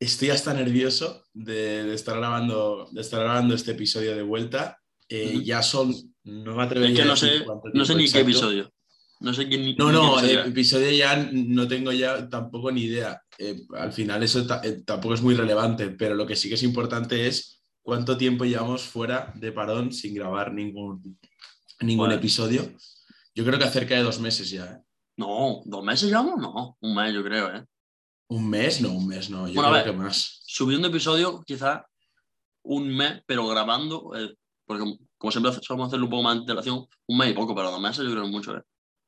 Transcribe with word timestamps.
estoy 0.00 0.30
hasta 0.30 0.54
nervioso 0.54 1.24
de, 1.32 1.92
estar, 1.92 2.16
grabando, 2.16 2.88
de 2.92 3.00
estar 3.00 3.20
grabando 3.20 3.54
este 3.54 3.72
episodio 3.72 4.14
de 4.14 4.22
vuelta. 4.22 4.78
Eh, 5.08 5.42
ya 5.42 5.62
son, 5.62 5.94
no 6.24 6.54
me 6.54 6.62
atrevería 6.62 6.96
es 6.96 7.00
que 7.00 7.06
no 7.06 7.16
sé, 7.16 7.44
no 7.72 7.84
sé 7.84 7.94
ni 7.94 8.10
qué 8.10 8.20
episodio. 8.20 8.72
No 9.20 9.34
sé 9.34 9.48
quién. 9.48 9.74
No, 9.76 9.90
no, 9.90 10.20
el 10.20 10.38
episodio 10.50 10.90
ya 10.92 11.28
no 11.32 11.66
tengo 11.66 11.90
ya 11.90 12.28
tampoco 12.28 12.70
ni 12.70 12.82
idea. 12.82 13.20
Eh, 13.38 13.62
al 13.76 13.92
final 13.92 14.22
eso 14.22 14.46
eh, 14.62 14.82
tampoco 14.84 15.14
es 15.14 15.22
muy 15.22 15.34
relevante, 15.34 15.90
pero 15.90 16.14
lo 16.14 16.26
que 16.26 16.36
sí 16.36 16.48
que 16.48 16.54
es 16.54 16.62
importante 16.62 17.26
es 17.26 17.64
cuánto 17.82 18.16
tiempo 18.16 18.44
llevamos 18.44 18.82
fuera 18.82 19.32
de 19.34 19.50
parón 19.50 19.92
sin 19.92 20.14
grabar 20.14 20.52
ningún, 20.52 21.18
ningún 21.80 22.12
episodio. 22.12 22.70
Yo 23.34 23.44
creo 23.44 23.58
que 23.58 23.68
cerca 23.68 23.96
de 23.96 24.02
dos 24.02 24.20
meses 24.20 24.50
ya. 24.50 24.80
No, 25.16 25.62
dos 25.64 25.82
meses 25.82 26.08
llevamos, 26.08 26.38
no, 26.40 26.76
un 26.80 26.94
mes 26.94 27.12
yo 27.12 27.24
creo, 27.24 27.56
¿eh? 27.56 27.64
Un 28.28 28.48
mes, 28.48 28.80
no, 28.80 28.92
un 28.92 29.06
mes 29.06 29.30
no, 29.30 29.48
yo 29.48 29.62
creo 29.62 29.84
que 29.84 29.92
más. 29.92 30.42
Subiendo 30.44 30.88
episodio, 30.88 31.42
quizás 31.46 31.82
un 32.62 32.94
mes, 32.94 33.22
pero 33.26 33.46
grabando, 33.46 34.12
eh, 34.14 34.36
porque 34.66 34.84
como 35.16 35.30
siempre 35.30 35.52
solemos 35.62 35.88
hacerlo 35.88 36.06
un 36.06 36.10
poco 36.10 36.22
más 36.22 36.34
de 36.34 36.40
antelación, 36.40 36.86
un 37.06 37.18
mes 37.18 37.30
y 37.30 37.32
poco, 37.32 37.54
pero 37.54 37.70
dos 37.70 37.80
meses 37.80 38.04
yo 38.04 38.10
creo 38.10 38.24
que 38.24 38.30
mucho, 38.30 38.56
¿eh? 38.56 38.62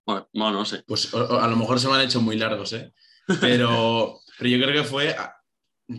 Bueno, 0.06 0.28
no, 0.32 0.50
no 0.50 0.64
sé. 0.64 0.82
Pues 0.86 1.12
a 1.14 1.46
lo 1.46 1.56
mejor 1.56 1.78
se 1.78 1.88
me 1.88 1.94
han 1.94 2.00
hecho 2.00 2.20
muy 2.20 2.36
largos, 2.36 2.72
¿eh? 2.72 2.92
Pero, 3.40 4.20
pero 4.38 4.50
yo 4.50 4.58
creo 4.58 4.82
que 4.82 4.88
fue 4.88 5.14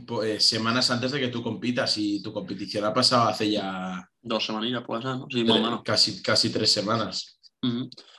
pues, 0.08 0.48
semanas 0.48 0.90
antes 0.90 1.12
de 1.12 1.20
que 1.20 1.28
tú 1.28 1.44
compitas 1.44 1.98
y 1.98 2.22
tu 2.24 2.34
competición 2.34 2.86
ha 2.86 2.94
pasado 2.94 3.30
hace 3.30 3.52
ya... 3.52 4.08
Dos 4.24 4.46
semanillas, 4.46 4.84
puede 4.84 5.04
ser, 5.04 5.16
¿no? 5.18 5.28
Sí, 5.30 5.44
más 5.44 5.58
o 5.58 5.62
menos. 5.62 5.82
Casi, 5.84 6.22
casi 6.22 6.52
tres 6.52 6.72
semanas. 6.72 7.40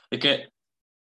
Es 0.09 0.19
que, 0.19 0.53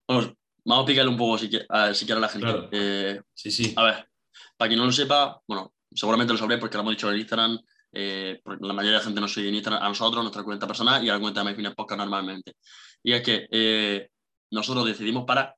Vamos 0.08 0.32
a 0.66 0.76
explicarle 0.76 1.10
un 1.10 1.16
poco 1.16 1.38
si, 1.38 1.50
a, 1.68 1.94
si 1.94 2.06
quiere 2.06 2.18
a 2.18 2.22
la 2.22 2.28
gente. 2.28 2.68
Eh, 2.70 3.20
sí, 3.34 3.50
sí. 3.50 3.74
A 3.76 3.84
ver, 3.84 4.08
para 4.56 4.68
quien 4.68 4.78
no 4.78 4.86
lo 4.86 4.92
sepa, 4.92 5.40
bueno, 5.46 5.74
seguramente 5.92 6.32
lo 6.32 6.38
sabréis 6.38 6.60
porque 6.60 6.76
lo 6.76 6.82
hemos 6.82 6.94
dicho 6.94 7.10
en 7.10 7.18
Instagram, 7.18 7.58
eh, 7.92 8.40
la 8.44 8.72
mayoría 8.72 8.92
de 8.92 8.98
la 8.98 9.04
gente 9.04 9.20
no 9.20 9.28
sigue 9.28 9.48
en 9.48 9.54
Instagram, 9.56 9.82
a 9.82 9.88
nosotros, 9.88 10.22
nuestra 10.22 10.42
cuenta 10.42 10.66
personal 10.66 11.04
y 11.04 11.10
a 11.10 11.14
la 11.14 11.20
cuenta 11.20 11.40
de 11.40 11.50
MyFitness 11.50 11.74
Podcast 11.74 11.98
normalmente. 11.98 12.54
Y 13.02 13.12
es 13.12 13.22
que 13.22 13.46
eh, 13.50 14.08
nosotros 14.50 14.86
decidimos 14.86 15.24
parar, 15.24 15.54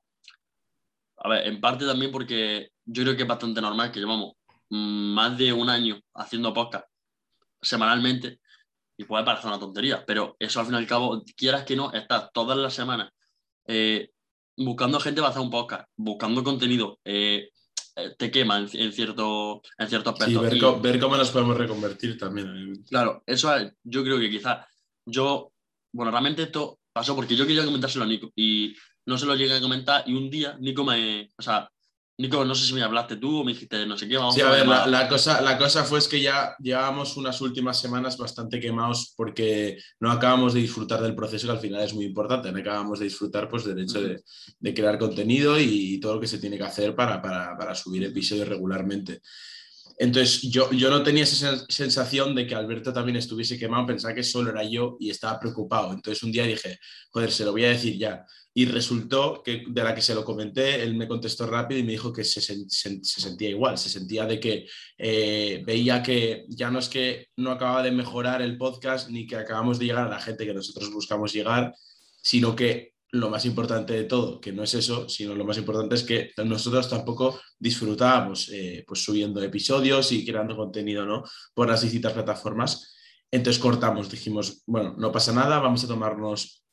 a 1.17 1.29
ver, 1.29 1.47
en 1.47 1.61
parte 1.61 1.85
también 1.85 2.11
porque 2.11 2.69
yo 2.85 3.03
creo 3.03 3.15
que 3.15 3.23
es 3.23 3.27
bastante 3.27 3.61
normal 3.61 3.91
que 3.91 3.99
llevamos 3.99 4.33
más 4.69 5.37
de 5.37 5.53
un 5.53 5.69
año 5.69 5.99
haciendo 6.13 6.53
podcast 6.53 6.85
semanalmente 7.61 8.39
y 8.97 9.03
puede 9.03 9.23
parecer 9.23 9.47
una 9.47 9.59
tontería, 9.59 10.03
pero 10.05 10.35
eso 10.39 10.59
al 10.59 10.65
fin 10.65 10.75
y 10.75 10.77
al 10.77 10.87
cabo, 10.87 11.23
quieras 11.35 11.63
que 11.63 11.75
no, 11.75 11.91
estás 11.91 12.29
todas 12.33 12.57
las 12.57 12.73
semanas 12.73 13.11
eh, 13.67 14.11
buscando 14.57 14.99
gente 14.99 15.21
va 15.21 15.27
a 15.27 15.29
hacer 15.31 15.41
un 15.41 15.49
podcast, 15.49 15.89
buscando 15.95 16.43
contenido, 16.43 16.99
eh, 17.03 17.49
eh, 17.95 18.15
te 18.17 18.29
quema 18.31 18.59
en, 18.59 18.91
cierto, 18.91 19.61
en 19.77 19.87
cierto 19.87 20.09
aspecto. 20.11 20.49
Sí, 20.49 20.59
ver, 20.81 20.99
cómo 20.99 21.17
nos 21.17 21.31
podemos 21.31 21.57
reconvertir 21.57 22.17
también. 22.17 22.83
Claro, 22.89 23.23
eso 23.25 23.55
es, 23.55 23.73
yo 23.83 24.03
creo 24.03 24.19
que 24.19 24.29
quizás 24.29 24.65
yo, 25.05 25.51
bueno, 25.93 26.11
realmente 26.11 26.43
esto 26.43 26.79
pasó 26.91 27.15
porque 27.15 27.35
yo 27.35 27.45
quería 27.45 27.65
comentárselo 27.65 28.05
a 28.05 28.07
Nico 28.07 28.31
y 28.35 28.75
no 29.05 29.17
se 29.17 29.25
lo 29.25 29.35
llegué 29.35 29.55
a 29.55 29.61
comentar 29.61 30.03
y 30.07 30.13
un 30.13 30.29
día 30.29 30.57
Nico 30.59 30.83
me, 30.83 31.31
o 31.37 31.41
sea, 31.41 31.69
Nico, 32.17 32.45
no 32.45 32.55
sé 32.55 32.65
si 32.65 32.73
me 32.73 32.81
hablaste 32.81 33.17
tú 33.17 33.41
o 33.41 33.43
me 33.43 33.51
dijiste 33.51 33.85
no 33.85 33.97
sé 33.97 34.07
qué. 34.07 34.15
Vamos 34.15 34.35
sí, 34.35 34.41
a 34.41 34.49
ver, 34.49 34.65
la, 34.65 35.07
cosa, 35.09 35.41
la 35.41 35.57
cosa 35.57 35.83
fue 35.83 35.99
es 35.99 36.07
que 36.07 36.21
ya 36.21 36.55
llevábamos 36.59 37.17
unas 37.17 37.41
últimas 37.41 37.79
semanas 37.79 38.17
bastante 38.17 38.59
quemados 38.59 39.13
porque 39.17 39.77
no 39.99 40.09
acabamos 40.09 40.53
de 40.53 40.61
disfrutar 40.61 41.01
del 41.01 41.13
proceso, 41.13 41.47
que 41.47 41.53
al 41.53 41.59
final 41.59 41.81
es 41.81 41.93
muy 41.93 42.05
importante. 42.05 42.51
No 42.53 42.59
acabamos 42.59 42.99
de 42.99 43.05
disfrutar 43.05 43.49
pues, 43.49 43.65
del 43.65 43.79
hecho 43.79 44.01
de, 44.01 44.23
de, 44.59 44.73
crear 44.73 44.97
contenido 44.97 45.59
y 45.59 45.99
todo 45.99 46.15
lo 46.15 46.21
que 46.21 46.27
se 46.27 46.39
tiene 46.39 46.57
que 46.57 46.63
hacer 46.63 46.95
para, 46.95 47.21
para, 47.21 47.57
para 47.57 47.75
subir 47.75 48.03
episodios 48.05 48.47
regularmente. 48.47 49.21
Entonces 49.97 50.41
yo, 50.41 50.71
yo 50.71 50.89
no 50.89 51.03
tenía 51.03 51.23
esa 51.23 51.65
sensación 51.69 52.35
de 52.35 52.45
que 52.45 52.55
Alberto 52.55 52.91
también 52.91 53.15
estuviese 53.15 53.57
quemado, 53.57 53.85
pensaba 53.85 54.13
que 54.13 54.23
solo 54.23 54.51
era 54.51 54.63
yo 54.63 54.97
y 54.99 55.09
estaba 55.09 55.39
preocupado. 55.39 55.93
Entonces 55.93 56.21
un 56.23 56.31
día 56.31 56.45
dije, 56.45 56.79
joder, 57.11 57.31
se 57.31 57.45
lo 57.45 57.51
voy 57.51 57.65
a 57.65 57.69
decir 57.69 57.97
ya 57.97 58.25
y 58.57 58.65
resultó 58.67 59.43
que 59.43 59.65
de 59.67 59.83
la 59.83 59.93
que 59.93 60.01
se 60.01 60.15
lo 60.15 60.23
comenté, 60.23 60.81
él 60.81 60.95
me 60.95 61.09
contestó 61.09 61.45
rápido 61.45 61.77
y 61.77 61.83
me 61.83 61.91
dijo 61.91 62.13
que 62.13 62.23
se, 62.23 62.39
sentía 62.69 63.49
igual, 63.49 63.77
se 63.77 63.89
sentía 63.89 64.25
de 64.25 64.39
que 64.39 64.65
eh, 64.97 65.61
veía 65.65 66.01
que 66.01 66.45
ya 66.47 66.71
no 66.71 66.79
es 66.79 66.87
que 66.87 67.27
no 67.35 67.51
acababa 67.51 67.83
de 67.83 67.91
mejorar 67.91 68.41
el 68.41 68.57
podcast 68.57 69.09
ni 69.09 69.27
que 69.27 69.35
acabamos 69.35 69.77
de 69.77 69.87
llegar 69.87 70.07
a 70.07 70.09
la 70.09 70.21
gente 70.21 70.45
que 70.45 70.53
nosotros 70.53 70.89
buscamos 70.89 71.33
llegar, 71.33 71.75
sino 72.21 72.55
que 72.55 72.94
lo 73.15 73.29
más 73.29 73.45
importante 73.45 73.93
de 73.93 74.03
todo, 74.03 74.39
que 74.39 74.51
no 74.51 74.63
es 74.63 74.73
eso, 74.73 75.07
sino 75.09 75.35
lo 75.35 75.45
más 75.45 75.57
importante 75.57 75.95
es 75.95 76.03
que 76.03 76.31
nosotros 76.43 76.89
tampoco 76.89 77.39
disfrutábamos 77.57 78.49
eh, 78.49 78.83
pues 78.87 79.03
subiendo 79.03 79.41
episodios 79.41 80.11
y 80.11 80.25
creando 80.25 80.55
contenido 80.55 81.05
¿no? 81.05 81.23
por 81.53 81.67
las 81.69 81.81
distintas 81.81 82.13
plataformas. 82.13 82.93
Entonces 83.31 83.61
cortamos, 83.61 84.09
dijimos, 84.09 84.63
bueno, 84.65 84.95
no 84.97 85.11
pasa 85.11 85.31
nada, 85.33 85.59
vamos 85.59 85.83
a 85.83 85.87
tomarnos 85.87 86.63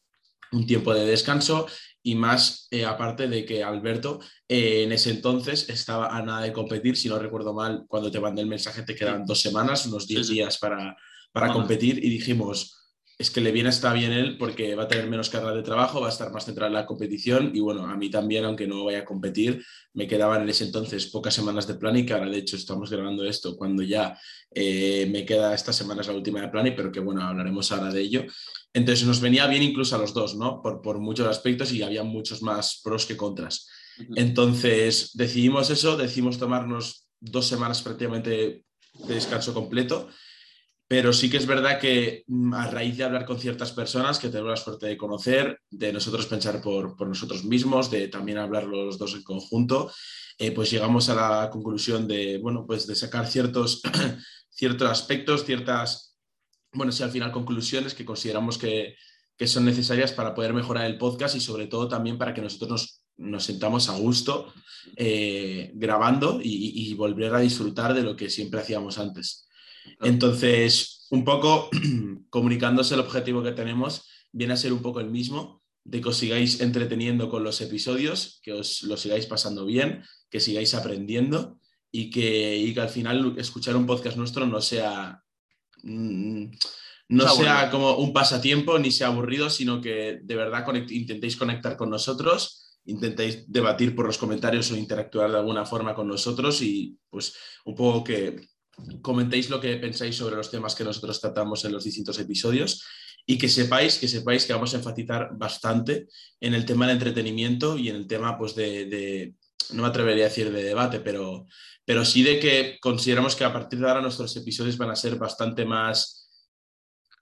un 0.52 0.66
tiempo 0.66 0.92
de 0.92 1.06
descanso 1.06 1.66
y 2.02 2.14
más 2.14 2.66
eh, 2.70 2.84
aparte 2.84 3.28
de 3.28 3.44
que 3.44 3.62
Alberto 3.62 4.20
eh, 4.48 4.82
en 4.82 4.92
ese 4.92 5.10
entonces 5.10 5.68
estaba 5.68 6.16
a 6.16 6.22
nada 6.22 6.42
de 6.42 6.52
competir, 6.52 6.96
si 6.96 7.08
no 7.08 7.18
recuerdo 7.18 7.54
mal, 7.54 7.84
cuando 7.88 8.10
te 8.10 8.20
mandé 8.20 8.42
el 8.42 8.48
mensaje 8.48 8.82
te 8.82 8.94
quedan 8.94 9.24
dos 9.24 9.40
semanas, 9.40 9.86
unos 9.86 10.06
diez 10.06 10.28
días 10.28 10.58
para, 10.58 10.96
para 11.32 11.52
competir 11.52 12.04
y 12.04 12.10
dijimos, 12.10 12.81
es 13.18 13.30
que 13.30 13.40
le 13.40 13.52
viene 13.52 13.68
está 13.68 13.92
bien 13.92 14.12
él 14.12 14.36
porque 14.38 14.74
va 14.74 14.84
a 14.84 14.88
tener 14.88 15.08
menos 15.08 15.30
carga 15.30 15.52
de 15.52 15.62
trabajo, 15.62 16.00
va 16.00 16.08
a 16.08 16.10
estar 16.10 16.32
más 16.32 16.44
centrado 16.44 16.68
en 16.68 16.74
la 16.74 16.86
competición 16.86 17.52
y 17.54 17.60
bueno, 17.60 17.86
a 17.86 17.96
mí 17.96 18.10
también, 18.10 18.44
aunque 18.44 18.66
no 18.66 18.84
vaya 18.84 19.00
a 19.00 19.04
competir, 19.04 19.64
me 19.94 20.06
quedaban 20.06 20.42
en 20.42 20.48
ese 20.48 20.64
entonces 20.64 21.06
pocas 21.06 21.34
semanas 21.34 21.66
de 21.66 21.74
plan 21.74 21.96
y 21.96 22.06
que 22.06 22.14
ahora 22.14 22.30
de 22.30 22.38
hecho 22.38 22.56
estamos 22.56 22.90
grabando 22.90 23.24
esto 23.24 23.56
cuando 23.56 23.82
ya 23.82 24.18
eh, 24.54 25.06
me 25.10 25.24
queda 25.24 25.54
esta 25.54 25.72
semana 25.72 26.00
es 26.00 26.08
la 26.08 26.14
última 26.14 26.40
de 26.40 26.48
plan 26.48 26.66
y 26.66 26.72
pero 26.72 26.90
que 26.90 27.00
bueno, 27.00 27.22
hablaremos 27.22 27.70
ahora 27.72 27.92
de 27.92 28.00
ello. 28.00 28.24
Entonces 28.72 29.06
nos 29.06 29.20
venía 29.20 29.46
bien 29.46 29.62
incluso 29.62 29.96
a 29.96 29.98
los 29.98 30.14
dos, 30.14 30.34
¿no? 30.34 30.60
Por, 30.62 30.80
por 30.80 30.98
muchos 30.98 31.26
aspectos 31.26 31.72
y 31.72 31.82
había 31.82 32.02
muchos 32.02 32.42
más 32.42 32.80
pros 32.82 33.06
que 33.06 33.16
contras. 33.16 33.68
Entonces 34.16 35.10
decidimos 35.14 35.70
eso, 35.70 35.96
decidimos 35.96 36.38
tomarnos 36.38 37.06
dos 37.20 37.46
semanas 37.46 37.82
prácticamente 37.82 38.64
de 38.94 39.14
descanso 39.14 39.54
completo 39.54 40.08
pero 40.92 41.14
sí 41.14 41.30
que 41.30 41.38
es 41.38 41.46
verdad 41.46 41.80
que 41.80 42.22
mm, 42.26 42.52
a 42.52 42.66
raíz 42.66 42.98
de 42.98 43.04
hablar 43.04 43.24
con 43.24 43.40
ciertas 43.40 43.72
personas 43.72 44.18
que 44.18 44.28
tenemos 44.28 44.50
la 44.50 44.56
suerte 44.58 44.88
de 44.88 44.98
conocer, 44.98 45.58
de 45.70 45.90
nosotros 45.90 46.26
pensar 46.26 46.60
por, 46.60 47.08
nosotros 47.08 47.46
mismos, 47.46 47.90
de 47.90 48.08
también 48.08 48.36
hablar 48.36 48.64
los 48.64 48.98
dos 48.98 49.14
en 49.14 49.22
conjunto, 49.22 49.90
eh, 50.36 50.50
pues 50.50 50.70
llegamos 50.70 51.08
a 51.08 51.14
la 51.14 51.48
conclusión 51.48 52.06
de, 52.06 52.36
bueno, 52.42 52.66
pues 52.66 52.86
de 52.86 52.94
sacar 52.94 53.26
ciertos, 53.26 53.80
ciertos 54.50 54.90
aspectos, 54.90 55.46
ciertas, 55.46 56.18
bueno, 56.74 56.92
sí, 56.92 57.02
al 57.02 57.10
final 57.10 57.32
conclusiones 57.32 57.94
que 57.94 58.04
consideramos 58.04 58.58
que, 58.58 58.94
son 59.46 59.64
necesarias 59.64 60.12
para 60.12 60.34
poder 60.34 60.52
mejorar 60.52 60.84
el 60.84 60.98
podcast 60.98 61.34
y 61.36 61.40
sobre 61.40 61.68
todo 61.68 61.88
también 61.88 62.18
para 62.18 62.34
que 62.34 62.42
nosotros 62.42 63.00
nos, 63.16 63.42
sentamos 63.42 63.88
a 63.88 63.96
gusto 63.96 64.52
eh, 64.94 65.72
grabando 65.74 66.38
y 66.40 66.94
volver 66.94 67.34
a 67.34 67.40
disfrutar 67.40 67.94
de 67.94 68.02
lo 68.02 68.14
que 68.14 68.28
siempre 68.28 68.60
hacíamos 68.60 68.98
antes. 68.98 69.48
Entonces, 70.00 71.06
un 71.10 71.24
poco 71.24 71.70
comunicándose 72.30 72.94
el 72.94 73.00
objetivo 73.00 73.42
que 73.42 73.52
tenemos, 73.52 74.08
viene 74.32 74.54
a 74.54 74.56
ser 74.56 74.72
un 74.72 74.82
poco 74.82 75.00
el 75.00 75.10
mismo, 75.10 75.62
de 75.84 76.00
que 76.00 76.08
os 76.08 76.16
sigáis 76.16 76.60
entreteniendo 76.60 77.28
con 77.28 77.44
los 77.44 77.60
episodios, 77.60 78.40
que 78.42 78.52
os 78.52 78.82
lo 78.82 78.96
sigáis 78.96 79.26
pasando 79.26 79.66
bien, 79.66 80.02
que 80.30 80.40
sigáis 80.40 80.74
aprendiendo 80.74 81.58
y 81.90 82.10
que, 82.10 82.74
al 82.80 82.88
final 82.88 83.34
escuchar 83.36 83.76
un 83.76 83.86
podcast 83.86 84.16
nuestro 84.16 84.46
no 84.46 84.60
sea, 84.60 85.22
mm, 85.82 86.46
no 87.08 87.28
sea 87.28 87.70
como 87.70 87.96
un 87.96 88.12
pasatiempo 88.12 88.78
ni 88.78 88.90
sea 88.90 89.08
aburrido, 89.08 89.50
sino 89.50 89.80
que 89.80 90.20
de 90.22 90.36
verdad 90.36 90.64
intentéis 90.88 91.36
conectar 91.36 91.76
con 91.76 91.90
nosotros, 91.90 92.80
intentéis 92.86 93.44
debatir 93.52 93.94
por 93.94 94.06
los 94.06 94.18
comentarios 94.18 94.70
o 94.70 94.76
interactuar 94.76 95.30
de 95.30 95.38
alguna 95.38 95.66
forma 95.66 95.94
con 95.94 96.08
nosotros 96.08 96.62
y 96.62 96.96
pues 97.10 97.34
un 97.64 97.74
poco 97.74 98.02
que 98.02 98.48
comentéis 99.02 99.50
lo 99.50 99.60
que 99.60 99.76
pensáis 99.76 100.16
sobre 100.16 100.36
los 100.36 100.50
temas 100.50 100.74
que 100.74 100.84
nosotros 100.84 101.20
tratamos 101.20 101.64
en 101.64 101.72
los 101.72 101.84
distintos 101.84 102.18
episodios 102.18 102.84
y 103.26 103.38
que 103.38 103.48
sepáis 103.48 103.98
que 103.98 104.08
sepáis 104.08 104.44
que 104.44 104.52
vamos 104.52 104.74
a 104.74 104.78
enfatizar 104.78 105.30
bastante 105.32 106.08
en 106.40 106.54
el 106.54 106.64
tema 106.64 106.86
del 106.86 106.96
entretenimiento 106.96 107.78
y 107.78 107.88
en 107.88 107.96
el 107.96 108.06
tema 108.06 108.36
pues, 108.36 108.54
de, 108.54 109.34
no 109.72 109.82
me 109.82 109.88
atrevería 109.88 110.24
a 110.24 110.28
decir 110.28 110.50
de 110.50 110.62
debate, 110.62 111.00
pero, 111.00 111.46
pero 111.84 112.04
sí 112.04 112.22
de 112.22 112.40
que 112.40 112.78
consideramos 112.80 113.36
que 113.36 113.44
a 113.44 113.52
partir 113.52 113.78
de 113.78 113.88
ahora 113.88 114.00
nuestros 114.00 114.34
episodios 114.36 114.76
van 114.76 114.90
a 114.90 114.96
ser 114.96 115.16
bastante 115.16 115.64
más 115.64 116.30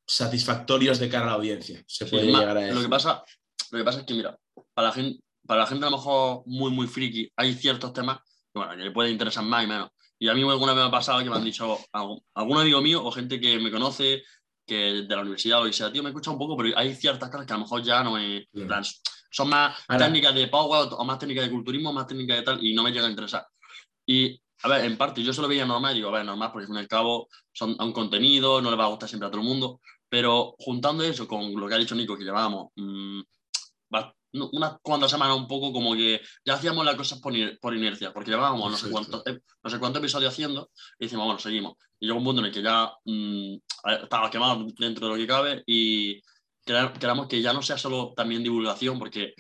satisfactorios 0.07 0.99
de 0.99 1.09
cara 1.09 1.25
a 1.25 1.29
la 1.29 1.33
audiencia. 1.35 1.83
Se 1.87 2.07
puede 2.07 2.27
llegar 2.27 2.57
a 2.57 2.73
Lo 2.73 2.83
que, 2.83 2.89
pasa, 2.89 3.23
lo 3.71 3.79
que 3.79 3.85
pasa 3.85 4.01
es 4.01 4.07
que, 4.07 4.15
mira, 4.15 4.37
para 4.75 4.89
la, 4.89 4.95
gente, 4.95 5.23
para 5.47 5.61
la 5.61 5.67
gente 5.67 5.87
a 5.87 5.91
lo 5.91 5.97
mejor 5.99 6.43
muy, 6.47 6.71
muy 6.71 6.87
friki, 6.87 7.31
hay 7.37 7.55
ciertos 7.55 7.93
temas 7.93 8.19
que, 8.53 8.59
bueno, 8.59 8.73
que 8.73 8.83
le 8.83 8.91
pueden 8.91 9.13
interesar 9.13 9.45
más 9.45 9.65
y 9.65 9.67
menos. 9.69 9.91
Y 10.23 10.29
a 10.29 10.35
mí 10.35 10.43
alguna 10.43 10.75
vez 10.75 10.83
me 10.83 10.89
ha 10.89 10.91
pasado 10.91 11.25
que 11.25 11.31
me 11.31 11.37
han 11.37 11.45
dicho 11.45 11.79
algún 11.93 12.59
amigo 12.59 12.83
mío 12.83 13.03
o 13.03 13.11
gente 13.11 13.41
que 13.41 13.59
me 13.59 13.71
conoce, 13.71 14.23
que 14.67 14.77
de 14.77 15.17
la 15.17 15.23
universidad 15.23 15.63
o 15.63 15.65
que 15.65 15.73
sea, 15.73 15.91
tío, 15.91 16.03
me 16.03 16.11
escucha 16.11 16.31
un 16.31 16.39
poco, 16.39 16.59
pero 16.59 16.77
hay 16.79 16.95
ciertas 16.95 17.31
cosas 17.31 17.47
que 17.47 17.55
a 17.55 17.57
lo 17.57 17.63
mejor 17.63 17.83
ya 17.83 18.05
no 18.05 18.13
me... 18.13 18.47
son 19.31 19.49
más 19.49 19.75
técnicas 19.89 20.35
de 20.35 20.49
power 20.49 20.89
o 20.93 21.05
más 21.05 21.19
técnicas 21.19 21.45
de 21.45 21.51
culturismo, 21.51 21.91
más 21.93 22.07
técnicas 22.07 22.37
de 22.37 22.43
tal, 22.43 22.63
y 22.63 22.75
no 22.75 22.83
me 22.83 22.93
llega 22.93 23.07
a 23.07 23.11
interesar. 23.11 23.47
Y, 24.05 24.39
a 24.63 24.69
ver, 24.69 24.85
en 24.85 24.99
parte, 24.99 25.23
yo 25.23 25.33
solo 25.33 25.49
veía 25.49 25.65
normal, 25.65 25.95
digo, 25.95 26.11
a 26.11 26.13
ver, 26.13 26.27
normal, 26.27 26.51
porque 26.53 26.65
al 26.65 26.69
fin 26.69 26.77
y 26.77 26.81
al 26.81 26.89
cabo 26.89 27.29
son 27.51 27.75
un 27.81 27.93
contenido, 27.95 28.61
no 28.61 28.71
le 28.71 28.77
va 28.77 28.85
a 28.85 28.89
gustar 28.89 29.09
siempre 29.09 29.27
a 29.27 29.31
todo 29.31 29.41
el 29.41 29.49
mundo, 29.49 29.81
pero 30.07 30.55
juntando 30.59 31.03
eso 31.03 31.27
con 31.27 31.59
lo 31.59 31.67
que 31.67 31.75
ha 31.75 31.79
dicho 31.79 31.95
Nico, 31.95 32.19
que 32.19 32.25
llevábamos 32.25 32.73
mmm, 32.77 33.23
unas 34.33 34.77
cuantas 34.83 35.11
semanas 35.11 35.37
un 35.37 35.49
poco 35.49 35.73
como 35.73 35.95
que 35.95 36.21
ya 36.45 36.55
hacíamos 36.55 36.85
las 36.85 36.95
cosas 36.95 37.21
por, 37.21 37.35
por 37.59 37.75
inercia, 37.75 38.13
porque 38.13 38.31
llevábamos 38.31 38.71
no 38.71 38.77
sé, 38.77 38.91
cuántos, 38.91 39.23
no 39.63 39.71
sé 39.71 39.79
cuántos 39.79 40.01
episodios 40.01 40.33
haciendo 40.33 40.71
y 40.99 41.07
decimos, 41.07 41.25
bueno, 41.25 41.39
seguimos. 41.39 41.75
Y 41.99 42.07
llegó 42.07 42.19
un 42.19 42.25
punto 42.25 42.41
en 42.41 42.47
el 42.47 42.53
que 42.53 42.63
ya 42.63 42.93
mmm, 43.05 43.57
estaba 44.03 44.31
quemado 44.31 44.67
dentro 44.79 45.07
de 45.07 45.13
lo 45.13 45.19
que 45.19 45.27
cabe 45.27 45.63
y 45.67 46.21
queramos 46.65 47.27
que 47.27 47.43
ya 47.43 47.53
no 47.53 47.63
sea 47.63 47.79
solo 47.79 48.13
también 48.15 48.43
divulgación, 48.43 48.99
porque 48.99 49.35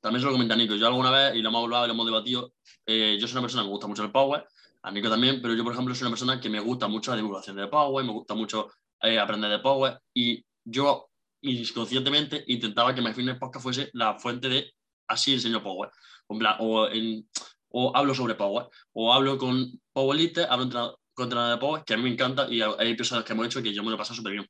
también 0.00 0.20
se 0.20 0.26
lo 0.26 0.32
comenta 0.32 0.54
Nico, 0.56 0.74
yo 0.74 0.86
alguna 0.86 1.10
vez, 1.10 1.34
y 1.34 1.42
lo 1.42 1.48
hemos 1.48 1.64
hablado 1.64 1.84
y 1.84 1.88
lo 1.88 1.94
hemos 1.94 2.06
debatido, 2.06 2.52
eh, 2.86 3.16
yo 3.18 3.26
soy 3.26 3.36
una 3.36 3.42
persona 3.42 3.62
que 3.62 3.68
me 3.68 3.72
gusta 3.72 3.86
mucho 3.86 4.02
el 4.02 4.12
Power, 4.12 4.46
a 4.82 4.90
Nico 4.90 5.08
también, 5.08 5.40
pero 5.40 5.54
yo, 5.54 5.64
por 5.64 5.72
ejemplo, 5.72 5.94
soy 5.94 6.02
una 6.02 6.10
persona 6.10 6.40
que 6.40 6.50
me 6.50 6.60
gusta 6.60 6.88
mucho 6.88 7.10
la 7.10 7.16
divulgación 7.16 7.56
de 7.56 7.68
Power, 7.68 8.04
me 8.04 8.12
gusta 8.12 8.34
mucho 8.34 8.70
eh, 9.00 9.18
aprender 9.18 9.50
de 9.50 9.58
Power, 9.60 9.98
y 10.12 10.44
yo 10.62 11.08
inconscientemente 11.44 12.44
intentaba 12.48 12.94
que 12.94 13.02
My 13.02 13.12
Fitness 13.12 13.38
Podcast 13.38 13.62
fuese 13.62 13.90
la 13.92 14.18
fuente 14.18 14.48
de 14.48 14.74
así 15.08 15.34
enseño 15.34 15.62
Power. 15.62 15.90
O, 16.26 16.88
en, 16.88 17.28
o 17.68 17.94
hablo 17.94 18.14
sobre 18.14 18.34
Power, 18.34 18.66
o 18.92 19.12
hablo 19.12 19.36
con 19.36 19.80
Powerlifter, 19.92 20.46
hablo 20.48 20.98
con 21.12 21.24
entrenador 21.24 21.54
de 21.54 21.60
Power, 21.60 21.84
que 21.84 21.94
a 21.94 21.96
mí 21.96 22.02
me 22.02 22.10
encanta 22.10 22.46
y 22.50 22.60
hay 22.62 22.90
episodios 22.90 23.24
que 23.24 23.32
hemos 23.32 23.46
hecho 23.46 23.62
que 23.62 23.72
yo 23.72 23.82
me 23.82 23.90
lo 23.90 23.96
he 23.96 23.98
pasado 23.98 24.16
súper 24.16 24.32
bien. 24.32 24.48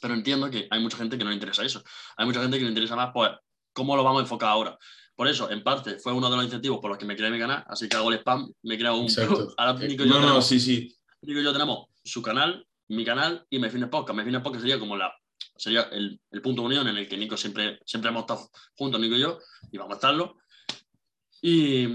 Pero 0.00 0.14
entiendo 0.14 0.50
que 0.50 0.68
hay 0.70 0.80
mucha 0.80 0.96
gente 0.96 1.18
que 1.18 1.24
no 1.24 1.30
le 1.30 1.36
interesa 1.36 1.64
eso. 1.64 1.82
Hay 2.16 2.26
mucha 2.26 2.40
gente 2.40 2.58
que 2.58 2.64
le 2.64 2.70
interesa 2.70 2.94
más, 2.94 3.10
pues, 3.12 3.30
cómo 3.72 3.96
lo 3.96 4.04
vamos 4.04 4.20
a 4.20 4.22
enfocar 4.22 4.50
ahora. 4.50 4.78
Por 5.14 5.26
eso, 5.26 5.50
en 5.50 5.64
parte, 5.64 5.98
fue 5.98 6.12
uno 6.12 6.30
de 6.30 6.36
los 6.36 6.44
incentivos 6.44 6.78
por 6.78 6.90
los 6.90 6.98
que 6.98 7.04
me 7.04 7.16
creé 7.16 7.30
mi 7.30 7.40
canal, 7.40 7.64
así 7.66 7.88
que 7.88 7.96
hago 7.96 8.10
el 8.12 8.18
spam, 8.18 8.52
me 8.62 8.78
creo 8.78 8.96
un... 8.96 9.08
Ahora 9.56 9.72
Nico 9.74 10.04
y 10.04 10.08
yo 10.08 10.14
no, 10.14 10.20
tenemos, 10.20 10.46
sí, 10.46 10.60
sí. 10.60 10.96
Nico 11.22 11.40
y 11.40 11.44
yo 11.44 11.52
tenemos 11.52 11.88
su 12.04 12.22
canal, 12.22 12.64
mi 12.88 13.04
canal 13.04 13.44
y 13.50 13.58
Me 13.58 13.68
Fitness 13.68 13.90
Podcast. 13.90 14.16
Me 14.16 14.22
Fitness 14.22 14.42
Podcast 14.42 14.62
sería 14.62 14.78
como 14.78 14.96
la 14.96 15.12
sería 15.58 15.82
el, 15.92 16.20
el, 16.30 16.40
punto 16.40 16.62
de 16.62 16.68
unión 16.68 16.88
en 16.88 16.96
el 16.96 17.08
que 17.08 17.16
Nico 17.16 17.36
siempre, 17.36 17.80
siempre 17.84 18.10
hemos 18.10 18.22
estado 18.22 18.48
juntos, 18.76 19.00
Nico 19.00 19.16
y 19.16 19.20
yo, 19.20 19.38
y 19.70 19.76
vamos 19.76 19.94
a 19.94 19.96
estarlo. 19.96 20.36
Y, 21.42 21.86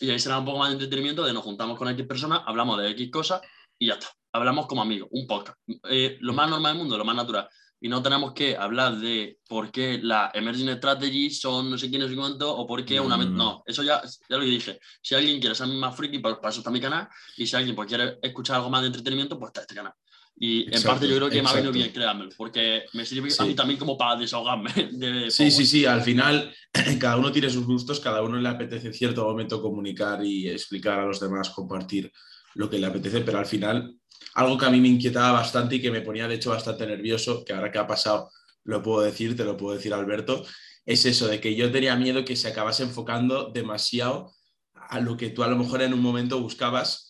y 0.00 0.10
ahí 0.10 0.18
será 0.18 0.38
un 0.38 0.44
poco 0.44 0.58
más 0.58 0.70
de 0.70 0.74
entretenimiento, 0.74 1.24
de 1.24 1.32
nos 1.32 1.44
juntamos 1.44 1.78
con 1.78 1.88
X 1.88 2.06
personas, 2.06 2.42
hablamos 2.46 2.78
de 2.78 2.90
X 2.90 3.10
cosas 3.10 3.42
y 3.78 3.86
ya 3.88 3.94
está. 3.94 4.08
Hablamos 4.32 4.66
como 4.66 4.82
amigos, 4.82 5.08
un 5.12 5.26
podcast. 5.26 5.58
Eh, 5.88 6.16
lo 6.20 6.32
más 6.32 6.48
normal 6.48 6.72
del 6.72 6.78
mundo, 6.78 6.96
lo 6.96 7.04
más 7.04 7.16
natural. 7.16 7.48
Y 7.82 7.88
no 7.88 8.02
tenemos 8.02 8.32
que 8.32 8.56
hablar 8.56 8.96
de 8.98 9.38
por 9.48 9.70
qué 9.70 9.98
la 10.02 10.30
emerging 10.34 10.76
strategy 10.76 11.30
son 11.30 11.70
no 11.70 11.78
sé 11.78 11.88
quién, 11.88 12.02
no 12.02 12.08
sé 12.08 12.14
cuánto, 12.14 12.54
o 12.54 12.66
por 12.66 12.84
qué 12.84 13.00
una... 13.00 13.16
Mm. 13.16 13.34
No, 13.34 13.62
eso 13.66 13.82
ya, 13.82 14.02
ya 14.02 14.36
lo 14.36 14.40
que 14.40 14.50
dije. 14.50 14.78
Si 15.02 15.14
alguien 15.14 15.40
quiere 15.40 15.54
ser 15.54 15.66
más 15.68 15.96
friki, 15.96 16.18
para, 16.18 16.36
para, 16.36 16.50
eso 16.50 16.60
está 16.60 16.70
mi 16.70 16.80
canal. 16.80 17.08
Y 17.36 17.46
si 17.46 17.56
alguien 17.56 17.74
pues, 17.74 17.88
quiere 17.88 18.18
escuchar 18.22 18.56
algo 18.56 18.70
más 18.70 18.82
de 18.82 18.88
entretenimiento, 18.88 19.38
pues 19.38 19.48
está 19.48 19.62
este 19.62 19.74
canal. 19.74 19.94
Y 20.42 20.74
en 20.74 20.82
parte 20.82 21.06
yo 21.06 21.16
creo 21.16 21.28
que 21.28 21.42
me 21.42 21.50
ha 21.50 21.52
venido 21.52 21.70
bien, 21.70 21.92
créanmelo, 21.92 22.30
porque 22.34 22.84
me 22.94 23.04
sirve 23.04 23.28
a 23.38 23.44
mí 23.44 23.54
también 23.54 23.78
como 23.78 23.98
para 23.98 24.18
desahogarme. 24.18 24.70
sí, 25.30 25.50
sí, 25.50 25.66
sí, 25.66 25.84
al 25.84 26.00
final 26.00 26.50
cada 26.98 27.18
uno 27.18 27.30
tiene 27.30 27.50
sus 27.50 27.66
gustos, 27.66 28.00
cada 28.00 28.22
uno 28.22 28.38
le 28.38 28.48
apetece 28.48 28.86
en 28.86 28.94
cierto 28.94 29.24
momento 29.24 29.60
comunicar 29.60 30.24
y 30.24 30.48
explicar 30.48 30.98
a 31.00 31.04
los 31.04 31.20
demás, 31.20 31.50
compartir 31.50 32.10
lo 32.54 32.70
que 32.70 32.78
le 32.78 32.86
apetece, 32.86 33.20
pero 33.20 33.38
al 33.38 33.44
final 33.44 33.94
algo 34.34 34.56
que 34.56 34.64
a 34.64 34.70
mí 34.70 34.80
me 34.80 34.88
inquietaba 34.88 35.32
bastante 35.32 35.74
y 35.74 35.82
que 35.82 35.90
me 35.90 36.00
ponía 36.00 36.26
de 36.26 36.36
hecho 36.36 36.48
bastante 36.48 36.86
nervioso, 36.86 37.44
que 37.44 37.52
ahora 37.52 37.70
que 37.70 37.78
ha 37.78 37.86
pasado 37.86 38.30
lo 38.64 38.82
puedo 38.82 39.02
decir, 39.02 39.36
te 39.36 39.44
lo 39.44 39.58
puedo 39.58 39.76
decir 39.76 39.92
Alberto, 39.92 40.46
es 40.86 41.04
eso 41.04 41.28
de 41.28 41.38
que 41.38 41.54
yo 41.54 41.70
tenía 41.70 41.96
miedo 41.96 42.24
que 42.24 42.34
se 42.34 42.48
acabase 42.48 42.82
enfocando 42.82 43.50
demasiado 43.52 44.32
a 44.72 45.00
lo 45.00 45.18
que 45.18 45.28
tú 45.28 45.42
a 45.42 45.48
lo 45.48 45.56
mejor 45.56 45.82
en 45.82 45.92
un 45.92 46.00
momento 46.00 46.40
buscabas 46.40 47.09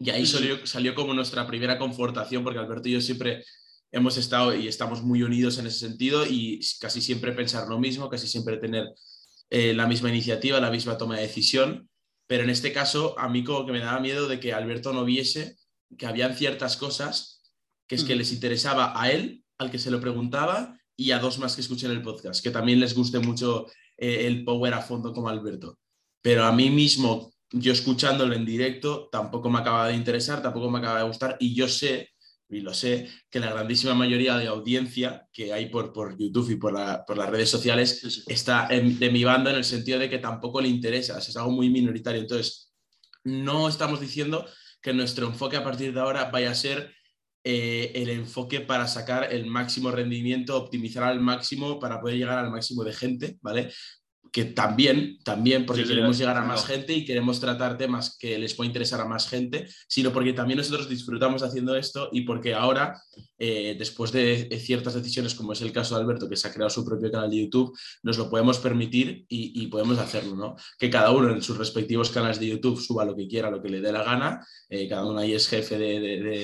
y 0.00 0.10
ahí 0.10 0.24
salió, 0.24 0.66
salió 0.66 0.94
como 0.94 1.12
nuestra 1.12 1.46
primera 1.46 1.78
confortación, 1.78 2.42
porque 2.42 2.58
Alberto 2.58 2.88
y 2.88 2.92
yo 2.92 3.00
siempre 3.02 3.44
hemos 3.92 4.16
estado 4.16 4.54
y 4.54 4.66
estamos 4.66 5.02
muy 5.02 5.22
unidos 5.22 5.58
en 5.58 5.66
ese 5.66 5.78
sentido 5.78 6.24
y 6.26 6.60
casi 6.80 7.02
siempre 7.02 7.32
pensar 7.32 7.68
lo 7.68 7.78
mismo, 7.78 8.08
casi 8.08 8.26
siempre 8.26 8.56
tener 8.56 8.86
eh, 9.50 9.74
la 9.74 9.86
misma 9.86 10.08
iniciativa, 10.08 10.58
la 10.58 10.70
misma 10.70 10.96
toma 10.96 11.16
de 11.16 11.22
decisión. 11.22 11.90
Pero 12.26 12.44
en 12.44 12.50
este 12.50 12.72
caso, 12.72 13.18
a 13.18 13.28
mí 13.28 13.44
como 13.44 13.66
que 13.66 13.72
me 13.72 13.80
daba 13.80 14.00
miedo 14.00 14.26
de 14.26 14.40
que 14.40 14.54
Alberto 14.54 14.92
no 14.92 15.04
viese 15.04 15.56
que 15.98 16.06
habían 16.06 16.34
ciertas 16.34 16.76
cosas 16.76 17.42
que 17.86 17.96
es 17.96 18.04
que 18.04 18.14
les 18.14 18.32
interesaba 18.32 18.98
a 18.98 19.10
él, 19.10 19.44
al 19.58 19.70
que 19.70 19.80
se 19.80 19.90
lo 19.90 20.00
preguntaba, 20.00 20.78
y 20.96 21.10
a 21.10 21.18
dos 21.18 21.40
más 21.40 21.56
que 21.56 21.60
escuchen 21.60 21.90
el 21.90 22.02
podcast, 22.02 22.40
que 22.40 22.52
también 22.52 22.78
les 22.78 22.94
guste 22.94 23.18
mucho 23.18 23.66
eh, 23.96 24.28
el 24.28 24.44
power 24.44 24.74
a 24.74 24.80
fondo 24.80 25.12
como 25.12 25.28
Alberto. 25.28 25.76
Pero 26.22 26.44
a 26.44 26.52
mí 26.52 26.70
mismo, 26.70 27.32
yo 27.52 27.72
escuchándolo 27.72 28.34
en 28.34 28.44
directo 28.44 29.08
tampoco 29.10 29.50
me 29.50 29.58
acaba 29.58 29.88
de 29.88 29.94
interesar, 29.94 30.42
tampoco 30.42 30.70
me 30.70 30.78
acaba 30.78 30.98
de 30.98 31.06
gustar 31.06 31.36
y 31.40 31.54
yo 31.54 31.68
sé, 31.68 32.10
y 32.48 32.60
lo 32.60 32.74
sé, 32.74 33.08
que 33.30 33.40
la 33.40 33.50
grandísima 33.50 33.94
mayoría 33.94 34.36
de 34.36 34.46
audiencia 34.48 35.28
que 35.32 35.52
hay 35.52 35.66
por, 35.66 35.92
por 35.92 36.16
YouTube 36.18 36.50
y 36.50 36.56
por, 36.56 36.74
por 37.06 37.16
las 37.16 37.30
redes 37.30 37.48
sociales 37.48 38.24
está 38.26 38.68
de 38.68 39.10
mi 39.10 39.24
banda 39.24 39.50
en 39.50 39.56
el 39.56 39.64
sentido 39.64 39.98
de 39.98 40.10
que 40.10 40.18
tampoco 40.18 40.60
le 40.60 40.68
interesa, 40.68 41.18
es 41.18 41.36
algo 41.36 41.50
muy 41.50 41.70
minoritario. 41.70 42.20
Entonces, 42.20 42.72
no 43.24 43.68
estamos 43.68 44.00
diciendo 44.00 44.46
que 44.82 44.92
nuestro 44.92 45.26
enfoque 45.26 45.56
a 45.56 45.64
partir 45.64 45.92
de 45.92 46.00
ahora 46.00 46.30
vaya 46.30 46.50
a 46.50 46.54
ser 46.54 46.92
eh, 47.44 47.92
el 47.94 48.10
enfoque 48.10 48.60
para 48.60 48.86
sacar 48.86 49.32
el 49.32 49.46
máximo 49.46 49.90
rendimiento, 49.90 50.56
optimizar 50.56 51.04
al 51.04 51.20
máximo 51.20 51.78
para 51.78 52.00
poder 52.00 52.16
llegar 52.16 52.38
al 52.38 52.50
máximo 52.50 52.84
de 52.84 52.92
gente, 52.92 53.38
¿vale? 53.40 53.72
Que 54.32 54.44
también, 54.44 55.18
también 55.24 55.66
porque 55.66 55.84
queremos 55.84 56.18
llegar 56.18 56.36
a 56.36 56.44
más 56.44 56.64
gente 56.64 56.92
y 56.94 57.04
queremos 57.04 57.40
tratar 57.40 57.76
temas 57.76 58.16
que 58.18 58.38
les 58.38 58.54
pueda 58.54 58.68
interesar 58.68 59.00
a 59.00 59.04
más 59.04 59.28
gente, 59.28 59.66
sino 59.88 60.12
porque 60.12 60.32
también 60.32 60.58
nosotros 60.58 60.88
disfrutamos 60.88 61.42
haciendo 61.42 61.76
esto 61.76 62.08
y 62.12 62.22
porque 62.22 62.54
ahora, 62.54 63.00
eh, 63.38 63.74
después 63.78 64.12
de 64.12 64.48
ciertas 64.60 64.94
decisiones, 64.94 65.34
como 65.34 65.52
es 65.52 65.60
el 65.62 65.72
caso 65.72 65.94
de 65.94 66.02
Alberto, 66.02 66.28
que 66.28 66.36
se 66.36 66.48
ha 66.48 66.52
creado 66.52 66.70
su 66.70 66.84
propio 66.84 67.10
canal 67.10 67.30
de 67.30 67.38
YouTube, 67.38 67.76
nos 68.02 68.18
lo 68.18 68.30
podemos 68.30 68.58
permitir 68.58 69.24
y, 69.28 69.66
podemos 69.70 69.98
hacerlo, 69.98 70.34
¿no? 70.34 70.56
Que 70.78 70.90
cada 70.90 71.10
uno 71.12 71.30
en 71.30 71.42
sus 71.42 71.56
respectivos 71.56 72.10
canales 72.10 72.40
de 72.40 72.48
YouTube 72.48 72.80
suba 72.80 73.04
lo 73.04 73.14
que 73.14 73.28
quiera, 73.28 73.50
lo 73.50 73.62
que 73.62 73.68
le 73.68 73.80
dé 73.80 73.92
la 73.92 74.02
gana, 74.02 74.44
eh, 74.68 74.88
cada 74.88 75.06
uno 75.06 75.20
ahí 75.20 75.32
es 75.32 75.48
jefe 75.48 75.78
de, 75.78 76.00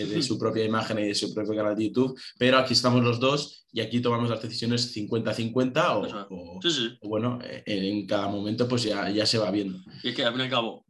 de 0.06 0.22
su 0.22 0.38
propia 0.38 0.64
imagen 0.64 0.98
y 1.00 1.08
de 1.08 1.14
su 1.14 1.34
propio 1.34 1.56
canal 1.56 1.76
de 1.76 1.88
YouTube, 1.88 2.18
pero 2.38 2.58
aquí 2.58 2.74
estamos 2.74 3.02
los 3.02 3.18
dos 3.18 3.66
y 3.76 3.82
aquí 3.82 4.00
tomamos 4.00 4.30
las 4.30 4.40
decisiones 4.40 4.96
50-50 4.96 6.28
o, 6.30 6.58
bueno, 7.06 7.38
eh, 7.44 7.62
en 7.84 8.06
cada 8.06 8.28
momento 8.28 8.68
pues 8.68 8.84
ya, 8.84 9.08
ya 9.10 9.26
se 9.26 9.38
va 9.38 9.50
viendo. 9.50 9.78
Y 10.02 10.10
es 10.10 10.14
que 10.14 10.24
al 10.24 10.32
fin 10.32 10.40
y 10.40 10.44
al 10.44 10.50
cabo, 10.50 10.84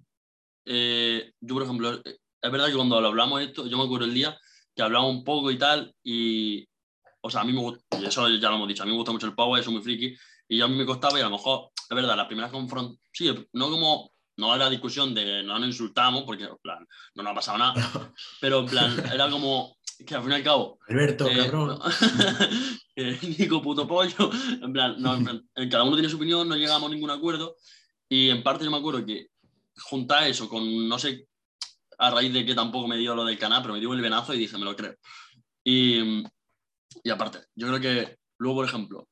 eh, 0.65 1.33
yo 1.41 1.55
por 1.55 1.63
ejemplo, 1.63 1.95
eh, 2.05 2.19
es 2.43 2.51
verdad 2.51 2.69
que 2.69 2.75
cuando 2.75 3.01
lo 3.01 3.09
hablamos 3.09 3.43
esto, 3.43 3.67
yo 3.67 3.79
me 3.79 3.85
acuerdo 3.85 4.07
el 4.07 4.15
día 4.15 4.39
que 4.75 4.83
hablamos 4.83 5.11
un 5.11 5.25
poco 5.25 5.51
y 5.51 5.59
tal, 5.59 5.95
y, 6.03 6.69
o 7.23 7.31
sea, 7.31 7.41
a 7.41 7.45
mí 7.45 7.53
me 7.53 7.61
gusta, 7.61 7.99
y 7.99 8.05
eso 8.05 8.29
ya 8.29 8.51
lo 8.51 8.57
hemos 8.57 8.69
dicho, 8.69 8.83
a 8.83 8.87
mí 8.87 8.93
me 8.93 8.99
gusta 8.99 9.13
mucho 9.13 9.27
el 9.27 9.35
power, 9.35 9.65
soy 9.65 9.73
muy 9.73 9.83
friki, 9.83 10.15
y 10.49 10.61
a 10.61 10.69
mí 10.69 10.77
me 10.77 10.85
costaba 10.85 11.19
y 11.19 11.23
a 11.23 11.25
lo 11.25 11.31
mejor, 11.31 11.71
es 11.89 11.97
verdad, 11.97 12.17
la 12.17 12.29
primera 12.29 12.51
confrontación, 12.51 13.01
sí, 13.11 13.49
no 13.55 13.71
como, 13.71 14.13
no 14.37 14.55
era 14.55 14.69
discusión 14.69 15.15
de 15.15 15.43
no 15.43 15.59
nos 15.59 15.69
insultamos, 15.69 16.25
porque 16.25 16.45
en 16.45 16.59
plan, 16.61 16.87
no 17.15 17.23
nos 17.23 17.33
ha 17.33 17.35
pasado 17.35 17.59
nada, 17.59 17.75
pero 18.41 18.61
en 18.61 18.67
plan, 18.67 19.13
era 19.13 19.31
como, 19.31 19.76
que 20.05 20.15
al 20.15 20.23
fin 20.23 20.33
y 20.33 20.35
al 20.35 20.43
cabo. 20.43 20.79
Alberto, 20.89 21.29
eh, 21.29 21.37
cabrón. 21.37 21.79
Nico, 23.39 23.63
puto 23.63 23.87
pollo. 23.87 24.31
En 24.63 24.73
plan, 24.73 24.97
no, 24.99 25.17
en 25.55 25.71
cada 25.71 25.85
uno 25.85 25.97
tiene 25.97 26.09
su 26.09 26.17
opinión, 26.17 26.49
no 26.49 26.57
llegamos 26.57 26.91
a 26.91 26.95
ningún 26.95 27.11
acuerdo. 27.11 27.57
Y 28.09 28.31
en 28.31 28.43
parte 28.43 28.65
yo 28.65 28.71
me 28.71 28.79
acuerdo 28.79 29.05
que 29.05 29.29
juntar 29.77 30.27
eso 30.27 30.49
con, 30.49 30.89
no 30.89 30.99
sé, 30.99 31.27
a 31.99 32.11
raíz 32.11 32.33
de 32.33 32.45
que 32.45 32.55
tampoco 32.55 32.89
me 32.89 32.97
dio 32.97 33.15
lo 33.15 33.25
del 33.25 33.39
canal, 33.39 33.63
pero 33.63 33.75
me 33.75 33.81
dio 33.81 33.93
el 33.93 34.01
venazo 34.01 34.35
y 34.35 34.39
dije, 34.39 34.59
me 34.59 34.65
lo 34.65 34.77
creo. 34.77 34.95
Y, 35.65 36.23
y 37.03 37.11
aparte, 37.11 37.41
yo 37.55 37.69
creo 37.69 37.81
que 37.81 38.19
luego, 38.39 38.59
por 38.59 38.67
ejemplo, 38.67 39.09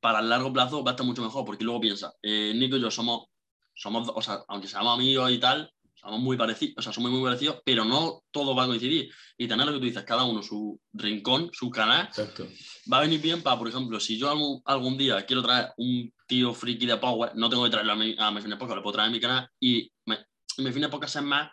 para 0.00 0.20
el 0.20 0.28
largo 0.28 0.52
plazo 0.52 0.82
va 0.82 0.90
a 0.90 0.94
estar 0.94 1.06
mucho 1.06 1.22
mejor, 1.22 1.44
porque 1.44 1.64
luego 1.64 1.80
piensa, 1.80 2.12
eh, 2.22 2.52
Nico 2.54 2.76
y 2.76 2.80
yo 2.80 2.90
somos, 2.90 3.26
somos, 3.74 4.10
o 4.14 4.22
sea, 4.22 4.42
aunque 4.48 4.68
seamos 4.68 4.94
amigos 4.94 5.30
y 5.30 5.38
tal, 5.38 5.72
somos 6.02 6.20
muy 6.20 6.36
parecidos, 6.36 6.74
o 6.78 6.82
sea, 6.82 6.92
somos 6.92 7.10
muy 7.12 7.22
parecidos, 7.22 7.60
pero 7.64 7.84
no 7.84 8.22
todo 8.30 8.54
va 8.54 8.64
a 8.64 8.66
coincidir. 8.66 9.10
Y 9.38 9.46
tener 9.46 9.64
lo 9.66 9.72
que 9.72 9.78
tú 9.78 9.84
dices, 9.84 10.02
cada 10.04 10.24
uno 10.24 10.42
su 10.42 10.80
rincón, 10.92 11.50
su 11.52 11.70
canal, 11.70 12.06
Exacto. 12.06 12.46
va 12.92 12.98
a 12.98 13.02
venir 13.02 13.20
bien 13.20 13.42
para, 13.42 13.56
por 13.58 13.68
ejemplo, 13.68 13.98
si 14.00 14.18
yo 14.18 14.28
algún, 14.30 14.60
algún 14.64 14.98
día 14.98 15.24
quiero 15.24 15.42
traer 15.42 15.68
un 15.76 16.12
tío 16.26 16.52
friki 16.54 16.86
de 16.86 16.96
Power, 16.96 17.32
no 17.36 17.48
tengo 17.48 17.64
que 17.64 17.70
traerlo 17.70 17.92
a 17.92 17.96
mi, 17.96 18.14
a 18.18 18.30
mi 18.30 18.40
fin 18.40 18.50
de 18.50 18.56
podcast, 18.56 18.76
lo 18.76 18.82
puedo 18.82 18.94
traer 18.94 19.08
a 19.08 19.12
mi 19.12 19.20
canal 19.20 19.48
y 19.60 19.90
me, 20.06 20.18
mi 20.58 20.72
fin 20.72 20.82
de 20.82 20.88
podcast 20.88 21.16
es 21.16 21.22
más 21.22 21.50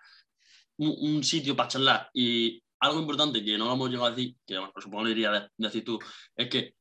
un, 0.78 0.96
un 1.16 1.24
sitio 1.24 1.56
para 1.56 1.70
charlar. 1.70 2.10
Y 2.14 2.62
algo 2.80 3.00
importante 3.00 3.44
que 3.44 3.58
no 3.58 3.66
lo 3.66 3.74
hemos 3.74 3.90
llegado 3.90 4.08
a 4.08 4.12
decir, 4.12 4.36
que 4.48 4.58
bueno, 4.58 4.74
supongo 4.78 5.04
que 5.04 5.10
deberías 5.10 5.34
de- 5.44 5.50
decir 5.58 5.84
tú, 5.84 6.00
es 6.36 6.48
que, 6.50 6.74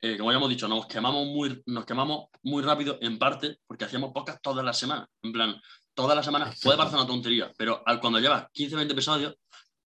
eh, 0.00 0.18
como 0.18 0.30
ya 0.30 0.36
hemos 0.36 0.50
dicho, 0.50 0.68
nos 0.68 0.86
quemamos, 0.86 1.26
muy, 1.26 1.62
nos 1.66 1.86
quemamos 1.86 2.26
muy 2.42 2.62
rápido 2.62 2.98
en 3.00 3.18
parte 3.18 3.56
porque 3.66 3.84
hacíamos 3.86 4.12
podcast 4.12 4.42
todas 4.42 4.62
las 4.64 4.76
semanas. 4.78 5.08
En 5.22 5.32
plan, 5.32 5.58
todas 5.94 6.16
las 6.16 6.24
semanas 6.24 6.58
puede 6.62 6.76
parecer 6.76 6.98
una 6.98 7.06
tontería, 7.06 7.52
pero 7.56 7.82
cuando 8.00 8.18
llevas 8.18 8.46
15, 8.52 8.76
20 8.76 8.92
episodios, 8.92 9.34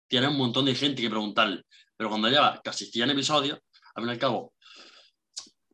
tienes 0.09 0.31
un 0.31 0.37
montón 0.37 0.65
de 0.65 0.75
gente 0.75 1.03
que 1.03 1.11
preguntarle. 1.11 1.65
Pero 1.97 2.11
cuando 2.11 2.29
llevas 2.29 2.61
casi 2.63 2.87
100 2.87 3.11
episodios, 3.11 3.59
al 3.95 4.03
fin 4.03 4.09
y 4.11 4.13
al 4.13 4.19
cabo, 4.19 4.55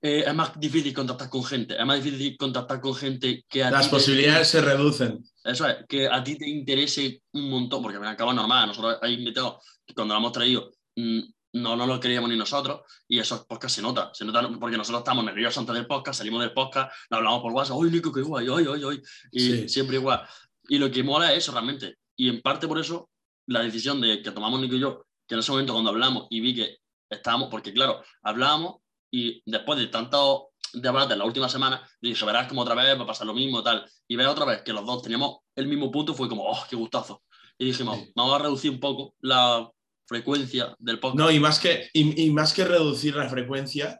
eh, 0.00 0.24
es 0.26 0.34
más 0.34 0.58
difícil 0.58 0.92
contactar 0.92 1.28
con 1.28 1.44
gente, 1.44 1.78
es 1.78 1.86
más 1.86 2.02
difícil 2.02 2.36
contactar 2.36 2.80
con 2.80 2.94
gente 2.94 3.44
que 3.48 3.62
a 3.62 3.70
Las 3.70 3.84
te- 3.86 3.90
posibilidades 3.90 4.48
se 4.48 4.60
reducen. 4.60 5.22
eso 5.44 5.68
es, 5.68 5.76
que 5.88 6.08
a 6.08 6.22
ti 6.24 6.36
te 6.36 6.48
interese 6.48 7.22
un 7.32 7.48
montón, 7.50 7.82
porque 7.82 7.96
al 7.98 8.02
fin 8.02 8.08
y 8.08 8.10
al 8.10 8.16
cabo 8.16 8.30
es 8.30 8.36
normal, 8.36 8.66
nosotros 8.68 8.98
hay 9.00 9.14
invitados 9.14 9.64
que 9.86 9.94
cuando 9.94 10.14
lo 10.14 10.18
hemos 10.20 10.32
traído 10.32 10.72
mm, 10.96 11.20
no, 11.54 11.76
no 11.76 11.86
lo 11.86 12.00
queríamos 12.00 12.30
ni 12.30 12.36
nosotros, 12.36 12.80
y 13.08 13.18
esos 13.18 13.44
podcasts 13.46 13.76
se 13.76 13.82
nota, 13.82 14.10
se 14.14 14.24
nota 14.24 14.48
porque 14.58 14.76
nosotros 14.76 15.00
estamos 15.00 15.24
nerviosos 15.24 15.58
antes 15.58 15.74
del 15.74 15.86
podcast, 15.86 16.18
salimos 16.18 16.40
del 16.40 16.52
podcast, 16.52 16.90
nos 17.10 17.18
hablamos 17.18 17.42
por 17.42 17.52
WhatsApp, 17.52 17.76
¡ay, 17.82 17.90
Nico, 17.90 18.12
qué 18.12 18.22
guay! 18.22 18.46
¡ay, 18.48 18.64
ay, 18.74 18.82
ay! 18.90 19.02
Y 19.32 19.40
Sí. 19.40 19.68
siempre 19.68 19.96
igual. 19.96 20.22
Y 20.68 20.78
lo 20.78 20.90
que 20.90 21.02
mola 21.02 21.32
es 21.32 21.38
eso 21.38 21.52
realmente, 21.52 21.96
y 22.16 22.28
en 22.28 22.40
parte 22.40 22.66
por 22.66 22.78
eso 22.78 23.10
la 23.46 23.60
decisión 23.60 24.00
de 24.00 24.22
que 24.22 24.30
tomamos 24.30 24.60
Nico 24.60 24.76
y 24.76 24.80
yo, 24.80 25.04
que 25.26 25.34
en 25.34 25.40
ese 25.40 25.50
momento 25.52 25.72
cuando 25.72 25.90
hablamos 25.90 26.26
y 26.30 26.40
vi 26.40 26.54
que 26.54 26.78
estábamos, 27.10 27.48
porque 27.50 27.72
claro, 27.72 28.02
hablábamos 28.22 28.76
y 29.10 29.42
después 29.44 29.78
de 29.78 29.88
tanto 29.88 30.48
de 30.72 30.88
hablar 30.88 31.06
de 31.06 31.16
la 31.16 31.24
última 31.26 31.50
semana, 31.50 31.86
dije, 32.00 32.24
verás 32.24 32.48
como 32.48 32.62
otra 32.62 32.74
vez 32.74 32.98
va 32.98 33.02
a 33.02 33.06
pasar 33.06 33.26
lo 33.26 33.34
mismo, 33.34 33.62
tal. 33.62 33.84
Y 34.08 34.16
ver 34.16 34.26
otra 34.26 34.46
vez 34.46 34.62
que 34.62 34.72
los 34.72 34.86
dos 34.86 35.02
teníamos 35.02 35.40
el 35.54 35.66
mismo 35.66 35.90
punto, 35.90 36.14
fue 36.14 36.30
como, 36.30 36.44
oh, 36.50 36.64
qué 36.70 36.76
gustazo. 36.76 37.22
Y 37.58 37.66
dijimos, 37.66 37.98
Sí. 37.98 38.12
vamos 38.16 38.34
a 38.34 38.38
reducir 38.38 38.70
un 38.70 38.80
poco 38.80 39.14
la 39.20 39.68
frecuencia 40.12 40.76
del 40.78 41.00
podcast. 41.00 41.18
No, 41.18 41.30
y 41.30 41.40
más 41.40 41.58
que, 41.58 41.88
y, 41.92 42.24
y 42.24 42.30
más 42.30 42.52
que 42.52 42.64
reducir 42.64 43.16
la 43.16 43.28
frecuencia, 43.28 43.98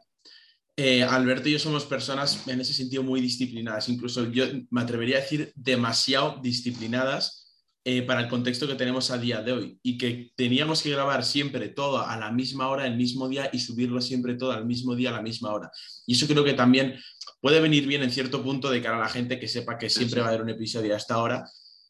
eh, 0.75 1.03
Alberto 1.03 1.49
y 1.49 1.53
yo 1.53 1.59
somos 1.59 1.85
personas 1.85 2.47
en 2.47 2.61
ese 2.61 2.73
sentido 2.73 3.03
muy 3.03 3.21
disciplinadas, 3.21 3.89
incluso 3.89 4.31
yo 4.31 4.45
me 4.71 4.81
atrevería 4.81 5.17
a 5.17 5.21
decir 5.21 5.51
demasiado 5.55 6.39
disciplinadas 6.41 7.43
eh, 7.85 8.01
para 8.01 8.21
el 8.21 8.27
contexto 8.27 8.65
que 8.65 8.75
tenemos 8.75 9.11
a 9.11 9.17
día 9.17 9.41
de 9.41 9.51
hoy 9.51 9.79
y 9.83 9.97
que 9.97 10.31
teníamos 10.35 10.81
que 10.81 10.89
grabar 10.89 11.23
siempre 11.23 11.69
todo 11.69 11.99
a 12.03 12.17
la 12.17 12.31
misma 12.31 12.69
hora, 12.69 12.87
el 12.87 12.95
mismo 12.95 13.27
día 13.27 13.49
y 13.53 13.59
subirlo 13.59 14.01
siempre 14.01 14.35
todo 14.35 14.51
al 14.51 14.65
mismo 14.65 14.95
día, 14.95 15.09
a 15.09 15.13
la 15.13 15.21
misma 15.21 15.51
hora. 15.53 15.69
Y 16.07 16.13
eso 16.13 16.25
creo 16.25 16.43
que 16.43 16.53
también 16.53 16.95
puede 17.41 17.59
venir 17.59 17.85
bien 17.85 18.01
en 18.01 18.09
cierto 18.09 18.41
punto 18.41 18.71
de 18.71 18.81
cara 18.81 18.97
a 18.97 19.01
la 19.01 19.09
gente 19.09 19.39
que 19.39 19.47
sepa 19.47 19.77
que 19.77 19.89
siempre 19.89 20.21
va 20.21 20.27
a 20.27 20.29
haber 20.29 20.41
un 20.41 20.49
episodio 20.49 20.93
a 20.93 20.97
esta 20.97 21.17
hora, 21.19 21.45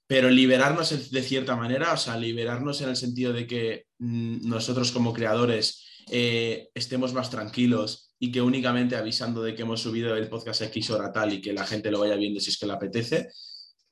pero 0.07 0.29
liberarnos 0.29 1.11
de 1.11 1.21
cierta 1.21 1.55
manera, 1.55 1.93
o 1.93 1.97
sea, 1.97 2.17
liberarnos 2.17 2.81
en 2.81 2.89
el 2.89 2.95
sentido 2.95 3.31
de 3.31 3.47
que 3.47 3.85
nosotros 4.03 4.91
como 4.91 5.13
creadores 5.13 5.85
eh, 6.11 6.69
estemos 6.73 7.13
más 7.13 7.29
tranquilos 7.29 8.13
y 8.19 8.31
que 8.31 8.41
únicamente 8.41 8.95
avisando 8.95 9.41
de 9.41 9.55
que 9.55 9.61
hemos 9.61 9.81
subido 9.81 10.15
el 10.15 10.29
podcast 10.29 10.61
X 10.63 10.89
hora 10.89 11.11
tal 11.11 11.33
y 11.33 11.41
que 11.41 11.53
la 11.53 11.65
gente 11.65 11.91
lo 11.91 11.99
vaya 11.99 12.15
viendo 12.15 12.39
si 12.39 12.49
es 12.49 12.57
que 12.57 12.65
le 12.65 12.73
apetece. 12.73 13.29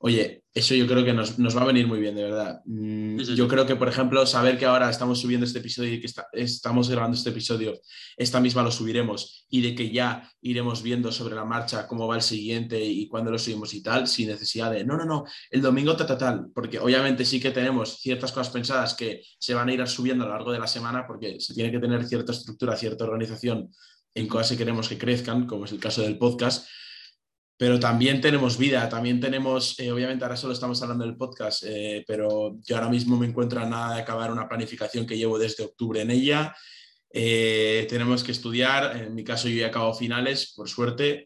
Oye, 0.04 0.42
eso 0.52 0.74
yo 0.74 0.88
creo 0.88 1.04
que 1.04 1.12
nos, 1.12 1.38
nos 1.38 1.56
va 1.56 1.62
a 1.62 1.66
venir 1.66 1.86
muy 1.86 2.00
bien, 2.00 2.16
de 2.16 2.24
verdad. 2.24 2.60
Mm, 2.64 3.18
Sí, 3.20 3.24
sí, 3.26 3.36
yo 3.36 3.46
creo 3.46 3.64
que, 3.66 3.76
por 3.76 3.88
ejemplo, 3.88 4.26
saber 4.26 4.58
que 4.58 4.64
ahora 4.64 4.90
estamos 4.90 5.20
subiendo 5.20 5.46
este 5.46 5.60
episodio 5.60 5.92
y 5.94 6.00
que 6.00 6.08
está- 6.08 6.26
estamos 6.32 6.88
grabando 6.90 7.16
este 7.16 7.30
episodio, 7.30 7.78
esta 8.16 8.40
misma 8.40 8.64
lo 8.64 8.72
subiremos 8.72 9.46
y 9.48 9.60
de 9.62 9.76
que 9.76 9.92
ya 9.92 10.28
iremos 10.40 10.82
viendo 10.82 11.12
sobre 11.12 11.36
la 11.36 11.44
marcha 11.44 11.86
cómo 11.86 12.08
va 12.08 12.16
el 12.16 12.22
siguiente 12.22 12.84
y 12.84 13.06
cuándo 13.06 13.30
lo 13.30 13.38
subimos 13.38 13.72
y 13.74 13.82
tal, 13.82 14.08
sin 14.08 14.26
necesidad 14.28 14.72
de, 14.72 14.84
no, 14.84 14.96
no, 14.96 15.04
no, 15.04 15.24
el 15.52 15.62
domingo 15.62 15.94
ta, 15.94 16.04
ta, 16.04 16.18
tal, 16.18 16.46
porque 16.52 16.80
obviamente 16.80 17.24
sí 17.24 17.38
que 17.38 17.52
tenemos 17.52 17.98
ciertas 18.00 18.32
cosas 18.32 18.52
pensadas 18.52 18.94
que 18.94 19.22
se 19.38 19.54
van 19.54 19.68
a 19.68 19.72
ir 19.72 19.86
subiendo 19.86 20.24
a 20.24 20.26
lo 20.26 20.32
largo 20.34 20.50
de 20.50 20.58
la 20.58 20.66
semana 20.66 21.06
porque 21.06 21.38
se 21.38 21.54
tiene 21.54 21.70
que 21.70 21.78
tener 21.78 22.04
cierta 22.06 22.32
estructura, 22.32 22.76
cierta 22.76 23.04
organización 23.04 23.68
en 24.14 24.26
cosas 24.26 24.50
que 24.50 24.56
queremos 24.58 24.88
que 24.88 24.98
crezcan, 24.98 25.46
como 25.46 25.64
es 25.64 25.70
el 25.72 25.78
caso 25.78 26.02
del 26.02 26.18
podcast. 26.18 26.66
Pero 27.62 27.78
también 27.78 28.20
tenemos 28.20 28.58
vida, 28.58 28.88
también 28.88 29.20
tenemos, 29.20 29.78
eh, 29.78 29.92
obviamente 29.92 30.24
ahora 30.24 30.36
solo 30.36 30.52
estamos 30.52 30.82
hablando 30.82 31.04
del 31.04 31.16
podcast, 31.16 31.62
eh, 31.64 32.02
pero 32.08 32.56
yo 32.60 32.74
ahora 32.74 32.88
mismo 32.88 33.16
me 33.16 33.28
encuentro 33.28 33.60
a 33.60 33.66
nada 33.66 33.94
de 33.94 34.02
acabar 34.02 34.32
una 34.32 34.48
planificación 34.48 35.06
que 35.06 35.16
llevo 35.16 35.38
desde 35.38 35.62
octubre 35.62 36.00
en 36.00 36.10
ella. 36.10 36.56
Eh, 37.08 37.86
tenemos 37.88 38.24
que 38.24 38.32
estudiar, 38.32 38.96
en 38.96 39.14
mi 39.14 39.22
caso 39.22 39.46
yo 39.46 39.60
ya 39.60 39.68
acabo 39.68 39.94
finales, 39.94 40.54
por 40.56 40.68
suerte, 40.68 41.22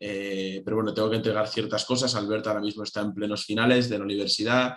pero 0.62 0.76
bueno, 0.76 0.93
tengo 0.93 1.09
que 1.09 1.16
entregar 1.16 1.49
ciertas 1.49 1.87
cosas. 1.87 2.14
Alberto 2.14 2.50
ahora 2.50 2.61
mismo 2.61 2.83
está 2.83 3.00
en 3.00 3.14
plenos 3.14 3.47
finales 3.47 3.88
de 3.88 3.97
la 3.97 4.05
universidad. 4.05 4.75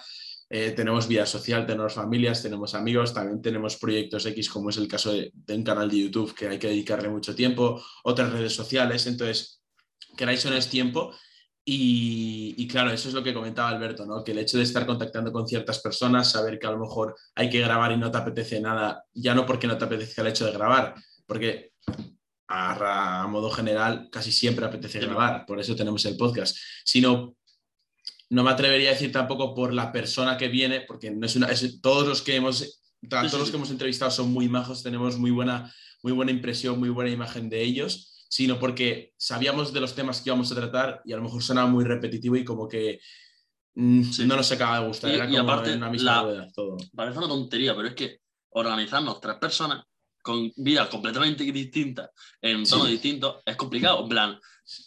Tenemos 0.48 1.10
vida 1.10 1.26
social, 1.26 1.66
tenemos 1.66 1.94
familias, 1.94 2.42
tenemos 2.42 2.74
amigos, 2.74 3.14
también 3.14 3.42
tenemos 3.42 3.76
proyectos 3.76 4.26
X, 4.26 4.50
como 4.50 4.70
es 4.70 4.78
el 4.78 4.88
caso 4.88 5.12
de, 5.12 5.30
de 5.34 5.56
un 5.56 5.64
canal 5.64 5.90
de 5.90 6.04
YouTube 6.04 6.34
que 6.34 6.48
hay 6.48 6.58
que 6.58 6.70
dedicarle 6.70 7.10
mucho 7.10 7.36
tiempo, 7.36 7.84
otras 8.06 8.32
redes 8.32 8.56
sociales. 8.56 9.06
Entonces, 9.08 9.62
queráis 10.16 10.46
o 10.46 10.52
no 10.52 10.56
es 10.56 10.70
tiempo. 10.70 11.14
Y, 11.72 12.56
y 12.58 12.68
claro, 12.68 12.90
eso 12.90 13.10
es 13.10 13.14
lo 13.14 13.22
que 13.22 13.32
comentaba 13.32 13.70
Alberto, 13.70 14.04
¿no? 14.04 14.24
que 14.24 14.32
el 14.32 14.40
hecho 14.40 14.58
de 14.58 14.64
estar 14.64 14.88
contactando 14.88 15.32
con 15.32 15.48
ciertas 15.48 15.78
personas, 15.78 16.32
saber 16.32 16.58
que 16.58 16.66
a 16.66 16.72
lo 16.72 16.80
mejor 16.80 17.16
hay 17.36 17.48
que 17.48 17.60
grabar 17.62 17.92
y 17.92 17.98
no 17.98 18.10
te 18.10 18.18
apetece 18.18 18.60
nada, 18.60 19.04
ya 19.14 19.36
no 19.36 19.46
porque 19.46 19.68
no 19.68 19.78
te 19.78 19.86
apetezca 19.86 20.24
el 20.24 20.30
hecho 20.30 20.48
de 20.48 20.52
grabar, 20.52 20.96
porque 21.28 21.74
a, 22.48 23.28
modo 23.30 23.52
general 23.52 24.10
casi 24.12 24.32
siempre 24.32 24.66
apetece 24.66 25.00
grabar, 25.00 25.46
por 25.46 25.60
eso 25.60 25.76
tenemos 25.76 26.04
el 26.06 26.18
podcast, 26.18 26.58
sino 26.84 27.36
no 28.32 28.44
me 28.44 28.50
atrevería 28.50 28.90
a 28.90 28.94
decir 28.94 29.12
tampoco 29.12 29.54
por 29.54 29.72
la 29.72 29.92
persona 29.92 30.38
que 30.38 30.48
viene, 30.48 30.82
porque 30.82 31.12
no 31.12 31.24
es 31.24 31.36
una, 31.36 31.50
es- 31.50 31.80
todos 31.82 32.08
los 32.08 32.24
que 32.24 32.36
hemos 32.36 32.82
todos 33.08 33.34
los 33.34 33.52
que 33.52 33.58
hemos 33.58 33.70
entrevistado 33.70 34.10
son 34.10 34.32
muy 34.32 34.50
majos, 34.50 34.82
tenemos 34.82 35.20
muy 35.20 35.30
buena, 35.30 35.72
muy 36.02 36.14
buena 36.14 36.32
impresión, 36.32 36.80
muy 36.80 36.90
buena 36.90 37.12
imagen 37.12 37.48
de 37.48 37.62
ellos, 37.62 38.19
sino 38.30 38.58
porque 38.60 39.14
sabíamos 39.18 39.74
de 39.74 39.82
los 39.82 39.96
temas 39.96 40.22
que 40.22 40.30
íbamos 40.30 40.50
a 40.52 40.56
tratar 40.56 41.02
y 41.04 41.12
a 41.12 41.18
lo 41.18 41.24
mejor 41.24 41.42
sonaba 41.44 41.68
muy 41.68 41.84
repetitivo 41.84 42.36
y 42.38 42.46
como 42.46 42.68
que 42.68 43.00
mm, 43.76 44.04
Sí. 44.04 44.26
no 44.26 44.36
nos 44.36 44.52
acaba 44.52 44.80
de 44.80 44.88
gustar, 44.88 45.12
Y- 45.12 45.16
era 45.16 45.26
y 45.26 45.36
como 45.38 45.52
aparte, 45.52 45.74
una 45.74 45.90
misma 45.90 46.16
la- 46.16 46.22
rueda 46.24 46.48
todo. 46.54 46.78
Parece 46.96 47.18
una 47.18 47.28
tontería, 47.28 47.76
pero 47.76 47.88
es 47.88 47.94
que 47.96 48.20
organizarnos 48.52 49.20
tres 49.22 49.36
personas 49.36 49.84
con 50.22 50.52
vidas 50.58 50.90
completamente 50.90 51.44
distintas, 51.46 52.10
en 52.42 52.66
Sí. 52.66 52.72
tonos 52.72 52.90
distintos, 52.90 53.38
es 53.46 53.56
complicado. 53.56 54.02
En 54.04 54.10
plan, 54.10 54.40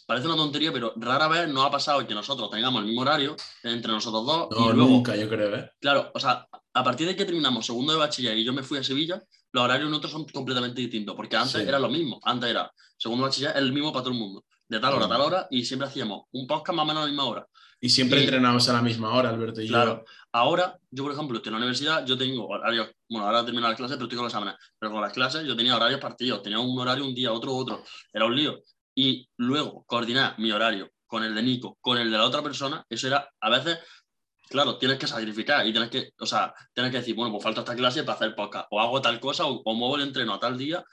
parece 0.05 0.27
una 0.27 0.35
tontería, 0.35 0.71
pero 0.71 0.93
rara 0.97 1.27
vez 1.27 1.49
nos 1.49 1.65
ha 1.65 1.71
pasado 1.71 2.05
que 2.07 2.13
nosotros 2.13 2.49
tengamos 2.51 2.81
el 2.81 2.87
mismo 2.87 3.01
horario 3.01 3.35
entre 3.63 3.91
nosotros 3.91 4.25
dos 4.25 4.47
No, 4.51 4.69
y 4.71 4.75
luego, 4.75 4.89
nunca, 4.91 5.15
yo 5.15 5.27
creo, 5.27 5.55
¿eh? 5.55 5.71
claro, 5.81 6.11
o 6.13 6.19
sea, 6.19 6.47
a 6.73 6.83
partir 6.83 7.07
de 7.07 7.15
que 7.15 7.25
terminamos 7.25 7.65
segundo 7.65 7.93
de 7.93 7.99
bachiller 7.99 8.37
y 8.37 8.43
yo 8.43 8.53
me 8.53 8.63
fui 8.63 8.77
a 8.77 8.83
Sevilla, 8.83 9.21
los 9.51 9.63
horarios 9.63 9.89
nuestros 9.89 10.11
son 10.11 10.25
completamente 10.25 10.81
distintos, 10.81 11.15
porque 11.15 11.35
antes 11.35 11.61
Sí. 11.61 11.67
era 11.67 11.79
lo 11.79 11.89
mismo, 11.89 12.19
antes 12.23 12.49
era 12.49 12.71
segundo 13.03 13.25
bachiller, 13.25 13.51
el 13.57 13.73
mismo 13.73 13.91
para 13.91 14.03
todo 14.03 14.13
el 14.13 14.19
mundo, 14.19 14.45
de 14.67 14.79
tal 14.79 14.93
hora 14.93 15.05
a 15.05 15.09
tal 15.09 15.21
hora, 15.21 15.47
y 15.51 15.65
siempre 15.65 15.87
hacíamos 15.89 16.23
un 16.31 16.47
podcast 16.47 16.75
más 16.75 16.83
o 16.83 16.87
menos 16.87 17.01
a 17.03 17.05
la 17.05 17.11
misma 17.11 17.25
hora. 17.25 17.45
Y 17.81 17.89
siempre 17.89 18.19
Y- 18.19 18.23
entrenamos 18.23 18.67
a 18.69 18.73
la 18.73 18.81
misma 18.81 19.13
hora, 19.13 19.29
Alberto 19.29 19.61
y 19.61 19.67
Claro. 19.67 20.05
yo. 20.05 20.11
Ahora, 20.31 20.79
yo, 20.89 21.03
por 21.03 21.11
ejemplo, 21.11 21.35
estoy 21.37 21.49
en 21.49 21.53
la 21.55 21.57
universidad, 21.57 22.05
yo 22.05 22.17
tengo 22.17 22.47
horarios, 22.47 22.89
bueno, 23.09 23.27
ahora 23.27 23.43
termino 23.43 23.67
las 23.67 23.75
clases, 23.75 23.97
pero 23.97 24.05
estoy 24.05 24.15
con 24.17 24.23
los 24.25 24.33
exámenes, 24.33 24.55
pero 24.79 24.91
con 24.93 25.01
las 25.01 25.11
clases 25.11 25.45
yo 25.45 25.55
tenía 25.55 25.75
horarios 25.75 25.99
partidos, 25.99 26.41
tenía 26.41 26.59
un 26.59 26.79
horario 26.79 27.05
un 27.05 27.13
día, 27.13 27.31
otro, 27.33 27.53
otro, 27.53 27.83
era 28.13 28.25
un 28.25 28.35
lío. 28.35 28.61
Y 28.95 29.27
luego, 29.37 29.83
coordinar 29.85 30.35
mi 30.39 30.51
horario 30.51 30.89
con 31.05 31.23
el 31.25 31.35
de 31.35 31.43
Nico, 31.43 31.77
con 31.81 31.97
el 31.97 32.09
de 32.09 32.17
la 32.17 32.23
otra 32.25 32.41
persona, 32.41 32.85
eso 32.89 33.05
era, 33.07 33.27
a 33.41 33.49
veces, 33.49 33.79
claro, 34.49 34.77
tienes 34.77 34.97
que 34.97 35.07
sacrificar 35.07 35.67
y 35.67 35.71
tienes 35.71 35.89
que, 35.89 36.11
o 36.19 36.25
sea, 36.25 36.53
tienes 36.73 36.91
que 36.91 36.99
decir, 36.99 37.15
bueno, 37.15 37.31
pues 37.33 37.43
falta 37.43 37.61
esta 37.61 37.75
clase 37.75 38.03
para 38.03 38.15
hacer 38.15 38.33
podcast, 38.33 38.67
o 38.71 38.79
hago 38.79 39.01
tal 39.01 39.19
cosa, 39.19 39.45
o, 39.45 39.61
o 39.65 39.73
muevo 39.75 39.97
el 39.97 40.03
entreno 40.03 40.33
a 40.35 40.39
tal 40.39 40.57
día, 40.57 40.83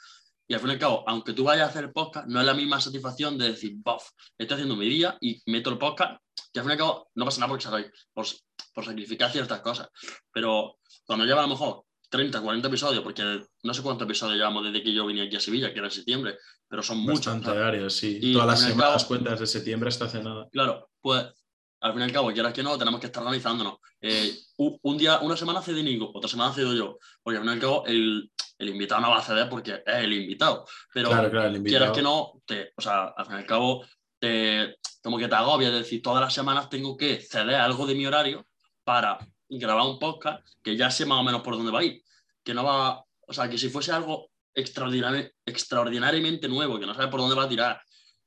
y 0.50 0.54
al 0.54 0.58
fin 0.58 0.70
y 0.70 0.72
al 0.72 0.78
cabo, 0.80 1.04
aunque 1.06 1.32
tú 1.32 1.44
vayas 1.44 1.68
a 1.68 1.70
hacer 1.70 1.92
podcast, 1.92 2.26
no 2.26 2.40
es 2.40 2.44
la 2.46 2.54
misma 2.54 2.80
satisfacción 2.80 3.38
de 3.38 3.52
decir, 3.52 3.74
bof, 3.76 4.02
estoy 4.36 4.56
haciendo 4.56 4.74
mi 4.74 4.88
día 4.88 5.16
y 5.20 5.40
meto 5.46 5.70
el 5.70 5.78
podcast, 5.78 6.20
que 6.52 6.58
al 6.58 6.64
fin 6.64 6.70
y 6.70 6.72
al 6.72 6.78
cabo 6.78 7.08
no 7.14 7.24
pasa 7.24 7.38
nada 7.40 7.50
porque 7.50 7.88
por, 8.12 8.26
por 8.74 8.84
sacrificar 8.84 9.30
ciertas 9.30 9.60
cosas. 9.60 9.88
Pero 10.32 10.78
cuando 11.06 11.24
lleva 11.24 11.38
a 11.38 11.42
lo 11.44 11.50
mejor 11.50 11.84
30, 12.08 12.40
40 12.40 12.66
episodios, 12.66 13.04
porque 13.04 13.22
no 13.62 13.72
sé 13.74 13.82
cuántos 13.82 14.06
episodios 14.06 14.38
llevamos 14.38 14.64
desde 14.64 14.82
que 14.82 14.92
yo 14.92 15.06
vine 15.06 15.22
aquí 15.22 15.36
a 15.36 15.40
Sevilla, 15.40 15.72
que 15.72 15.78
era 15.78 15.86
en 15.86 15.92
septiembre, 15.92 16.36
pero 16.68 16.82
son 16.82 16.98
muchos. 16.98 17.26
Bastante 17.26 17.46
¿sabes? 17.46 17.60
diarios, 17.60 17.94
sí. 17.94 18.18
Y 18.20 18.32
Todas 18.32 18.48
las 18.48 18.60
semanas, 18.60 19.04
cabo- 19.04 19.06
cuentas 19.06 19.38
de 19.38 19.46
septiembre 19.46 19.88
hasta 19.88 20.06
hace 20.06 20.20
nada. 20.20 20.48
Claro, 20.50 20.90
pues 21.00 21.26
al 21.80 21.92
fin 21.92 22.02
y 22.02 22.04
al 22.04 22.12
cabo, 22.12 22.32
quieras 22.32 22.52
que 22.52 22.62
no, 22.62 22.76
tenemos 22.78 23.00
que 23.00 23.06
estar 23.06 23.22
organizándonos. 23.22 23.78
Eh, 24.00 24.34
un, 24.56 24.98
día, 24.98 25.18
una 25.20 25.36
semana 25.36 25.62
cedo 25.62 25.82
Nico, 25.82 26.10
otra 26.14 26.28
semana 26.28 26.52
cedo 26.52 26.74
yo, 26.74 26.98
porque 27.22 27.38
al 27.38 27.42
fin 27.42 27.50
y 27.50 27.54
al 27.54 27.60
cabo 27.60 27.86
el, 27.86 28.30
el 28.58 28.68
invitado 28.68 29.00
no 29.00 29.10
va 29.10 29.18
a 29.18 29.22
ceder 29.22 29.48
porque 29.48 29.82
es 29.86 29.96
el 29.96 30.12
invitado. 30.12 30.66
Pero 30.92 31.08
claro, 31.08 31.30
claro, 31.30 31.48
el 31.48 31.56
invitado. 31.56 31.78
quieras 31.78 31.96
que 31.96 32.02
no, 32.02 32.42
te, 32.44 32.72
o 32.76 32.80
sea, 32.82 33.04
al 33.16 33.26
fin 33.26 33.36
y 33.36 33.38
al 33.38 33.46
cabo, 33.46 33.84
te, 34.18 34.76
como 35.02 35.18
que 35.18 35.28
te 35.28 35.34
agobia, 35.34 35.68
es 35.68 35.74
decir, 35.74 36.02
todas 36.02 36.20
las 36.20 36.34
semanas 36.34 36.68
tengo 36.68 36.96
que 36.96 37.20
ceder 37.20 37.56
algo 37.56 37.86
de 37.86 37.94
mi 37.94 38.06
horario 38.06 38.46
para 38.84 39.18
grabar 39.48 39.86
un 39.86 39.98
podcast 39.98 40.46
que 40.62 40.76
ya 40.76 40.90
sé 40.90 41.06
más 41.06 41.18
o 41.18 41.22
menos 41.22 41.42
por 41.42 41.56
dónde 41.56 41.72
va 41.72 41.80
a 41.80 41.84
ir. 41.84 42.02
Que 42.44 42.54
no 42.54 42.64
va, 42.64 43.02
o 43.26 43.32
sea, 43.32 43.48
que 43.48 43.58
si 43.58 43.68
fuese 43.70 43.92
algo 43.92 44.30
extraordinariamente 44.54 46.48
nuevo, 46.48 46.78
que 46.78 46.86
no 46.86 46.94
sabes 46.94 47.10
por 47.10 47.20
dónde 47.20 47.36
va 47.36 47.44
a 47.44 47.48
tirar, 47.48 47.80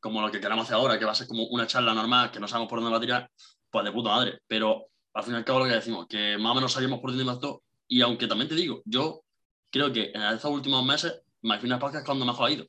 como 0.04 0.22
lo 0.22 0.30
que 0.30 0.42
queramos 0.42 0.66
hacer 0.66 0.76
ahora, 0.76 1.00
que 1.00 1.06
va 1.06 1.14
a 1.14 1.16
ser 1.16 1.28
como 1.28 1.46
una 1.46 1.66
charla 1.66 1.94
normal, 1.94 2.30
que 2.30 2.38
no 2.38 2.46
sabemos 2.46 2.70
por 2.70 2.80
dónde 2.80 2.92
va 2.92 2.98
a 2.98 3.00
tirar, 3.00 3.32
pues 3.72 3.86
de 3.86 3.92
puta 3.94 4.10
madre. 4.10 4.42
Pero 4.46 4.88
al 5.14 5.24
fin 5.24 5.34
y 5.34 5.38
al 5.38 5.46
cabo 5.46 5.60
lo 5.60 5.66
que 5.66 5.76
decimos, 5.76 6.08
que 6.10 6.38
más 6.38 6.52
o 6.52 6.56
menos 6.56 6.74
sabemos 6.74 7.00
por 7.00 7.12
dónde 7.12 7.24
va 7.24 7.40
todo. 7.40 7.64
Y 7.88 8.02
aunque 8.02 8.28
también 8.28 8.50
te 8.50 8.56
digo, 8.56 8.82
yo 8.84 9.24
creo 9.72 9.94
que 9.94 10.12
en 10.14 10.22
estos 10.24 10.52
últimos 10.52 10.86
meses, 10.86 11.22
más 11.44 11.62
final 11.62 11.80
podcast 11.80 12.02
es 12.02 12.06
cuando 12.06 12.26
mejor 12.26 12.50
ha 12.50 12.52
ido. 12.52 12.66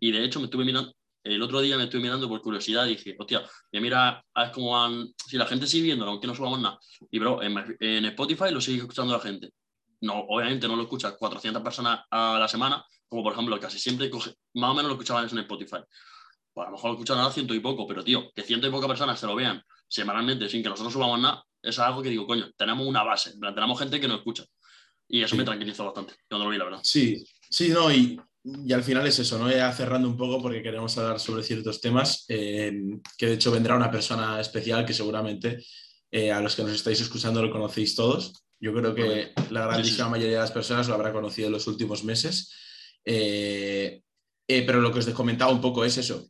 Y 0.00 0.12
de 0.12 0.24
hecho 0.24 0.40
me 0.40 0.46
estuve 0.46 0.64
mirando, 0.64 0.94
el 1.24 1.42
otro 1.42 1.60
día 1.60 1.76
me 1.76 1.84
estuve 1.84 2.00
mirando 2.00 2.26
por 2.26 2.40
curiosidad 2.40 2.86
y 2.86 2.96
dije, 2.96 3.14
hostia, 3.18 3.42
y 3.70 3.80
mira 3.80 4.24
a 4.32 4.44
ver 4.44 4.52
cómo 4.52 4.70
van, 4.70 5.08
si 5.26 5.36
la 5.36 5.44
gente 5.44 5.66
sigue 5.66 5.84
viendo, 5.84 6.06
aunque 6.06 6.26
no 6.26 6.34
subamos 6.34 6.58
nada. 6.58 6.78
Y 7.10 7.18
bro, 7.18 7.42
en, 7.42 7.76
en 7.80 8.06
Spotify 8.06 8.50
lo 8.50 8.62
sigue 8.62 8.78
escuchando 8.78 9.12
la 9.12 9.20
gente. 9.20 9.50
No, 10.00 10.20
obviamente 10.20 10.66
no 10.66 10.74
lo 10.74 10.84
escucha 10.84 11.14
400 11.18 11.62
personas 11.62 12.00
a 12.10 12.38
la 12.38 12.48
semana, 12.48 12.82
como 13.08 13.24
por 13.24 13.34
ejemplo 13.34 13.60
casi 13.60 13.78
siempre 13.78 14.08
coge, 14.08 14.36
más 14.54 14.70
o 14.70 14.74
menos 14.74 14.88
lo 14.88 14.94
escuchaban 14.94 15.28
en 15.30 15.38
Spotify. 15.40 15.80
Pues 16.58 16.66
a 16.66 16.70
lo 16.72 16.76
mejor 16.76 16.90
lo 16.90 16.94
escuchan 16.96 17.18
a 17.20 17.30
ciento 17.30 17.54
y 17.54 17.60
poco, 17.60 17.86
pero 17.86 18.02
tío, 18.02 18.32
que 18.34 18.42
ciento 18.42 18.66
y 18.66 18.70
pocas 18.72 18.88
personas 18.88 19.20
se 19.20 19.26
lo 19.26 19.36
vean 19.36 19.62
semanalmente 19.86 20.48
sin 20.48 20.60
que 20.60 20.68
nosotros 20.68 20.92
subamos 20.92 21.20
nada, 21.20 21.44
eso 21.62 21.82
es 21.82 21.86
algo 21.86 22.02
que 22.02 22.08
digo, 22.08 22.26
coño, 22.26 22.50
tenemos 22.56 22.84
una 22.84 23.04
base, 23.04 23.34
tenemos 23.38 23.78
gente 23.78 24.00
que 24.00 24.08
nos 24.08 24.18
escucha. 24.18 24.44
Y 25.06 25.22
eso 25.22 25.36
me 25.36 25.44
tranquilizó 25.44 25.84
bastante 25.84 26.14
cuando 26.28 26.46
lo 26.46 26.50
vi, 26.50 26.58
la 26.58 26.64
verdad. 26.64 26.80
Sí, 26.82 27.24
sí, 27.48 27.68
no, 27.68 27.92
y, 27.92 28.20
y 28.42 28.72
al 28.72 28.82
final 28.82 29.06
es 29.06 29.20
eso, 29.20 29.38
¿no? 29.38 29.48
Ya 29.48 29.72
cerrando 29.72 30.08
un 30.08 30.16
poco 30.16 30.42
porque 30.42 30.60
queremos 30.60 30.98
hablar 30.98 31.20
sobre 31.20 31.44
ciertos 31.44 31.80
temas, 31.80 32.24
eh, 32.26 32.72
que 33.16 33.26
de 33.26 33.34
hecho 33.34 33.52
vendrá 33.52 33.76
una 33.76 33.92
persona 33.92 34.40
especial 34.40 34.84
que 34.84 34.94
seguramente 34.94 35.64
eh, 36.10 36.32
a 36.32 36.40
los 36.40 36.56
que 36.56 36.64
nos 36.64 36.72
estáis 36.72 37.00
escuchando 37.00 37.40
lo 37.40 37.52
conocéis 37.52 37.94
todos. 37.94 38.32
Yo 38.58 38.74
creo 38.74 38.96
que 38.96 39.30
la 39.50 39.64
grandísima 39.66 40.08
mayoría 40.08 40.38
de 40.38 40.42
las 40.42 40.50
personas 40.50 40.88
lo 40.88 40.94
habrá 40.94 41.12
conocido 41.12 41.46
en 41.46 41.52
los 41.52 41.68
últimos 41.68 42.02
meses. 42.02 42.52
Eh, 43.04 44.02
pero 44.44 44.80
lo 44.80 44.92
que 44.92 44.98
os 44.98 45.06
he 45.06 45.12
comentado 45.12 45.52
un 45.52 45.60
poco 45.60 45.84
es 45.84 45.96
eso. 45.98 46.28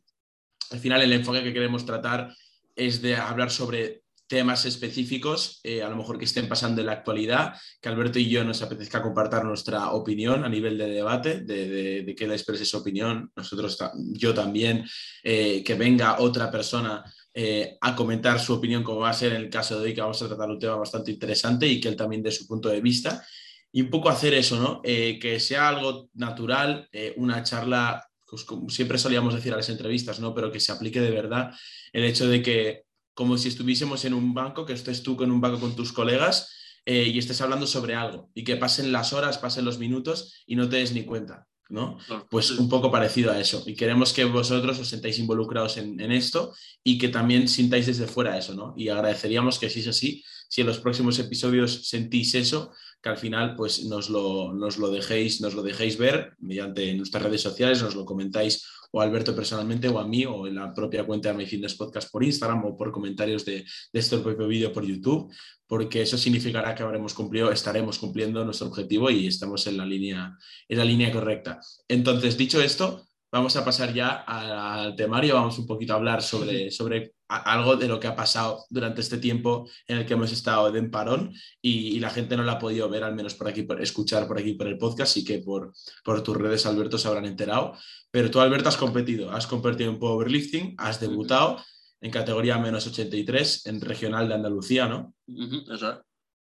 Al 0.71 0.79
final 0.79 1.01
el 1.01 1.13
enfoque 1.13 1.43
que 1.43 1.53
queremos 1.53 1.85
tratar 1.85 2.35
es 2.75 3.01
de 3.01 3.15
hablar 3.15 3.51
sobre 3.51 4.03
temas 4.29 4.63
específicos, 4.65 5.59
eh, 5.63 5.81
a 5.81 5.89
lo 5.89 5.95
mejor 5.97 6.19
que 6.19 6.25
estén 6.25 6.47
pasando 6.47 6.81
en 6.81 6.87
la 6.87 6.93
actualidad, 6.93 7.55
que 7.81 7.89
Alberto 7.89 8.19
y 8.19 8.29
yo 8.29 8.43
nos 8.43 8.61
apetezca 8.61 9.01
compartir 9.01 9.43
nuestra 9.43 9.91
opinión 9.91 10.45
a 10.45 10.49
nivel 10.49 10.77
de 10.77 10.85
debate, 10.85 11.41
de, 11.41 12.13
que 12.15 12.25
él 12.25 12.31
exprese 12.31 12.63
su 12.63 12.77
opinión, 12.77 13.31
nosotros, 13.35 13.75
yo 14.13 14.33
también, 14.35 14.85
eh, 15.23 15.63
que 15.63 15.73
venga 15.73 16.19
otra 16.19 16.51
persona 16.51 17.03
eh, 17.33 17.75
a 17.81 17.95
comentar 17.95 18.39
su 18.39 18.53
opinión, 18.53 18.83
como 18.83 18.99
va 18.99 19.09
a 19.09 19.13
ser 19.13 19.33
en 19.33 19.41
el 19.41 19.49
caso 19.49 19.79
de 19.79 19.87
hoy, 19.87 19.93
que 19.95 20.01
vamos 20.01 20.21
a 20.21 20.27
tratar 20.27 20.49
un 20.49 20.59
tema 20.59 20.75
bastante 20.75 21.09
interesante 21.09 21.67
y 21.67 21.81
que 21.81 21.87
él 21.87 21.95
también 21.95 22.21
dé 22.21 22.31
su 22.31 22.45
punto 22.45 22.69
de 22.69 22.81
vista. 22.81 23.25
Y 23.71 23.81
un 23.81 23.89
poco 23.89 24.09
hacer 24.09 24.35
eso, 24.35 24.59
¿no? 24.59 24.81
que 24.81 25.39
sea 25.39 25.69
algo 25.69 26.09
natural, 26.13 26.89
una 27.17 27.43
charla, 27.43 28.08
pues 28.29 28.43
como 28.43 28.69
siempre 28.69 28.97
solíamos 28.97 29.33
decir 29.33 29.53
a 29.53 29.57
las 29.57 29.69
entrevistas, 29.69 30.19
¿no? 30.19 30.33
Pero 30.33 30.51
que 30.51 30.59
se 30.59 30.71
aplique 30.71 31.01
de 31.01 31.11
verdad 31.11 31.51
el 31.93 32.03
hecho 32.03 32.27
de 32.27 32.41
que 32.41 32.83
como 33.13 33.37
si 33.37 33.49
estuviésemos 33.49 34.05
en 34.05 34.13
un 34.13 34.33
banco, 34.33 34.65
que 34.65 34.73
estés 34.73 35.03
tú 35.03 35.21
en 35.23 35.31
un 35.31 35.41
banco 35.41 35.59
con 35.59 35.75
tus 35.75 35.91
colegas 35.91 36.55
eh, 36.85 37.03
y 37.03 37.19
estés 37.19 37.41
hablando 37.41 37.67
sobre 37.67 37.95
algo 37.95 38.29
y 38.33 38.43
que 38.43 38.55
pasen 38.55 38.91
las 38.91 39.11
horas, 39.11 39.37
pasen 39.37 39.65
los 39.65 39.77
minutos 39.77 40.43
y 40.45 40.55
no 40.55 40.69
te 40.69 40.77
des 40.77 40.93
ni 40.93 41.03
cuenta. 41.03 41.45
¿no? 41.69 41.99
Pues 42.29 42.51
un 42.51 42.67
poco 42.67 42.91
parecido 42.91 43.31
a 43.31 43.39
eso. 43.39 43.63
Y 43.65 43.75
queremos 43.75 44.11
que 44.11 44.25
vosotros 44.25 44.79
os 44.79 44.87
sentáis 44.87 45.19
involucrados 45.19 45.77
en, 45.77 45.99
esto 46.11 46.53
y 46.83 46.97
que 46.97 47.09
también 47.09 47.47
sintáis 47.47 47.85
desde 47.85 48.07
fuera 48.07 48.37
eso, 48.37 48.55
¿no? 48.55 48.73
Y 48.75 48.89
agradeceríamos 48.89 49.59
que 49.59 49.69
si 49.69 49.81
es 49.81 49.87
así, 49.87 50.23
si 50.49 50.61
en 50.61 50.67
los 50.67 50.79
próximos 50.79 51.19
episodios 51.19 51.87
sentís 51.87 52.33
eso, 52.33 52.71
que 53.01 53.09
al 53.09 53.17
final 53.17 53.55
pues 53.55 53.85
nos 53.85 54.09
lo, 54.09 54.53
nos 54.53 54.77
lo, 54.77 54.89
dejéis, 54.91 55.41
nos 55.41 55.53
lo 55.53 55.63
dejéis 55.63 55.97
ver 55.97 56.33
mediante 56.39 56.93
nuestras 56.93 57.23
redes 57.23 57.41
sociales, 57.41 57.81
nos 57.81 57.95
lo 57.95 58.05
comentáis 58.05 58.65
o 58.91 59.01
a 59.01 59.03
Alberto 59.03 59.35
personalmente 59.35 59.87
o 59.87 59.99
a 59.99 60.07
mí 60.07 60.25
o 60.25 60.47
en 60.47 60.55
la 60.55 60.73
propia 60.73 61.05
cuenta 61.05 61.29
de 61.29 61.35
My 61.35 61.45
Fitness 61.45 61.75
Podcast 61.75 62.11
por 62.11 62.23
Instagram 62.23 62.65
o 62.65 62.75
por 62.75 62.91
comentarios 62.91 63.45
de, 63.45 63.63
de 63.93 63.99
este 63.99 64.17
propio 64.17 64.47
vídeo 64.47 64.73
por 64.73 64.83
YouTube, 64.83 65.31
porque 65.67 66.01
eso 66.01 66.17
significará 66.17 66.73
que 66.73 66.83
habremos 66.83 67.13
cumplido, 67.13 67.51
estaremos 67.51 67.99
cumpliendo 67.99 68.43
nuestro 68.43 68.67
objetivo 68.67 69.09
y 69.11 69.27
estamos 69.27 69.67
en 69.67 69.77
la 69.77 69.85
línea, 69.85 70.35
en 70.67 70.77
la 70.77 70.85
línea 70.85 71.11
correcta. 71.11 71.59
Entonces, 71.87 72.35
dicho 72.37 72.59
esto, 72.61 73.05
vamos 73.31 73.55
a 73.55 73.63
pasar 73.63 73.93
ya 73.93 74.23
al 74.25 74.95
temario, 74.95 75.35
vamos 75.35 75.57
un 75.59 75.67
poquito 75.67 75.93
a 75.93 75.97
hablar 75.97 76.21
sobre, 76.21 76.71
sobre 76.71 77.13
algo 77.27 77.75
de 77.75 77.87
lo 77.87 77.99
que 77.99 78.07
ha 78.07 78.15
pasado 78.15 78.65
durante 78.69 79.01
este 79.01 79.19
tiempo 79.19 79.69
en 79.87 79.99
el 79.99 80.05
que 80.05 80.13
hemos 80.13 80.31
estado 80.31 80.71
de 80.71 80.81
parón 80.83 81.33
y, 81.61 81.99
la 81.99 82.09
gente 82.09 82.35
no 82.35 82.43
lo 82.43 82.51
ha 82.51 82.59
podido 82.59 82.89
ver, 82.89 83.03
al 83.03 83.15
menos 83.15 83.35
por 83.35 83.47
aquí, 83.47 83.63
por 83.63 83.81
escuchar 83.81 84.27
por 84.27 84.39
aquí 84.39 84.53
por 84.53 84.67
el 84.67 84.77
podcast 84.77 85.17
y 85.17 85.23
que 85.23 85.39
por, 85.39 85.73
por 86.03 86.23
tus 86.23 86.37
redes, 86.37 86.65
Alberto, 86.65 86.97
se 86.97 87.07
habrán 87.07 87.25
enterado. 87.25 87.73
Pero 88.09 88.31
tú, 88.31 88.39
Alberto, 88.39 88.69
has 88.69 88.77
competido, 88.77 89.31
has 89.31 89.45
competido 89.45 89.91
en 89.91 89.99
powerlifting, 89.99 90.75
has 90.77 90.99
debutado 90.99 91.63
en 92.01 92.11
categoría 92.11 92.57
menos 92.57 92.87
83 92.87 93.65
en 93.67 93.81
regional 93.81 94.27
de 94.27 94.35
Andalucía, 94.35 94.87
¿no? 94.87 95.13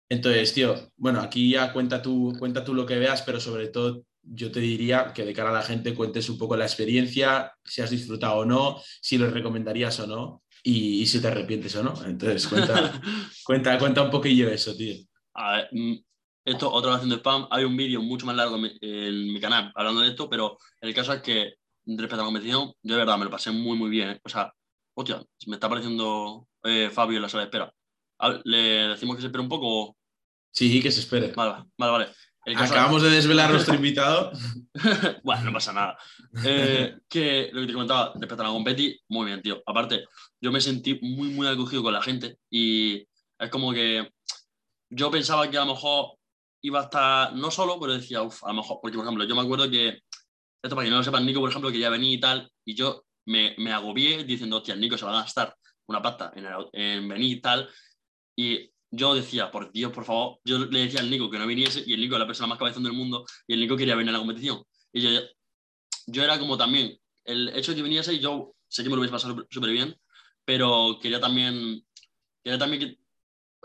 Entonces, 0.09 0.53
tío, 0.53 0.75
bueno, 0.97 1.21
aquí 1.21 1.51
ya 1.51 1.71
cuenta 1.71 2.01
tú, 2.01 2.35
cuenta 2.37 2.63
tú 2.63 2.73
lo 2.73 2.85
que 2.85 2.99
veas, 2.99 3.21
pero 3.21 3.39
sobre 3.39 3.67
todo 3.67 4.03
yo 4.25 4.51
te 4.51 4.59
diría 4.59 5.13
que 5.13 5.25
de 5.25 5.33
cara 5.33 5.49
a 5.49 5.53
la 5.53 5.61
gente 5.61 5.93
cuentes 5.93 6.29
un 6.29 6.37
poco 6.37 6.55
la 6.55 6.65
experiencia, 6.65 7.53
si 7.63 7.81
has 7.81 7.89
disfrutado 7.89 8.37
o 8.39 8.45
no, 8.45 8.81
si 9.01 9.17
lo 9.17 9.29
recomendarías 9.29 9.99
o 9.99 10.07
no, 10.07 10.43
y, 10.63 11.05
si 11.05 11.21
te 11.21 11.27
arrepientes 11.27 11.75
o 11.75 11.83
no. 11.83 11.93
Entonces, 12.05 12.47
cuenta, 12.47 13.01
cuenta, 13.45 13.77
cuenta 13.77 14.01
un 14.01 14.09
poquillo 14.09 14.49
eso, 14.49 14.75
tío. 14.75 14.95
A 15.35 15.57
ver, 15.57 15.69
mm, 15.71 15.95
esto, 16.45 16.71
otra 16.71 16.91
vez 16.91 16.97
haciendo 16.97 17.17
spam, 17.17 17.47
hay 17.51 17.63
un 17.63 17.77
vídeo 17.77 18.01
mucho 18.01 18.25
más 18.25 18.35
largo 18.35 18.55
en 18.55 19.33
mi, 19.33 19.39
canal 19.39 19.71
hablando 19.75 20.01
de 20.01 20.09
esto, 20.09 20.29
pero 20.29 20.57
el 20.81 20.93
caso 20.93 21.13
es 21.13 21.21
que 21.21 21.53
respecto 21.85 22.15
a 22.15 22.17
la 22.19 22.25
competición, 22.25 22.73
yo 22.81 22.93
de 22.95 22.99
verdad 22.99 23.17
me 23.17 23.25
lo 23.25 23.31
pasé 23.31 23.51
muy, 23.51 23.77
muy 23.77 23.89
bien. 23.89 24.09
¿eh? 24.09 24.21
O 24.23 24.29
sea, 24.29 24.51
hostia, 24.95 25.23
me 25.47 25.55
está 25.55 25.67
apareciendo 25.67 26.47
eh, 26.63 26.89
Fabio 26.91 27.17
en 27.17 27.23
la 27.23 27.29
sala 27.29 27.43
de 27.43 27.47
espera. 27.47 27.73
¿Le 28.43 28.87
decimos 28.87 29.15
que 29.15 29.21
se 29.21 29.27
espere 29.27 29.43
un 29.43 29.49
poco? 29.49 29.97
Sí, 30.51 30.81
que 30.81 30.91
se 30.91 31.01
espere. 31.01 31.31
Vale, 31.33 31.65
vale, 31.77 31.91
vale. 31.91 32.07
Acabamos 32.53 33.01
de 33.01 33.09
desvelar 33.09 33.49
a 33.49 33.53
nuestro 33.53 33.75
invitado. 33.75 34.31
bueno, 35.23 35.45
no 35.45 35.53
pasa 35.53 35.73
nada. 35.73 35.97
Eh, 36.43 36.99
que 37.09 37.49
lo 37.51 37.61
que 37.61 37.67
te 37.67 37.73
comentaba 37.73 38.13
respecto 38.15 38.43
a 38.43 38.47
la 38.47 38.53
competi, 38.53 38.99
muy 39.09 39.25
bien, 39.25 39.41
tío. 39.41 39.63
Aparte, 39.65 40.05
yo 40.39 40.51
me 40.51 40.61
sentí 40.61 40.99
muy, 41.01 41.29
muy 41.29 41.47
acogido 41.47 41.81
con 41.81 41.93
la 41.93 42.01
gente 42.01 42.37
y 42.49 43.07
es 43.39 43.49
como 43.49 43.73
que 43.73 44.11
yo 44.89 45.09
pensaba 45.09 45.49
que 45.49 45.57
a 45.57 45.65
lo 45.65 45.73
mejor 45.73 46.17
iba 46.61 46.79
a 46.79 46.83
estar 46.83 47.33
no 47.33 47.49
solo, 47.51 47.79
pero 47.79 47.93
decía, 47.93 48.21
uff, 48.21 48.43
a 48.43 48.49
lo 48.49 48.55
mejor, 48.55 48.79
porque 48.81 48.97
por 48.97 49.05
ejemplo, 49.05 49.23
yo 49.25 49.35
me 49.35 49.41
acuerdo 49.41 49.69
que, 49.69 50.01
esto 50.63 50.75
para 50.75 50.85
que 50.85 50.91
no 50.91 50.97
lo 50.97 51.03
sepan, 51.03 51.25
Nico, 51.25 51.39
por 51.39 51.49
ejemplo, 51.49 51.71
que 51.71 51.79
ya 51.79 51.89
venía 51.89 52.13
y 52.13 52.19
tal, 52.19 52.51
y 52.65 52.75
yo 52.75 53.05
me, 53.25 53.55
me 53.57 53.71
agobié 53.71 54.23
diciendo, 54.23 54.57
hostia, 54.57 54.75
Nico 54.75 54.97
se 54.97 55.05
va 55.05 55.17
a 55.17 55.23
gastar 55.23 55.55
una 55.87 56.01
pasta 56.01 56.31
en, 56.35 56.47
en 56.73 57.07
venir 57.07 57.37
y 57.37 57.41
tal, 57.41 57.69
y 58.35 58.71
yo 58.95 59.13
decía, 59.13 59.51
por 59.51 59.71
Dios, 59.71 59.91
por 59.91 60.05
favor, 60.05 60.39
yo 60.45 60.59
le 60.59 60.79
decía 60.79 61.01
al 61.01 61.09
Nico 61.09 61.29
que 61.29 61.37
no 61.37 61.45
viniese 61.45 61.83
y 61.85 61.93
el 61.93 62.01
Nico 62.01 62.15
es 62.15 62.19
la 62.19 62.27
persona 62.27 62.47
más 62.47 62.57
cabezón 62.57 62.83
del 62.83 62.93
mundo 62.93 63.25
y 63.47 63.53
el 63.53 63.59
Nico 63.59 63.75
quería 63.75 63.95
venir 63.95 64.09
a 64.09 64.13
la 64.13 64.19
competición. 64.19 64.63
Y 64.93 65.01
yo, 65.01 65.09
yo 66.07 66.23
era 66.23 66.39
como 66.39 66.57
también, 66.57 66.97
el 67.25 67.49
hecho 67.49 67.71
de 67.71 67.77
que 67.77 67.83
viniese, 67.83 68.13
y 68.13 68.19
yo 68.19 68.55
sé 68.67 68.83
que 68.83 68.89
me 68.89 68.95
lo 68.95 69.01
hubiese 69.01 69.11
pasado 69.11 69.45
súper 69.49 69.71
bien, 69.71 69.95
pero 70.45 70.97
quería 71.01 71.19
también, 71.19 71.83
quería 72.43 72.57
también 72.57 72.81
que 72.81 72.99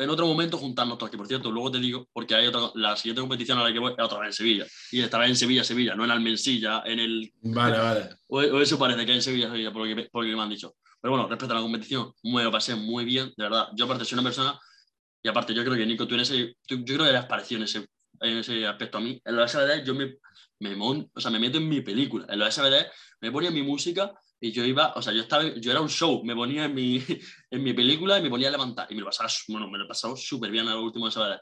en 0.03 0.09
otro 0.09 0.27
momento 0.27 0.57
juntarnos 0.57 0.97
todos, 0.97 1.11
que 1.11 1.19
por 1.19 1.27
cierto, 1.27 1.51
luego 1.51 1.71
te 1.71 1.79
digo, 1.79 2.09
porque 2.13 2.35
hay 2.35 2.47
otra, 2.47 2.71
la 2.75 2.97
siguiente 2.97 3.21
competición 3.21 3.59
a 3.59 3.65
la 3.65 3.73
que 3.73 3.79
voy 3.79 3.93
es 3.93 4.03
otra 4.03 4.19
vez 4.19 4.29
en 4.29 4.33
Sevilla. 4.33 4.67
Y 4.91 5.03
esta 5.03 5.19
vez 5.19 5.29
en 5.29 5.37
Sevilla, 5.37 5.63
Sevilla, 5.63 5.95
no 5.95 6.05
en 6.05 6.11
Almensilla, 6.11 6.83
en 6.87 7.01
el... 7.01 7.33
Vale, 7.43 7.79
vale. 7.79 8.09
O, 8.29 8.41
eso 8.41 8.79
parece 8.79 9.05
que 9.05 9.13
en 9.13 9.21
Sevilla, 9.21 9.51
Sevilla, 9.51 9.73
por 9.73 9.87
lo 9.87 9.95
que, 9.95 10.09
por 10.11 10.25
lo 10.25 10.31
que 10.31 10.37
me 10.37 10.43
han 10.43 10.49
dicho. 10.49 10.75
Pero 11.01 11.13
bueno, 11.13 11.29
respecto 11.29 11.53
a 11.53 11.57
la 11.57 11.63
competición, 11.63 12.13
me 12.23 12.43
lo 12.43 12.51
pasé 12.51 12.75
muy 12.75 13.05
bien, 13.05 13.27
de 13.37 13.45
verdad. 13.45 13.69
Yo 13.75 13.85
aparte 13.85 14.07
soy 14.07 14.17
una 14.17 14.23
persona 14.23 14.59
y 15.23 15.29
aparte, 15.29 15.55
yo 15.55 15.65
creo 15.65 15.77
que 15.77 15.87
Nico, 15.87 16.07
tú 16.07 16.15
en 16.15 16.21
ese, 16.21 16.57
yo 16.67 16.85
creo 16.85 17.05
que 17.05 17.11
eras 17.11 17.27
parecido 17.27 17.59
en 17.59 17.65
ese, 17.65 17.87
en 18.21 18.39
ese 18.39 18.67
aspecto 18.67 18.99
a 18.99 19.01
mí. 19.01 19.21
En 19.25 19.37
los 19.37 19.51
SBD 19.51 19.85
yo 19.85 19.95
me, 19.95 20.17
me, 20.61 20.75
o 20.79 21.21
sea, 21.21 21.31
me 21.31 21.39
meto 21.39 21.59
en 21.59 21.69
mi 21.69 21.83
película. 21.83 22.27
En 22.29 22.39
los 22.39 22.55
SBD 22.55 22.87
me 23.21 23.31
ponía 23.31 23.51
mi 23.51 23.63
música 23.63 24.13
y 24.41 24.53
yo 24.53 24.65
iba, 24.65 24.95
o 24.95 25.03
sea, 25.03 25.13
yo 25.13 25.21
estaba, 25.21 25.45
yo 25.45 25.71
era 25.71 25.81
un 25.81 25.91
show, 25.91 26.25
me 26.25 26.35
ponía 26.35 26.65
en 26.65 26.75
mi, 26.75 27.03
en 27.51 27.63
mi 27.63 27.75
película 27.75 28.19
y 28.19 28.23
me 28.23 28.31
ponía 28.31 28.49
a 28.49 28.53
levantar. 28.53 28.87
Y 28.91 28.95
me 28.95 29.01
lo 29.01 29.07
pasaba, 29.07 29.29
bueno, 29.49 29.69
me 29.69 29.79
lo 29.79 29.87
pasaba 29.87 30.17
súper 30.17 30.51
bien 30.51 30.67
en 30.67 30.73
el 30.73 30.79
último 30.79 31.11
SBD. 31.11 31.39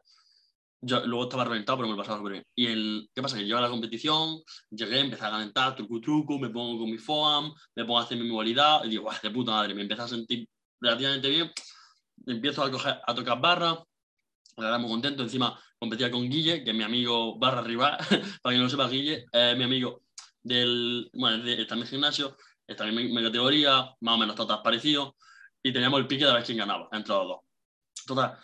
Yo 0.80 1.04
luego 1.06 1.24
estaba 1.24 1.44
reventado, 1.44 1.78
pero 1.78 1.88
me 1.88 1.94
lo 1.94 1.98
pasaba 1.98 2.18
súper 2.18 2.32
bien. 2.32 2.44
Y 2.54 2.66
el, 2.66 3.10
¿qué 3.14 3.22
pasa? 3.22 3.36
Que 3.36 3.46
yo 3.46 3.58
a 3.58 3.60
la 3.60 3.68
competición, 3.68 4.40
llegué, 4.70 5.00
empecé 5.00 5.24
a 5.24 5.30
calentar, 5.30 5.74
truco, 5.76 6.00
truco, 6.00 6.38
me 6.38 6.50
pongo 6.50 6.78
con 6.78 6.90
mi 6.90 6.98
foam, 6.98 7.52
me 7.76 7.84
pongo 7.84 7.98
a 7.98 8.02
hacer 8.02 8.18
mi 8.18 8.28
movilidad 8.28 8.84
y 8.84 8.90
digo, 8.90 9.04
guau, 9.04 9.16
de 9.20 9.30
puta 9.30 9.52
madre, 9.52 9.74
me 9.74 9.82
empecé 9.82 10.02
a 10.02 10.08
sentir 10.08 10.48
relativamente 10.80 11.28
bien 11.28 11.50
empiezo 12.32 12.62
a, 12.62 12.70
coger, 12.70 13.00
a 13.06 13.14
tocar 13.14 13.40
barra, 13.40 13.82
la 14.56 14.78
muy 14.78 14.90
contento. 14.90 15.22
Encima 15.22 15.58
competía 15.78 16.10
con 16.10 16.28
Guille, 16.28 16.64
que 16.64 16.70
es 16.70 16.76
mi 16.76 16.84
amigo 16.84 17.38
barra 17.38 17.62
rival, 17.62 17.98
para 18.42 18.54
que 18.54 18.58
no 18.58 18.64
lo 18.64 18.70
sepa, 18.70 18.88
Guille, 18.88 19.26
es 19.32 19.56
mi 19.56 19.64
amigo 19.64 20.02
del, 20.42 21.10
bueno, 21.12 21.42
de, 21.44 21.62
está 21.62 21.74
en 21.74 21.80
mi 21.80 21.86
gimnasio, 21.86 22.36
está 22.66 22.86
en 22.86 22.94
mi, 22.94 23.22
categoría, 23.22 23.94
más 24.00 24.14
o 24.14 24.18
menos 24.18 24.34
todas 24.34 24.60
parecido, 24.60 25.16
y 25.62 25.72
teníamos 25.72 26.00
el 26.00 26.06
pique 26.06 26.24
de 26.24 26.32
ver 26.32 26.44
quién 26.44 26.58
ganaba 26.58 26.88
entre 26.92 27.14
los 27.14 27.26
dos. 27.26 27.38
Total, 28.06 28.38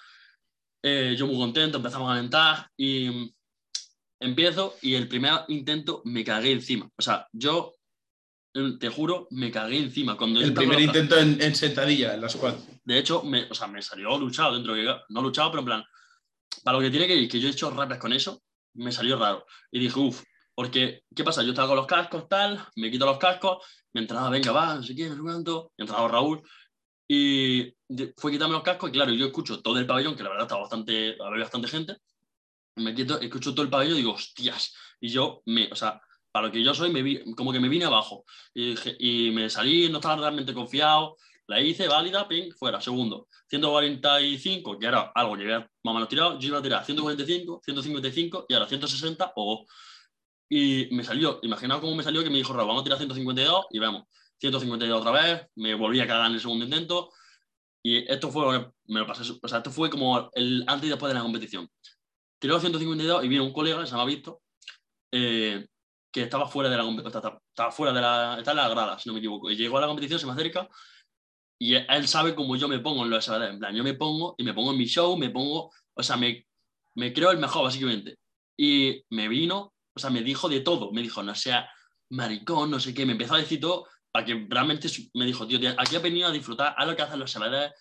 Eh, 0.82 1.14
yo 1.16 1.26
muy 1.26 1.38
contento, 1.38 1.78
empezamos 1.78 2.10
a 2.10 2.12
alentar 2.12 2.68
y 2.76 3.32
empiezo 4.20 4.76
y 4.82 4.94
el 4.94 5.08
primer 5.08 5.44
intento 5.48 6.02
me 6.04 6.22
cagué 6.22 6.52
encima. 6.52 6.90
O 6.96 7.02
sea, 7.02 7.26
yo 7.32 7.72
mm, 7.72 7.83
te 8.78 8.88
juro, 8.88 9.26
me 9.30 9.50
cagué 9.50 9.78
encima. 9.78 10.16
Cuando 10.16 10.40
el 10.40 10.54
primer 10.54 10.80
intento 10.80 11.18
en, 11.18 11.54
sentadilla, 11.54 12.14
en 12.14 12.20
la 12.20 12.28
squad. 12.28 12.54
De 12.84 12.98
hecho, 12.98 13.22
me, 13.24 13.44
o 13.50 13.54
sea, 13.54 13.66
me 13.66 13.82
salió 13.82 14.16
luchado 14.18 14.54
dentro 14.54 14.74
de 14.74 14.94
no 15.08 15.22
luchado, 15.22 15.50
pero 15.50 15.60
en 15.60 15.66
plan, 15.66 15.84
para 16.62 16.76
lo 16.76 16.82
que 16.82 16.90
tiene 16.90 17.06
que 17.06 17.16
ir, 17.16 17.28
que 17.28 17.40
yo 17.40 17.48
he 17.48 17.50
hecho 17.50 17.70
rapias 17.70 17.98
con 17.98 18.12
eso, 18.12 18.42
me 18.74 18.92
salió 18.92 19.18
raro. 19.18 19.46
Y 19.72 19.80
dije, 19.80 19.98
uff, 19.98 20.22
porque, 20.54 21.02
¿qué 21.14 21.24
pasa? 21.24 21.42
Yo 21.42 21.50
estaba 21.50 21.68
con 21.68 21.76
los 21.76 21.86
cascos, 21.86 22.28
tal, 22.28 22.64
me 22.76 22.90
quito 22.90 23.06
los 23.06 23.18
cascos, 23.18 23.64
me 23.92 24.02
entraba, 24.02 24.30
venga, 24.30 24.52
va, 24.52 24.76
no 24.76 24.82
sé 24.82 24.94
qué, 24.94 25.08
no 25.08 25.16
sé 25.16 25.20
cuánto, 25.20 25.72
y 25.76 25.82
entraba 25.82 26.08
Raúl, 26.08 26.42
y 27.08 27.74
fue 28.16 28.30
quitarme 28.30 28.54
los 28.54 28.62
cascos, 28.62 28.90
y 28.90 28.92
claro, 28.92 29.12
yo 29.12 29.26
escucho 29.26 29.60
todo 29.60 29.78
el 29.78 29.86
pabellón, 29.86 30.16
que 30.16 30.22
la 30.22 30.30
verdad 30.30 30.44
estaba 30.44 30.62
bastante, 30.62 31.16
había 31.20 31.42
bastante 31.42 31.68
gente, 31.68 31.96
me 32.76 32.94
quito, 32.94 33.20
escucho 33.20 33.52
todo 33.52 33.62
el 33.62 33.70
pabellón 33.70 33.94
y 33.94 33.98
digo, 33.98 34.12
hostias, 34.12 34.74
y 35.00 35.08
yo, 35.08 35.42
me, 35.46 35.70
o 35.72 35.74
sea, 35.76 36.00
para 36.34 36.48
lo 36.48 36.52
que 36.52 36.64
yo 36.64 36.74
soy, 36.74 36.90
me 36.90 37.00
vi, 37.00 37.22
como 37.36 37.52
que 37.52 37.60
me 37.60 37.68
vine 37.68 37.84
abajo, 37.84 38.24
y, 38.52 38.74
y 38.98 39.30
me 39.30 39.48
salí, 39.48 39.88
no 39.88 39.98
estaba 39.98 40.16
realmente 40.16 40.52
confiado, 40.52 41.16
la 41.46 41.60
hice, 41.60 41.86
válida, 41.86 42.26
ping, 42.26 42.50
fuera, 42.50 42.80
segundo. 42.80 43.28
145, 43.50 44.76
que 44.76 44.84
era 44.84 45.12
algo 45.14 45.36
que 45.36 45.44
más 45.44 45.68
o 45.84 45.94
menos 45.94 46.08
tirado, 46.08 46.36
yo 46.40 46.48
iba 46.48 46.58
a 46.58 46.62
tirar 46.62 46.84
145, 46.84 47.60
155 47.64 48.46
y 48.48 48.54
ahora 48.54 48.66
160 48.66 49.32
o... 49.36 49.64
Y 50.48 50.88
me 50.90 51.04
salió, 51.04 51.38
imaginaos 51.42 51.80
cómo 51.80 51.94
me 51.94 52.02
salió 52.02 52.24
que 52.24 52.30
me 52.30 52.38
dijo, 52.38 52.52
vamos 52.52 52.80
a 52.80 52.84
tirar 52.84 52.98
152 52.98 53.66
y 53.70 53.78
vemos, 53.78 54.02
152 54.40 55.00
otra 55.00 55.12
vez, 55.12 55.46
me 55.54 55.74
volví 55.74 56.00
a 56.00 56.06
cagar 56.08 56.26
en 56.26 56.34
el 56.34 56.40
segundo 56.40 56.64
intento 56.64 57.10
y 57.80 58.10
esto 58.10 58.32
fue, 58.32 58.72
me 58.86 58.98
lo 58.98 59.06
pasé, 59.06 59.22
o 59.40 59.48
sea, 59.48 59.58
esto 59.58 59.70
fue 59.70 59.88
como 59.88 60.30
el 60.34 60.64
antes 60.66 60.88
y 60.88 60.90
después 60.90 61.10
de 61.10 61.14
la 61.14 61.22
competición. 61.22 61.70
Tiró 62.40 62.58
152 62.58 63.24
y 63.24 63.28
vino 63.28 63.44
un 63.44 63.52
colega, 63.52 63.86
se 63.86 63.92
llama 63.92 64.04
Visto, 64.04 64.42
eh, 65.12 65.64
que 66.14 66.22
estaba 66.22 66.46
fuera 66.46 66.70
de 66.70 66.76
la 66.76 66.84
estaba 67.04 67.72
fuera 67.72 67.92
de 67.92 68.00
la, 68.00 68.36
está 68.38 68.52
en 68.52 68.56
la 68.56 68.68
grada, 68.68 68.98
si 68.98 69.08
no 69.08 69.14
me 69.14 69.18
equivoco, 69.18 69.50
y 69.50 69.56
llegó 69.56 69.78
a 69.78 69.80
la 69.80 69.88
competición, 69.88 70.20
se 70.20 70.26
me 70.26 70.32
acerca 70.32 70.68
y 71.58 71.74
él 71.74 72.08
sabe 72.08 72.34
cómo 72.34 72.56
yo 72.56 72.68
me 72.68 72.80
pongo 72.80 73.04
en 73.04 73.10
los 73.10 73.24
SBD. 73.24 73.50
En 73.50 73.58
plan, 73.58 73.74
yo 73.74 73.84
me 73.84 73.94
pongo 73.94 74.34
y 74.36 74.44
me 74.44 74.54
pongo 74.54 74.72
en 74.72 74.78
mi 74.78 74.86
show, 74.86 75.16
me 75.16 75.30
pongo, 75.30 75.72
o 75.94 76.02
sea, 76.02 76.16
me, 76.16 76.46
me 76.94 77.12
creo 77.12 77.30
el 77.30 77.38
mejor, 77.38 77.64
básicamente. 77.64 78.18
Y 78.56 79.02
me 79.10 79.28
vino, 79.28 79.72
o 79.94 79.98
sea, 79.98 80.10
me 80.10 80.22
dijo 80.22 80.48
de 80.48 80.60
todo. 80.60 80.92
Me 80.92 81.02
dijo, 81.02 81.22
no 81.22 81.34
sea 81.34 81.68
maricón, 82.10 82.70
no 82.70 82.80
sé 82.80 82.92
qué. 82.92 83.06
Me 83.06 83.12
empezó 83.12 83.34
a 83.34 83.38
decir 83.38 83.60
todo 83.60 83.86
para 84.10 84.24
que 84.24 84.46
realmente 84.48 84.88
me 85.14 85.24
dijo, 85.24 85.46
tío, 85.46 85.58
aquí 85.78 85.96
ha 85.96 86.00
venido 86.00 86.28
a 86.28 86.32
disfrutar, 86.32 86.74
a 86.76 86.84
lo 86.84 86.94
que 86.94 87.02
hacen 87.02 87.18
los 87.18 87.30
SBD. 87.30 87.72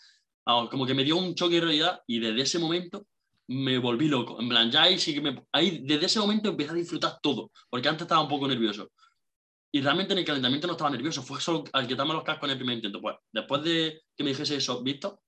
Como 0.46 0.86
que 0.86 0.94
me 0.94 1.04
dio 1.04 1.18
un 1.18 1.36
choque 1.36 1.56
de 1.56 1.62
realidad 1.62 2.02
y 2.08 2.20
desde 2.20 2.42
ese 2.42 2.60
momento 2.60 3.08
me 3.48 3.78
volví 3.78 4.08
loco. 4.08 4.40
En 4.40 4.50
plan, 4.50 4.72
ya 4.72 4.84
ahí 4.84 5.00
sí 5.00 5.14
que 5.14 5.22
me. 5.22 5.44
Ahí, 5.52 5.82
desde 5.84 6.06
ese 6.06 6.20
momento 6.20 6.50
empecé 6.50 6.72
a 6.72 6.76
disfrutar 6.76 7.20
todo, 7.22 7.52
porque 7.70 7.90
antes 7.90 8.04
estaba 8.04 8.22
un 8.22 8.30
poco 8.30 8.48
nervioso. 8.48 8.92
Y 9.72 9.82
realmente 9.82 10.14
en 10.14 10.20
el 10.20 10.26
calentamiento 10.26 10.68
no 10.68 10.74
estaba 10.74 10.92
nervioso, 10.92 11.24
fue 11.24 11.42
solo 11.42 11.64
al 11.74 11.88
quitarme 11.88 12.14
los 12.14 12.24
cascos 12.24 12.46
en 12.46 12.52
el 12.52 12.58
primer 12.58 12.76
intento. 12.76 13.02
Pues 13.02 13.16
después 13.32 13.64
de 13.64 14.02
que 14.16 14.24
me 14.24 14.30
dijese 14.30 14.56
eso, 14.58 14.84
Víctor, 14.84 15.20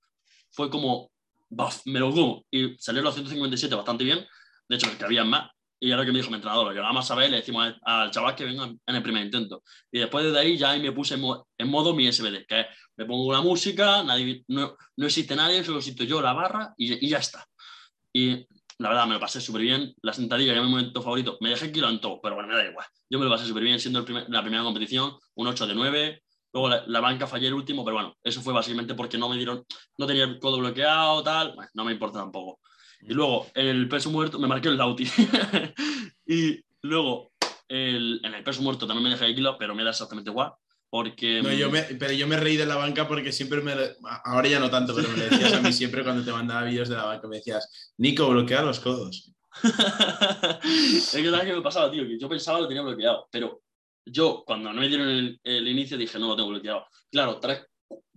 fue 0.50 0.70
como, 0.70 1.10
¡buf! 1.48 1.80
me 1.86 1.98
lo 1.98 2.12
como. 2.12 2.44
Y 2.50 2.76
salió 2.78 3.02
los 3.02 3.14
157 3.14 3.74
bastante 3.74 4.04
bien. 4.04 4.24
De 4.68 4.76
hecho, 4.76 4.88
que 4.96 5.04
había 5.04 5.24
más. 5.24 5.50
Y 5.78 5.92
ahora 5.92 6.06
que 6.06 6.12
me 6.12 6.18
dijo 6.18 6.30
mi 6.30 6.36
entrenador, 6.36 6.66
lo 6.66 6.72
llevamos 6.72 7.10
a 7.10 7.14
ver, 7.14 7.30
le 7.30 7.38
decimos 7.38 7.74
al 7.82 8.10
chaval 8.10 8.34
que 8.34 8.44
venga 8.44 8.64
en 8.64 8.96
el 8.96 9.02
primer 9.02 9.24
intento. 9.24 9.62
Y 9.92 9.98
después 9.98 10.32
de 10.32 10.38
ahí 10.38 10.56
ya 10.56 10.70
ahí 10.70 10.80
me 10.80 10.92
puse 10.92 11.14
en, 11.14 11.68
modo, 11.68 11.94
mi 11.94 12.10
SBD, 12.10 12.46
que 12.46 12.66
me 12.96 13.04
pongo 13.04 13.30
la 13.32 13.42
música, 13.42 14.02
nadie, 14.02 14.42
no, 14.48 14.74
no 14.96 15.06
existe 15.06 15.36
nadie, 15.36 15.62
solo 15.62 15.78
existo 15.78 16.04
yo, 16.04 16.22
la 16.22 16.32
barra 16.32 16.72
y, 16.78 17.04
y 17.04 17.10
ya 17.10 17.18
está. 17.18 17.46
Y 18.16 18.48
la 18.78 18.88
verdad 18.88 19.06
me 19.06 19.12
lo 19.12 19.20
pasé 19.20 19.42
súper 19.42 19.60
bien. 19.60 19.94
La 20.00 20.14
sentadilla, 20.14 20.54
que 20.54 20.58
era 20.58 20.66
mi 20.66 20.70
momento 20.70 21.02
favorito, 21.02 21.36
me 21.42 21.50
dejé 21.50 21.70
kilo 21.70 21.90
en 21.90 22.00
todo, 22.00 22.18
pero 22.22 22.34
bueno, 22.34 22.48
me 22.48 22.56
da 22.56 22.66
igual. 22.66 22.86
Yo 23.10 23.18
me 23.18 23.26
lo 23.26 23.30
pasé 23.30 23.44
súper 23.46 23.62
bien 23.62 23.78
siendo 23.78 24.00
la 24.28 24.40
primera 24.40 24.62
competición, 24.62 25.12
un 25.34 25.46
8 25.46 25.66
de 25.66 25.74
9. 25.74 26.22
Luego 26.54 26.70
la, 26.86 27.00
banca 27.00 27.26
fallé 27.26 27.48
el 27.48 27.52
último, 27.52 27.84
pero 27.84 27.96
bueno, 27.96 28.16
eso 28.24 28.40
fue 28.40 28.54
básicamente 28.54 28.94
porque 28.94 29.18
no 29.18 29.28
me 29.28 29.36
dieron, 29.36 29.66
no 29.98 30.06
tenía 30.06 30.24
el 30.24 30.38
codo 30.38 30.56
bloqueado, 30.56 31.22
tal, 31.22 31.52
bueno, 31.54 31.70
no 31.74 31.84
me 31.84 31.92
importa 31.92 32.20
tampoco. 32.20 32.60
Y 33.02 33.12
luego 33.12 33.48
en 33.54 33.66
el 33.66 33.86
peso 33.86 34.10
muerto 34.10 34.38
me 34.38 34.48
marqué 34.48 34.68
el 34.68 34.78
Lauti. 34.78 35.04
y 36.26 36.58
luego 36.80 37.32
el, 37.68 38.22
en 38.24 38.32
el 38.32 38.42
peso 38.42 38.62
muerto 38.62 38.86
también 38.86 39.04
me 39.04 39.10
dejé 39.10 39.26
de 39.26 39.34
kilo, 39.34 39.58
pero 39.58 39.74
me 39.74 39.84
da 39.84 39.90
exactamente 39.90 40.30
igual. 40.30 40.54
Porque... 40.96 41.42
No, 41.42 41.52
yo 41.52 41.70
me, 41.70 41.82
pero 41.82 42.14
yo 42.14 42.26
me 42.26 42.38
reí 42.38 42.56
de 42.56 42.64
la 42.64 42.76
banca 42.76 43.06
porque 43.06 43.30
siempre 43.30 43.60
me... 43.60 43.74
Ahora 44.24 44.48
ya 44.48 44.58
no 44.58 44.70
tanto, 44.70 44.94
pero 44.94 45.10
me 45.10 45.24
decías 45.24 45.52
a 45.52 45.60
mí 45.60 45.70
siempre 45.70 46.02
cuando 46.02 46.24
te 46.24 46.32
mandaba 46.32 46.62
vídeos 46.62 46.88
de 46.88 46.96
la 46.96 47.04
banca, 47.04 47.28
me 47.28 47.36
decías, 47.36 47.92
Nico, 47.98 48.26
bloquea 48.30 48.62
los 48.62 48.80
codos. 48.80 49.30
es 49.62 51.10
que 51.10 51.30
sabes 51.30 51.44
qué 51.44 51.52
me 51.52 51.60
pasaba, 51.60 51.90
tío, 51.90 52.04
que 52.04 52.18
yo 52.18 52.30
pensaba 52.30 52.56
que 52.56 52.62
lo 52.62 52.68
tenía 52.68 52.82
bloqueado, 52.82 53.28
pero 53.30 53.60
yo 54.06 54.42
cuando 54.46 54.72
no 54.72 54.80
me 54.80 54.88
dieron 54.88 55.38
el, 55.42 55.68
inicio 55.68 55.98
dije, 55.98 56.18
no 56.18 56.28
lo 56.28 56.36
tengo 56.36 56.48
bloqueado. 56.48 56.86
Claro, 57.10 57.40
tres, 57.40 57.66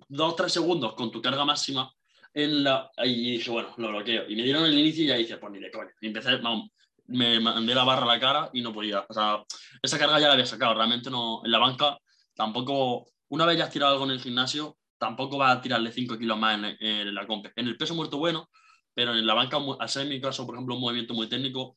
dos, 0.08 0.38
tres 0.38 0.54
segundos 0.54 0.94
con 0.94 1.12
tu 1.12 1.22
carga 1.22 1.44
máxima 1.44 1.92
en 2.34 2.64
la... 2.64 2.90
Y 3.04 3.32
dije, 3.32 3.52
bueno, 3.52 3.74
lo 3.76 3.90
bloqueo. 3.90 4.24
Y 4.30 4.38
me 4.38 4.44
dieron 4.44 4.64
el 4.64 4.80
inicio 4.80 5.04
y 5.04 5.08
ya 5.08 5.16
dije, 5.16 5.36
pues 5.36 5.52
ni 5.52 5.60
de 5.60 5.70
coño. 5.70 5.92
Y 6.00 6.08
empecé, 6.08 6.38
vamos, 6.38 6.70
me 7.08 7.42
mandé 7.42 7.76
la 7.76 7.84
barra 7.84 8.04
a 8.04 8.16
la 8.16 8.20
cara 8.22 8.50
y 8.54 8.62
no 8.62 8.72
podía. 8.72 9.06
O 9.10 9.14
sea, 9.14 9.44
esa 9.82 10.00
carga 10.00 10.18
ya 10.18 10.28
la 10.28 10.34
había 10.36 10.46
sacado. 10.46 10.76
Realmente 10.76 11.10
no, 11.10 11.42
en 11.44 11.52
la 11.52 11.60
banca 11.60 11.98
tampoco, 12.40 13.12
una 13.28 13.46
vez 13.46 13.58
ya 13.58 13.66
has 13.66 13.70
tirado 13.70 13.92
algo 13.92 14.06
en 14.06 14.12
el 14.12 14.22
gimnasio, 14.22 14.78
tampoco 14.98 15.38
vas 15.38 15.58
a 15.58 15.62
tirarle 15.62 15.92
5 15.92 16.18
kilos 16.18 16.40
más 16.40 16.58
en, 16.80 17.14
la 17.14 17.28
comp. 17.28 17.48
En 17.54 17.68
el 17.68 17.76
peso 17.76 17.96
muerto 17.96 18.18
bueno, 18.18 18.50
pero 18.94 19.14
en 19.14 19.28
la 19.28 19.34
banca, 19.34 19.58
al 19.78 19.90
ser 19.90 20.04
en 20.04 20.10
mi 20.10 20.22
caso, 20.22 20.46
por 20.46 20.56
ejemplo, 20.56 20.76
un 20.76 20.82
movimiento 20.82 21.14
muy 21.14 21.28
técnico, 21.28 21.76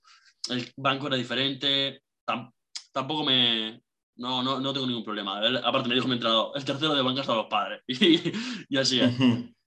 el 0.51 0.71
banco 0.77 1.09
era 1.09 1.17
diferente, 1.17 2.03
tampoco 2.93 3.25
me... 3.25 3.83
No, 4.15 4.41
no, 4.43 4.61
no 4.61 4.73
tengo 4.73 4.87
ningún 4.87 5.03
problema. 5.03 5.41
aparte 5.65 5.89
me 5.89 5.97
dijo 5.97 6.07
mi 6.07 6.15
entrenador, 6.15 6.53
el 6.55 6.65
tercero 6.65 6.95
de 6.95 7.03
banca 7.03 7.25
son 7.25 7.39
los 7.39 7.47
padres. 7.47 7.83
y, 7.89 8.77
así 8.77 9.01
es. 9.01 9.13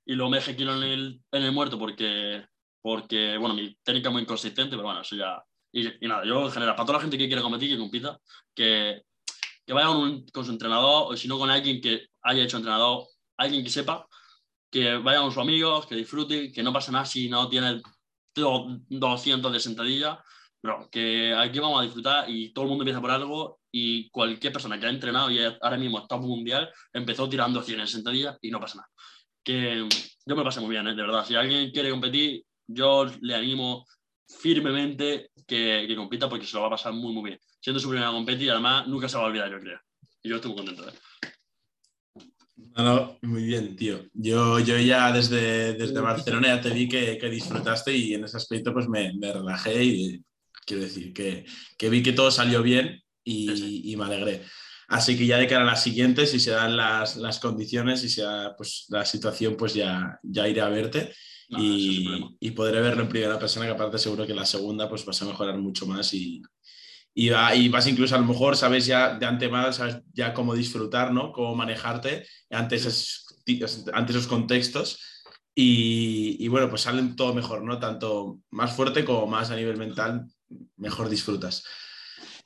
y 0.05 0.13
luego 0.13 0.29
me 0.29 0.37
dejé 0.37 0.55
kilo 0.55 0.77
en 0.77 0.83
el, 0.83 1.21
en 1.33 1.43
el 1.43 1.51
muerto 1.51 1.77
porque, 1.77 2.45
porque, 2.81 3.37
bueno, 3.37 3.53
mi 3.53 3.75
técnica 3.83 4.07
es 4.07 4.13
muy 4.13 4.21
inconsistente, 4.21 4.77
pero 4.77 4.83
bueno, 4.83 5.01
eso 5.01 5.17
ya... 5.17 5.43
Y, 5.73 6.05
y, 6.05 6.07
nada, 6.07 6.23
yo 6.25 6.45
en 6.45 6.51
general, 6.51 6.73
para 6.75 6.85
toda 6.85 6.99
la 6.99 7.01
gente 7.01 7.17
que 7.17 7.27
quiere 7.27 7.41
competir, 7.41 7.69
que 7.69 7.77
compita, 7.77 8.17
que, 8.55 9.01
que 9.65 9.73
vaya 9.73 9.87
con, 9.87 10.45
su 10.45 10.51
entrenador, 10.51 11.13
o 11.13 11.17
si 11.17 11.27
no 11.27 11.37
con 11.37 11.49
alguien 11.49 11.81
que 11.81 12.07
haya 12.21 12.43
hecho 12.43 12.57
entrenador, 12.57 13.07
alguien 13.37 13.63
que 13.63 13.69
sepa, 13.69 14.07
que 14.69 14.97
vaya 14.97 15.21
con 15.21 15.31
sus 15.31 15.41
amigos, 15.41 15.85
que 15.87 15.95
disfrute, 15.95 16.51
que 16.51 16.63
no 16.63 16.73
pasa 16.73 16.91
nada 16.91 17.05
si 17.05 17.29
no 17.29 17.49
tiene 17.49 17.81
200 18.35 19.51
de 19.51 19.59
sentadilla, 19.59 20.23
pero 20.61 20.89
que 20.91 21.33
aquí 21.33 21.59
vamos 21.59 21.79
a 21.79 21.83
disfrutar 21.83 22.29
y 22.29 22.51
todo 22.51 22.65
el 22.65 22.69
mundo 22.69 22.83
empieza 22.83 23.01
por 23.01 23.11
algo 23.11 23.59
y 23.71 24.09
cualquier 24.09 24.53
persona 24.53 24.79
que 24.79 24.85
ha 24.85 24.89
entrenado 24.89 25.29
y 25.29 25.39
ahora 25.43 25.77
mismo 25.77 25.99
está 25.99 26.17
mundial 26.17 26.71
empezó 26.93 27.29
tirando 27.29 27.61
100 27.61 27.81
en 27.81 27.87
sentadilla 27.87 28.37
y 28.41 28.49
no 28.49 28.59
pasa 28.59 28.77
nada. 28.77 28.89
Que 29.43 29.87
yo 30.25 30.35
me 30.35 30.41
lo 30.41 30.43
pasé 30.43 30.59
muy 30.61 30.71
bien, 30.71 30.87
¿eh? 30.87 30.95
de 30.95 31.01
verdad. 31.01 31.25
Si 31.25 31.35
alguien 31.35 31.71
quiere 31.71 31.91
competir, 31.91 32.43
yo 32.67 33.05
le 33.21 33.35
animo 33.35 33.85
firmemente 34.27 35.31
que, 35.47 35.85
que 35.87 35.95
compita 35.95 36.29
porque 36.29 36.45
se 36.45 36.55
lo 36.55 36.61
va 36.61 36.67
a 36.67 36.71
pasar 36.71 36.93
muy, 36.93 37.13
muy 37.13 37.29
bien 37.29 37.39
siendo 37.65 37.79
su 37.79 37.89
primera 37.89 38.11
competición 38.11 38.45
y 38.45 38.49
además 38.51 38.87
nunca 38.87 39.09
se 39.09 39.17
va 39.17 39.23
a 39.23 39.25
olvidar, 39.25 39.49
yo 39.49 39.59
creo. 39.59 39.79
Y 40.21 40.29
yo 40.29 40.35
estoy 40.35 40.51
muy 40.51 40.63
contento. 40.63 40.87
¿eh? 40.87 42.11
No, 42.77 43.17
muy 43.23 43.43
bien, 43.43 43.75
tío. 43.75 44.05
Yo, 44.13 44.59
yo 44.59 44.77
ya 44.77 45.11
desde, 45.11 45.73
desde 45.73 45.99
Barcelona 45.99 46.49
ya 46.49 46.61
te 46.61 46.69
vi 46.69 46.87
que, 46.87 47.17
que 47.17 47.27
disfrutaste 47.27 47.91
y 47.91 48.13
en 48.13 48.23
ese 48.23 48.37
aspecto 48.37 48.71
pues 48.71 48.87
me, 48.87 49.13
me 49.13 49.33
relajé 49.33 49.83
y 49.83 50.23
quiero 50.63 50.83
decir 50.83 51.11
que, 51.11 51.43
que, 51.75 51.89
vi 51.89 52.03
que 52.03 52.13
todo 52.13 52.29
salió 52.29 52.61
bien 52.61 53.01
y, 53.23 53.91
y, 53.91 53.95
me 53.95 54.05
alegré. 54.05 54.43
Así 54.87 55.17
que 55.17 55.25
ya 55.25 55.39
de 55.39 55.47
cara 55.47 55.63
a 55.63 55.65
las 55.65 55.81
siguientes, 55.81 56.29
si 56.29 56.39
se 56.39 56.51
dan 56.51 56.77
las, 56.77 57.15
las 57.15 57.39
condiciones 57.39 58.03
y 58.03 58.09
si 58.09 58.17
se 58.17 58.21
da 58.21 58.55
pues, 58.55 58.85
la 58.89 59.05
situación, 59.05 59.57
pues 59.57 59.73
ya, 59.73 60.19
ya 60.21 60.47
iré 60.47 60.61
a 60.61 60.69
verte. 60.69 61.15
Y, 61.49 62.37
y, 62.39 62.51
podré 62.51 62.81
verlo 62.81 63.03
en 63.03 63.09
primera 63.09 63.37
persona, 63.37 63.65
que 63.65 63.71
aparte 63.73 63.97
seguro 63.97 64.25
que 64.25 64.33
la 64.33 64.45
segunda 64.45 64.89
pues 64.89 65.05
vas 65.05 65.21
a 65.21 65.25
mejorar 65.25 65.57
mucho 65.57 65.85
más 65.85 66.13
y, 66.13 66.41
y, 67.17 67.29
vas 67.69 67.87
incluso 67.87 68.13
a 68.13 68.19
lo 68.19 68.25
mejor, 68.25 68.57
sabes 68.57 68.85
ya 68.85 69.17
de 69.17 69.25
antemano, 69.25 69.71
sabes 69.71 70.01
ya 70.13 70.33
cómo 70.33 70.53
disfrutar, 70.53 71.13
¿no? 71.13 71.31
Cómo 71.31 71.55
manejarte 71.55 72.27
ante 72.49 72.75
esos, 72.75 73.25
ante 73.93 74.11
esos 74.11 74.27
contextos. 74.27 74.99
Y, 75.57 76.35
y, 76.39 76.49
bueno, 76.49 76.69
pues 76.69 76.81
salen 76.81 77.15
todo 77.15 77.33
mejor, 77.33 77.63
¿no? 77.63 77.79
Tanto 77.79 78.39
más 78.51 78.75
fuerte 78.75 79.05
como 79.05 79.27
más 79.27 79.49
a 79.49 79.55
nivel 79.55 79.77
mental, 79.77 80.25
mejor 80.75 81.07
disfrutas. 81.07 81.63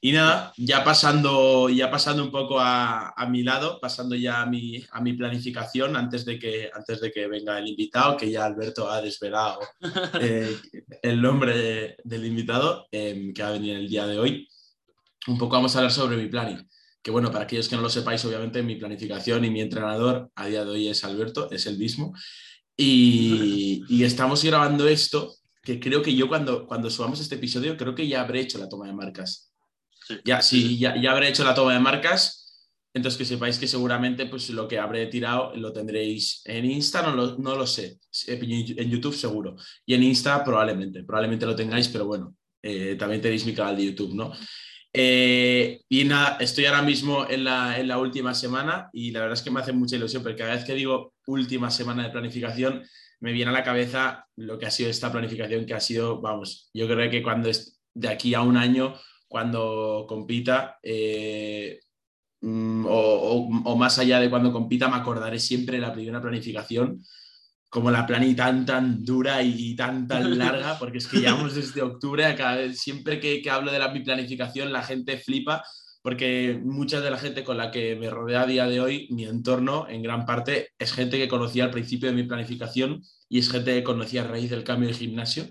Y 0.01 0.13
nada, 0.13 0.53
ya 0.55 0.83
pasando, 0.83 1.67
ya 1.69 1.91
pasando 1.91 2.23
un 2.23 2.31
poco 2.31 2.59
a, 2.59 3.09
a 3.09 3.25
mi 3.27 3.43
lado, 3.43 3.79
pasando 3.81 4.15
ya 4.15 4.41
a 4.41 4.45
mi, 4.45 4.81
a 4.91 5.01
mi 5.01 5.13
planificación, 5.13 5.97
antes 5.97 6.23
de, 6.23 6.39
que, 6.39 6.69
antes 6.73 7.01
de 7.01 7.11
que 7.11 7.27
venga 7.27 7.59
el 7.59 7.67
invitado, 7.67 8.15
que 8.15 8.31
ya 8.31 8.45
Alberto 8.45 8.89
ha 8.89 9.01
desvelado 9.01 9.59
eh, 10.21 10.55
el 11.01 11.21
nombre 11.21 11.97
del 12.03 12.25
invitado 12.25 12.87
eh, 12.91 13.33
que 13.35 13.43
va 13.43 13.49
a 13.49 13.53
venir 13.53 13.75
el 13.75 13.89
día 13.89 14.07
de 14.07 14.19
hoy 14.19 14.47
un 15.27 15.37
poco 15.37 15.55
vamos 15.55 15.75
a 15.75 15.79
hablar 15.79 15.91
sobre 15.91 16.17
mi 16.17 16.27
planning. 16.27 16.67
Que 17.01 17.11
bueno, 17.11 17.31
para 17.31 17.45
aquellos 17.45 17.69
que 17.69 17.75
no 17.75 17.81
lo 17.81 17.89
sepáis, 17.89 18.23
obviamente 18.25 18.61
mi 18.61 18.75
planificación 18.75 19.45
y 19.45 19.49
mi 19.49 19.61
entrenador 19.61 20.31
a 20.35 20.47
día 20.47 20.65
de 20.65 20.71
hoy 20.71 20.87
es 20.87 21.03
Alberto, 21.03 21.49
es 21.51 21.65
el 21.65 21.77
mismo. 21.77 22.13
Y, 22.75 24.03
estamos 24.03 24.43
grabando 24.43 24.87
esto, 24.87 25.35
que 25.61 25.79
creo 25.79 26.01
que 26.01 26.15
yo 26.15 26.27
cuando, 26.27 26.65
cuando 26.65 26.89
subamos 26.89 27.19
este 27.19 27.35
episodio, 27.35 27.77
creo 27.77 27.95
que 27.95 28.07
ya 28.07 28.21
habré 28.21 28.41
hecho 28.41 28.57
la 28.57 28.69
toma 28.69 28.87
de 28.87 28.93
marcas. 28.93 29.51
Ya, 30.25 30.41
sí, 30.41 30.77
ya, 30.77 30.99
ya 30.99 31.11
habré 31.11 31.29
hecho 31.29 31.43
la 31.43 31.53
toma 31.53 31.73
de 31.73 31.79
marcas. 31.79 32.39
Entonces, 32.93 33.17
que 33.19 33.25
sepáis 33.25 33.59
que 33.59 33.67
seguramente 33.67 34.25
pues, 34.25 34.49
lo 34.49 34.67
que 34.67 34.79
habré 34.79 35.05
tirado 35.07 35.55
lo 35.55 35.71
tendréis 35.71 36.41
en 36.45 36.65
Insta, 36.65 37.01
no 37.03 37.15
lo, 37.15 37.37
no 37.37 37.55
lo 37.55 37.67
sé. 37.67 37.99
En 38.27 38.89
YouTube 38.89 39.15
seguro. 39.15 39.55
Y 39.85 39.93
en 39.93 40.03
Insta 40.03 40.43
probablemente. 40.43 41.03
Probablemente 41.03 41.45
lo 41.45 41.55
tengáis, 41.55 41.87
pero 41.87 42.05
bueno, 42.05 42.35
eh, 42.63 42.95
también 42.97 43.21
tenéis 43.21 43.45
mi 43.45 43.53
canal 43.53 43.77
de 43.77 43.85
YouTube, 43.85 44.15
¿no? 44.15 44.33
Eh, 44.91 45.81
y 45.87 46.03
nada, 46.03 46.37
estoy 46.39 46.65
ahora 46.65 46.81
mismo 46.81 47.27
en 47.29 47.43
la, 47.43 47.79
en 47.79 47.87
la, 47.87 47.99
última 47.99 48.33
semana 48.33 48.89
y 48.91 49.11
la 49.11 49.19
verdad 49.19 49.37
es 49.37 49.43
que 49.43 49.51
me 49.51 49.59
hace 49.59 49.71
mucha 49.71 49.95
ilusión 49.95 50.23
porque 50.23 50.39
cada 50.39 50.55
vez 50.55 50.65
que 50.65 50.73
digo 50.73 51.13
última 51.27 51.69
semana 51.69 52.03
de 52.03 52.09
planificación 52.09 52.83
me 53.19 53.31
viene 53.31 53.51
a 53.51 53.53
la 53.53 53.63
cabeza 53.63 54.25
lo 54.35 54.57
que 54.57 54.65
ha 54.65 54.71
sido 54.71 54.89
esta 54.89 55.11
planificación 55.11 55.67
que 55.67 55.75
ha 55.75 55.79
sido, 55.79 56.19
vamos, 56.21 56.71
yo 56.73 56.87
creo 56.87 57.09
que 57.11 57.21
cuando 57.21 57.49
es 57.49 57.79
de 57.93 58.07
aquí 58.07 58.33
a 58.33 58.41
un 58.41 58.57
año, 58.57 58.95
cuando 59.29 60.05
compita, 60.09 60.79
eh, 60.83 61.79
mm, 62.41 62.85
o, 62.85 63.49
o, 63.63 63.75
más 63.77 63.99
allá 63.99 64.19
de 64.19 64.29
cuando 64.29 64.51
compita, 64.51 64.89
me 64.89 64.97
acordaré 64.97 65.39
siempre 65.39 65.77
de 65.77 65.81
la 65.83 65.93
primera 65.93 66.21
planificación 66.21 67.01
como 67.69 67.91
la 67.91 68.05
plani 68.05 68.35
tan, 68.35 68.65
tan 68.65 69.05
dura 69.05 69.41
y 69.43 69.75
tan, 69.75 70.07
tan 70.07 70.37
larga, 70.37 70.77
porque 70.79 70.97
es 70.97 71.07
que 71.07 71.19
llevamos 71.19 71.55
desde 71.55 71.81
octubre, 71.81 72.25
acá, 72.25 72.57
siempre 72.73 73.19
que, 73.19 73.41
que 73.41 73.49
hablo 73.49 73.71
de 73.71 73.79
la, 73.79 73.89
mi 73.89 74.01
planificación 74.01 74.73
la 74.73 74.83
gente 74.83 75.17
flipa, 75.17 75.63
porque 76.01 76.59
mucha 76.63 77.01
de 77.01 77.11
la 77.11 77.17
gente 77.17 77.43
con 77.43 77.57
la 77.57 77.71
que 77.71 77.95
me 77.95 78.09
rodea 78.09 78.41
a 78.41 78.47
día 78.47 78.65
de 78.65 78.81
hoy, 78.81 79.07
mi 79.11 79.25
entorno, 79.25 79.87
en 79.87 80.01
gran 80.01 80.25
parte, 80.25 80.69
es 80.79 80.93
gente 80.93 81.17
que 81.17 81.27
conocía 81.27 81.65
al 81.65 81.71
principio 81.71 82.09
de 82.09 82.15
mi 82.15 82.23
planificación 82.23 83.03
y 83.27 83.39
es 83.39 83.51
gente 83.51 83.75
que 83.75 83.83
conocía 83.83 84.23
a 84.23 84.27
raíz 84.27 84.49
del 84.49 84.63
cambio 84.63 84.89
de 84.89 84.95
gimnasio. 84.95 85.45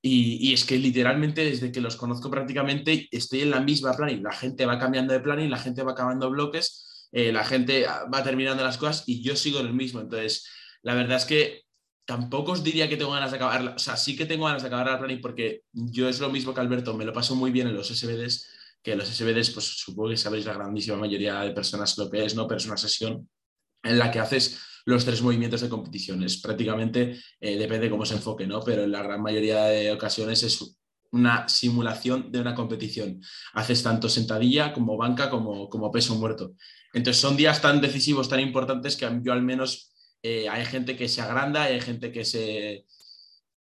Y, 0.00 0.52
es 0.52 0.64
que 0.64 0.78
literalmente 0.78 1.44
desde 1.44 1.72
que 1.72 1.80
los 1.80 1.96
conozco 1.96 2.30
prácticamente 2.30 3.08
estoy 3.10 3.40
en 3.40 3.50
la 3.50 3.60
misma 3.60 3.94
plan 3.94 4.10
y 4.10 4.20
la 4.20 4.32
gente 4.32 4.64
va 4.64 4.78
cambiando 4.78 5.12
de 5.12 5.20
plan 5.20 5.40
y 5.40 5.48
la 5.48 5.58
gente 5.58 5.82
va 5.82 5.92
acabando 5.92 6.30
bloques, 6.30 7.08
eh, 7.10 7.32
la 7.32 7.44
gente 7.44 7.84
va 7.86 8.22
terminando 8.22 8.62
las 8.62 8.78
cosas 8.78 9.02
y 9.06 9.22
yo 9.22 9.34
sigo 9.34 9.60
en 9.60 9.66
el 9.66 9.74
mismo. 9.74 10.00
Entonces, 10.00 10.46
la 10.82 10.94
verdad 10.94 11.16
es 11.16 11.24
que 11.24 11.62
tampoco 12.04 12.52
os 12.52 12.64
diría 12.64 12.88
que 12.88 12.96
tengo 12.96 13.10
ganas 13.10 13.32
de 13.32 13.36
acabar, 13.36 13.74
o 13.76 13.78
sea, 13.78 13.96
sí 13.96 14.16
que 14.16 14.24
tengo 14.24 14.46
ganas 14.46 14.62
de 14.62 14.68
acabar 14.68 14.86
la 14.86 14.98
planning 14.98 15.20
porque 15.20 15.62
yo 15.72 16.08
es 16.08 16.20
lo 16.20 16.30
mismo 16.30 16.54
que 16.54 16.60
Alberto, 16.60 16.96
me 16.96 17.04
lo 17.04 17.12
paso 17.12 17.34
muy 17.34 17.50
bien 17.50 17.66
en 17.66 17.74
los 17.74 17.88
SBDs, 17.88 18.48
que 18.82 18.96
los 18.96 19.08
SBDs, 19.08 19.50
pues 19.50 19.66
supongo 19.66 20.10
que 20.10 20.16
sabéis 20.16 20.46
la 20.46 20.54
grandísima 20.54 20.96
mayoría 20.96 21.40
de 21.40 21.50
personas 21.50 21.98
lo 21.98 22.08
que 22.08 22.24
es, 22.24 22.34
¿no? 22.34 22.46
Pero 22.46 22.58
es 22.58 22.66
una 22.66 22.76
sesión 22.76 23.28
en 23.82 23.98
la 23.98 24.10
que 24.10 24.20
haces 24.20 24.58
los 24.88 25.04
tres 25.04 25.20
movimientos 25.20 25.60
de 25.60 25.68
competiciones. 25.68 26.40
Prácticamente 26.40 27.20
eh, 27.40 27.58
depende 27.58 27.90
cómo 27.90 28.06
se 28.06 28.14
enfoque, 28.14 28.46
¿no? 28.46 28.62
Pero 28.62 28.84
en 28.84 28.92
la 28.92 29.02
gran 29.02 29.20
mayoría 29.20 29.64
de 29.64 29.92
ocasiones 29.92 30.42
es 30.42 30.78
una 31.12 31.46
simulación 31.46 32.32
de 32.32 32.40
una 32.40 32.54
competición. 32.54 33.20
Haces 33.52 33.82
tanto 33.82 34.08
sentadilla 34.08 34.72
como 34.72 34.96
banca 34.96 35.28
como, 35.28 35.68
como 35.68 35.92
peso 35.92 36.14
muerto. 36.14 36.54
Entonces 36.94 37.20
son 37.20 37.36
días 37.36 37.60
tan 37.60 37.82
decisivos, 37.82 38.30
tan 38.30 38.40
importantes 38.40 38.96
que 38.96 39.06
yo 39.22 39.34
al 39.34 39.42
menos 39.42 39.92
eh, 40.22 40.48
hay 40.48 40.64
gente 40.64 40.96
que 40.96 41.06
se 41.06 41.20
agranda, 41.20 41.64
hay 41.64 41.80
gente 41.82 42.10
que 42.10 42.24
se 42.24 42.86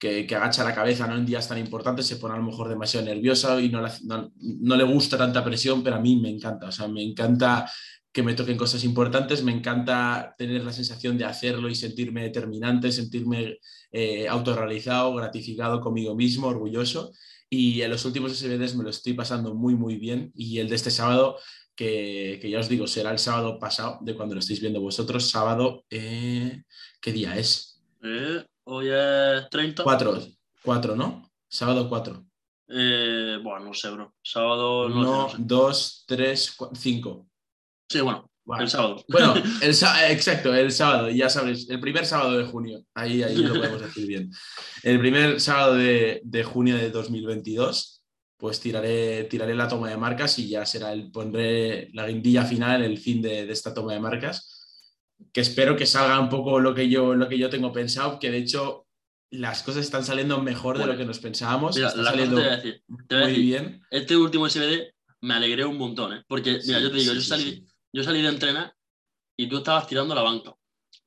que, 0.01 0.27
agacha 0.35 0.65
la 0.65 0.75
cabeza 0.75 1.07
¿no? 1.07 1.15
en 1.15 1.25
días 1.25 1.47
tan 1.47 1.59
importantes, 1.59 2.07
se 2.07 2.17
pone 2.17 2.35
a 2.35 2.39
lo 2.39 2.43
mejor 2.43 2.69
demasiado 2.69 3.07
nerviosa 3.07 3.61
y 3.61 3.69
no, 3.69 3.81
no, 4.03 4.77
le 4.77 4.83
gusta 4.83 5.17
tanta 5.17 5.45
presión, 5.45 5.85
pero 5.85 5.95
a 5.95 6.01
mí 6.01 6.17
me 6.17 6.31
encanta, 6.31 6.67
o 6.67 6.73
sea, 6.73 6.89
me 6.89 7.05
encanta 7.05 7.71
que 8.13 8.23
me 8.23 8.35
toquen 8.35 8.59
cosas 8.59 8.85
importantes, 8.85 9.43
me 9.43 9.53
encanta 9.53 10.35
tener 10.37 10.63
la 10.63 10.73
sensación 10.73 11.17
de 11.17 11.25
hacerlo 11.25 11.69
y 11.71 11.75
sentirme 11.75 12.23
determinante, 12.23 12.93
sentirme 12.93 13.59
eh, 13.91 14.29
autorrealizado, 14.29 15.15
gratificado 15.15 15.81
conmigo 15.81 16.15
mismo, 16.15 16.49
orgulloso. 16.49 17.13
Y 17.49 17.83
en 17.83 17.91
los 17.91 18.05
últimos 18.05 18.33
SBDs 18.37 18.77
me 18.77 18.85
lo 18.85 18.91
estoy 18.91 19.15
pasando 19.15 19.55
muy, 19.55 19.75
muy 19.75 19.97
bien. 19.97 20.31
Y 20.35 20.59
el 20.59 20.69
de 20.69 20.77
este 20.77 20.91
sábado 20.91 21.37
que, 21.75 22.49
ya 22.51 22.61
os 22.61 22.69
digo, 22.69 22.87
será 22.87 23.11
el 23.11 23.19
sábado 23.19 23.59
pasado, 23.59 23.99
de 24.03 24.15
cuando 24.15 24.35
lo 24.35 24.41
estáis 24.41 24.61
viendo 24.61 24.81
vosotros. 24.81 25.31
Sábado, 25.31 25.85
eh, 25.91 26.63
¿qué 27.01 27.13
día 27.13 27.37
es? 27.37 27.83
Eh, 28.03 28.45
hoy 28.65 28.89
es 28.91 29.49
30. 29.51 29.83
4, 29.83 30.19
4, 30.63 30.97
¿no? 30.97 31.31
Sábado 31.49 31.89
4. 31.89 32.25
Eh, 32.69 33.39
bueno, 33.43 33.67
no 33.67 33.75
sé, 33.75 33.91
bro. 33.91 34.15
Sábado. 34.23 34.89
No, 34.89 35.31
2, 35.39 36.05
3, 36.07 36.57
5. 36.75 37.27
Sí, 37.89 38.01
bueno, 38.01 38.31
el 38.59 38.69
sábado. 38.69 39.05
Bueno, 39.09 39.35
el, 39.63 39.71
exacto, 39.71 40.55
el 40.55 40.73
sábado, 40.73 41.11
ya 41.11 41.29
sabes, 41.29 41.69
el 41.69 41.81
primer 41.81 42.07
sábado 42.07 42.39
de 42.39 42.45
junio. 42.45 42.85
Ahí, 42.95 43.23
ahí 43.23 43.37
lo 43.37 43.55
podemos 43.55 43.81
decir 43.83 44.07
bien. 44.07 44.31
El 44.83 44.99
primer 44.99 45.41
sábado 45.41 45.75
de, 45.75 46.21
de 46.25 46.45
junio 46.45 46.77
de 46.77 46.91
2022 46.91 48.03
pues 48.43 48.59
tiraré, 48.59 49.23
tiraré 49.31 49.55
la 49.55 49.69
toma 49.69 49.89
de 49.89 49.97
marcas 49.97 50.37
y 50.41 50.49
ya 50.49 50.67
será 50.67 50.93
el, 50.93 51.13
pondré 51.13 51.91
la 51.93 52.09
guindilla 52.09 52.45
final, 52.45 52.83
el 52.83 52.99
fin 52.99 53.23
de, 53.23 53.49
esta 53.49 53.73
toma 53.73 53.93
de 53.93 54.01
marcas, 54.01 54.67
que 55.33 55.43
espero 55.43 55.77
que 55.77 55.87
salga 55.87 56.19
un 56.19 56.29
poco 56.29 56.59
lo 56.59 56.75
que 56.75 56.89
yo, 56.89 57.15
lo 57.15 57.29
que 57.29 57.39
yo 57.39 57.49
tengo 57.49 57.73
pensado, 57.73 58.19
que 58.19 58.33
de 58.33 58.39
hecho 58.39 58.89
las 59.31 59.63
cosas 59.63 59.85
están 59.85 60.05
saliendo 60.05 60.43
mejor 60.43 60.77
de 60.77 60.87
lo 60.87 60.97
que 60.97 61.05
nos 61.05 61.21
pensábamos. 61.21 61.77
Mira, 61.77 61.91
está 61.91 62.03
saliendo 62.03 62.43
muy 63.11 63.33
bien. 63.35 63.81
Este 63.93 64.17
último 64.17 64.49
SBD 64.49 64.93
me 65.21 65.35
alegré 65.35 65.65
un 65.65 65.79
montón, 65.79 66.15
¿eh? 66.15 66.25
porque 66.27 66.59
mira, 66.67 66.81
yo 66.81 66.91
te 66.91 66.97
digo, 66.97 67.13
yo, 67.13 67.21
salí, 67.21 67.65
yo 67.93 68.03
salí 68.03 68.23
de 68.23 68.29
entrenar 68.29 68.75
y 69.37 69.49
tú 69.49 69.59
estabas 69.59 69.87
tirando 69.87 70.15
la 70.15 70.23
banca. 70.23 70.55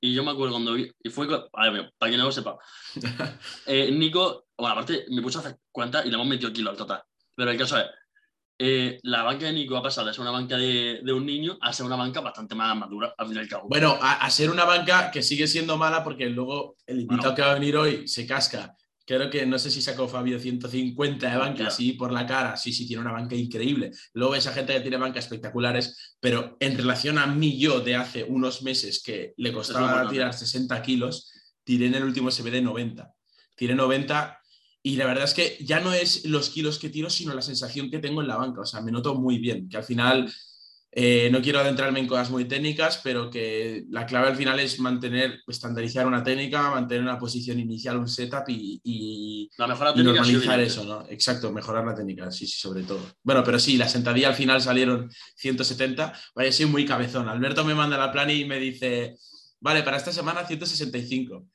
Y 0.02 0.14
yo 0.14 0.24
me 0.24 0.32
acuerdo 0.32 0.54
cuando 0.54 0.74
vi, 0.74 0.92
y 1.04 1.10
fue, 1.10 1.28
a 1.28 1.70
ver, 1.70 1.94
para 1.98 2.10
quien 2.10 2.20
no 2.20 2.26
lo 2.26 2.32
sepa, 2.32 2.58
eh, 3.66 3.92
Nico, 3.92 4.48
bueno, 4.58 4.74
aparte 4.74 5.06
me 5.10 5.22
puse 5.22 5.38
a 5.38 5.42
hacer 5.42 5.58
cuenta 5.72 6.06
y 6.06 6.10
le 6.10 6.16
hemos 6.16 6.28
metido 6.28 6.52
kilo 6.52 6.70
al 6.70 6.78
total. 6.78 7.04
Pero 7.36 7.52
el 7.52 7.58
caso 7.58 7.78
es, 7.78 7.86
eh, 8.58 9.00
la 9.04 9.24
banca 9.24 9.46
de 9.46 9.54
Nico 9.54 9.76
ha 9.76 9.84
pasado 9.84 10.08
de 10.08 10.14
ser 10.14 10.22
una 10.22 10.32
banca 10.32 10.58
de, 10.58 11.02
un 11.12 11.26
niño 11.26 11.58
a 11.62 11.74
ser 11.74 11.86
una 11.86 11.98
banca 11.98 12.22
bastante 12.22 12.56
más 12.56 12.76
madura, 12.76 13.14
al 13.18 13.28
fin 13.28 13.36
y 13.36 13.40
al 13.40 13.48
cabo. 13.48 13.68
Bueno, 13.68 13.98
a, 14.02 14.30
ser 14.30 14.50
una 14.50 14.64
banca 14.64 15.12
que 15.12 15.22
sigue 15.22 15.48
siendo 15.48 15.78
mala 15.78 16.04
porque 16.04 16.30
luego 16.30 16.76
el 16.86 17.02
invitado 17.02 17.36
que 17.36 17.42
va 17.42 17.52
a 17.52 17.56
venir 17.56 17.76
hoy 17.76 18.08
se 18.08 18.26
casca. 18.26 18.76
Creo 19.06 19.30
que 19.30 19.46
no 19.46 19.60
sé 19.60 19.70
si 19.70 19.82
sacó 19.82 20.08
Fabio 20.08 20.40
150 20.40 21.30
de 21.30 21.38
banca 21.38 21.68
así 21.68 21.94
por 21.94 22.12
la 22.12 22.26
cara. 22.26 22.58
Sí, 22.58 22.74
sí, 22.74 22.88
tiene 22.88 23.04
una 23.04 23.12
banca 23.12 23.36
increíble. 23.36 23.92
Luego 24.14 24.36
esa 24.36 24.52
gente 24.52 24.74
que 24.74 24.82
tiene 24.82 24.98
bancas 24.98 25.26
espectaculares, 25.26 26.16
pero 26.20 26.58
en 26.60 26.76
relación 26.76 27.20
a 27.20 27.28
mí, 27.28 27.60
yo 27.60 27.82
de 27.82 27.96
hace 27.96 28.24
unos 28.24 28.64
meses 28.64 29.04
que 29.04 29.34
le 29.38 29.54
costaba 29.54 30.10
tirar 30.10 30.34
60 30.34 30.82
kilos, 30.82 31.32
tiré 31.64 31.86
en 31.86 31.96
el 31.96 32.04
último 32.04 32.32
SBD 32.32 32.64
90. 32.64 33.14
Tiré 33.56 33.76
90 33.76 34.40
y 34.82 34.98
la 34.98 35.06
verdad 35.06 35.24
es 35.24 35.34
que 35.34 35.58
ya 35.62 35.80
no 35.80 35.94
es 35.94 36.26
los 36.26 36.50
kilos 36.50 36.78
que 36.78 36.90
tiro, 36.90 37.10
sino 37.10 37.34
la 37.34 37.42
sensación 37.42 37.90
que 37.90 38.00
tengo 38.00 38.22
en 38.22 38.28
la 38.28 38.38
banca. 38.38 38.62
O 38.62 38.66
sea, 38.66 38.82
me 38.82 38.92
noto 38.92 39.16
muy 39.16 39.40
bien, 39.40 39.70
que 39.70 39.78
al 39.78 39.84
final 39.84 40.32
eh, 40.98 41.30
no 41.30 41.42
quiero 41.42 41.60
adentrarme 41.60 42.00
en 42.00 42.08
cosas 42.08 42.30
muy 42.30 42.46
técnicas, 42.46 43.02
pero 43.04 43.30
que 43.30 43.84
la 43.90 44.06
clave 44.06 44.30
al 44.30 44.38
final 44.38 44.62
es 44.62 44.80
mantener, 44.80 45.42
estandarizar 45.46 46.08
una 46.08 46.24
técnica, 46.24 46.72
mantener 46.72 47.04
una 47.04 47.20
posición 47.20 47.60
inicial, 47.60 47.98
un 47.98 48.08
setup 48.08 48.46
y, 48.48 49.50
la 49.58 49.68
normalizar 49.68 50.58
eso, 50.62 50.86
¿no? 50.86 51.06
Exacto, 51.10 51.52
mejorar 51.52 51.86
la 51.86 51.94
técnica, 51.94 52.32
sí, 52.32 52.48
sí, 52.48 52.58
sobre 52.58 52.84
todo. 52.84 53.02
Bueno, 53.24 53.44
pero 53.44 53.60
sí, 53.60 53.76
la 53.76 53.90
sentadilla 53.90 54.30
al 54.30 54.36
final 54.36 54.62
salieron 54.62 55.12
170. 55.36 56.14
Vaya, 56.34 56.52
soy 56.54 56.68
muy 56.68 56.86
cabezón. 56.86 57.28
Alberto 57.28 57.66
me 57.66 57.76
manda 57.76 57.98
la 57.98 58.14
plan 58.14 58.30
y 58.30 58.46
me 58.46 58.58
dice, 58.58 59.18
vale, 59.60 59.84
para 59.84 59.98
esta 59.98 60.14
semana 60.14 60.46
165. 60.46 61.46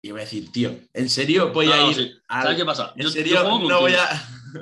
Y 0.00 0.10
voy 0.10 0.20
a 0.20 0.24
decir, 0.24 0.50
tío, 0.50 0.74
¿en 0.94 1.10
serio 1.10 1.52
voy 1.52 1.70
a 1.70 1.90
ir? 1.90 2.22
¿Sabes 2.26 2.56
qué 2.56 2.64
pasa? 2.64 2.94
¿En 2.96 3.02
yo, 3.02 3.10
serio 3.10 3.40
juego 3.40 3.68
no 3.68 3.80
voy 3.80 3.92
a.? 3.92 4.08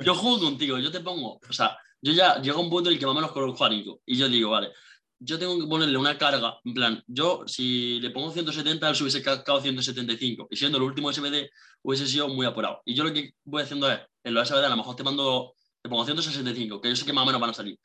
yo 0.03 0.13
juego 0.13 0.39
contigo, 0.41 0.77
yo 0.77 0.91
te 0.91 0.99
pongo. 0.99 1.39
O 1.47 1.53
sea, 1.53 1.77
yo 2.05 2.13
ya 2.13 2.39
llego 2.39 2.59
a 2.59 2.61
un 2.61 2.69
punto 2.69 2.89
en 2.89 2.93
el 2.93 2.99
que 2.99 3.05
más 3.07 3.13
o 3.13 3.15
menos 3.15 3.31
conozco 3.31 3.65
a 3.65 3.69
Nico. 3.69 3.99
Y 4.05 4.15
yo 4.15 4.29
digo, 4.29 4.51
vale, 4.51 4.71
yo 5.17 5.39
tengo 5.39 5.59
que 5.59 5.65
ponerle 5.65 5.97
una 5.97 6.15
carga. 6.19 6.59
En 6.63 6.75
plan, 6.75 7.03
yo 7.07 7.43
si 7.47 7.99
le 7.99 8.11
pongo 8.11 8.31
170, 8.31 8.87
él 8.87 8.95
se 8.95 9.01
hubiese 9.01 9.23
cagado 9.23 9.59
175. 9.59 10.47
Y 10.51 10.55
siendo 10.55 10.77
el 10.77 10.83
último 10.83 11.11
SBD, 11.11 11.49
hubiese 11.81 12.05
sido 12.05 12.27
muy 12.27 12.45
apurado. 12.45 12.83
Y 12.85 12.93
yo 12.93 13.03
lo 13.03 13.11
que 13.11 13.33
voy 13.43 13.63
haciendo 13.63 13.91
es, 13.91 14.01
en 14.23 14.35
los 14.35 14.47
SBD, 14.47 14.65
a 14.65 14.69
lo 14.69 14.77
mejor 14.77 14.95
te 14.95 15.03
mando, 15.03 15.55
te 15.81 15.89
pongo 15.89 16.05
165, 16.05 16.79
que 16.79 16.89
yo 16.89 16.95
sé 16.95 17.05
que 17.05 17.13
más 17.13 17.23
o 17.23 17.25
menos 17.25 17.41
van 17.41 17.49
a 17.49 17.53
salir. 17.55 17.79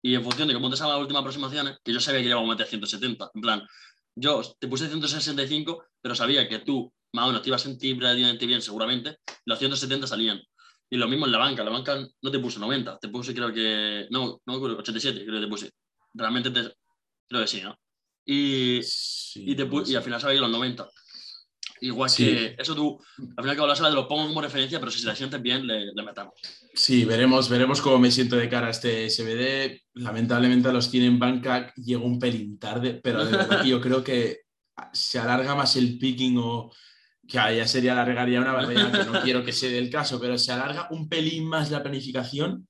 Y 0.00 0.14
en 0.14 0.24
función 0.24 0.48
de 0.48 0.54
cómo 0.54 0.70
te 0.70 0.76
salgan 0.78 0.94
las 0.94 1.02
últimas 1.02 1.20
aproximaciones, 1.20 1.76
que 1.84 1.92
yo 1.92 2.00
sabía 2.00 2.22
que 2.22 2.28
iba 2.28 2.40
a 2.40 2.46
meter 2.46 2.66
170. 2.66 3.30
En 3.34 3.40
plan, 3.42 3.62
yo 4.14 4.40
te 4.58 4.68
puse 4.68 4.88
165, 4.88 5.84
pero 6.00 6.14
sabía 6.14 6.48
que 6.48 6.60
tú 6.60 6.90
más 7.12 7.24
o 7.24 7.28
menos 7.28 7.42
te 7.42 7.50
ibas 7.50 7.60
a 7.60 7.64
sentir 7.64 7.98
relativamente 7.98 8.46
bien 8.46 8.62
seguramente, 8.62 9.18
los 9.44 9.58
170 9.58 10.06
salían. 10.06 10.40
Y 10.88 10.96
lo 10.96 11.08
mismo 11.08 11.26
en 11.26 11.32
la 11.32 11.38
banca, 11.38 11.64
la 11.64 11.70
banca 11.70 11.98
no 12.22 12.30
te 12.30 12.38
puse 12.38 12.60
90, 12.60 12.98
te 12.98 13.08
puse 13.08 13.34
creo 13.34 13.52
que, 13.52 14.06
no, 14.10 14.40
no 14.46 14.54
87 14.54 15.24
creo 15.24 15.40
que 15.40 15.46
te 15.46 15.50
puse. 15.50 15.70
Realmente 16.14 16.50
te, 16.50 16.72
creo 17.28 17.42
que 17.42 17.48
sí, 17.48 17.60
¿no? 17.60 17.76
Y, 18.24 18.80
y, 19.34 19.54
te, 19.54 19.68
y 19.86 19.94
al 19.94 20.02
final 20.02 20.20
salían 20.20 20.42
los 20.42 20.50
90. 20.50 20.88
Igual 21.80 22.10
que 22.16 22.56
eso 22.58 22.74
tú, 22.74 22.98
al 23.36 23.44
final 23.44 23.56
que 23.56 23.66
la 23.66 23.76
sala 23.76 23.90
te 23.90 23.94
lo 23.94 24.08
pongo 24.08 24.28
como 24.28 24.40
referencia, 24.40 24.78
pero 24.78 24.90
si 24.90 25.00
se 25.00 25.06
la 25.06 25.14
sientes 25.14 25.42
bien, 25.42 25.66
le, 25.66 25.92
le, 25.92 26.02
metamos. 26.02 26.34
Sí, 26.74 27.04
veremos, 27.04 27.50
veremos 27.50 27.82
cómo 27.82 27.98
me 27.98 28.10
siento 28.10 28.36
de 28.36 28.48
cara 28.48 28.68
a 28.68 28.70
este 28.70 29.10
SBD. 29.10 29.82
Lamentablemente 29.94 30.68
a 30.68 30.72
los 30.72 30.90
tienen 30.90 31.18
banca 31.18 31.72
llego 31.76 32.06
un 32.06 32.18
pelín 32.18 32.58
tarde, 32.58 32.94
pero 33.02 33.24
de 33.24 33.32
verdad 33.32 33.64
yo 33.64 33.80
creo 33.80 34.02
que 34.02 34.46
se 34.92 35.18
alarga 35.18 35.54
más 35.54 35.76
el 35.76 35.98
picking 35.98 36.38
o 36.38 36.70
que 37.26 37.36
ya 37.36 37.66
sería 37.66 37.92
alargaría 37.92 38.40
una 38.40 38.52
barbaridad, 38.52 38.92
que 38.92 39.10
no 39.10 39.20
quiero 39.22 39.44
que 39.44 39.52
sea 39.52 39.76
el 39.76 39.90
caso, 39.90 40.20
pero 40.20 40.38
se 40.38 40.52
alarga 40.52 40.88
un 40.90 41.08
pelín 41.08 41.46
más 41.46 41.70
la 41.70 41.82
planificación 41.82 42.66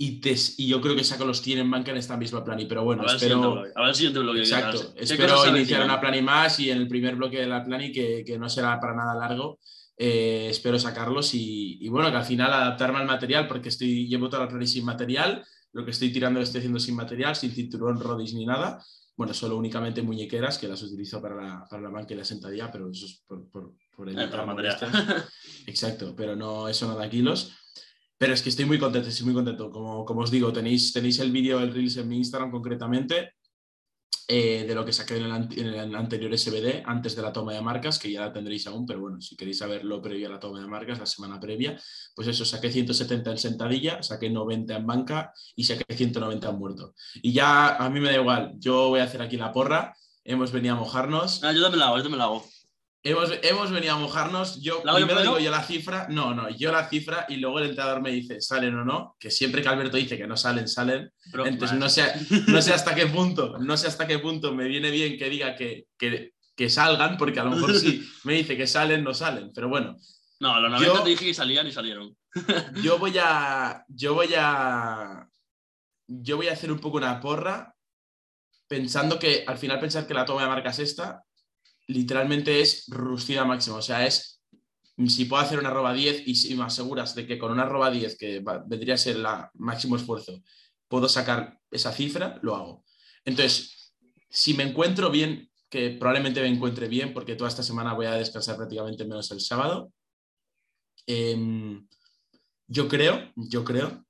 y, 0.00 0.20
te, 0.20 0.36
y 0.58 0.68
yo 0.68 0.80
creo 0.80 0.94
que 0.94 1.02
saco 1.02 1.24
los 1.24 1.42
100 1.42 1.58
en 1.58 1.70
banca 1.70 1.90
en 1.90 1.96
esta 1.96 2.16
misma 2.16 2.44
plani, 2.44 2.66
pero 2.66 2.84
bueno, 2.84 3.02
A 3.02 3.10
el 3.10 3.16
espero... 3.16 3.64
A 3.74 3.88
el 3.88 3.94
siguiente 3.94 4.20
bloque. 4.20 4.38
¿qué 4.38 4.44
Exacto, 4.44 4.92
espero 4.96 5.42
se 5.42 5.48
iniciar 5.48 5.84
una 5.84 6.00
plani 6.00 6.22
más 6.22 6.60
y 6.60 6.70
en 6.70 6.78
el 6.78 6.86
primer 6.86 7.16
bloque 7.16 7.40
de 7.40 7.48
la 7.48 7.64
plani, 7.64 7.90
que, 7.90 8.22
que 8.24 8.38
no 8.38 8.48
será 8.48 8.78
para 8.78 8.94
nada 8.94 9.14
largo, 9.16 9.58
eh, 9.96 10.46
espero 10.50 10.78
sacarlos 10.78 11.34
y, 11.34 11.78
y 11.80 11.88
bueno, 11.88 12.12
que 12.12 12.16
al 12.16 12.24
final 12.24 12.52
adaptarme 12.52 12.98
al 12.98 13.06
material, 13.06 13.48
porque 13.48 13.70
estoy, 13.70 14.06
llevo 14.06 14.28
toda 14.28 14.44
la 14.44 14.48
plani 14.48 14.68
sin 14.68 14.84
material, 14.84 15.44
lo 15.72 15.84
que 15.84 15.90
estoy 15.90 16.12
tirando 16.12 16.38
lo 16.38 16.44
estoy 16.44 16.60
haciendo 16.60 16.78
sin 16.78 16.94
material, 16.94 17.34
sin 17.34 17.50
cinturón, 17.50 17.98
rodis 18.00 18.34
ni 18.34 18.46
nada, 18.46 18.80
bueno, 19.18 19.34
solo 19.34 19.56
únicamente 19.56 20.00
muñequeras, 20.00 20.58
que 20.58 20.68
las 20.68 20.80
utilizo 20.80 21.20
para 21.20 21.34
la, 21.34 21.66
para 21.68 21.82
la 21.82 21.90
banca 21.90 22.14
y 22.14 22.16
la 22.16 22.24
sentadilla, 22.24 22.70
pero 22.70 22.88
eso 22.88 23.04
es 23.04 23.24
por, 23.26 23.50
por, 23.50 23.74
por 23.96 24.08
Eh, 24.08 24.14
para 24.28 24.46
material. 24.46 24.78
molestias. 24.80 25.26
Exacto, 25.66 26.14
pero 26.16 26.36
no, 26.36 26.68
eso 26.68 26.86
no 26.86 26.96
da 26.96 27.10
kilos. 27.10 27.52
Pero 28.16 28.32
es 28.32 28.42
que 28.42 28.48
estoy 28.48 28.64
muy 28.64 28.78
contento, 28.78 29.08
estoy 29.08 29.26
muy 29.26 29.34
contento. 29.34 29.70
Como, 29.72 30.04
como 30.04 30.20
os 30.20 30.30
digo, 30.30 30.52
tenéis, 30.52 30.92
tenéis 30.92 31.18
el 31.18 31.32
vídeo 31.32 31.58
del 31.58 31.74
Reels 31.74 31.96
en 31.96 32.08
mi 32.08 32.18
Instagram 32.18 32.52
concretamente 32.52 33.32
eh, 34.30 34.66
de 34.68 34.74
lo 34.74 34.84
que 34.84 34.92
saqué 34.92 35.16
en 35.16 35.24
el, 35.24 35.94
anterior 35.94 36.36
SBD 36.36 36.82
antes 36.84 37.16
de 37.16 37.22
la 37.22 37.32
toma 37.32 37.54
de 37.54 37.62
marcas, 37.62 37.98
que 37.98 38.12
ya 38.12 38.20
la 38.20 38.32
tendréis 38.32 38.66
aún, 38.66 38.84
pero 38.84 39.00
bueno, 39.00 39.22
si 39.22 39.36
queréis 39.36 39.56
saberlo 39.56 40.02
previo 40.02 40.28
a 40.28 40.32
la 40.32 40.38
toma 40.38 40.60
de 40.60 40.66
marcas, 40.66 40.98
la 40.98 41.06
semana 41.06 41.40
previa, 41.40 41.80
pues 42.14 42.28
eso, 42.28 42.44
saqué 42.44 42.70
170 42.70 43.30
en 43.30 43.38
sentadilla, 43.38 44.02
saqué 44.02 44.28
90 44.28 44.76
en 44.76 44.86
banca 44.86 45.32
y 45.56 45.64
saqué 45.64 45.94
190 45.94 46.46
en 46.46 46.58
muerto. 46.58 46.94
Y 47.22 47.32
ya 47.32 47.76
a 47.76 47.88
mí 47.88 48.00
me 48.00 48.10
da 48.10 48.16
igual, 48.16 48.52
yo 48.58 48.90
voy 48.90 49.00
a 49.00 49.04
hacer 49.04 49.22
aquí 49.22 49.38
la 49.38 49.50
porra, 49.50 49.94
hemos 50.24 50.52
venido 50.52 50.74
a 50.74 50.78
mojarnos. 50.78 51.42
Ah, 51.42 51.52
yo 51.52 51.62
también 51.62 51.80
la 51.80 51.86
hago, 51.86 51.96
yo 51.96 52.02
también 52.02 52.18
la 52.18 52.24
hago. 52.24 52.44
Hemos, 53.04 53.30
hemos 53.42 53.70
venido 53.70 53.94
a 53.94 53.98
mojarnos. 53.98 54.60
Yo 54.60 54.82
¿La 54.84 54.90
hago 54.92 55.00
yo 55.00 55.06
primero 55.06 55.22
digo 55.22 55.38
yo 55.38 55.50
la 55.50 55.62
cifra. 55.62 56.06
No, 56.10 56.34
no, 56.34 56.50
yo 56.50 56.72
la 56.72 56.88
cifra 56.88 57.26
y 57.28 57.36
luego 57.36 57.60
el 57.60 57.70
entrenador 57.70 58.02
me 58.02 58.10
dice, 58.10 58.40
¿salen 58.40 58.74
o 58.74 58.84
no? 58.84 59.16
Que 59.20 59.30
siempre 59.30 59.62
que 59.62 59.68
Alberto 59.68 59.96
dice 59.96 60.16
que 60.18 60.26
no 60.26 60.36
salen, 60.36 60.68
salen. 60.68 61.10
Pero, 61.30 61.46
Entonces 61.46 61.78
no 61.78 61.88
sé, 61.88 62.12
no 62.48 62.60
sé 62.60 62.72
hasta 62.74 62.94
qué 62.94 63.06
punto, 63.06 63.56
no 63.58 63.76
sé 63.76 63.86
hasta 63.86 64.06
qué 64.06 64.18
punto 64.18 64.52
me 64.52 64.66
viene 64.66 64.90
bien 64.90 65.16
que 65.16 65.30
diga 65.30 65.54
que, 65.54 65.86
que, 65.96 66.32
que 66.56 66.68
salgan, 66.68 67.16
porque 67.16 67.38
a 67.40 67.44
lo 67.44 67.50
mejor 67.52 67.74
sí 67.78 68.02
me 68.24 68.34
dice 68.34 68.56
que 68.56 68.66
salen, 68.66 69.04
no 69.04 69.14
salen. 69.14 69.52
Pero 69.54 69.68
bueno, 69.68 69.96
No, 70.40 70.60
los 70.60 70.70
90 70.70 70.94
Yo- 70.94 71.02
te 71.02 71.10
dije 71.10 71.24
que 71.26 71.34
salían 71.34 71.66
y 71.68 71.72
salieron. 71.72 72.16
yo 72.82 72.98
voy 72.98 73.14
a. 73.22 73.84
Yo 73.88 74.14
voy 74.14 74.34
a. 74.36 75.28
Yo 76.08 76.36
voy 76.36 76.48
a 76.48 76.52
hacer 76.52 76.72
un 76.72 76.78
poco 76.80 76.96
una 76.96 77.20
porra 77.20 77.74
pensando 78.66 79.18
que 79.18 79.44
al 79.46 79.56
final 79.56 79.78
pensar 79.78 80.06
que 80.06 80.14
la 80.14 80.24
toma 80.24 80.42
de 80.42 80.48
marcas 80.48 80.78
esta 80.78 81.22
literalmente 81.88 82.60
es 82.60 82.84
rustida 82.88 83.44
máxima. 83.44 83.76
O 83.76 83.82
sea, 83.82 84.06
es 84.06 84.38
si 85.06 85.26
puedo 85.26 85.42
hacer 85.42 85.58
una 85.58 85.68
arroba 85.68 85.92
10 85.92 86.26
y 86.26 86.34
si 86.34 86.54
me 86.54 86.64
aseguras 86.64 87.14
de 87.14 87.26
que 87.26 87.38
con 87.38 87.52
una 87.52 87.62
arroba 87.62 87.90
10, 87.90 88.16
que 88.18 88.42
vendría 88.66 88.94
a 88.94 88.98
ser 88.98 89.16
la 89.16 89.50
máximo 89.54 89.96
esfuerzo, 89.96 90.42
puedo 90.88 91.08
sacar 91.08 91.58
esa 91.70 91.92
cifra, 91.92 92.38
lo 92.42 92.56
hago. 92.56 92.84
Entonces, 93.24 93.94
si 94.28 94.54
me 94.54 94.64
encuentro 94.64 95.10
bien, 95.10 95.50
que 95.68 95.90
probablemente 95.90 96.40
me 96.40 96.48
encuentre 96.48 96.88
bien, 96.88 97.12
porque 97.12 97.36
toda 97.36 97.48
esta 97.48 97.62
semana 97.62 97.94
voy 97.94 98.06
a 98.06 98.12
descansar 98.12 98.56
prácticamente 98.56 99.04
menos 99.04 99.30
el 99.30 99.40
sábado. 99.40 99.92
em, 101.06 101.88
yo 102.66 102.86
creo, 102.88 103.32
yo 103.36 103.64
creo, 103.64 104.04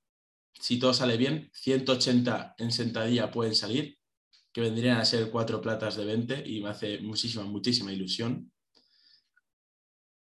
si 0.52 0.78
todo 0.78 0.92
sale 0.92 1.16
bien, 1.16 1.50
180 1.54 2.54
en 2.58 2.72
sentadilla 2.72 3.30
pueden 3.30 3.54
salir, 3.54 3.97
que 4.58 4.62
vendrían 4.70 4.98
a 4.98 5.04
ser 5.04 5.30
cuatro 5.30 5.60
platas 5.60 5.96
de 5.96 6.04
20 6.04 6.42
y 6.44 6.60
me 6.60 6.70
hace 6.70 6.98
muchísima, 6.98 7.44
muchísima 7.44 7.92
ilusión. 7.92 8.50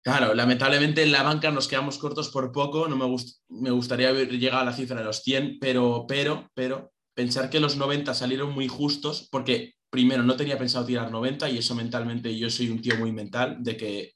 Claro, 0.02 0.34
lamentablemente 0.34 1.02
en 1.02 1.12
la 1.12 1.22
banca 1.22 1.50
nos 1.50 1.66
quedamos 1.68 1.98
cortos 1.98 2.28
por 2.30 2.50
poco, 2.52 2.88
no 2.88 2.96
me, 2.96 3.04
gust- 3.04 3.40
me 3.48 3.70
gustaría 3.70 4.08
haber 4.10 4.28
llegado 4.38 4.62
a 4.62 4.64
la 4.64 4.72
cifra 4.72 4.98
de 4.98 5.04
los 5.04 5.22
100, 5.22 5.58
pero, 5.60 6.06
pero, 6.08 6.48
pero, 6.54 6.92
pensar 7.14 7.50
que 7.50 7.60
los 7.60 7.76
90 7.76 8.14
salieron 8.14 8.52
muy 8.52 8.68
justos, 8.68 9.28
porque 9.30 9.74
primero 9.90 10.22
no 10.22 10.36
tenía 10.36 10.58
pensado 10.58 10.84
tirar 10.86 11.10
90 11.10 11.48
y 11.50 11.58
eso 11.58 11.74
mentalmente 11.74 12.36
yo 12.36 12.48
soy 12.50 12.70
un 12.70 12.80
tío 12.80 12.96
muy 12.96 13.12
mental, 13.12 13.56
de 13.60 13.76
que 13.76 14.14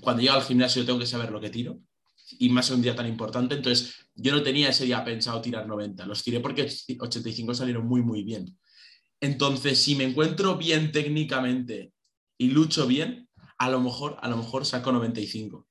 cuando 0.00 0.22
llego 0.22 0.34
al 0.34 0.42
gimnasio 0.42 0.84
tengo 0.86 0.98
que 0.98 1.06
saber 1.06 1.30
lo 1.30 1.40
que 1.40 1.50
tiro, 1.50 1.78
y 2.38 2.48
más 2.50 2.68
en 2.70 2.76
un 2.76 2.82
día 2.82 2.96
tan 2.96 3.06
importante, 3.06 3.54
entonces 3.54 3.94
yo 4.14 4.32
no 4.32 4.42
tenía 4.42 4.70
ese 4.70 4.84
día 4.84 5.04
pensado 5.04 5.40
tirar 5.40 5.66
90, 5.66 6.06
los 6.06 6.22
tiré 6.22 6.40
porque 6.40 6.68
85 6.98 7.54
salieron 7.54 7.86
muy, 7.86 8.02
muy 8.02 8.22
bien. 8.24 8.58
Entonces, 9.24 9.82
si 9.82 9.94
me 9.94 10.04
encuentro 10.04 10.56
bien 10.56 10.92
técnicamente 10.92 11.92
y 12.38 12.50
lucho 12.50 12.86
bien, 12.86 13.28
a 13.58 13.70
lo 13.70 13.80
mejor, 13.80 14.16
a 14.20 14.28
lo 14.28 14.36
mejor 14.36 14.66
saco 14.66 14.92
95. 14.92 15.66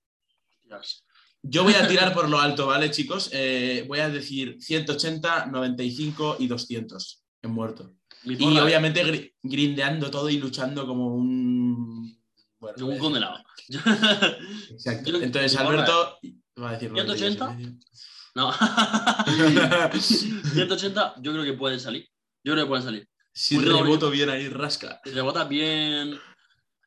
Hostias. 0.71 1.05
Yo 1.43 1.63
voy 1.63 1.73
a 1.75 1.87
tirar 1.87 2.13
por 2.13 2.29
lo 2.29 2.39
alto, 2.39 2.67
¿vale, 2.67 2.89
chicos? 2.89 3.29
Eh, 3.33 3.85
voy 3.87 3.99
a 3.99 4.09
decir 4.09 4.57
180, 4.59 5.47
95 5.47 6.37
y 6.39 6.47
200 6.47 7.23
en 7.43 7.51
muerto. 7.51 7.93
Y 8.25 8.35
porra, 8.37 8.63
obviamente 8.63 9.03
gri- 9.05 9.33
grindeando 9.43 10.09
todo 10.09 10.29
y 10.29 10.37
luchando 10.37 10.87
como 10.87 11.13
un... 11.13 12.17
Bueno, 12.59 12.85
un 12.85 12.91
decir- 12.91 12.99
condenado. 12.99 13.37
Exacto. 14.71 15.09
Entonces, 15.21 15.55
Alberto 15.57 16.17
va 16.61 16.69
a 16.69 16.73
decir... 16.73 16.91
180. 16.93 17.57
No. 18.35 18.51
180, 19.99 21.15
yo 21.21 21.31
creo 21.33 21.43
que 21.43 21.53
pueden 21.53 21.79
salir. 21.79 22.07
Yo 22.43 22.53
creo 22.53 22.65
que 22.65 22.69
pueden 22.69 22.83
salir. 22.85 23.07
Si 23.33 23.55
doble. 23.55 23.73
reboto 23.83 24.09
bien 24.09 24.29
ahí, 24.29 24.47
rasca. 24.49 25.01
Si 25.03 25.11
rebotas 25.11 25.47
bien. 25.49 26.19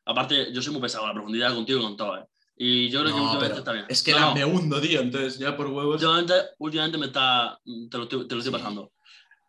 Aparte, 0.05 0.51
yo 0.53 0.61
soy 0.61 0.71
muy 0.73 0.81
pesado, 0.81 1.05
la 1.05 1.13
profundidad 1.13 1.53
contigo 1.53 1.79
y 1.79 1.83
con 1.83 1.97
todo, 1.97 2.17
¿eh? 2.17 2.25
Y 2.59 2.89
yo 2.89 3.01
creo 3.01 3.11
que 3.13 3.19
No, 3.19 3.23
últimamente 3.25 3.49
pero 3.49 3.59
está 3.59 3.71
bien. 3.73 3.85
es 3.87 4.01
que 4.01 4.11
No, 4.13 4.19
no, 4.19 4.33
me 4.33 4.45
hundo, 4.45 4.81
tío. 4.81 5.01
Entonces, 5.01 5.37
ya 5.37 5.55
por 5.55 5.67
huevos... 5.67 5.95
últimamente, 5.95 6.33
últimamente 6.57 6.97
me 6.97 7.05
está. 7.07 7.59
Te 7.91 7.97
lo 7.97 8.07
te 8.07 8.15
lo 8.15 8.21
estoy 8.23 8.41
Sí. 8.41 8.49
pasando. 8.51 8.93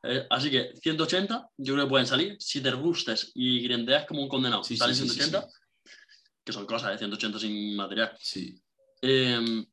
Eh, 0.02 0.26
así 0.30 0.50
que 0.50 0.72
180, 0.80 1.48
yo 1.56 1.74
creo 1.74 1.86
que 1.86 1.90
pueden 1.90 2.06
salir. 2.06 2.36
Si 2.38 2.60
te 2.60 2.70
gustes 2.72 3.32
y 3.34 3.60
grindeas 3.62 4.04
como 4.06 4.22
un 4.22 4.28
condenado, 4.28 4.62
Sí, 4.62 4.74
sí, 4.74 4.78
salen 4.78 4.94
sí, 4.94 5.08
sí, 5.08 5.14
180, 5.14 5.48
que 6.44 6.52
son 6.52 6.66
cosas 6.66 6.90
de 6.92 6.98
180 6.98 7.38
sin 7.38 7.74
material. 7.76 8.12
Sí. 8.20 8.60
Eh, 9.00 9.64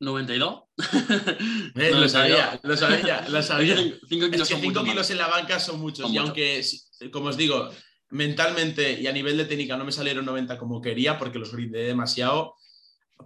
92. 0.00 0.62
Eh, 0.78 1.90
lo 1.90 2.00
92. 2.06 2.12
sabía, 2.12 2.60
lo 2.62 2.76
sabía, 2.76 3.28
lo 3.28 3.42
sabía. 3.42 3.76
5 3.76 4.00
kilos 4.08 4.24
Es 4.24 4.30
que 4.30 4.44
son 4.54 4.60
5 4.60 4.66
mucho 4.66 4.82
kilos 4.82 4.96
más. 4.96 5.10
en 5.10 5.18
la 5.18 5.28
banca 5.28 5.58
son 5.60 5.80
muchos. 5.80 6.00
Son 6.06 6.10
y 6.10 6.18
muchos. 6.18 6.28
aunque, 6.28 6.62
si- 6.62 7.10
como 7.10 7.26
os 7.28 7.36
digo, 7.36 7.70
mentalmente 8.10 9.00
y 9.00 9.06
a 9.06 9.12
nivel 9.12 9.36
de 9.36 9.44
técnica 9.46 9.76
no 9.76 9.84
me 9.84 9.92
salieron 9.92 10.24
90 10.24 10.58
como 10.58 10.80
quería 10.80 11.18
porque 11.18 11.38
los 11.38 11.52
grindé 11.52 11.80
demasiado. 11.84 12.54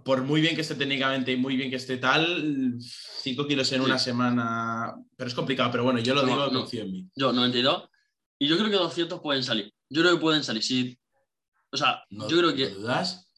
Por 0.05 0.23
muy 0.23 0.39
bien 0.39 0.55
que 0.55 0.61
esté 0.61 0.75
técnicamente 0.75 1.33
y 1.33 1.37
muy 1.37 1.57
bien 1.57 1.69
que 1.69 1.75
esté 1.75 1.97
tal, 1.97 2.77
5 2.79 3.45
kilos 3.45 3.69
en 3.73 3.79
Sí. 3.81 3.85
una 3.85 3.99
semana. 3.99 4.93
Pero 5.17 5.27
es 5.27 5.33
complicado, 5.35 5.69
pero 5.71 5.83
bueno, 5.83 5.99
yo 5.99 6.13
lo 6.15 6.21
No, 6.21 6.27
digo, 6.29 6.45
no. 6.47 6.59
confío 6.61 6.83
en 6.83 6.91
mí. 6.91 7.07
Yo, 7.15 7.33
92. 7.33 7.89
Y 8.39 8.47
yo 8.47 8.57
creo 8.57 8.69
que 8.69 8.77
200 8.77 9.19
pueden 9.19 9.43
salir. 9.43 9.73
Yo 9.89 10.01
creo 10.01 10.13
que 10.15 10.21
pueden 10.21 10.43
salir. 10.45 10.63
Si, 10.63 10.97
o 11.71 11.77
sea, 11.77 12.01
¿No, 12.09 12.29
yo 12.29 12.37
creo 12.37 12.55
que. 12.55 12.69
¿no 12.71 12.79
dudas? 12.79 13.29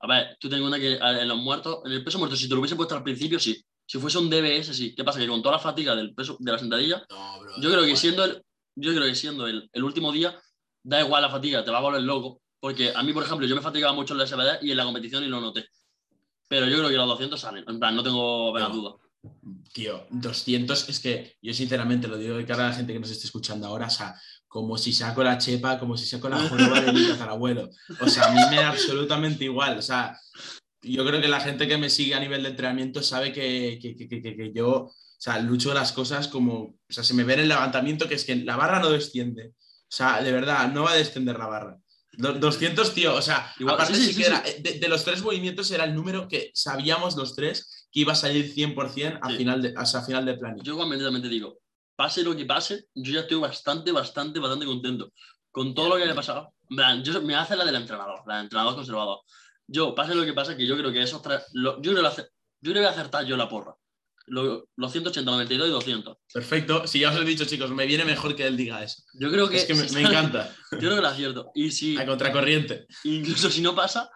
A 0.00 0.06
ver, 0.06 0.36
tú 0.38 0.48
tengo 0.48 0.66
una 0.66 0.78
que 0.78 0.98
a- 1.00 1.22
en 1.22 1.28
los 1.28 1.38
muertos, 1.38 1.80
en 1.84 1.92
el 1.92 2.04
peso 2.04 2.18
muerto, 2.18 2.36
si 2.36 2.48
te 2.48 2.54
lo 2.54 2.60
hubiese 2.60 2.76
puesto 2.76 2.94
al 2.94 3.02
principio, 3.02 3.38
sí. 3.40 3.64
Si 3.88 3.98
fuese 3.98 4.18
un 4.18 4.28
DBS, 4.28 4.74
sí. 4.74 4.94
¿Qué 4.94 5.04
pasa? 5.04 5.18
Que 5.18 5.28
con 5.28 5.40
toda 5.42 5.56
la 5.56 5.60
fatiga 5.62 5.94
del 5.94 6.12
peso 6.14 6.36
de 6.40 6.52
la 6.52 6.58
sentadilla, 6.58 7.06
No, 7.08 7.40
bro. 7.40 7.52
yo 7.60 7.70
creo 7.70 7.84
que 7.84 7.96
siendo 7.96 8.24
el, 8.24 8.42
yo 8.74 8.92
creo 8.92 9.04
que 9.06 9.14
siendo 9.14 9.46
el, 9.46 9.68
el 9.72 9.84
último 9.84 10.12
día, 10.12 10.36
da 10.82 11.00
igual 11.00 11.22
la 11.22 11.30
fatiga, 11.30 11.64
te 11.64 11.70
va 11.70 11.78
a 11.78 11.82
volver 11.82 12.02
loco. 12.02 12.42
Porque 12.60 12.92
a 12.94 13.02
mí, 13.02 13.12
por 13.12 13.22
ejemplo, 13.22 13.46
yo 13.46 13.54
me 13.54 13.60
fatigaba 13.62 13.92
mucho 13.92 14.14
en 14.14 14.18
la 14.18 14.26
SBD 14.26 14.58
y 14.62 14.70
en 14.72 14.76
la 14.76 14.84
competición 14.84 15.22
y 15.24 15.28
lo 15.28 15.40
noté. 15.40 15.66
Pero 16.48 16.66
yo 16.66 16.76
creo 16.78 16.88
que 16.88 16.96
los 16.96 17.06
200 17.08 17.40
salen. 17.40 17.64
En 17.68 17.78
plan, 17.78 17.94
no 17.94 18.02
tengo 18.02 18.50
apenas 18.50 18.70
No. 18.70 18.74
duda. 18.76 18.96
Tío, 19.72 20.06
200 20.10 20.88
es 20.88 21.00
que 21.00 21.36
yo 21.42 21.52
sinceramente 21.52 22.06
lo 22.08 22.16
digo 22.16 22.36
de 22.36 22.46
cara 22.46 22.66
a 22.66 22.70
la 22.70 22.74
gente 22.76 22.92
que 22.92 23.00
nos 23.00 23.10
esté 23.10 23.26
escuchando 23.26 23.66
ahora, 23.66 23.86
o 23.86 23.90
sea, 23.90 24.14
como 24.56 24.78
si 24.78 24.90
saco 24.94 25.22
la 25.22 25.36
chepa, 25.36 25.78
como 25.78 25.98
si 25.98 26.06
saco 26.06 26.30
la 26.30 26.38
joroba 26.48 26.80
de 26.80 26.90
mi 26.92 27.06
tatarabuelo. 27.06 27.68
O 28.00 28.08
sea, 28.08 28.24
a 28.24 28.32
mí 28.32 28.40
me 28.48 28.56
da 28.56 28.70
absolutamente 28.70 29.44
igual. 29.44 29.76
O 29.76 29.82
sea, 29.82 30.18
yo 30.80 31.04
creo 31.06 31.20
que 31.20 31.28
la 31.28 31.40
gente 31.40 31.68
que 31.68 31.76
me 31.76 31.90
sigue 31.90 32.14
a 32.14 32.20
nivel 32.20 32.42
de 32.42 32.48
entrenamiento 32.50 33.02
sabe 33.02 33.32
que, 33.34 33.78
que, 33.82 33.94
que- 33.94 34.08
que- 34.08 34.22
que 34.22 34.52
yo, 34.54 34.70
o 34.86 34.94
sea, 35.18 35.38
lucho 35.40 35.74
las 35.74 35.92
cosas 35.92 36.28
como, 36.28 36.54
o 36.62 36.76
sea, 36.88 37.04
se 37.04 37.12
me 37.12 37.24
ve 37.24 37.34
en 37.34 37.40
el 37.40 37.48
levantamiento 37.48 38.08
que 38.08 38.14
es 38.14 38.24
que 38.24 38.36
la 38.36 38.56
barra 38.56 38.80
no 38.80 38.88
desciende. 38.90 39.48
O 39.88 39.94
sea, 39.96 40.22
de 40.22 40.32
verdad, 40.32 40.72
no 40.72 40.84
va 40.84 40.92
a 40.92 40.96
descender 40.96 41.38
la 41.38 41.46
barra. 41.48 41.76
Do- 42.14 42.32
200, 42.32 42.94
tío, 42.94 43.14
o 43.14 43.20
sea, 43.20 43.52
Igual, 43.58 43.74
aparte 43.74 43.94
sí, 43.94 44.06
sí, 44.06 44.12
sí 44.14 44.20
que 44.22 44.26
era- 44.26 44.42
de, 44.60 44.78
de 44.80 44.88
los 44.88 45.04
tres 45.04 45.20
movimientos 45.22 45.70
era 45.70 45.84
el 45.84 45.94
número 45.94 46.28
que 46.28 46.50
sabíamos 46.54 47.14
los 47.14 47.36
tres 47.36 47.86
que 47.92 48.00
iba 48.00 48.14
a 48.14 48.16
salir 48.16 48.54
100% 48.54 49.18
a 49.20 49.28
final 49.36 49.60
de, 49.60 49.74
hasta 49.76 50.02
final 50.02 50.24
de 50.24 50.34
planilla. 50.38 50.64
Yo 50.64 50.72
igualmente 50.72 51.04
también 51.04 51.22
te 51.22 51.28
digo, 51.28 51.58
pase 51.96 52.22
lo 52.22 52.36
que 52.36 52.44
pase, 52.44 52.86
yo 52.94 53.12
ya 53.14 53.20
estoy 53.20 53.38
bastante, 53.38 53.90
bastante, 53.90 54.38
bastante 54.38 54.66
contento 54.66 55.12
con 55.50 55.74
todo 55.74 55.88
lo 55.88 55.96
que 55.96 56.02
haya 56.04 56.14
pasado. 56.14 56.52
Plan, 56.68 57.02
yo, 57.02 57.20
me 57.22 57.34
hace 57.34 57.56
la 57.56 57.64
del 57.64 57.76
entrenador, 57.76 58.20
la 58.26 58.36
del 58.36 58.44
entrenador 58.44 58.74
conservador. 58.74 59.20
Yo, 59.66 59.94
pase 59.94 60.14
lo 60.14 60.24
que 60.24 60.34
pase, 60.34 60.56
que 60.56 60.66
yo 60.66 60.76
creo 60.76 60.92
que 60.92 61.02
esos 61.02 61.22
tres, 61.22 61.42
lo- 61.54 61.80
yo, 61.80 61.92
creo 61.92 62.02
que 62.04 62.22
yo 62.22 62.72
creo 62.72 62.74
que 62.74 62.78
voy 62.80 62.86
a 62.86 62.90
acertar 62.90 63.24
yo 63.24 63.36
la 63.36 63.48
porra. 63.48 63.74
Lo- 64.26 64.68
los 64.76 64.92
180, 64.92 65.30
92 65.30 65.68
y 65.68 65.70
200. 65.70 66.16
Perfecto. 66.32 66.86
Si 66.86 66.98
ya 67.00 67.08
os 67.10 67.14
lo 67.16 67.22
he 67.22 67.24
dicho, 67.24 67.44
chicos, 67.46 67.70
me 67.70 67.86
viene 67.86 68.04
mejor 68.04 68.34
que 68.36 68.46
él 68.46 68.56
diga 68.56 68.82
eso. 68.82 69.02
Yo 69.14 69.30
creo 69.30 69.48
que, 69.48 69.56
Es 69.56 69.64
que 69.64 69.74
me, 69.74 70.02
encanta. 70.02 70.52
Yo 70.72 70.78
creo 70.78 70.96
que 70.96 71.00
lo 71.02 71.08
acierto. 71.08 71.50
Y 71.54 71.70
si, 71.70 71.96
A 71.96 72.04
contracorriente. 72.04 72.86
incluso 73.04 73.48
si 73.50 73.60
no 73.62 73.74
pasa, 73.74 74.10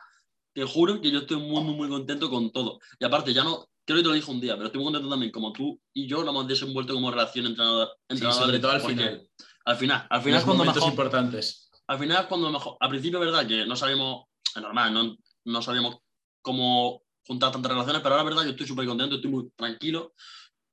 te 0.53 0.65
juro 0.65 1.01
que 1.01 1.11
yo 1.13 1.21
estoy 1.21 1.37
muy, 1.39 1.63
muy, 1.63 1.75
muy 1.75 1.89
contento 1.89 2.29
con 2.29 2.51
todo. 2.53 2.81
Y 2.99 3.05
aparte, 3.05 3.33
ya 3.33 3.45
no, 3.45 3.71
creo 3.91 3.97
que 3.97 4.03
te 4.03 4.09
lo 4.09 4.15
dije 4.15 4.31
un 4.31 4.41
día, 4.41 4.55
pero 4.55 4.67
estoy 4.67 4.81
muy 4.81 4.93
contento 4.93 5.11
también, 5.11 5.33
como 5.33 5.53
tú 5.53 5.81
y 5.93 6.07
yo 6.07 6.23
lo 6.23 6.31
hemos 6.31 6.47
desenvuelto 6.47 6.95
como 6.95 7.11
relación 7.11 7.47
entrenador. 7.47 7.89
entrenador 8.09 8.45
sobre 8.45 8.59
todo 8.61 8.71
al 8.71 8.81
final. 8.81 9.29
Al 9.65 9.77
final, 9.77 10.07
al 10.09 10.23
final 10.23 10.39
es 10.39 10.45
cuando 10.45 10.65
mejor. 10.65 10.91
importantes. 10.91 11.71
Al 11.89 11.99
final 11.99 12.23
es 12.23 12.27
cuando 12.27 12.51
mejor. 12.51 12.77
Al 12.79 12.89
principio, 12.89 13.19
verdad, 13.19 13.47
que 13.47 13.67
no 13.67 13.75
sabíamos, 13.75 14.27
es 14.55 14.63
normal, 14.63 14.95
no, 14.95 15.17
no 15.45 15.63
sabíamos 15.63 15.99
cómo 16.41 17.03
juntar 17.27 17.51
tantas 17.53 17.73
relaciones, 17.73 18.01
pero 18.01 18.15
ahora, 18.15 18.29
verdad, 18.29 18.45
yo 18.45 18.51
estoy 18.51 18.67
súper 18.67 18.87
contento, 18.87 19.17
estoy 19.17 19.31
muy 19.31 19.51
tranquilo. 19.57 20.15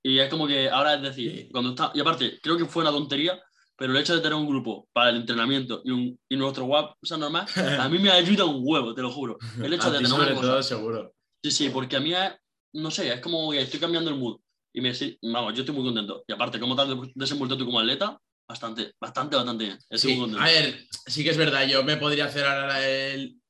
Y 0.03 0.19
es 0.19 0.29
como 0.29 0.47
que 0.47 0.69
ahora 0.69 0.93
es 0.93 1.01
decir, 1.01 1.49
cuando 1.51 1.71
está. 1.71 1.91
Y 1.95 1.99
aparte, 1.99 2.39
creo 2.41 2.55
que 2.55 2.65
fue 2.65 2.83
una 2.83 2.91
tontería, 2.91 3.41
pero 3.75 3.93
el 3.93 3.99
hecho 3.99 4.15
de 4.15 4.21
tener 4.21 4.35
un 4.35 4.47
grupo 4.47 4.87
para 4.93 5.09
el 5.09 5.17
entrenamiento 5.17 5.81
y, 5.83 5.91
un, 5.91 6.19
y 6.29 6.35
nuestro 6.35 6.65
WhatsApp 6.65 7.19
normal, 7.19 7.47
a 7.79 7.89
mí 7.89 7.97
me 7.97 8.11
ayuda 8.11 8.45
un 8.45 8.61
huevo, 8.63 8.93
te 8.93 9.01
lo 9.01 9.11
juro. 9.11 9.37
El 9.61 9.73
hecho 9.73 9.89
de 9.91 9.97
tener 9.97 10.11
sobre 10.11 10.35
todo, 10.35 10.61
seguro. 10.61 11.13
Sí, 11.43 11.51
sí, 11.51 11.69
porque 11.69 11.97
a 11.97 11.99
mí 11.99 12.13
es, 12.13 12.31
no 12.77 12.91
sé, 12.91 13.13
es 13.13 13.19
como 13.19 13.51
que 13.51 13.61
estoy 13.61 13.79
cambiando 13.79 14.09
el 14.09 14.17
mood. 14.17 14.39
Y 14.73 14.81
me 14.81 14.93
vamos, 15.23 15.53
yo 15.53 15.61
estoy 15.61 15.75
muy 15.75 15.83
contento. 15.83 16.23
Y 16.27 16.33
aparte, 16.33 16.59
como 16.59 16.75
tal 16.75 17.11
desenvuelto 17.15 17.57
tú 17.57 17.65
como 17.65 17.79
atleta, 17.79 18.19
bastante, 18.47 18.93
bastante, 18.99 19.35
bastante 19.35 19.65
bien. 19.65 19.79
sí, 19.91 20.19
a 20.37 20.45
ver, 20.45 20.85
sí 21.05 21.23
que 21.23 21.31
es 21.31 21.37
verdad, 21.37 21.67
yo 21.67 21.83
me 21.83 21.97
podría 21.97 22.25
hacer 22.25 22.45
ahora 22.45 22.87
el, 22.87 23.41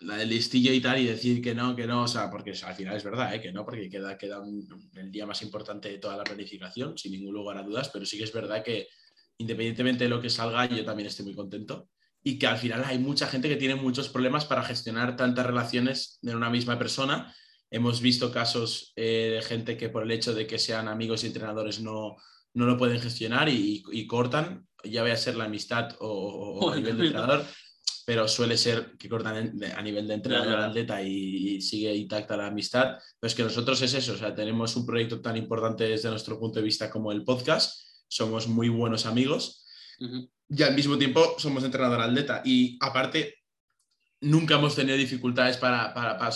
la 0.00 0.16
del 0.16 0.28
listillo 0.28 0.72
y 0.72 0.80
tal 0.80 0.98
y 0.98 1.06
decir 1.06 1.42
que 1.42 1.54
no, 1.54 1.74
que 1.74 1.86
no, 1.86 2.02
o 2.02 2.08
sea, 2.08 2.30
porque 2.30 2.52
al 2.62 2.74
final 2.74 2.96
es 2.96 3.04
verdad, 3.04 3.34
¿eh? 3.34 3.40
que 3.40 3.52
no, 3.52 3.64
porque 3.64 3.88
queda, 3.88 4.16
queda 4.16 4.42
el 4.94 5.10
día 5.10 5.26
más 5.26 5.42
importante 5.42 5.88
de 5.88 5.98
toda 5.98 6.16
la 6.16 6.24
planificación, 6.24 6.96
sin 6.98 7.12
ningún 7.12 7.34
lugar 7.34 7.56
a 7.58 7.62
dudas, 7.62 7.90
pero 7.92 8.04
sí 8.04 8.18
que 8.18 8.24
es 8.24 8.32
verdad 8.32 8.62
que 8.62 8.88
independientemente 9.38 10.04
de 10.04 10.10
lo 10.10 10.20
que 10.20 10.30
salga, 10.30 10.66
yo 10.66 10.84
también 10.84 11.08
estoy 11.08 11.24
muy 11.24 11.34
contento. 11.34 11.88
Y 12.22 12.38
que 12.38 12.46
al 12.46 12.56
final 12.56 12.82
hay 12.84 12.98
mucha 12.98 13.26
gente 13.26 13.48
que 13.48 13.56
tiene 13.56 13.74
muchos 13.74 14.08
problemas 14.08 14.46
para 14.46 14.62
gestionar 14.62 15.16
tantas 15.16 15.44
relaciones 15.44 16.18
de 16.22 16.34
una 16.34 16.48
misma 16.48 16.78
persona. 16.78 17.34
Hemos 17.70 18.00
visto 18.00 18.30
casos 18.30 18.92
eh, 18.96 19.32
de 19.34 19.42
gente 19.42 19.76
que 19.76 19.88
por 19.88 20.04
el 20.04 20.10
hecho 20.10 20.34
de 20.34 20.46
que 20.46 20.58
sean 20.58 20.88
amigos 20.88 21.24
y 21.24 21.28
entrenadores 21.28 21.80
no, 21.80 22.16
no 22.54 22.66
lo 22.66 22.76
pueden 22.76 23.00
gestionar 23.00 23.48
y, 23.48 24.06
cortan, 24.06 24.66
ya 24.84 25.02
vaya 25.02 25.14
a 25.14 25.18
ser 25.18 25.36
la 25.36 25.44
amistad 25.44 25.96
o, 26.00 26.70
a 26.70 26.76
nivel 26.76 26.96
de 26.96 27.06
entrenador, 27.06 27.44
pero 28.06 28.28
suele 28.28 28.56
ser 28.56 28.96
que 28.98 29.08
cortan 29.08 29.60
a 29.76 29.82
nivel 29.82 30.06
de 30.06 30.14
entrenador 30.14 30.60
atleta 30.60 31.02
y, 31.02 31.56
y, 31.56 31.60
sigue 31.60 31.94
intacta 31.94 32.36
la 32.36 32.46
amistad. 32.46 32.98
Pero 33.18 33.28
es 33.28 33.34
que 33.34 33.42
nosotros 33.42 33.80
es 33.82 33.94
eso, 33.94 34.12
o 34.12 34.16
sea, 34.16 34.34
tenemos 34.34 34.76
un 34.76 34.86
proyecto 34.86 35.20
tan 35.20 35.36
importante 35.36 35.84
desde 35.84 36.10
nuestro 36.10 36.38
punto 36.38 36.60
de 36.60 36.64
vista 36.64 36.90
como 36.90 37.10
el 37.12 37.24
podcast 37.24 37.84
somos 38.08 38.46
muy 38.46 38.68
buenos 38.68 39.06
amigos 39.06 39.66
y 40.48 40.62
al 40.62 40.74
mismo 40.74 40.96
tiempo 40.96 41.34
somos 41.38 41.64
entrenador 41.64 42.00
atleta. 42.00 42.42
Y 42.44 42.78
aparte, 42.80 43.34
nunca 44.20 44.54
hemos 44.54 44.74
tenido 44.74 44.96
dificultades 44.96 45.56
para, 45.56 45.92
para, 45.92 46.30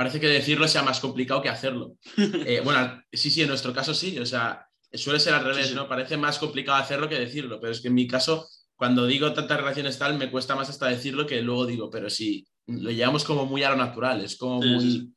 parece 0.00 0.18
que 0.18 0.28
decirlo 0.28 0.66
sea 0.66 0.82
más 0.82 0.98
complicado 0.98 1.42
que 1.42 1.50
hacerlo. 1.50 1.98
Eh, 2.46 2.62
bueno, 2.64 3.02
sí, 3.12 3.30
sí, 3.30 3.42
en 3.42 3.48
nuestro 3.48 3.74
caso 3.74 3.92
sí, 3.92 4.18
o 4.18 4.24
sea, 4.24 4.66
suele 4.94 5.20
ser 5.20 5.34
al 5.34 5.44
revés, 5.44 5.74
¿no? 5.74 5.86
Parece 5.86 6.16
más 6.16 6.38
complicado 6.38 6.78
hacerlo 6.78 7.06
que 7.06 7.18
decirlo, 7.18 7.60
pero 7.60 7.70
es 7.70 7.82
que 7.82 7.88
en 7.88 7.94
mi 7.94 8.06
caso, 8.06 8.48
cuando 8.76 9.04
digo 9.04 9.34
tantas 9.34 9.58
relaciones 9.58 9.98
tal, 9.98 10.16
me 10.16 10.30
cuesta 10.30 10.56
más 10.56 10.70
hasta 10.70 10.86
decirlo 10.86 11.26
que 11.26 11.42
luego 11.42 11.66
digo, 11.66 11.90
pero 11.90 12.08
sí, 12.08 12.46
lo 12.66 12.90
llevamos 12.90 13.24
como 13.24 13.44
muy 13.44 13.62
a 13.62 13.68
lo 13.68 13.76
natural, 13.76 14.24
es 14.24 14.38
como 14.38 14.62
muy... 14.62 15.12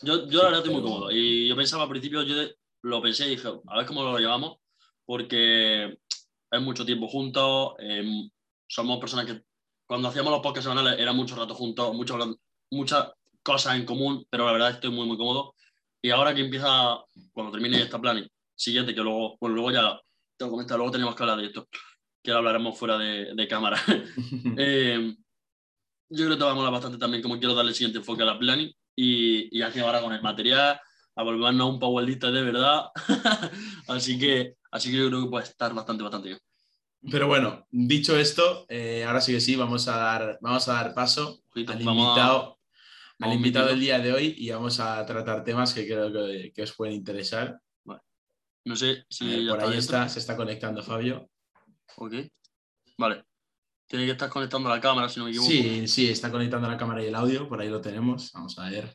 Yo, 0.00 0.26
yo 0.30 0.38
la 0.38 0.44
verdad 0.44 0.60
estoy 0.60 0.72
muy 0.72 0.82
cómodo 0.82 1.10
y 1.10 1.46
yo 1.46 1.54
pensaba 1.54 1.82
al 1.82 1.90
principio, 1.90 2.22
yo 2.22 2.36
lo 2.80 3.02
pensé 3.02 3.26
y 3.26 3.36
dije, 3.36 3.48
a 3.48 3.76
ver 3.76 3.84
cómo 3.84 4.02
lo 4.02 4.18
llevamos 4.18 4.60
porque 5.04 5.98
es 6.50 6.60
mucho 6.62 6.86
tiempo 6.86 7.06
juntos, 7.06 7.74
em, 7.80 8.30
somos 8.66 8.98
personas 8.98 9.26
que 9.26 9.42
cuando 9.84 10.08
hacíamos 10.08 10.32
los 10.32 10.40
podcasts 10.40 10.70
semanales 10.70 10.98
era 10.98 11.12
mucho 11.12 11.36
rato 11.36 11.54
juntos, 11.54 11.94
muchas 12.70 13.10
cosas 13.42 13.76
en 13.76 13.84
común, 13.84 14.26
pero 14.30 14.46
la 14.46 14.52
verdad 14.52 14.70
estoy 14.70 14.90
muy, 14.90 15.06
muy 15.06 15.16
cómodo. 15.16 15.54
Y 16.02 16.10
ahora 16.10 16.34
que 16.34 16.40
empieza, 16.40 16.98
cuando 17.32 17.52
termine 17.52 17.80
esta 17.80 18.00
plan 18.00 18.26
siguiente, 18.54 18.94
que 18.94 19.00
luego, 19.00 19.36
bueno, 19.40 19.56
luego 19.56 19.70
ya 19.70 20.00
te 20.36 20.44
lo 20.44 20.50
comenté, 20.50 20.74
luego 20.74 20.90
tenemos 20.90 21.14
que 21.14 21.22
hablar 21.22 21.38
de 21.38 21.46
esto, 21.46 21.68
que 22.22 22.32
hablaremos 22.32 22.78
fuera 22.78 22.96
de, 22.98 23.34
de 23.34 23.48
cámara. 23.48 23.80
Em, 24.56 25.16
yo 26.08 26.24
creo 26.24 26.30
que 26.30 26.36
te 26.36 26.44
va 26.44 26.50
a 26.50 26.54
molar 26.54 26.72
bastante 26.72 26.98
también 26.98 27.22
como 27.22 27.38
quiero 27.38 27.54
darle 27.54 27.70
el 27.70 27.76
siguiente 27.76 27.98
enfoque 27.98 28.22
a 28.22 28.26
la 28.26 28.38
planning 28.38 28.72
y, 28.96 29.56
y 29.56 29.62
aquí 29.62 29.78
ahora 29.78 30.00
con 30.00 30.12
el 30.12 30.22
material, 30.22 30.80
a 31.14 31.22
volvernos 31.22 31.70
un 31.70 31.78
powerlista 31.78 32.30
de 32.30 32.42
verdad. 32.42 32.86
Así 33.88 34.18
que 34.18 34.56
Así 34.70 34.90
que 34.90 34.98
yo 34.98 35.08
creo 35.08 35.24
que 35.24 35.30
puede 35.30 35.44
estar 35.44 35.74
bastante, 35.74 36.02
bastante 36.02 36.28
bien. 36.28 36.40
Pero 37.10 37.26
bueno, 37.26 37.66
dicho 37.70 38.16
esto, 38.16 38.66
eh, 38.68 39.04
ahora 39.04 39.20
sí 39.20 39.32
que 39.32 39.40
sí, 39.40 39.56
vamos 39.56 39.88
a 39.88 39.96
dar, 39.96 40.38
vamos 40.40 40.68
a 40.68 40.74
dar 40.74 40.94
paso 40.94 41.40
al 41.54 41.82
invitado, 41.82 42.59
al 43.20 43.32
invitado 43.32 43.68
del 43.68 43.80
día 43.80 43.98
de 43.98 44.12
hoy 44.12 44.34
y 44.38 44.50
vamos 44.50 44.80
a 44.80 45.04
tratar 45.06 45.44
temas 45.44 45.74
que 45.74 45.86
creo 45.86 46.12
que, 46.12 46.52
que 46.54 46.62
os 46.62 46.72
pueden 46.72 46.94
interesar. 46.94 47.60
No 48.64 48.76
sé 48.76 49.04
si... 49.08 49.46
por 49.48 49.60
ahí 49.60 49.78
está, 49.78 50.08
se 50.08 50.18
está 50.18 50.36
conectando 50.36 50.82
Fabio. 50.82 51.30
Ok. 51.96 52.14
Vale. 52.98 53.24
Tiene 53.86 54.04
que 54.04 54.12
estar 54.12 54.28
conectando 54.28 54.68
la 54.68 54.80
cámara, 54.80 55.08
si 55.08 55.18
no 55.18 55.24
me 55.24 55.30
equivoco. 55.30 55.50
Sí, 55.50 55.88
sí, 55.88 56.10
está 56.10 56.30
conectando 56.30 56.68
la 56.68 56.76
cámara 56.76 57.02
y 57.02 57.06
el 57.06 57.14
audio, 57.14 57.48
por 57.48 57.60
ahí 57.60 57.68
lo 57.68 57.80
tenemos. 57.80 58.30
Vamos 58.32 58.58
a 58.58 58.68
ver. 58.70 58.94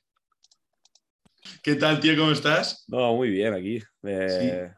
¿Qué 1.61 1.75
tal, 1.75 1.99
tío? 1.99 2.15
¿Cómo 2.15 2.31
estás? 2.31 2.85
No, 2.87 3.15
muy 3.15 3.29
bien 3.29 3.53
aquí. 3.53 3.79
Eh, 4.03 4.71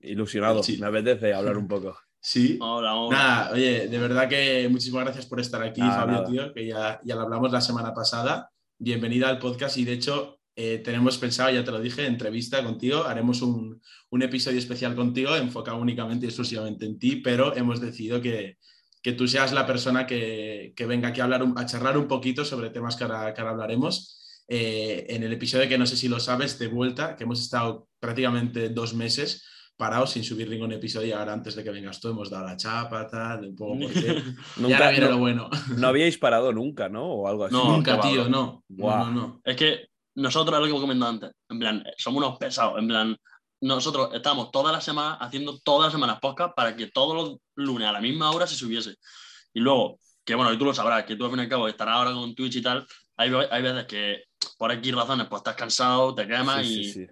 ilusionado, 0.00 0.60
me 0.78 0.86
apetece 0.86 1.32
hablar 1.32 1.56
un 1.56 1.66
poco. 1.66 1.98
Sí. 2.22 2.58
Hola, 2.60 2.94
hola. 2.96 3.16
Nada, 3.16 3.50
oye, 3.52 3.88
de 3.88 3.98
verdad 3.98 4.28
que 4.28 4.68
muchísimas 4.68 5.04
gracias 5.04 5.24
por 5.24 5.40
estar 5.40 5.62
aquí, 5.62 5.80
Fabio, 5.80 6.24
tío, 6.24 6.52
que 6.52 6.66
ya, 6.66 7.00
ya 7.02 7.14
lo 7.14 7.22
hablamos 7.22 7.50
la 7.50 7.62
semana 7.62 7.94
pasada. 7.94 8.50
Bienvenida 8.78 9.30
al 9.30 9.38
podcast 9.38 9.78
y 9.78 9.84
de 9.86 9.94
hecho 9.94 10.38
eh, 10.54 10.82
tenemos 10.84 11.16
pensado, 11.16 11.50
ya 11.50 11.64
te 11.64 11.70
lo 11.70 11.80
dije, 11.80 12.04
entrevista 12.04 12.62
contigo, 12.62 13.04
haremos 13.04 13.40
un, 13.40 13.80
un, 14.10 14.22
episodio 14.22 14.58
especial 14.58 14.94
contigo 14.94 15.34
enfocado 15.34 15.78
únicamente 15.78 16.26
y 16.26 16.28
exclusivamente 16.28 16.84
en 16.84 16.98
ti, 16.98 17.16
pero 17.16 17.56
hemos 17.56 17.80
decidido 17.80 18.20
que, 18.20 18.58
que 19.02 19.12
tú 19.12 19.26
seas 19.26 19.52
la 19.52 19.66
persona 19.66 20.06
que, 20.06 20.74
que 20.76 20.84
venga 20.84 21.08
aquí 21.08 21.20
a, 21.20 21.24
hablar, 21.24 21.42
a 21.56 21.64
charlar 21.64 21.96
un 21.96 22.06
poquito 22.06 22.44
sobre 22.44 22.68
temas 22.68 22.96
que 22.96 23.04
ahora, 23.04 23.32
que 23.32 23.40
ahora 23.40 23.52
hablaremos. 23.52 24.44
Eh, 24.46 25.06
en 25.08 25.22
el 25.22 25.32
episodio 25.32 25.68
que 25.68 25.78
no 25.78 25.86
sé 25.86 25.96
si 25.96 26.08
lo 26.08 26.20
sabes, 26.20 26.58
de 26.58 26.66
vuelta, 26.66 27.16
que 27.16 27.24
hemos 27.24 27.40
estado 27.40 27.88
prácticamente 27.98 28.68
dos 28.68 28.92
meses 28.92 29.44
parados 29.80 30.10
sin 30.10 30.22
subir 30.22 30.46
ningún 30.50 30.72
episodio 30.72 31.08
y 31.08 31.12
ahora 31.12 31.32
antes 31.32 31.54
de 31.54 31.64
que 31.64 31.70
vengas 31.70 31.98
tú 31.98 32.08
hemos 32.08 32.28
dado 32.28 32.44
la 32.44 32.54
chapa, 32.54 33.06
tal, 33.08 33.46
un 33.46 33.56
poco 33.56 33.78
porque 33.80 34.22
nunca, 34.58 34.76
ahora 34.76 34.90
viene 34.90 35.08
lo 35.08 35.16
bueno. 35.16 35.48
no 35.78 35.88
habíais 35.88 36.18
parado 36.18 36.52
nunca, 36.52 36.90
¿no? 36.90 37.06
O 37.06 37.26
algo 37.26 37.46
así. 37.46 37.54
No, 37.54 37.76
nunca, 37.76 37.98
tío, 37.98 38.28
no. 38.28 38.62
no, 38.68 39.10
no. 39.10 39.40
Es 39.42 39.56
que 39.56 39.88
nosotros, 40.16 40.54
es 40.54 40.60
lo 40.60 40.64
que 40.66 40.70
hemos 40.70 40.82
comentado 40.82 41.12
antes, 41.12 41.30
en 41.48 41.58
plan, 41.58 41.84
somos 41.96 42.22
unos 42.22 42.38
pesados, 42.38 42.78
en 42.78 42.88
plan, 42.88 43.16
nosotros 43.62 44.10
estamos 44.12 44.50
todas 44.50 44.70
las 44.70 44.84
semanas 44.84 45.16
haciendo 45.18 45.58
todas 45.64 45.86
las 45.86 45.92
semanas 45.94 46.18
podcast 46.20 46.54
para 46.54 46.76
que 46.76 46.88
todos 46.88 47.14
los 47.14 47.38
lunes 47.54 47.88
a 47.88 47.92
la 47.92 48.02
misma 48.02 48.32
hora 48.32 48.46
se 48.46 48.56
subiese. 48.56 48.96
Y 49.54 49.60
luego, 49.60 49.98
que 50.26 50.34
bueno, 50.34 50.52
y 50.52 50.58
tú 50.58 50.66
lo 50.66 50.74
sabrás, 50.74 51.04
que 51.04 51.16
tú 51.16 51.24
al 51.24 51.30
fin 51.30 51.40
y 51.40 51.42
al 51.44 51.48
cabo 51.48 51.68
estarás 51.68 51.94
ahora 51.94 52.12
con 52.12 52.34
Twitch 52.34 52.56
y 52.56 52.62
tal, 52.62 52.86
hay, 53.16 53.32
hay 53.50 53.62
veces 53.62 53.86
que 53.86 54.24
por 54.58 54.70
aquí 54.70 54.92
razones, 54.92 55.26
pues 55.26 55.40
estás 55.40 55.56
cansado, 55.56 56.14
te 56.14 56.26
quemas 56.26 56.66
y. 56.66 57.06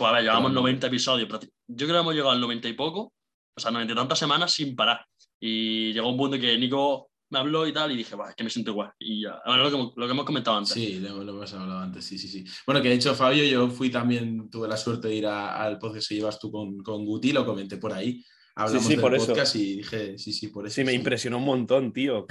Pues 0.00 0.12
a 0.12 0.14
ver, 0.14 0.22
llevamos 0.22 0.50
90 0.54 0.86
episodios. 0.86 1.28
Yo 1.28 1.86
creo 1.86 1.88
que 1.88 2.00
hemos 2.00 2.14
llegado 2.14 2.30
al 2.30 2.40
90 2.40 2.68
y 2.68 2.72
poco, 2.72 3.12
o 3.54 3.60
sea, 3.60 3.70
90 3.70 3.92
y 3.92 3.96
tantas 3.96 4.18
semanas 4.18 4.50
sin 4.50 4.74
parar. 4.74 5.04
Y 5.38 5.92
llegó 5.92 6.08
un 6.08 6.16
punto 6.16 6.40
que 6.40 6.56
Nico 6.56 7.10
me 7.28 7.38
habló 7.38 7.66
y 7.66 7.72
tal, 7.74 7.92
y 7.92 7.98
dije, 7.98 8.16
es 8.28 8.34
que 8.34 8.42
me 8.42 8.48
siento 8.48 8.70
igual. 8.70 8.92
Y 8.98 9.24
ya, 9.24 9.38
bueno, 9.44 9.62
lo, 9.62 9.70
que, 9.70 10.00
lo 10.00 10.06
que 10.06 10.12
hemos 10.12 10.24
comentado 10.24 10.56
antes. 10.56 10.72
Sí, 10.72 11.00
lo, 11.00 11.20
hemos 11.20 11.52
hablado 11.52 11.80
antes, 11.80 12.02
sí, 12.02 12.16
sí, 12.16 12.28
sí. 12.28 12.46
Bueno, 12.64 12.80
que 12.80 12.88
de 12.88 12.94
hecho, 12.94 13.14
Fabio, 13.14 13.44
yo 13.44 13.68
fui 13.68 13.90
también, 13.90 14.48
tuve 14.48 14.68
la 14.68 14.78
suerte 14.78 15.08
de 15.08 15.16
ir 15.16 15.26
al 15.26 15.78
podcast 15.78 16.08
que 16.08 16.14
llevas 16.14 16.38
tú 16.38 16.50
con, 16.50 16.78
con 16.78 17.04
Guti, 17.04 17.34
lo 17.34 17.44
comenté 17.44 17.76
por 17.76 17.92
ahí. 17.92 18.24
Hablamos 18.54 18.86
sí, 18.86 18.94
sí, 18.94 18.98
por 18.98 19.14
podcast 19.14 19.54
y 19.56 19.76
dije, 19.76 20.18
sí, 20.18 20.32
sí, 20.32 20.48
por 20.48 20.66
eso. 20.66 20.76
Sí, 20.76 20.82
me 20.82 20.94
impresionó 20.94 21.36
un 21.36 21.44
montón, 21.44 21.92
tío. 21.92 22.26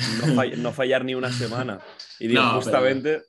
No, 0.58 0.74
fallar 0.74 1.06
ni 1.06 1.14
una 1.14 1.32
semana. 1.32 1.80
Y 2.20 2.30
digo, 2.30 2.42
justamente. 2.56 3.22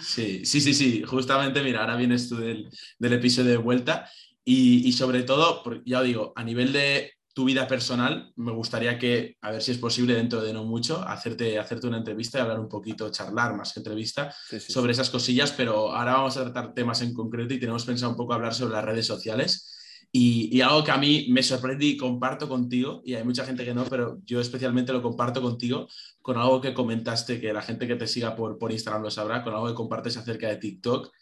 Sí, 0.00 0.44
sí, 0.44 0.60
sí, 0.60 0.74
sí. 0.74 1.02
Justamente, 1.02 1.62
mira, 1.62 1.80
ahora 1.80 1.96
vienes 1.96 2.28
tú 2.28 2.36
del, 2.36 2.70
episodio 3.00 3.50
de 3.50 3.56
vuelta 3.56 4.08
y, 4.44 4.92
sobre 4.92 5.22
todo, 5.22 5.62
ya 5.84 6.02
digo, 6.02 6.32
a 6.36 6.44
nivel 6.44 6.72
de 6.72 7.12
tu 7.34 7.44
vida 7.44 7.66
personal, 7.66 8.32
me 8.36 8.52
gustaría 8.52 8.96
que, 8.96 9.36
a 9.40 9.50
ver 9.50 9.60
si 9.60 9.72
es 9.72 9.78
posible 9.78 10.14
dentro 10.14 10.40
de 10.40 10.52
no 10.52 10.64
mucho, 10.64 11.02
hacerte, 11.02 11.58
hacerte 11.58 11.88
una 11.88 11.98
entrevista 11.98 12.38
y 12.38 12.42
hablar 12.42 12.60
un 12.60 12.68
poquito, 12.68 13.10
charlar 13.10 13.56
más 13.56 13.72
que 13.72 13.80
entrevista 13.80 14.32
sobre 14.68 14.92
esas 14.92 15.10
cosillas, 15.10 15.50
pero 15.50 15.92
ahora 15.92 16.12
vamos 16.12 16.36
a 16.36 16.44
tratar 16.44 16.72
temas 16.74 17.02
en 17.02 17.12
concreto 17.12 17.54
y 17.54 17.58
tenemos 17.58 17.84
pensado 17.84 18.12
un 18.12 18.16
poco 18.16 18.34
hablar 18.34 18.54
sobre 18.54 18.74
las 18.74 18.84
redes 18.84 19.06
sociales. 19.06 19.72
Y, 20.12 20.56
y, 20.56 20.60
algo 20.60 20.84
que 20.84 20.92
a 20.92 20.96
mí 20.96 21.26
me 21.30 21.42
sorprende 21.42 21.86
y 21.86 21.96
comparto 21.96 22.48
contigo, 22.48 23.02
y 23.04 23.14
hay 23.14 23.24
mucha 23.24 23.44
gente 23.44 23.64
que 23.64 23.74
no, 23.74 23.84
pero 23.86 24.20
yo 24.24 24.40
especialmente 24.40 24.92
lo 24.92 25.02
comparto 25.02 25.42
contigo, 25.42 25.88
con 26.24 26.38
algo 26.38 26.58
que 26.58 26.72
comentaste, 26.72 27.38
que 27.38 27.52
la 27.52 27.60
gente 27.60 27.86
que 27.86 27.96
te 27.96 28.06
siga 28.06 28.34
por, 28.34 28.56
por 28.56 28.72
Instagram 28.72 29.02
lo 29.02 29.10
sabrá, 29.10 29.44
con 29.44 29.52
algo 29.52 29.68
que 29.68 29.74
compartes 29.74 30.16
acerca 30.16 30.48
de 30.48 30.56
TikTok, 30.56 31.12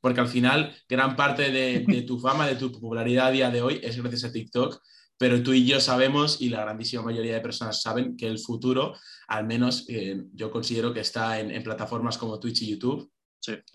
porque 0.00 0.18
al 0.18 0.26
final 0.26 0.74
gran 0.88 1.14
parte 1.14 1.52
de, 1.52 2.02
tu 2.02 2.18
fama, 2.20 2.44
de 2.44 2.56
tu 2.56 2.72
popularidad 2.72 3.28
a 3.28 3.30
día 3.30 3.50
de 3.50 3.62
hoy 3.62 3.80
es 3.84 3.96
gracias 3.96 4.24
a 4.24 4.32
TikTok, 4.32 4.82
pero 5.16 5.44
tú 5.44 5.52
y 5.52 5.64
yo 5.64 5.80
sabemos, 5.80 6.40
y 6.40 6.48
la 6.48 6.62
grandísima 6.62 7.02
mayoría 7.02 7.34
de 7.34 7.40
personas 7.40 7.80
saben, 7.80 8.16
que 8.16 8.26
el 8.26 8.40
futuro, 8.40 8.96
al 9.28 9.46
menos 9.46 9.84
eh, 9.88 10.24
yo 10.34 10.50
considero 10.50 10.92
que 10.92 11.00
está 11.00 11.38
en, 11.38 11.62
plataformas 11.62 12.18
como 12.18 12.40
Twitch 12.40 12.62
y 12.62 12.70
YouTube, 12.70 13.12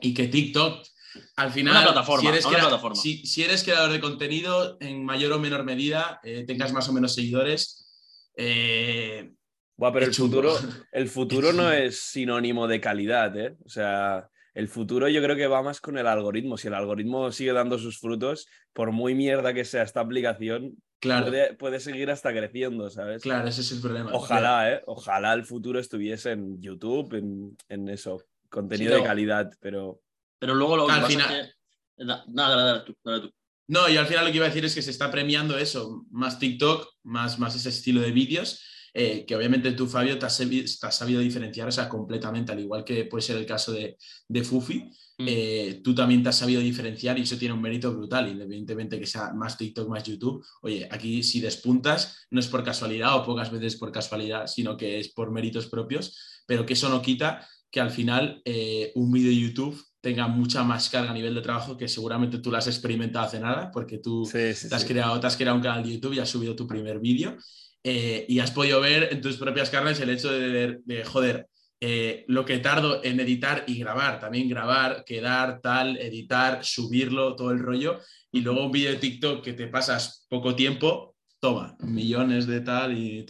y 0.02 0.14
que 0.14 0.28
TikTok, 0.28 0.86
al 1.38 1.54
final, 1.54 1.76
si, 2.20 2.28
eres 2.28 2.46
plataforma. 2.46 2.96
Si, 3.02 3.42
eres 3.42 3.64
creador 3.64 3.94
de 3.94 4.02
contenido, 4.02 4.76
en 4.82 5.06
mayor 5.06 5.32
o 5.32 5.40
menor 5.40 5.64
medida, 5.64 6.20
eh, 6.24 6.44
tengas 6.46 6.74
más 6.74 6.90
o 6.90 6.94
menos 6.94 7.16
seguidores. 7.16 7.88
Eh, 8.36 9.32
pero 9.78 10.06
el 10.06 10.14
futuro, 10.14 10.56
el 10.92 11.10
futuro 11.10 11.54
no 11.54 11.72
es 11.72 12.00
sinónimo 12.02 12.68
de 12.68 12.80
calidad, 12.80 13.36
¿eh? 13.38 13.58
O 13.66 13.70
sea, 13.70 14.30
el 14.54 14.68
futuro 14.68 15.10
yo 15.10 15.22
creo 15.24 15.36
que 15.36 15.48
va 15.48 15.64
más 15.64 15.82
con 15.82 15.98
el 15.98 16.08
algoritmo. 16.08 16.58
Si 16.58 16.68
el 16.68 16.76
algoritmo 16.76 17.32
sigue 17.32 17.54
dando 17.54 17.80
sus 17.80 18.00
frutos, 18.00 18.48
por 18.72 18.92
muy 18.92 19.16
mierda 19.16 19.54
que 19.54 19.66
sea 19.66 19.84
esta 19.84 20.02
aplicación, 20.02 20.76
claro. 21.00 21.32
puede, 21.58 21.80
seguir 21.80 22.12
hasta 22.12 22.32
creciendo, 22.32 22.90
¿sabes? 22.90 23.24
Claro, 23.24 23.48
ese 23.48 23.62
es 23.62 23.72
el 23.72 23.82
problema. 23.82 24.12
Ojalá, 24.14 24.72
¿eh? 24.72 24.84
Ojalá 24.86 25.34
el 25.34 25.44
futuro 25.44 25.80
estuviese 25.80 26.32
en 26.32 26.62
YouTube, 26.62 27.14
en, 27.68 27.90
eso, 27.90 28.24
contenido 28.50 28.96
de 28.96 29.04
calidad, 29.04 29.52
pero... 29.60 30.02
Pero 30.38 30.54
luego 30.56 30.78
lo 30.78 30.86
que 30.86 30.94
pasa 30.94 31.08
final... 31.08 31.40
es 31.40 31.48
que... 31.48 32.06
Nada, 32.06 32.24
dale, 32.28 32.84
tú. 32.86 33.34
No, 33.68 33.88
y 33.88 33.96
al 33.96 34.08
final 34.08 34.26
lo 34.26 34.32
que 34.32 34.38
iba 34.38 34.46
a 34.46 34.50
decir 34.50 34.66
es 34.66 34.76
que 34.76 34.82
se 34.82 34.92
está 34.92 35.10
premiando 35.10 35.58
eso, 35.58 36.06
más 36.12 36.38
TikTok, 36.38 36.88
más, 37.04 37.40
más 37.40 37.56
ese 37.56 37.70
estilo 37.70 38.02
de 38.02 38.12
vídeos 38.12 38.62
eh, 38.94 39.26
que 39.26 39.36
obviamente 39.36 39.72
tú, 39.72 39.88
Fabio, 39.88 40.20
te 40.20 40.28
has, 40.28 40.36
sabido 40.36 41.20
diferenciar, 41.20 41.68
o 41.68 41.72
sea, 41.72 41.90
completamente, 41.90 42.52
al 42.52 42.60
igual 42.60 42.84
que 42.84 43.06
puede 43.06 43.24
ser 43.24 43.38
el 43.38 43.46
caso 43.46 43.72
de, 43.72 43.98
de 44.28 44.44
Fufi, 44.44 44.84
mm. 45.18 45.26
eh, 45.28 45.82
tú 45.84 45.96
también 45.96 46.22
te 46.22 46.30
has 46.30 46.38
sabido 46.38 46.62
diferenciar 46.62 47.18
y 47.18 47.24
eso 47.24 47.38
tiene 47.38 47.56
un 47.56 47.62
mérito 47.62 47.92
brutal, 47.92 48.30
independientemente 48.30 49.00
que 49.00 49.08
sea 49.08 49.34
más 49.34 49.58
TikTok, 49.58 49.90
más 49.90 50.04
YouTube. 50.04 50.46
Oye, 50.62 50.88
aquí 50.92 51.24
si 51.24 51.42
despuntas, 51.42 52.28
no 52.30 52.40
es 52.40 52.48
por 52.48 52.64
casualidad 52.64 53.16
o 53.16 53.26
pocas 53.26 53.52
veces 53.52 53.78
por 53.78 53.92
casualidad, 53.92 54.46
sino 54.46 54.78
que 54.78 55.00
es 55.00 55.10
por 55.10 55.32
méritos 55.32 55.68
propios, 55.68 56.44
pero 56.46 56.66
que 56.66 56.74
eso 56.74 56.90
no 56.90 57.02
quita 57.02 57.48
que 57.72 57.82
al 57.82 57.90
final 57.90 58.44
eh, 58.46 58.92
un 58.94 59.12
vídeo 59.12 59.30
de 59.30 59.40
YouTube 59.40 59.84
tenga 60.00 60.28
mucha 60.28 60.64
más 60.64 60.90
carga 60.90 61.10
a 61.10 61.14
nivel 61.14 61.34
de 61.34 61.42
trabajo 61.42 61.76
que 61.76 61.88
seguramente 61.88 62.38
tú 62.38 62.52
lo 62.52 62.58
has 62.58 62.68
experimentado 62.68 63.26
hace 63.26 63.40
nada, 63.40 63.72
porque 63.72 63.98
tú 63.98 64.30
te, 64.32 64.52
has 64.52 64.86
creado, 64.86 65.20
te 65.20 65.26
has 65.26 65.36
creado 65.36 65.56
un 65.56 65.64
canal 65.64 65.82
de 65.82 65.94
YouTube 65.94 66.14
y 66.14 66.20
has 66.20 66.30
subido 66.30 66.56
tu 66.56 66.68
primer 66.68 67.00
vídeo 67.00 67.36
eh, 67.84 68.26
y 68.30 68.40
has 68.40 68.52
podido 68.52 68.80
ver 68.80 69.10
en 69.12 69.22
tus 69.22 69.38
propias 69.38 69.70
carnes 69.70 70.00
el 70.00 70.10
hecho 70.10 70.32
de, 70.32 70.80
de, 70.86 71.04
joder, 71.04 71.48
eh, 71.82 72.24
lo 72.28 72.46
que 72.46 72.60
tardo 72.60 73.04
en 73.04 73.20
editar 73.20 73.66
y 73.68 73.78
grabar, 73.78 74.20
también 74.20 74.48
grabar, 74.48 75.04
quedar, 75.06 75.60
tal, 75.60 75.98
editar, 75.98 76.64
subirlo, 76.64 77.36
todo 77.36 77.52
el 77.52 77.60
rollo, 77.60 78.00
y 78.32 78.40
luego 78.40 78.66
un 78.66 78.72
vídeo 78.72 78.92
de 78.92 78.98
TikTok 78.98 79.44
que 79.44 79.52
te 79.52 79.68
pasas 79.68 80.26
poco 80.30 80.56
tiempo, 80.56 81.16
toma, 81.42 81.76
millones 81.82 82.48
de 82.48 82.62
tal 82.62 82.98
y, 82.98 83.26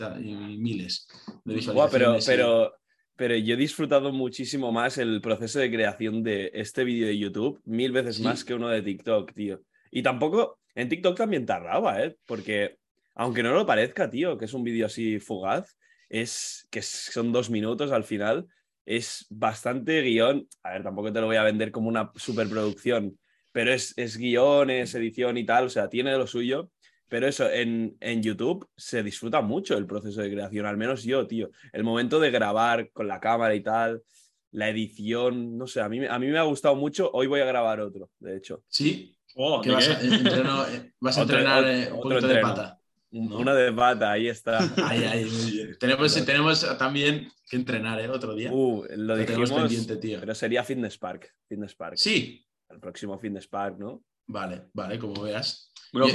miles 0.59 1.07
de 1.43 1.55
visualizaciones. 1.55 2.25
pero, 2.25 2.43
pero, 2.45 2.73
pero 3.15 3.35
yo 3.35 3.55
he 3.55 3.57
disfrutado 3.57 4.11
muchísimo 4.11 4.71
más 4.71 4.99
el 4.99 5.19
proceso 5.19 5.57
de 5.57 5.71
creación 5.71 6.21
de 6.21 6.51
este 6.53 6.83
vídeo 6.83 7.07
de 7.07 7.17
YouTube, 7.17 7.59
mil 7.65 7.91
veces 7.91 8.19
más 8.19 8.43
que 8.43 8.53
uno 8.53 8.69
de 8.69 8.83
TikTok, 8.83 9.33
tío. 9.33 9.61
Y 9.89 10.03
tampoco, 10.03 10.59
en 10.75 10.89
TikTok 10.89 11.17
también 11.17 11.47
tardaba, 11.47 12.03
¿eh? 12.03 12.15
Porque 12.27 12.77
aunque 13.15 13.43
no 13.43 13.53
lo 13.53 13.65
parezca, 13.65 14.09
tío, 14.09 14.37
que 14.37 14.45
es 14.45 14.53
un 14.53 14.63
vídeo 14.63 14.85
así 14.85 15.19
fugaz, 15.19 15.77
es 16.09 16.67
que 16.69 16.81
son 16.81 17.31
dos 17.31 17.49
minutos 17.49 17.91
al 17.91 18.03
final, 18.03 18.47
es 18.85 19.25
bastante 19.29 20.01
guion. 20.01 20.47
A 20.63 20.71
ver, 20.71 20.83
tampoco 20.83 21.11
te 21.11 21.21
lo 21.21 21.27
voy 21.27 21.37
a 21.37 21.43
vender 21.43 21.71
como 21.71 21.87
una 21.89 22.11
superproducción, 22.15 23.17
pero 23.51 23.73
es, 23.73 23.93
es 23.97 24.17
guion, 24.17 24.69
es 24.69 24.93
edición 24.95 25.37
y 25.37 25.45
tal, 25.45 25.65
o 25.65 25.69
sea, 25.69 25.89
tiene 25.89 26.17
lo 26.17 26.27
suyo. 26.27 26.69
Pero 27.09 27.27
eso, 27.27 27.47
en, 27.49 27.95
en, 27.99 28.23
YouTube 28.23 28.67
se 28.75 29.03
disfruta 29.03 29.41
mucho 29.41 29.77
el 29.77 29.85
proceso 29.85 30.21
de 30.21 30.31
creación, 30.31 30.65
al 30.65 30.77
menos 30.77 31.03
yo, 31.03 31.27
tío. 31.27 31.51
El 31.71 31.83
momento 31.83 32.19
de 32.19 32.31
grabar 32.31 32.89
con 32.91 33.07
la 33.07 33.19
cámara 33.19 33.53
y 33.53 33.61
tal, 33.61 34.01
la 34.49 34.69
edición, 34.69 35.55
no 35.55 35.67
sé, 35.67 35.81
a 35.81 35.89
mí, 35.89 36.03
a 36.05 36.17
mí 36.17 36.27
me 36.27 36.39
ha 36.39 36.43
gustado 36.43 36.75
mucho. 36.75 37.11
Hoy 37.13 37.27
voy 37.27 37.41
a 37.41 37.45
grabar 37.45 37.81
otro, 37.81 38.09
de 38.19 38.37
hecho. 38.37 38.63
¿Sí? 38.67 39.15
Oh, 39.35 39.61
vas, 39.63 39.89
a, 39.89 40.01
eh, 40.01 40.93
vas 40.99 41.17
a 41.17 41.21
entrenar 41.21 41.67
eh, 41.67 41.91
un 41.91 42.01
poquito 42.01 42.27
de 42.27 42.39
pata. 42.39 42.79
Una 43.13 43.53
de 43.53 43.71
pata, 43.71 44.11
ahí 44.11 44.27
está. 44.27 44.57
Tenemos, 45.79 46.25
tenemos 46.25 46.77
también 46.79 47.31
que 47.47 47.55
entrenar, 47.57 47.99
¿eh? 47.99 48.09
Otro 48.09 48.33
día. 48.33 48.51
Uh, 48.51 48.85
lo, 48.97 49.15
dijimos, 49.15 49.51
pendiente, 49.51 49.97
tío. 49.97 50.19
Pero 50.19 50.33
sería 50.33 50.63
Fitness 50.63 50.97
Park. 50.97 51.31
Fitness 51.47 51.75
Park. 51.75 51.93
Sí. 51.97 52.43
El 52.69 52.79
próximo 52.79 53.19
Fitness 53.19 53.47
Park, 53.47 53.77
¿no? 53.77 54.03
Vale, 54.25 54.63
vale, 54.73 54.97
como 54.97 55.21
veas. 55.21 55.71
yo, 55.91 56.07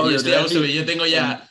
yo, 0.64 0.84
tengo 0.84 1.06
ya. 1.06 1.48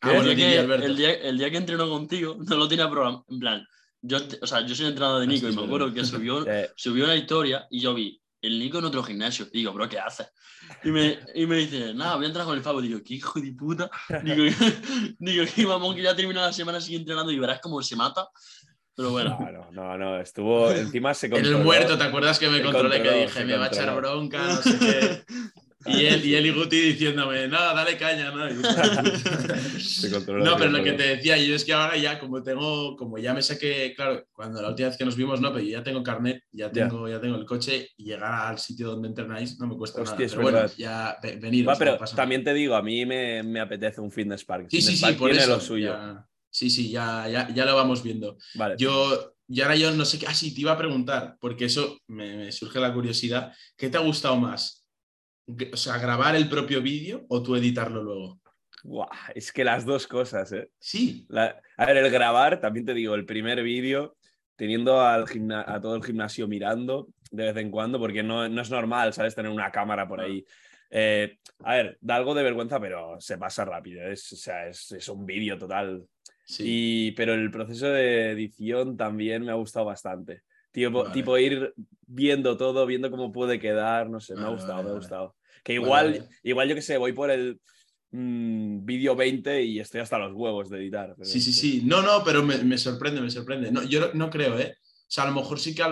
Ah, 0.00 0.16
el, 0.16 0.24
día 0.24 0.34
que, 0.34 0.58
el, 0.58 0.96
día, 0.96 1.12
el, 1.14 1.38
día 1.38 1.50
que, 1.50 1.56
entreno 1.56 1.88
contigo, 1.88 2.36
no 2.44 2.56
lo 2.56 2.66
tiene 2.66 2.88
programa. 2.88 3.24
En 3.28 3.38
plan, 3.38 3.66
yo, 4.02 4.18
o 4.42 4.46
sea, 4.46 4.66
yo 4.66 4.74
soy 4.74 4.86
entrenador 4.86 5.20
de 5.20 5.28
Nico 5.28 5.48
y 5.48 5.54
me 5.54 5.62
acuerdo 5.66 5.94
que 5.94 6.04
subió, 6.04 6.44
subió 6.74 7.04
una 7.04 7.14
historia 7.14 7.66
y 7.70 7.80
yo 7.80 7.94
vi 7.94 8.20
el 8.46 8.58
Nico 8.58 8.78
en 8.78 8.84
otro 8.84 9.02
gimnasio. 9.02 9.46
digo, 9.52 9.72
bro, 9.72 9.88
¿qué 9.88 9.98
haces? 9.98 10.28
Y 10.82 10.90
me, 10.90 11.18
y 11.34 11.46
me 11.46 11.56
dice, 11.56 11.94
nada, 11.94 12.16
voy 12.16 12.24
a 12.24 12.28
entrar 12.28 12.44
con 12.44 12.56
el 12.56 12.62
Fabo. 12.62 12.80
Digo, 12.80 13.00
¿qué 13.04 13.14
hijo 13.14 13.40
de 13.40 13.52
puta? 13.52 13.90
Digo, 14.22 14.44
digo 15.18 15.44
que 15.54 15.66
mamón 15.66 15.94
que 15.94 16.02
ya 16.02 16.14
terminó 16.14 16.40
la 16.40 16.52
semana 16.52 16.80
sigue 16.80 16.98
entrenando 16.98 17.32
y 17.32 17.38
verás 17.38 17.60
cómo 17.60 17.82
se 17.82 17.96
mata. 17.96 18.28
Pero 18.96 19.10
bueno. 19.10 19.36
No, 19.40 19.72
no, 19.72 19.98
no, 19.98 20.20
estuvo. 20.20 20.70
Encima 20.70 21.14
se 21.14 21.28
controló. 21.28 21.58
El 21.58 21.64
muerto, 21.64 21.98
¿te 21.98 22.04
acuerdas 22.04 22.38
que 22.38 22.48
me 22.48 22.62
controlé? 22.62 23.02
que 23.02 23.10
dije, 23.10 23.44
me 23.44 23.56
va 23.56 23.64
a 23.64 23.68
echar 23.68 23.94
bronca, 23.96 24.38
no 24.46 24.56
sé 24.56 24.78
qué. 24.78 25.24
Y 25.86 26.06
él, 26.06 26.24
y 26.24 26.34
él 26.34 26.46
y 26.46 26.50
Guti 26.50 26.80
diciéndome, 26.80 27.46
no, 27.48 27.58
dale 27.58 27.96
caña, 27.98 28.30
¿no? 28.30 28.48
no, 30.38 30.56
pero 30.56 30.70
lo 30.70 30.82
que 30.82 30.92
te 30.92 31.16
decía 31.16 31.36
yo 31.36 31.54
es 31.54 31.64
que 31.64 31.74
ahora 31.74 31.96
ya, 31.96 32.18
como 32.18 32.42
tengo, 32.42 32.96
como 32.96 33.18
ya 33.18 33.34
me 33.34 33.42
sé 33.42 33.58
que, 33.58 33.92
claro, 33.94 34.26
cuando 34.32 34.62
la 34.62 34.68
última 34.70 34.88
vez 34.88 34.96
que 34.96 35.04
nos 35.04 35.16
vimos, 35.16 35.40
no, 35.40 35.52
pero 35.52 35.64
yo 35.64 35.72
ya 35.72 35.82
tengo 35.82 36.02
carnet, 36.02 36.42
ya 36.52 36.70
tengo, 36.70 37.08
ya 37.08 37.20
tengo 37.20 37.36
el 37.36 37.44
coche 37.44 37.90
y 37.96 38.04
llegar 38.04 38.48
al 38.48 38.58
sitio 38.58 38.88
donde 38.88 39.08
entrenáis 39.08 39.58
no 39.58 39.66
me 39.66 39.76
cuesta 39.76 40.02
nada. 40.02 40.16
Pero 40.16 40.42
bueno, 40.42 40.66
ya 40.78 41.18
venir. 41.22 41.66
pero 41.78 41.98
también 42.16 42.42
te 42.42 42.54
digo, 42.54 42.74
a 42.74 42.82
mí 42.82 43.04
me, 43.04 43.42
me 43.42 43.60
apetece 43.60 44.00
un 44.00 44.10
fitness 44.10 44.44
park. 44.44 44.68
Sí, 44.70 44.80
sí, 44.80 44.96
sí, 44.96 45.12
por 45.12 45.30
eso. 45.30 45.50
Lo 45.50 45.60
suyo. 45.60 45.94
sí, 46.50 46.70
sí, 46.70 46.90
ya, 46.90 47.28
ya, 47.28 47.48
ya 47.52 47.64
lo 47.66 47.76
vamos 47.76 48.02
viendo. 48.02 48.38
Vale. 48.54 48.76
Yo, 48.78 49.34
y 49.48 49.60
ahora 49.60 49.76
yo 49.76 49.90
no 49.90 50.06
sé 50.06 50.18
qué, 50.18 50.26
ah, 50.26 50.34
sí, 50.34 50.54
te 50.54 50.62
iba 50.62 50.72
a 50.72 50.78
preguntar, 50.78 51.36
porque 51.40 51.66
eso 51.66 51.98
me, 52.06 52.36
me 52.36 52.52
surge 52.52 52.80
la 52.80 52.94
curiosidad, 52.94 53.52
¿qué 53.76 53.90
te 53.90 53.98
ha 53.98 54.00
gustado 54.00 54.36
más? 54.36 54.83
O 55.72 55.76
sea, 55.76 55.98
grabar 55.98 56.36
el 56.36 56.48
propio 56.48 56.80
vídeo 56.80 57.24
o 57.28 57.42
tú 57.42 57.56
editarlo 57.56 58.02
luego? 58.02 58.40
es 59.34 59.50
que 59.50 59.64
las 59.64 59.84
dos 59.84 60.06
cosas, 60.06 60.52
¿eh? 60.52 60.68
Sí. 60.78 61.26
a 61.30 61.86
ver, 61.86 61.96
el 61.96 62.10
grabar, 62.10 62.60
también 62.60 62.84
te 62.84 62.92
digo, 62.92 63.14
el 63.14 63.24
primer 63.24 63.62
vídeo, 63.62 64.16
teniendo 64.56 65.00
al 65.00 65.24
a 65.66 65.80
todo 65.80 65.96
el 65.96 66.04
gimnasio 66.04 66.46
mirando 66.46 67.08
de 67.30 67.44
vez 67.44 67.56
en 67.56 67.70
cuando, 67.70 67.98
porque 67.98 68.22
no, 68.22 68.48
no 68.48 68.62
es 68.62 68.70
normal, 68.70 69.12
¿sabes? 69.12 69.34
Tener 69.34 69.50
una 69.50 69.72
cámara 69.72 70.06
por 70.06 70.20
ahí. 70.20 70.44
Eh, 70.90 71.38
a 71.64 71.74
ver, 71.74 71.98
da 72.00 72.16
algo 72.16 72.34
de 72.34 72.42
vergüenza, 72.42 72.78
pero 72.78 73.16
se 73.20 73.38
pasa 73.38 73.64
rápido. 73.64 74.06
Es, 74.06 74.32
o 74.32 74.36
sea, 74.36 74.68
es, 74.68 74.92
es 74.92 75.08
un 75.08 75.26
vídeo 75.26 75.58
total. 75.58 76.06
Sí. 76.44 76.62
Y, 76.66 77.10
pero 77.12 77.34
el 77.34 77.50
proceso 77.50 77.88
de 77.88 78.30
edición 78.32 78.96
también 78.96 79.44
me 79.44 79.50
ha 79.50 79.54
gustado 79.54 79.86
bastante. 79.86 80.42
Tipo, 80.74 81.38
ir 81.38 81.72
viendo 82.04 82.56
todo, 82.56 82.84
viendo 82.84 83.08
cómo 83.08 83.32
puede 83.32 83.60
quedar, 83.60 84.10
no 84.10 84.18
sé, 84.18 84.34
me 84.34 84.42
ha 84.42 84.48
gustado, 84.48 84.82
me 84.82 84.90
ha 84.90 84.94
gustado. 84.94 85.36
Que 85.62 85.74
igual, 85.74 86.28
igual 86.42 86.68
yo 86.68 86.74
que 86.74 86.82
sé, 86.82 86.98
voy 86.98 87.12
por 87.12 87.30
el 87.30 87.60
mm, 88.10 88.84
vídeo 88.84 89.14
20 89.14 89.62
y 89.62 89.78
estoy 89.78 90.00
hasta 90.00 90.18
los 90.18 90.32
huevos 90.34 90.68
de 90.68 90.78
editar. 90.78 91.14
sí, 91.22 91.40
sí, 91.40 91.52
sí. 91.52 91.82
No, 91.84 92.02
no, 92.02 92.24
pero 92.24 92.42
me, 92.42 92.76
sorprende, 92.76 93.20
me 93.20 93.30
sorprende. 93.30 93.70
No, 93.70 93.84
yo 93.84 94.12
no 94.14 94.28
creo, 94.30 94.58
¿eh? 94.58 94.76
O 94.82 95.06
sea, 95.06 95.24
a 95.24 95.28
lo 95.28 95.34
mejor 95.34 95.60
sí 95.60 95.76
que 95.76 95.84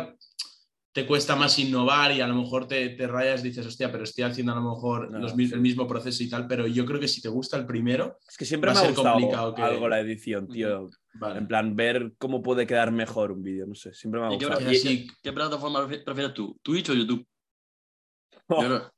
te 0.92 1.06
cuesta 1.06 1.34
más 1.34 1.58
innovar 1.58 2.12
y 2.12 2.20
a 2.20 2.26
lo 2.26 2.34
mejor 2.34 2.68
te, 2.68 2.90
te 2.90 3.06
rayas, 3.06 3.42
dices, 3.42 3.66
hostia, 3.66 3.90
pero 3.90 4.04
estoy 4.04 4.24
haciendo 4.24 4.52
a 4.52 4.56
lo 4.56 4.74
mejor 4.74 5.10
el 5.10 5.60
mismo 5.60 5.88
proceso 5.88 6.22
y 6.22 6.28
tal, 6.28 6.46
pero 6.46 6.66
yo 6.66 6.84
creo 6.84 7.00
que 7.00 7.08
si 7.08 7.22
te 7.22 7.30
gusta 7.30 7.56
el 7.56 7.64
primero, 7.64 8.18
es 8.28 8.36
que 8.36 8.44
siempre 8.44 8.72
me 8.72 8.78
ha 8.78 8.88
gustado 8.88 9.14
complicado 9.14 9.54
algo 9.56 9.88
la 9.88 10.00
edición, 10.00 10.48
tío. 10.48 10.90
En 11.34 11.46
plan, 11.46 11.74
ver 11.76 12.12
cómo 12.18 12.42
puede 12.42 12.66
quedar 12.66 12.92
mejor 12.92 13.32
un 13.32 13.42
vídeo, 13.42 13.66
no 13.66 13.74
sé, 13.74 13.94
siempre 13.94 14.20
me 14.20 14.26
ha 14.26 14.30
gustado. 14.30 14.60
¿Qué, 15.22 15.32
plataforma 15.32 15.86
prefieres 15.86 16.34
tú? 16.34 16.58
¿Twitch 16.62 16.90
o 16.90 16.94
YouTube? 16.94 17.26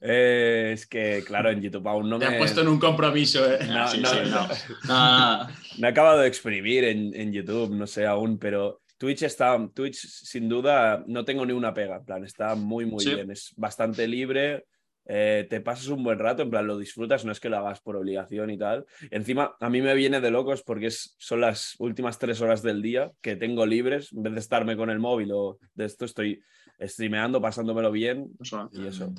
Eh, 0.00 0.70
es 0.74 0.86
que, 0.86 1.24
claro, 1.26 1.50
en 1.50 1.60
YouTube 1.60 1.88
aún 1.88 2.08
no 2.08 2.20
me... 2.20 2.24
Te 2.24 2.30
has 2.30 2.38
puesto 2.38 2.60
en 2.60 2.68
un 2.68 2.78
compromiso, 2.78 3.44
¿eh? 3.52 3.58
No, 3.66 3.92
no, 3.94 4.46
no. 4.86 5.48
me 5.78 5.88
he 5.88 5.90
acabado 5.90 6.20
de 6.20 6.28
exprimir 6.28 6.84
en, 6.84 7.12
en 7.16 7.32
YouTube, 7.32 7.74
no 7.74 7.84
sé 7.84 8.06
aún, 8.06 8.38
pero 8.38 8.80
Twitch 8.98 9.22
está, 9.22 9.56
Twitch 9.72 9.96
sin 9.96 10.48
duda 10.48 11.04
no 11.06 11.24
tengo 11.24 11.46
ni 11.46 11.52
una 11.52 11.72
pega, 11.72 11.96
en 11.96 12.04
plan, 12.04 12.24
está 12.24 12.54
muy, 12.54 12.84
muy 12.84 13.04
bien, 13.04 13.30
es 13.30 13.52
bastante 13.56 14.06
libre, 14.08 14.66
eh, 15.06 15.46
te 15.48 15.60
pasas 15.62 15.86
un 15.88 16.02
buen 16.02 16.18
rato, 16.18 16.42
en 16.42 16.50
plan, 16.50 16.66
lo 16.66 16.76
disfrutas, 16.76 17.24
no 17.24 17.32
es 17.32 17.40
que 17.40 17.48
lo 17.48 17.56
hagas 17.56 17.80
por 17.80 17.96
obligación 17.96 18.50
y 18.50 18.58
tal. 18.58 18.84
Encima, 19.10 19.56
a 19.58 19.70
mí 19.70 19.80
me 19.80 19.94
viene 19.94 20.20
de 20.20 20.30
locos 20.30 20.62
porque 20.62 20.88
es, 20.88 21.14
son 21.16 21.40
las 21.40 21.76
últimas 21.78 22.18
tres 22.18 22.42
horas 22.42 22.60
del 22.62 22.82
día 22.82 23.10
que 23.22 23.36
tengo 23.36 23.64
libres, 23.64 24.12
en 24.12 24.24
vez 24.24 24.34
de 24.34 24.40
estarme 24.40 24.76
con 24.76 24.90
el 24.90 24.98
móvil 24.98 25.30
o 25.32 25.58
de 25.74 25.86
esto, 25.86 26.04
estoy 26.04 26.42
streameando, 26.80 27.40
pasándomelo 27.40 27.90
bien. 27.90 28.28
y 28.72 28.86
eso. 28.86 29.14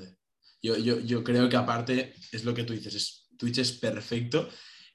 Yo, 0.62 0.78
yo, 0.78 1.00
yo 1.00 1.24
creo 1.24 1.50
que 1.50 1.56
aparte 1.56 2.14
es 2.32 2.44
lo 2.44 2.54
que 2.54 2.66
tú 2.66 2.74
dices, 2.74 2.94
es, 2.94 3.28
Twitch 3.38 3.60
es 3.60 3.72
perfecto 3.72 4.50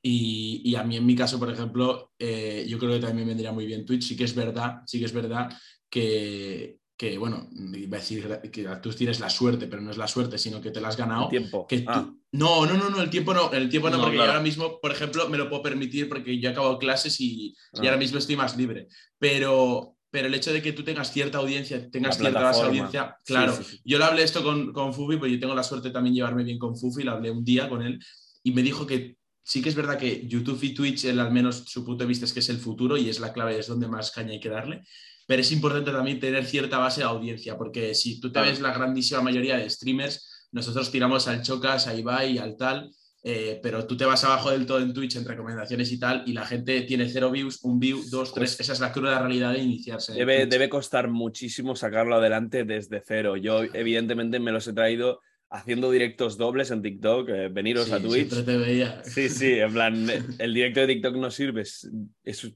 Y, 0.07 0.75
a 0.77 0.85
mí 0.85 0.99
en 0.99 1.07
mi 1.07 1.17
caso, 1.17 1.39
por 1.39 1.51
ejemplo, 1.51 2.13
eh, 2.19 2.67
yo 2.69 2.79
creo 2.79 2.93
que 2.93 3.07
también 3.07 3.27
vendría 3.27 3.53
muy 3.53 3.65
bien 3.65 3.87
Twitch. 3.87 4.03
Sí 4.03 4.17
que 4.17 4.25
es 4.25 4.35
verdad, 4.35 4.83
sí 4.85 4.99
que 4.99 5.07
es 5.07 5.15
verdad 5.15 5.51
que, 5.89 6.77
que 6.95 7.17
bueno, 7.17 7.49
iba 7.75 7.97
a 7.97 8.01
decir 8.01 8.41
que 8.53 8.69
tú 8.83 8.91
tienes 8.91 9.19
la 9.21 9.31
suerte, 9.31 9.67
pero 9.67 9.81
no 9.81 9.91
es 9.91 9.97
la 9.97 10.07
suerte, 10.07 10.37
sino 10.37 10.61
que 10.61 10.71
te 10.71 10.83
la 10.83 10.89
has 10.89 10.99
ganado. 10.99 11.29
tiempo. 11.29 11.67
Que 11.67 11.85
ah. 11.87 12.07
No, 12.33 12.67
no, 12.67 12.77
no, 12.77 12.91
no, 12.91 13.01
el 13.01 13.09
tiempo 13.09 13.33
no, 13.33 13.51
el 13.51 13.71
tiempo 13.71 13.89
no, 13.89 13.99
porque 13.99 14.19
ahora 14.19 14.41
mismo, 14.41 14.79
por 14.79 14.93
ejemplo, 14.93 15.27
me 15.31 15.39
lo 15.39 15.49
puedo 15.49 15.63
permitir 15.63 16.07
porque 16.07 16.39
yo 16.39 16.51
he 16.51 16.53
acabado 16.53 16.79
clases 16.79 17.19
y, 17.21 17.55
y 17.73 17.79
ahora 17.79 17.95
ah. 17.95 17.97
mismo 17.97 18.19
estoy 18.19 18.37
más 18.37 18.59
libre. 18.59 18.89
Pero, 19.19 19.97
pero 20.11 20.27
el 20.27 20.35
hecho 20.35 20.53
de 20.53 20.61
que 20.61 20.75
tú 20.75 20.85
tengas 20.85 21.11
cierta 21.15 21.39
audiencia, 21.39 21.91
tengas 21.91 22.19
cierta 22.19 22.51
audiencia, 22.51 23.17
claro. 23.25 23.59
Yo 23.87 23.97
le 23.97 24.05
hablé 24.05 24.23
esto 24.23 24.43
con, 24.43 24.71
con 24.75 24.93
Fufi, 24.93 25.17
pues 25.17 25.33
yo 25.33 25.41
tengo 25.41 25.55
la 25.55 25.63
suerte 25.63 25.91
también 25.91 26.13
de 26.13 26.19
llevarme 26.19 26.45
bien 26.45 26.59
con 26.59 26.77
Fufi, 26.77 27.05
le 27.05 27.11
hablé 27.11 27.31
un 27.31 27.43
día 27.43 27.71
con 27.71 27.81
él 27.81 27.99
y 28.43 28.53
me 28.53 28.63
dijo 28.63 28.87
que 28.87 29.17
sí 29.45 29.63
que 29.63 29.69
es 29.69 29.75
verdad 29.75 29.99
que 29.99 30.27
YouTube 30.27 30.63
y 30.63 30.75
Twitch, 30.75 31.05
al 31.05 31.31
menos 31.31 31.65
su 31.67 31.85
punto 31.85 32.03
de 32.03 32.09
vista 32.09 32.25
es 32.25 32.33
que 32.33 32.41
es 32.41 32.49
el 32.49 32.59
futuro 32.59 32.97
y 32.97 33.09
es 33.09 33.21
la 33.21 33.33
clave, 33.33 33.59
es 33.59 33.67
donde 33.67 33.87
más 33.87 34.11
caña 34.11 34.33
hay 34.33 34.41
que 34.41 34.49
darle, 34.49 34.83
pero 35.27 35.43
es 35.43 35.53
importante 35.53 35.93
también 35.93 36.19
tener 36.19 36.45
cierta 36.47 36.79
base 36.79 37.03
de 37.03 37.07
audiencia, 37.07 37.57
porque 37.57 37.95
si 37.95 38.21
tú 38.21 38.33
te 38.33 38.41
ves 38.41 38.61
la 38.61 38.73
grandísima 38.73 39.21
mayoría 39.21 39.59
de 39.59 39.69
streamers, 39.69 40.49
nosotros 40.51 40.91
tiramos 40.91 41.29
al 41.29 41.43
Chocas, 41.43 41.87
a 41.87 41.95
Ibai, 41.95 42.39
al 42.39 42.57
tal, 42.57 42.91
eh, 43.23 43.59
pero 43.63 43.87
tú 43.87 43.97
te 43.97 44.05
vas 44.05 44.23
abajo 44.25 44.51
del 44.51 44.67
todo 44.67 44.81
en 44.81 44.93
Twitch 44.93 45.17
en 45.17 45.25
recomendaciones 45.25 45.91
y 45.93 45.99
tal, 45.99 46.25
y 46.27 46.33
la 46.33 46.47
gente 46.47 46.83
tiene 46.83 47.09
cero 47.09 47.31
views, 47.31 47.61
un 47.65 47.79
view, 47.79 48.03
dos, 48.11 48.35
tres. 48.35 48.61
Esa 48.61 48.75
es 48.75 48.81
la 48.81 48.93
cruda 48.93 49.19
realidad 49.19 49.53
de 49.53 49.61
iniciarse. 49.61 50.13
Debe, 50.13 50.47
debe 50.47 50.69
costar 50.69 51.09
muchísimo 51.09 51.75
sacarlo 51.75 52.17
adelante 52.17 52.65
desde 52.65 53.03
cero. 53.05 53.37
Yo, 53.37 53.63
evidentemente, 53.65 54.41
me 54.41 54.53
los 54.53 54.69
he 54.69 54.75
traído 54.75 55.21
haciendo 55.51 55.91
directos 55.91 56.37
dobles 56.37 56.71
en 56.71 56.83
TikTok, 56.83 57.29
eh, 57.29 57.49
veniros 57.49 57.93
a 57.93 58.01
Twitch. 58.01 58.45
Te 58.45 58.57
veía. 58.57 59.03
Sí, 59.05 59.29
sí, 59.29 59.53
en 59.53 59.73
plan, 59.73 60.37
el 60.39 60.55
directo 60.55 60.81
de 60.81 60.87
TikTok 60.89 61.17
no 61.17 61.31
sirve, 61.31 61.63
es, 61.63 61.89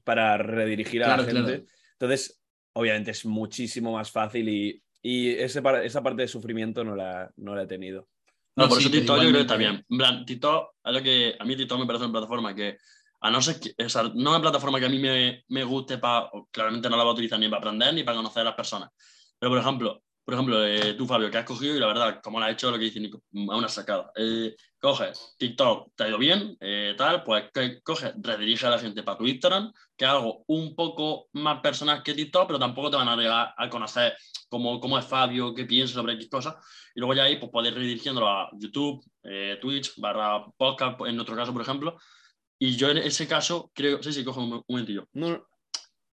para 0.03 0.37
redirigir 0.37 1.03
a 1.03 1.17
la 1.17 1.23
gente. 1.23 1.65
Entonces, 1.93 2.41
obviamente 2.73 3.11
es 3.11 3.25
muchísimo 3.25 3.93
más 3.93 4.11
fácil 4.11 4.49
y, 4.49 4.81
y 5.01 5.29
ese, 5.29 5.61
esa 5.83 6.03
parte 6.03 6.21
de 6.21 6.27
sufrimiento 6.27 6.83
no 6.83 6.95
la, 6.95 7.31
no 7.37 7.55
la 7.55 7.63
he 7.63 7.67
tenido. 7.67 8.07
No, 8.55 8.67
por 8.67 8.79
eso 8.79 8.91
TikTok 8.91 9.17
yo 9.17 9.21
creo 9.21 9.33
que 9.33 9.41
está 9.41 9.55
bien. 9.55 9.85
En 9.89 9.97
plan, 9.97 10.25
TikTok, 10.25 10.75
es 10.83 10.93
lo 10.93 11.01
que 11.01 11.35
a 11.39 11.45
mí 11.45 11.55
TikTok 11.55 11.79
me 11.79 11.85
parece 11.85 12.03
una 12.03 12.13
plataforma 12.13 12.53
que, 12.53 12.77
a 13.21 13.31
no 13.31 13.41
ser 13.41 13.59
que, 13.59 13.73
o 13.83 13.89
sea, 13.89 14.03
no 14.03 14.09
es 14.09 14.15
una 14.15 14.41
plataforma 14.41 14.79
que 14.79 14.85
a 14.85 14.89
mí 14.89 14.99
me, 14.99 15.43
me 15.47 15.63
guste 15.63 15.97
para, 15.97 16.29
claramente 16.51 16.89
no 16.89 16.97
la 16.97 17.03
voy 17.03 17.11
a 17.11 17.13
utilizar 17.13 17.39
ni 17.39 17.47
para 17.47 17.59
aprender 17.59 17.93
ni 17.93 18.03
para 18.03 18.17
conocer 18.17 18.41
a 18.41 18.45
las 18.45 18.55
personas. 18.55 18.89
Pero, 19.39 19.51
por 19.51 19.59
ejemplo, 19.59 20.03
por 20.29 20.35
ejemplo, 20.35 20.63
eh, 20.63 20.93
tú, 20.93 21.07
Fabio, 21.07 21.31
que 21.31 21.39
has 21.39 21.43
cogido 21.43 21.75
y 21.75 21.79
la 21.79 21.87
verdad, 21.87 22.21
como 22.21 22.39
lo 22.39 22.45
has 22.45 22.51
hecho, 22.51 22.69
lo 22.69 22.77
que 22.77 22.83
dice 22.83 22.99
Nico, 22.99 23.23
a 23.49 23.57
una 23.57 23.67
sacada. 23.67 24.11
Eh, 24.15 24.55
coges 24.79 25.33
TikTok, 25.39 25.95
te 25.95 26.03
ha 26.03 26.07
ido 26.07 26.19
bien, 26.19 26.55
eh, 26.59 26.93
tal, 26.95 27.23
pues 27.23 27.45
coges, 27.83 28.13
redirige 28.21 28.67
a 28.67 28.69
la 28.69 28.77
gente 28.77 29.01
para 29.01 29.17
tu 29.17 29.25
Instagram, 29.25 29.73
que 29.97 30.05
es 30.05 30.11
algo 30.11 30.43
un 30.45 30.75
poco 30.75 31.29
más 31.33 31.61
personal 31.61 32.03
que 32.03 32.13
TikTok, 32.13 32.45
pero 32.45 32.59
tampoco 32.59 32.91
te 32.91 32.97
van 32.97 33.07
a 33.07 33.15
llegar 33.15 33.55
a 33.57 33.69
conocer 33.69 34.15
cómo, 34.49 34.79
cómo 34.79 34.99
es 34.99 35.05
Fabio, 35.05 35.55
qué 35.55 35.65
piensa 35.65 35.95
sobre 35.95 36.13
X 36.13 36.29
cosas. 36.29 36.53
Y 36.93 36.99
luego 36.99 37.15
ya 37.15 37.23
ahí 37.23 37.37
pues, 37.37 37.51
puedes 37.51 37.71
ir 37.71 37.77
redirigiéndolo 37.79 38.27
a 38.27 38.51
YouTube, 38.53 39.03
eh, 39.23 39.57
Twitch, 39.59 39.93
barra 39.97 40.45
podcast, 40.57 41.01
en 41.07 41.19
otro 41.19 41.35
caso, 41.35 41.51
por 41.53 41.63
ejemplo. 41.63 41.97
Y 42.59 42.75
yo 42.75 42.91
en 42.91 42.99
ese 42.99 43.27
caso 43.27 43.71
creo. 43.73 44.03
Sí, 44.03 44.13
sí, 44.13 44.23
cojo 44.23 44.41
un, 44.41 44.63
momentillo. 44.67 45.07
No, 45.13 45.29
no. 45.29 45.47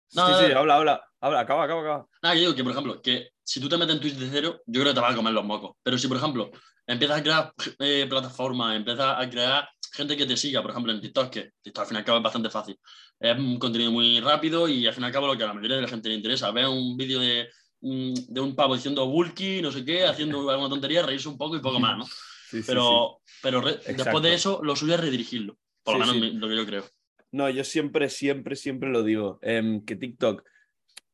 sí, 0.08 0.22
sí, 0.40 0.52
habla, 0.52 0.78
habla, 0.78 1.06
habla, 1.20 1.40
acaba, 1.42 1.66
acaba, 1.66 1.82
acaba. 1.82 2.08
Nada, 2.24 2.34
que 2.34 2.42
digo 2.42 2.56
que, 2.56 2.64
por 2.64 2.72
ejemplo, 2.72 3.02
que 3.04 3.30
si 3.50 3.60
tú 3.60 3.68
te 3.68 3.78
metes 3.78 3.96
en 3.96 4.02
Twitch 4.02 4.14
de 4.14 4.30
cero, 4.30 4.62
yo 4.68 4.82
creo 4.82 4.94
que 4.94 4.96
te 4.96 5.02
vas 5.02 5.14
a 5.14 5.16
comer 5.16 5.34
los 5.34 5.44
mocos. 5.44 5.76
Pero 5.82 5.98
si, 5.98 6.08
por 6.08 6.18
ejemplo, 6.18 6.52
empiezas 6.86 7.18
a 7.18 7.24
crear 7.24 7.54
eh, 7.80 8.06
plataformas, 8.08 8.76
empiezas 8.76 9.16
a 9.18 9.28
crear 9.28 9.68
gente 9.92 10.16
que 10.16 10.28
te 10.28 10.38
siga, 10.38 10.62
por 10.62 10.70
ejemplo, 10.70 10.94
en 10.94 11.02
TikTok, 11.02 11.30
que 11.32 11.52
TikTok 11.64 11.82
al 11.82 11.88
fin 11.88 11.96
y 11.96 11.98
al 11.98 12.06
cabo 12.06 12.18
es 12.20 12.24
bastante 12.24 12.52
fácil. 12.52 12.80
Es 13.20 13.36
un 13.36 13.58
contenido 13.58 13.92
muy 13.92 14.20
rápido 14.20 14.68
y 14.68 14.86
al 14.86 14.94
fin 14.94 15.04
y 15.04 15.08
al 15.08 15.12
cabo 15.12 15.26
lo 15.26 15.36
que 15.36 15.46
a 15.46 15.48
la 15.48 15.56
mayoría 15.56 15.78
de 15.78 15.82
la 15.82 15.88
gente 15.88 16.10
le 16.10 16.16
interesa. 16.16 16.52
Ve 16.52 16.68
un 16.68 16.96
vídeo 16.96 17.20
de 17.20 17.50
de 17.82 18.42
un 18.42 18.56
pavo 18.56 18.76
diciendo 18.76 19.08
bulky, 19.08 19.62
no 19.62 19.72
sé 19.72 19.86
qué, 19.86 20.06
haciendo 20.06 20.38
alguna 20.52 20.70
tontería, 20.70 21.02
reírse 21.02 21.30
un 21.30 21.38
poco 21.38 21.56
y 21.56 21.60
poco 21.60 21.80
más, 21.80 21.98
¿no? 21.98 22.06
pero 22.66 23.22
pero 23.42 23.62
después 23.62 24.24
de 24.24 24.34
eso, 24.34 24.60
lo 24.64 24.76
suyo 24.76 24.96
es 24.96 25.00
redirigirlo, 25.00 25.58
por 25.84 25.98
lo 25.98 26.06
menos 26.06 26.34
lo 26.34 26.48
que 26.48 26.56
yo 26.56 26.66
creo. 26.66 26.86
No, 27.32 27.50
yo 27.50 27.64
siempre, 27.64 28.10
siempre, 28.10 28.56
siempre 28.56 28.90
lo 28.90 29.04
digo, 29.04 29.40
em, 29.42 29.86
que 29.86 29.96
TikTok, 29.96 30.44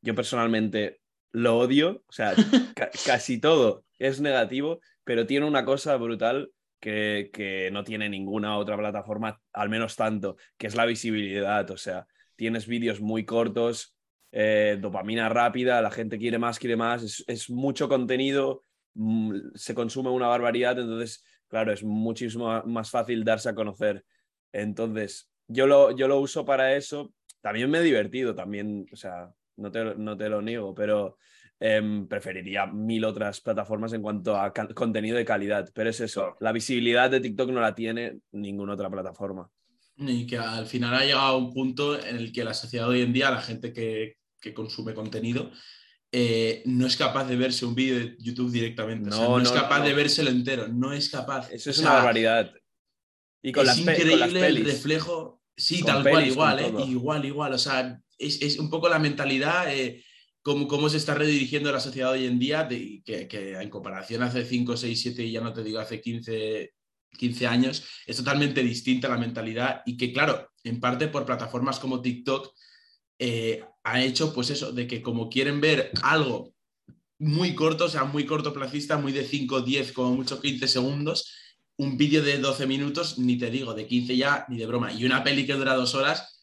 yo 0.02 0.16
personalmente 0.16 1.02
lo 1.36 1.58
odio, 1.58 2.04
o 2.08 2.12
sea, 2.12 2.34
casi 3.06 3.40
todo 3.40 3.84
es 4.00 4.22
negativo, 4.22 4.80
pero 5.04 5.26
tiene 5.26 5.46
una 5.46 5.66
cosa 5.66 5.98
brutal 5.98 6.50
que, 6.80 7.30
que, 7.34 7.70
no 7.72 7.84
tiene 7.84 8.10
ninguna 8.10 8.58
otra 8.58 8.78
plataforma, 8.78 9.42
al 9.52 9.70
menos 9.70 9.96
tanto, 9.96 10.38
que 10.58 10.68
es 10.68 10.76
la 10.76 10.86
visibilidad, 10.86 11.70
o 11.72 11.78
sea, 11.78 12.08
tienes 12.36 12.68
vídeos 12.68 13.02
muy 13.02 13.26
cortos, 13.26 13.96
eh, 14.32 14.78
dopamina 14.80 15.28
rápida, 15.28 15.82
la 15.82 15.92
gente 15.92 16.18
quiere 16.18 16.38
más, 16.38 16.58
quiere 16.58 16.78
más, 16.78 17.24
es, 17.28 17.50
mucho 17.50 17.90
contenido, 17.90 18.64
mm, 18.94 19.56
se 19.56 19.76
consume 19.76 20.12
una 20.12 20.28
barbaridad, 20.28 20.80
entonces, 20.80 21.24
claro, 21.48 21.74
es 21.74 21.84
muchísimo 21.84 22.64
más 22.64 22.90
fácil 22.90 23.26
darse 23.26 23.50
a 23.50 23.56
conocer. 23.56 24.06
Entonces, 24.54 25.30
yo 25.48 25.68
lo, 25.68 25.92
yo 25.92 26.08
lo 26.08 26.20
uso 26.20 26.46
para 26.46 26.76
eso, 26.76 27.14
también 27.42 27.70
me 27.70 27.80
he 27.80 27.82
divertido, 27.82 28.36
también, 28.36 28.86
o 28.92 28.96
sea, 28.96 29.34
no 29.58 29.72
te, 29.72 29.96
no 29.96 30.18
te 30.18 30.30
lo 30.30 30.42
niego, 30.42 30.74
pero 30.74 31.18
em, 31.60 32.08
preferiría 32.08 32.66
mil 32.66 33.06
otras 33.06 33.42
plataformas 33.42 33.94
en 33.94 34.02
cuanto 34.02 34.36
a 34.36 34.54
contenido 34.54 35.18
de 35.18 35.26
calidad, 35.26 35.70
pero 35.74 35.90
es 35.90 36.00
eso, 36.00 36.36
la 36.40 36.52
visibilidad 36.52 37.10
de 37.10 37.22
TikTok 37.22 37.50
no 37.50 37.62
la 37.62 37.76
tiene 37.76 38.20
ninguna 38.32 38.74
otra 38.74 38.90
plataforma. 38.90 39.50
Y 39.98 40.28
que 40.28 40.38
al 40.38 40.66
final 40.66 40.94
ha 40.94 41.06
llegado 41.06 41.22
a 41.22 41.38
un 41.38 41.54
punto 41.54 41.98
en 41.98 42.18
el 42.18 42.34
que 42.34 42.44
la 42.44 42.54
sociedad 42.54 42.90
hoy 42.90 43.02
en 43.02 43.14
día, 43.14 43.32
la 43.32 43.42
gente 43.42 43.72
que, 43.72 44.18
que 44.42 44.54
consume 44.54 44.94
contenido, 44.94 45.52
eh, 46.12 46.62
no 46.66 46.88
es 46.88 46.96
capaz 46.96 47.26
de 47.26 47.36
verse 47.36 47.66
un 47.66 47.76
vídeo 47.76 48.00
de 48.00 48.16
YouTube 48.20 48.50
directamente. 48.50 49.10
No, 49.10 49.38
es 49.38 49.52
capaz 49.52 49.84
de 49.84 49.94
vérselo 49.94 50.30
entero, 50.30 50.68
no 50.68 50.94
es 50.94 51.10
capaz. 51.10 51.52
Eso 51.52 51.70
es 51.70 51.80
una 51.80 51.94
barbaridad. 51.94 52.54
Y 53.42 53.52
con 53.52 53.68
es 53.68 53.78
increíble 53.78 54.48
el 54.48 54.66
reflejo. 54.66 55.42
Sí, 55.58 55.84
tal 55.84 56.04
cual, 56.04 56.28
igual, 56.28 56.60
eh, 56.60 56.86
igual, 56.88 57.26
igual. 57.26 57.54
O 57.54 57.58
sea, 57.58 58.02
es, 58.18 58.58
un 58.60 58.70
poco 58.70 58.90
la 58.90 59.00
mentalidad, 59.00 59.74
eh, 59.74 60.04
cómo, 60.42 60.68
cómo, 60.68 60.90
se 60.90 60.98
está 60.98 61.16
redirigiendo 61.16 61.72
la 61.72 61.80
sociedad 61.80 62.12
hoy 62.12 62.26
en 62.26 62.40
día, 62.40 62.68
que, 62.68 63.58
en 63.60 63.70
comparación 63.70 64.24
hace 64.24 64.46
5, 64.46 64.78
6, 64.78 65.02
7 65.02 65.24
y 65.24 65.32
ya 65.32 65.42
no 65.42 65.54
te 65.54 65.64
digo 65.64 65.80
hace 65.80 66.02
15, 66.02 66.74
15 67.18 67.48
años, 67.48 67.86
es 68.06 68.18
totalmente 68.18 68.62
distinta 68.64 69.10
la 69.10 69.18
mentalidad 69.18 69.82
y 69.86 69.98
que, 69.98 70.14
claro, 70.14 70.50
en 70.64 70.80
parte 70.80 71.08
por 71.08 71.26
plataformas 71.26 71.80
como 71.80 72.02
TikTok, 72.02 72.54
eh, 73.20 73.64
ha 73.84 74.02
hecho 74.02 74.34
pues 74.34 74.50
eso, 74.50 74.72
de 74.72 74.88
que 74.88 75.02
como 75.02 75.30
quieren 75.30 75.62
ver 75.62 75.92
algo 76.02 76.54
muy 77.18 77.56
corto, 77.56 77.86
o 77.86 77.90
sea, 77.90 78.04
muy 78.04 78.26
cortoplacista, 78.26 78.98
muy 78.98 79.12
de 79.12 79.24
5, 79.24 79.62
10, 79.62 79.92
como 79.94 80.16
mucho 80.16 80.42
15 80.42 80.68
segundos, 80.68 81.32
un 81.78 81.98
vídeo 81.98 82.24
de 82.24 82.38
12 82.40 82.68
minutos, 82.68 83.18
ni 83.18 83.38
te 83.38 83.50
digo, 83.50 83.74
de 83.74 83.88
15 83.88 84.18
ya, 84.18 84.46
ni 84.50 84.58
de 84.58 84.66
broma. 84.66 84.92
Y 84.92 85.06
una 85.06 85.24
peli 85.24 85.46
que 85.46 85.54
dura 85.54 85.76
dos 85.76 85.96
horas, 85.96 86.35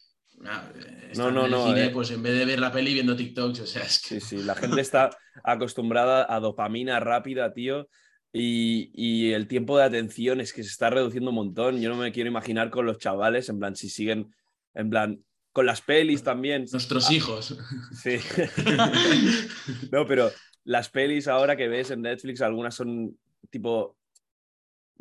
no, 1.15 1.31
no, 1.31 1.47
no. 1.47 1.75
Eh. 1.75 1.89
Pues 1.93 2.11
en 2.11 2.23
vez 2.23 2.37
de 2.37 2.45
ver 2.45 2.59
la 2.59 2.71
peli 2.71 2.93
viendo 2.93 3.15
TikToks, 3.15 3.59
o 3.61 3.65
sea, 3.65 3.83
es 3.83 4.01
que... 4.01 4.19
Sí, 4.19 4.37
sí, 4.37 4.37
la 4.43 4.55
gente 4.55 4.81
está 4.81 5.09
acostumbrada 5.43 6.25
a 6.27 6.39
dopamina 6.39 6.99
rápida, 6.99 7.53
tío. 7.53 7.87
Y, 8.31 8.91
y, 8.95 9.33
el 9.33 9.47
tiempo 9.47 9.77
de 9.77 9.83
atención 9.83 10.41
es 10.41 10.53
que 10.53 10.63
se 10.63 10.69
está 10.69 10.89
reduciendo 10.89 11.29
un 11.29 11.35
montón. 11.35 11.79
Yo 11.79 11.89
no 11.89 11.95
me 11.95 12.11
quiero 12.11 12.29
imaginar 12.29 12.71
con 12.71 12.85
los 12.85 12.97
chavales, 12.97 13.47
en 13.49 13.59
plan, 13.59 13.75
si 13.75 13.89
siguen, 13.89 14.33
en 14.73 14.89
plan, 14.89 15.23
con 15.53 15.67
las 15.67 15.81
pelis 15.81 16.23
también. 16.23 16.65
Nuestros 16.71 17.09
ah, 17.09 17.13
hijos. 17.13 17.55
Sí. 18.01 18.17
no, 19.91 20.05
pero 20.07 20.31
las 20.65 20.89
pelis 20.89 21.27
ahora 21.27 21.55
que 21.55 21.67
ves 21.67 21.91
en 21.91 22.01
Netflix, 22.01 22.41
algunas 22.41 22.75
son 22.75 23.17
tipo. 23.49 23.95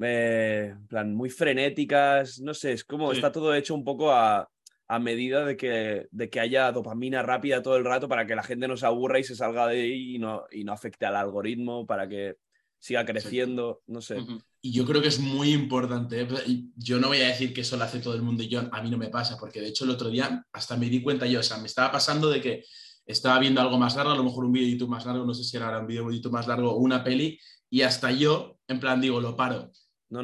Eh, 0.01 0.75
plan, 0.89 1.15
muy 1.15 1.31
frenéticas. 1.31 2.39
No 2.41 2.55
sé, 2.55 2.73
es 2.73 2.85
como 2.85 3.13
está 3.13 3.33
todo 3.33 3.55
hecho 3.55 3.75
un 3.75 3.85
poco 3.85 4.13
a, 4.13 4.49
a 4.93 4.99
medida 4.99 5.47
de 5.47 5.57
que, 5.57 6.07
de 6.11 6.29
que 6.29 6.39
haya 6.39 6.71
dopamina 6.71 7.23
rápida 7.23 7.63
todo 7.63 7.79
el 7.79 7.85
rato 7.87 8.09
para 8.11 8.27
que 8.27 8.37
la 8.37 8.43
gente 8.43 8.69
no 8.69 8.77
se 8.77 8.85
aburra 8.85 9.19
y 9.19 9.25
se 9.25 9.35
salga 9.35 9.67
de 9.67 9.81
ahí 9.81 10.17
y 10.17 10.19
no, 10.19 10.45
y 10.53 10.65
no 10.65 10.75
afecte 10.75 11.07
al 11.07 11.17
algoritmo, 11.17 11.87
para 11.87 12.07
que 12.07 12.37
siga 12.79 13.07
creciendo, 13.07 13.81
no 13.87 14.03
sé. 14.03 14.19
Y 14.61 14.71
yo 14.71 14.85
creo 14.85 15.01
que 15.01 15.09
es 15.09 15.19
muy 15.19 15.51
importante. 15.51 16.29
Yo 16.77 17.01
no 17.01 17.09
voy 17.09 17.23
a 17.23 17.29
decir 17.29 17.55
que 17.55 17.63
eso 17.63 17.79
lo 17.79 17.85
hace 17.85 18.01
todo 18.01 18.15
el 18.15 18.21
mundo 18.21 18.43
y 18.43 18.49
yo, 18.49 18.69
a 18.71 18.83
mí 18.83 18.91
no 18.91 18.99
me 18.99 19.09
pasa, 19.09 19.39
porque 19.41 19.63
de 19.63 19.69
hecho 19.69 19.85
el 19.85 19.91
otro 19.93 20.11
día 20.11 20.45
hasta 20.53 20.77
me 20.77 20.91
di 20.91 21.01
cuenta 21.01 21.25
yo, 21.25 21.41
o 21.41 21.43
sea, 21.43 21.57
me 21.57 21.69
estaba 21.69 21.91
pasando 21.91 22.29
de 22.29 22.43
que 22.43 22.63
estaba 23.07 23.39
viendo 23.39 23.63
algo 23.63 23.79
más 23.79 23.97
largo, 23.97 24.13
a 24.13 24.17
lo 24.17 24.25
mejor 24.25 24.45
un 24.45 24.53
vídeo 24.53 24.67
de 24.67 24.73
YouTube 24.73 24.91
más 24.91 25.07
largo, 25.07 25.25
no 25.25 25.33
sé 25.33 25.43
si 25.43 25.57
era 25.57 25.79
un 25.79 25.87
vídeo 25.87 26.07
de 26.07 26.17
YouTube 26.17 26.33
más 26.33 26.47
largo 26.47 26.71
o 26.71 26.77
una 26.77 27.03
peli, 27.03 27.41
y 27.71 27.81
hasta 27.81 28.13
yo, 28.13 28.59
en 28.69 28.79
plan, 28.79 29.01
digo, 29.01 29.23
lo 29.23 29.35
paro 29.37 29.71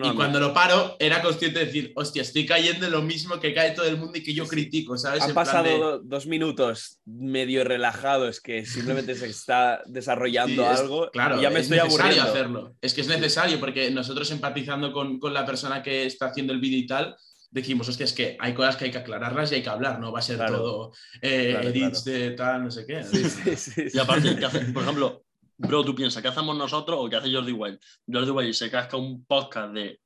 y 0.02 0.14
cuando 0.14 0.38
lo 0.38 0.52
paro, 0.52 0.96
era 0.98 1.22
consciente 1.22 1.60
de 1.60 1.66
decir, 1.66 1.92
hostia, 1.96 2.20
estoy 2.20 2.44
cayendo 2.44 2.86
en 2.86 2.92
lo 2.92 3.00
mismo 3.00 3.40
que 3.40 3.54
cae 3.54 3.70
todo 3.70 3.86
el 3.86 3.96
mundo 3.96 4.18
y 4.18 4.22
que 4.22 4.34
yo 4.34 4.46
critico, 4.46 4.98
¿sabes? 4.98 5.22
Han 5.22 5.32
pasado 5.32 5.98
dos 6.00 6.26
minutos 6.26 7.00
medio 7.06 7.64
relajados 7.64 8.40
que 8.40 8.66
simplemente 8.66 9.14
se 9.14 9.26
está 9.28 9.82
desarrollando 9.86 10.66
algo 10.68 11.10
claro, 11.10 11.38
y 11.38 11.42
ya 11.42 11.50
me 11.50 11.60
es 11.60 11.70
estoy 11.70 11.78
necesario 11.78 12.22
hacerlo. 12.22 12.74
Es 12.82 12.92
que 12.92 13.00
es 13.00 13.08
necesario 13.08 13.58
porque 13.58 13.90
nosotros 13.90 14.30
empatizando 14.30 14.92
con, 14.92 15.18
con, 15.18 15.32
la 15.32 15.46
persona 15.46 15.82
que 15.82 16.04
está 16.04 16.26
haciendo 16.26 16.52
el 16.52 16.60
vídeo 16.60 16.78
y 16.78 16.86
tal, 16.86 17.16
dijimos, 17.50 17.88
hostia, 17.88 18.04
es 18.04 18.12
que 18.12 18.36
hay 18.40 18.52
cosas 18.52 18.76
que 18.76 18.86
hay 18.86 18.90
que 18.90 18.98
aclararlas 18.98 19.50
y 19.52 19.56
hay 19.56 19.62
que 19.62 19.70
hablar, 19.70 20.00
no 20.00 20.12
va 20.12 20.18
a 20.18 20.22
ser 20.22 20.36
Claro. 20.36 20.58
todo 20.58 20.92
eh, 21.22 21.52
Claro, 21.52 21.68
edits 21.68 22.02
claro. 22.02 22.18
de 22.18 22.30
tal, 22.32 22.64
no 22.64 22.70
sé 22.70 22.86
qué. 22.86 23.02
Sí, 23.04 23.24
sí, 23.24 23.56
sí, 23.56 23.82
Y 23.94 23.98
aparte, 23.98 24.36
¿qué 24.36 24.44
hace- 24.44 24.60
por 24.72 24.82
ejemplo, 24.82 25.24
bro, 25.58 25.84
tú 25.84 25.94
piensas, 25.94 26.22
¿qué 26.22 26.28
hacemos 26.28 26.56
nosotros 26.56 26.98
o 27.00 27.08
qué 27.08 27.16
hace 27.16 27.32
Jordi 27.32 27.52
Wild? 27.52 27.78
Jordi 28.10 28.30
Wild 28.30 28.54
se 28.54 28.70
casca 28.70 28.96
un 28.96 29.24
podcast 29.26 29.72
de 29.74 30.00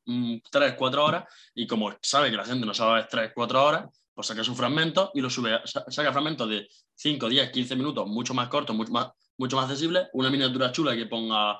3, 0.51 0.75
4 0.77 1.05
horas 1.05 1.25
y 1.55 1.67
como 1.67 1.93
sabe 2.01 2.31
que 2.31 2.37
la 2.37 2.45
gente 2.45 2.67
no 2.67 2.73
sabe 2.75 2.95
ver 2.95 3.09
3, 3.09 3.33
4 3.35 3.65
horas, 3.65 3.89
pues 4.15 4.27
saca 4.27 4.43
su 4.43 4.55
fragmento 4.55 5.11
y 5.15 5.21
lo 5.21 5.31
sube, 5.31 5.61
saca 5.65 6.13
fragmentos 6.13 6.49
de 6.49 6.69
5, 6.95 7.29
10, 7.29 7.51
15 7.51 7.77
minutos, 7.77 8.07
mucho 8.09 8.35
más 8.35 8.49
cortos, 8.49 8.75
mucho 8.75 8.93
más, 8.93 9.09
mucho 9.39 9.57
más 9.57 9.67
accesibles, 9.67 10.09
una 10.15 10.31
miniatura 10.31 10.73
chula 10.73 10.95
que 10.97 11.07
ponga 11.07 11.55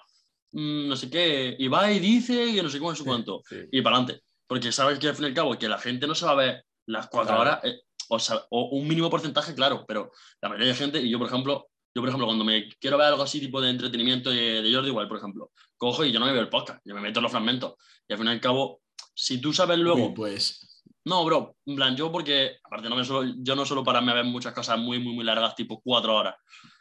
mm, 0.53 0.89
no 0.89 0.97
sé 0.97 1.11
qué, 1.11 1.55
Ibai 1.59 1.99
dice 1.99 2.53
que 2.55 2.63
no 2.63 2.69
sé 2.71 2.79
cómo, 2.79 2.91
no 2.91 2.97
sé 2.97 3.05
cuánto, 3.05 3.43
Sí. 3.49 3.57
y 3.73 3.83
para 3.83 3.97
adelante. 3.97 4.23
Porque 4.47 4.71
sabes 4.73 4.99
que 4.99 5.09
al 5.09 5.15
fin 5.15 5.25
y 5.25 5.29
al 5.29 5.35
cabo 5.35 5.59
que 5.59 5.69
la 5.69 5.79
gente 5.79 6.07
no 6.07 6.15
se 6.15 6.27
va 6.27 6.33
a 6.33 6.35
ver 6.35 6.65
las 6.87 7.09
cuatro 7.09 7.35
Claro. 7.37 7.41
horas, 7.43 7.65
eh, 7.65 7.81
o, 8.09 8.19
sea, 8.19 8.43
o 8.51 8.69
un 8.77 8.87
mínimo 8.87 9.09
porcentaje, 9.09 9.55
claro, 9.55 9.85
pero 9.89 10.11
la 10.43 10.49
mayoría 10.51 10.69
de 10.73 10.75
gente, 10.79 11.01
y 11.01 11.09
yo 11.11 11.19
por 11.19 11.29
ejemplo, 11.29 11.69
yo 11.95 12.01
por 12.03 12.09
ejemplo, 12.09 12.27
cuando 12.27 12.45
me 12.45 12.69
quiero 12.81 12.97
ver 12.99 13.09
algo 13.09 13.23
así 13.23 13.41
tipo 13.41 13.61
de 13.61 13.71
entretenimiento 13.71 14.31
de, 14.31 14.63
de 14.63 14.75
Jordi 14.75 14.89
igual, 14.89 15.09
por 15.09 15.19
ejemplo, 15.19 15.51
cojo 15.77 16.05
y 16.05 16.13
yo 16.13 16.19
no 16.21 16.27
me 16.27 16.33
veo 16.33 16.43
el 16.43 16.49
podcast, 16.49 16.81
yo 16.85 16.95
me 16.95 17.01
meto 17.01 17.19
en 17.19 17.23
los 17.25 17.33
fragmentos. 17.33 17.75
Y 18.09 18.13
al 18.13 18.19
fin 18.19 18.29
y 18.29 18.31
al 18.31 18.41
cabo, 18.41 18.81
si 19.15 19.41
tú 19.41 19.53
sabes 19.53 19.79
luego, 19.79 20.07
Uy, 20.09 20.15
pues 20.15 20.83
no, 21.05 21.25
bro, 21.25 21.57
en 21.67 21.77
plan, 21.77 21.97
yo 21.97 22.13
porque, 22.13 22.59
aparte, 22.63 22.89
no 22.89 22.95
me 22.97 23.05
suelo, 23.05 23.35
yo 23.39 23.57
no 23.57 23.67
suelo 23.67 23.83
pararme 23.83 24.13
a 24.13 24.17
ver 24.17 24.25
muchas 24.25 24.53
cosas 24.55 24.79
muy, 24.79 24.99
muy, 25.01 25.15
muy 25.15 25.25
largas, 25.25 25.55
tipo 25.57 25.81
cuatro 25.83 26.15
horas. 26.15 26.37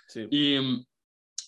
Sí. 0.07 0.27
Y, 0.29 0.85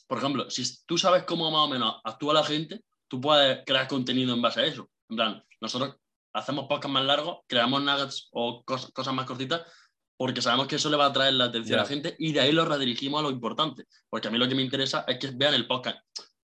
por 0.07 0.17
ejemplo, 0.17 0.49
si 0.49 0.63
tú 0.85 0.97
sabes 0.97 1.23
cómo 1.23 1.51
más 1.51 1.61
o 1.61 1.67
menos 1.69 1.95
actúa 2.03 2.33
la 2.33 2.43
gente, 2.43 2.81
tú 3.07 3.21
puedes 3.21 3.59
crear 3.65 3.87
contenido 3.87 4.33
en 4.33 4.41
base 4.41 4.61
a 4.61 4.65
eso. 4.65 4.89
En 5.09 5.15
plan, 5.17 5.43
nosotros 5.61 5.95
hacemos 6.33 6.65
podcasts 6.67 6.91
más 6.93 7.05
largos, 7.05 7.39
creamos 7.47 7.83
nuggets 7.83 8.29
o 8.31 8.63
cos- 8.65 8.91
cosas 8.91 9.13
más 9.13 9.27
cortitas, 9.27 9.61
porque 10.23 10.41
sabemos 10.41 10.67
que 10.67 10.77
eso 10.77 10.89
le 10.89 10.95
va 10.95 11.07
a 11.07 11.09
atraer 11.09 11.33
la 11.33 11.45
atención 11.45 11.77
a 11.79 11.81
la 11.81 11.87
gente 11.87 12.15
y 12.17 12.31
de 12.31 12.39
ahí 12.39 12.53
lo 12.53 12.63
redirigimos 12.63 13.19
a 13.19 13.23
lo 13.23 13.29
importante. 13.29 13.83
Porque 14.09 14.29
a 14.29 14.31
mí 14.31 14.37
lo 14.37 14.47
que 14.47 14.55
me 14.55 14.61
interesa 14.61 15.03
es 15.05 15.19
que 15.19 15.31
vean 15.35 15.53
el 15.53 15.67
podcast, 15.67 15.97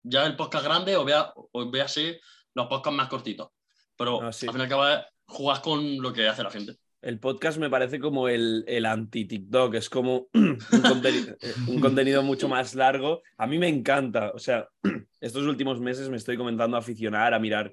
ya 0.03 0.25
el 0.25 0.35
podcast 0.35 0.65
grande 0.65 0.97
o, 0.97 1.05
vea, 1.05 1.31
o 1.35 1.71
véase 1.71 2.19
los 2.53 2.67
podcasts 2.67 2.97
más 2.97 3.07
cortitos. 3.07 3.47
Pero 3.95 4.21
Ah, 4.21 4.33
sí. 4.33 4.45
al 4.47 4.51
fin 4.51 4.59
y 4.59 4.63
al 4.65 4.69
cabo 4.69 4.87
es 4.89 4.99
jugar 5.25 5.61
con 5.61 6.01
lo 6.01 6.11
que 6.11 6.27
hace 6.27 6.43
la 6.43 6.51
gente. 6.51 6.75
El 7.01 7.17
podcast 7.19 7.59
me 7.59 7.69
parece 7.69 7.97
como 8.01 8.27
el, 8.27 8.65
el 8.67 8.85
anti-TikTok, 8.85 9.73
es 9.75 9.89
como 9.89 10.27
un, 10.33 10.59
eh, 11.05 11.53
un 11.67 11.79
contenido 11.79 12.23
mucho 12.23 12.49
más 12.49 12.75
largo. 12.75 13.21
A 13.37 13.47
mí 13.47 13.57
me 13.57 13.69
encanta, 13.69 14.31
o 14.35 14.39
sea, 14.39 14.67
estos 15.21 15.43
últimos 15.45 15.79
meses 15.79 16.09
me 16.09 16.17
estoy 16.17 16.35
comenzando 16.35 16.75
a 16.75 16.81
aficionar, 16.81 17.33
a 17.33 17.39
mirar. 17.39 17.71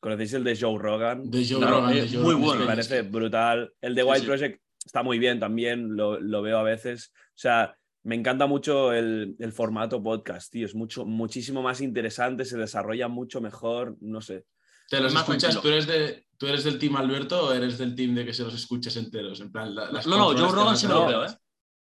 ¿Conocéis 0.00 0.32
el 0.34 0.44
de 0.44 0.56
Joe 0.58 0.78
Rogan? 0.78 1.30
de 1.30 1.46
Joe 1.46 1.58
Claro, 1.58 1.76
Rogan, 1.80 1.92
eh, 1.96 2.00
de 2.02 2.08
Joe 2.08 2.18
muy 2.22 2.32
Rogan, 2.32 2.40
bueno. 2.46 2.58
me 2.60 2.64
es 2.64 2.68
parece 2.88 3.02
brutal. 3.02 3.72
El 3.80 3.94
de 3.94 4.02
Sí, 4.02 4.08
Wild 4.08 4.20
sí. 4.22 4.26
Project 4.26 4.60
está 4.84 5.02
muy 5.02 5.18
bien 5.18 5.40
también, 5.40 5.96
lo, 5.96 6.20
lo 6.20 6.42
veo 6.42 6.58
a 6.58 6.62
veces. 6.62 7.12
O 7.28 7.36
sea, 7.38 7.76
me 8.02 8.14
encanta 8.14 8.46
mucho 8.46 8.92
el, 8.92 9.34
el 9.38 9.52
formato 9.52 10.02
podcast, 10.02 10.52
tío. 10.52 10.66
Es 10.66 10.74
mucho, 10.74 11.04
muchísimo 11.06 11.62
más 11.62 11.80
interesante, 11.80 12.44
se 12.44 12.58
desarrolla 12.58 13.08
mucho 13.08 13.40
mejor, 13.40 13.96
no 14.00 14.20
sé. 14.20 14.44
¿Te 14.90 15.00
los 15.00 15.14
escuchas? 15.14 15.60
¿Tú 15.60 15.68
eres, 15.68 15.86
de, 15.86 16.26
¿Tú 16.36 16.46
eres 16.46 16.64
del 16.64 16.78
team 16.78 16.96
Alberto 16.96 17.46
o 17.46 17.52
eres 17.52 17.78
del 17.78 17.94
team 17.94 18.14
de 18.14 18.26
que 18.26 18.34
se 18.34 18.42
los 18.44 18.54
escuches 18.54 18.96
enteros? 18.96 19.40
En 19.40 19.50
plan, 19.50 19.74
la- 19.74 19.90
las 19.90 20.06
No, 20.06 20.18
no, 20.18 20.24
cuatro 20.26 20.40
Joe 20.44 20.52
horas 20.52 20.62
Rogan 20.64 20.76
sí 20.76 20.86
lo 20.86 21.06
veo, 21.06 21.24
¿eh? 21.24 21.28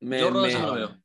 Me- 0.00 0.20
Joe 0.22 0.30
Rogan 0.30 0.50
sí 0.50 0.58
lo 0.58 0.74
veo. 0.74 1.02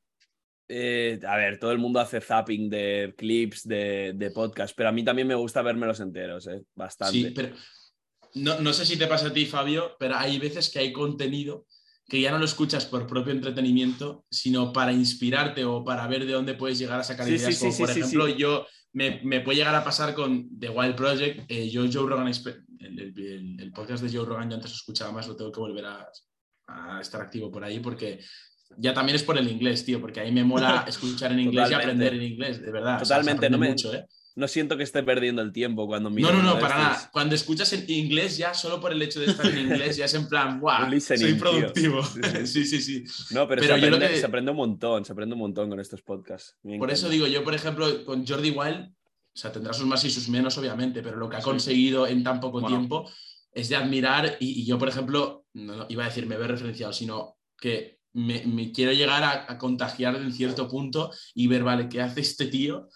Eh, 0.69 1.19
a 1.25 1.37
ver, 1.37 1.59
todo 1.59 1.71
el 1.71 1.77
mundo 1.77 1.99
hace 1.99 2.19
zapping 2.19 2.69
de 2.69 3.15
clips 3.17 3.65
de, 3.67 4.11
de 4.15 4.31
podcast, 4.31 4.75
pero 4.75 4.89
a 4.89 4.91
mí 4.91 5.03
también 5.03 5.27
me 5.27 5.33
gusta 5.35 5.61
vérmelos 5.61 5.99
enteros, 6.01 6.45
eh, 6.47 6.61
bastante. 6.75 7.17
Sí, 7.17 7.31
pero 7.33 7.55
no, 8.35 8.59
no 8.59 8.73
sé 8.73 8.85
si 8.85 8.97
te 8.97 9.07
pasa 9.07 9.27
a 9.27 9.33
ti, 9.33 9.45
Fabio, 9.45 9.95
pero 9.97 10.15
hay 10.17 10.37
veces 10.39 10.69
que 10.69 10.79
hay 10.79 10.91
contenido 10.91 11.65
que 12.07 12.21
ya 12.21 12.31
no 12.31 12.39
lo 12.39 12.45
escuchas 12.45 12.85
por 12.85 13.05
propio 13.07 13.33
entretenimiento, 13.33 14.25
sino 14.31 14.71
para 14.71 14.91
inspirarte 14.93 15.65
o 15.65 15.83
para 15.83 16.07
ver 16.07 16.25
de 16.25 16.33
dónde 16.33 16.53
puedes 16.53 16.79
llegar 16.79 16.99
a 16.99 17.03
sacar 17.03 17.25
Sí, 17.27 17.33
ideas. 17.35 17.53
sí, 17.55 17.59
Como 17.59 17.71
sí, 17.73 17.81
por 17.81 17.89
ejemplo, 17.91 18.27
yo 18.29 18.65
me, 18.93 19.19
me 19.23 19.41
puede 19.41 19.57
llegar 19.57 19.75
a 19.75 19.83
pasar 19.83 20.13
con 20.15 20.57
The 20.57 20.69
Wild 20.69 20.95
Project. 20.95 21.45
eh, 21.51 21.69
yo, 21.69 21.81
Joe 21.91 22.09
Rogan, 22.09 22.27
el, 22.27 22.99
el- 22.99 23.13
el- 23.19 23.57
el 23.61 23.71
podcast 23.73 24.03
de 24.03 24.15
Joe 24.17 24.25
Rogan, 24.25 24.49
yo 24.49 24.55
antes 24.55 24.71
lo 24.71 24.75
escuchaba 24.75 25.11
más, 25.11 25.27
lo 25.27 25.35
tengo 25.35 25.51
que 25.51 25.59
volver 25.59 25.85
a, 25.85 26.07
a 26.67 27.01
estar 27.01 27.21
activo 27.21 27.51
por 27.51 27.63
ahí 27.63 27.79
porque 27.79 28.19
ya 28.77 28.93
también 28.93 29.15
es 29.15 29.23
por 29.23 29.37
el 29.37 29.47
inglés, 29.49 29.83
tío, 29.85 29.99
porque 30.01 30.19
ahí 30.21 30.31
me 30.31 30.43
mola 30.43 30.83
escuchar 30.87 31.31
en 31.33 31.39
inglés 31.41 31.71
y 31.71 31.73
aprender 31.73 32.13
en 32.13 32.21
inglés, 32.23 32.61
de 32.61 32.71
verdad. 32.71 33.01
o 33.01 33.05
sea, 33.05 33.17
se 33.17 33.23
Totalmente, 33.23 33.49
no 33.49 33.57
me- 33.57 33.69
mucho, 33.69 33.93
¿eh? 33.93 34.05
No 34.37 34.47
siento 34.47 34.77
que 34.77 34.83
esté 34.83 35.01
perdiendo 35.03 35.41
el 35.41 35.51
tiempo 35.51 35.87
cuando 35.87 36.09
miro. 36.11 36.31
No, 36.31 36.37
no, 36.37 36.43
no, 36.43 36.59
para 36.59 36.75
estos. 36.75 36.83
nada. 36.97 37.09
Cuando 37.11 37.33
escuchas 37.35 37.73
en 37.73 37.89
inglés, 37.89 38.37
ya 38.37 38.53
solo 38.53 38.79
por 38.79 38.91
el 38.91 39.01
hecho 39.01 39.19
de 39.19 39.25
estar 39.25 39.47
en 39.47 39.57
inglés, 39.57 39.97
ya 39.97 40.05
es 40.05 40.13
en 40.13 40.27
plan, 40.29 40.61
listening, 40.89 41.19
Soy 41.31 41.33
productivo. 41.33 42.03
Sí, 42.03 42.21
Sí, 42.45 42.65
sí, 42.65 42.81
sí. 42.81 43.03
No, 43.33 43.47
pero, 43.47 43.61
Pero 43.63 43.75
se, 43.77 43.85
aprende, 43.85 44.07
que- 44.09 44.19
se 44.19 44.25
aprende 44.27 44.51
un 44.51 44.57
montón, 44.57 45.03
se 45.05 45.11
aprende 45.11 45.33
un 45.33 45.39
montón 45.41 45.69
con 45.69 45.79
estos 45.79 46.03
podcasts. 46.03 46.55
Me 46.61 46.77
Por 46.77 46.91
eso 46.91 47.09
digo, 47.09 47.25
yo, 47.27 47.43
por 47.43 47.55
ejemplo, 47.55 48.05
con 48.05 48.25
Jordi 48.27 48.51
Wild, 48.51 48.89
o 48.89 49.39
sea, 49.39 49.51
tendrá 49.51 49.73
sus 49.73 49.85
más 49.87 50.03
y 50.05 50.11
sus 50.11 50.29
menos, 50.29 50.57
obviamente, 50.57 51.01
pero 51.01 51.17
lo 51.17 51.27
que 51.29 51.37
ha 51.37 51.41
Sí. 51.41 51.45
conseguido 51.45 52.05
en 52.07 52.23
tan 52.23 52.39
poco 52.39 52.61
Bueno. 52.61 52.77
tiempo 52.77 53.11
es 53.51 53.69
de 53.69 53.75
admirar. 53.75 54.37
Y, 54.39 54.61
y 54.61 54.65
yo, 54.67 54.77
por 54.77 54.87
ejemplo, 54.89 55.45
no, 55.53 55.75
no, 55.77 55.85
iba 55.89 56.03
a 56.03 56.07
decir 56.09 56.27
me 56.27 56.37
veo 56.37 56.47
referenciado, 56.47 56.93
sino 56.93 57.37
que 57.59 57.97
me, 58.13 58.45
me 58.45 58.71
quiero 58.71 58.93
llegar 58.93 59.23
a, 59.23 59.51
a 59.51 59.57
contagiar 59.57 60.15
en 60.15 60.31
cierto 60.31 60.67
punto 60.67 61.11
y 61.33 61.47
ver, 61.47 61.63
vale, 61.63 61.89
¿qué 61.89 62.01
hace 62.01 62.21
este 62.21 62.45
tío 62.47 62.87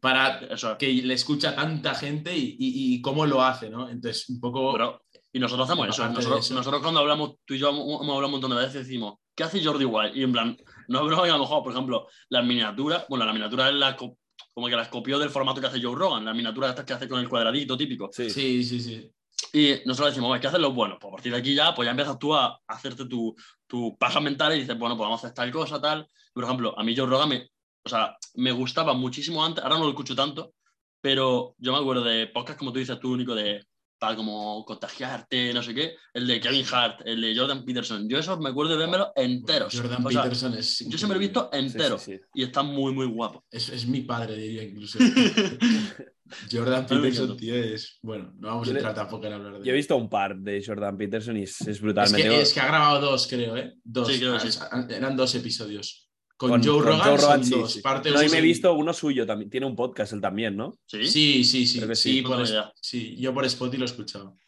para 0.00 0.40
que 0.78 0.92
le 0.92 1.14
escucha 1.14 1.54
tanta 1.54 1.94
gente 1.94 2.36
y, 2.36 2.56
y- 2.58 2.94
y 2.94 3.00
cómo 3.02 3.26
lo 3.26 3.42
hace, 3.42 3.68
¿no? 3.70 3.88
Entonces, 3.88 4.28
un 4.30 4.40
poco. 4.40 4.72
Pero- 4.72 5.02
y 5.32 5.38
nosotros 5.38 5.68
hacemos 5.68 5.88
eso. 5.88 6.08
Nosotros, 6.08 6.44
eso. 6.46 6.54
nosotros 6.54 6.82
cuando 6.82 7.00
hablamos, 7.00 7.34
tú 7.44 7.54
y 7.54 7.58
yo 7.58 7.68
hemos 7.68 8.00
hablado 8.00 8.26
un 8.26 8.32
montón 8.32 8.50
de 8.50 8.56
veces, 8.56 8.86
decimos, 8.86 9.18
¿qué 9.36 9.44
hace 9.44 9.62
Jordi 9.64 9.84
Wild? 9.84 10.16
Y 10.16 10.24
en 10.24 10.32
plan, 10.32 10.56
no 10.88 11.04
broma, 11.04 11.26
y 11.26 11.30
a 11.30 11.34
lo 11.34 11.40
mejor, 11.40 11.62
por 11.62 11.72
ejemplo, 11.72 12.08
las 12.30 12.44
miniaturas, 12.44 13.04
bueno, 13.08 13.24
la 13.24 13.32
miniatura 13.32 13.68
es 13.68 13.74
la 13.74 13.94
co- 13.94 14.16
como 14.52 14.66
que 14.68 14.74
las 14.74 14.88
copió 14.88 15.18
del 15.18 15.30
formato 15.30 15.60
que 15.60 15.68
hace 15.68 15.80
Joe 15.80 15.94
Rogan, 15.94 16.24
las 16.24 16.34
miniaturas 16.34 16.70
estas 16.70 16.84
que 16.84 16.92
hace 16.94 17.08
con 17.08 17.20
el 17.20 17.28
cuadradito 17.28 17.76
típico. 17.76 18.08
Sí. 18.12 18.28
Sí, 18.28 18.64
sí, 18.64 18.80
sí. 18.80 19.10
Y 19.52 19.86
nosotros 19.86 20.10
decimos, 20.10 20.30
"Vale, 20.30 20.40
¿qué 20.40 20.48
hacen 20.48 20.62
los 20.62 20.74
buenos? 20.74 20.98
Pues 21.00 21.10
a 21.12 21.14
partir 21.14 21.32
de 21.32 21.38
aquí 21.38 21.54
ya, 21.54 21.74
pues 21.74 21.86
ya 21.86 21.90
empiezas 21.92 22.18
tú 22.18 22.34
a 22.34 22.58
hacerte 22.66 23.04
tu, 23.06 23.34
tu 23.66 23.96
paja 23.96 24.20
mental 24.20 24.54
y 24.56 24.60
dices, 24.60 24.76
bueno, 24.78 24.96
pues 24.96 25.06
vamos 25.06 25.22
a 25.22 25.26
hacer 25.28 25.34
tal 25.34 25.50
cosa, 25.52 25.80
tal. 25.80 26.06
Por 26.32 26.44
ejemplo, 26.44 26.74
a 26.76 26.82
mí 26.82 26.94
Joe 26.96 27.06
Rogan 27.06 27.28
me, 27.28 27.48
o 27.84 27.88
sea, 27.88 28.16
me 28.34 28.52
gustaba 28.52 28.92
muchísimo 28.94 29.44
antes, 29.44 29.62
ahora 29.62 29.76
no 29.78 29.84
lo 29.84 29.90
escucho 29.90 30.14
tanto, 30.14 30.54
pero 31.00 31.54
yo 31.58 31.72
me 31.72 31.78
acuerdo 31.78 32.04
de 32.04 32.26
podcasts 32.26 32.58
como 32.58 32.72
tú 32.72 32.78
dices 32.78 32.98
tú, 33.00 33.12
único 33.12 33.34
de 33.34 33.64
para 33.98 34.16
como 34.16 34.64
contagiarte, 34.64 35.52
no 35.52 35.62
sé 35.62 35.74
qué, 35.74 35.94
el 36.14 36.26
de 36.26 36.40
Kevin 36.40 36.64
Hart, 36.72 37.02
el 37.04 37.20
de 37.20 37.36
Jordan 37.36 37.66
Peterson. 37.66 38.08
Yo 38.08 38.18
esos 38.18 38.40
me 38.40 38.48
acuerdo 38.48 38.72
de 38.72 38.78
vérmelos 38.78 39.08
enteros. 39.14 39.78
Jordan 39.78 40.06
O 40.06 40.10
sea, 40.10 40.22
Peterson 40.22 40.54
es. 40.54 40.78
yo 40.88 40.96
siempre 40.96 41.16
he 41.18 41.20
visto 41.20 41.50
Sí, 41.52 41.58
sí, 41.58 41.66
enteros 41.66 42.02
sí. 42.02 42.18
y 42.32 42.42
está 42.44 42.62
muy, 42.62 42.94
muy 42.94 43.04
guapo. 43.04 43.44
Es, 43.50 43.68
es 43.68 43.86
mi 43.86 44.00
padre, 44.00 44.36
diría 44.36 44.62
incluso. 44.62 44.98
Jordan 46.50 46.86
Peterson, 46.86 47.36
tío, 47.36 47.54
es. 47.54 47.98
Bueno, 48.02 48.32
no 48.38 48.48
vamos 48.48 48.68
Yo 48.68 48.72
a 48.72 48.76
entrar 48.76 48.94
tampoco 48.94 49.26
en 49.26 49.32
hablar 49.34 49.58
de 49.58 49.66
Yo 49.66 49.72
he 49.72 49.76
visto 49.76 49.96
un 49.96 50.08
par 50.08 50.36
de 50.36 50.62
Jordan 50.64 50.96
Peterson 50.96 51.36
y 51.36 51.42
es, 51.42 51.60
es 51.62 51.80
brutal. 51.80 52.06
Es 52.06 52.12
que, 52.14 52.40
es 52.40 52.52
que 52.54 52.60
ha 52.60 52.66
grabado 52.68 53.00
dos, 53.00 53.26
creo, 53.26 53.56
¿eh? 53.56 53.74
Dos. 53.84 54.08
Sí, 54.08 54.18
creo 54.18 54.32
que 54.38 54.46
Ah, 54.46 54.50
sí. 54.50 54.58
ah, 54.70 54.86
Eran 54.88 55.16
dos 55.16 55.34
episodios. 55.34 56.09
Con, 56.40 56.48
con- 56.52 56.62
Joe, 56.64 56.72
con 56.78 56.84
Rogan 56.86 57.00
Joe 57.00 57.16
Rogan, 57.18 57.44
son 57.44 57.44
sí, 57.44 57.50
dos. 57.60 57.72
sí. 57.74 57.80
Parte 57.82 58.10
No, 58.10 58.22
y 58.22 58.28
me 58.30 58.38
he 58.38 58.40
visto 58.40 58.72
uno 58.72 58.94
suyo 58.94 59.26
también. 59.26 59.50
Tiene 59.50 59.66
un 59.66 59.76
podcast 59.76 60.14
él 60.14 60.22
también, 60.22 60.56
¿no? 60.56 60.72
¿Sí? 60.86 61.04
Sí, 61.04 61.44
sí, 61.44 61.66
sí. 61.66 61.80
Sí, 61.80 61.94
sí. 61.94 62.22
por 62.22 62.40
es- 62.40 62.54
sí, 62.80 63.14
yo 63.18 63.34
por 63.34 63.44
Spotify 63.44 63.76
lo 63.76 63.84
he 63.84 63.86
escuchado. 63.86 64.38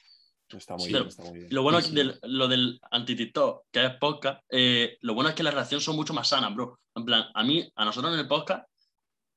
Está 0.48 0.74
muy 0.76 0.84
Sí, 0.84 0.88
bien, 0.88 1.00
pero- 1.00 1.08
está 1.10 1.22
muy 1.24 1.38
bien. 1.40 1.48
Lo 1.50 1.62
bueno 1.62 1.80
Sí, 1.80 1.84
es 1.84 1.90
sí. 1.90 1.96
del- 1.96 2.18
lo 2.22 2.48
del 2.48 2.80
anti-TikTok, 2.90 3.64
que 3.70 3.84
es 3.84 3.90
podcast, 4.00 4.42
eh, 4.48 4.96
lo 5.02 5.12
bueno 5.12 5.28
es 5.28 5.34
que 5.34 5.42
las 5.42 5.52
reacciones 5.52 5.84
son 5.84 5.96
mucho 5.96 6.14
más 6.14 6.28
sanas, 6.28 6.54
bro. 6.54 6.78
En 6.94 7.04
plan, 7.04 7.24
a 7.34 7.42
mí, 7.44 7.70
a 7.74 7.84
nosotros 7.84 8.12
en 8.14 8.20
el 8.20 8.26
podcast, 8.28 8.66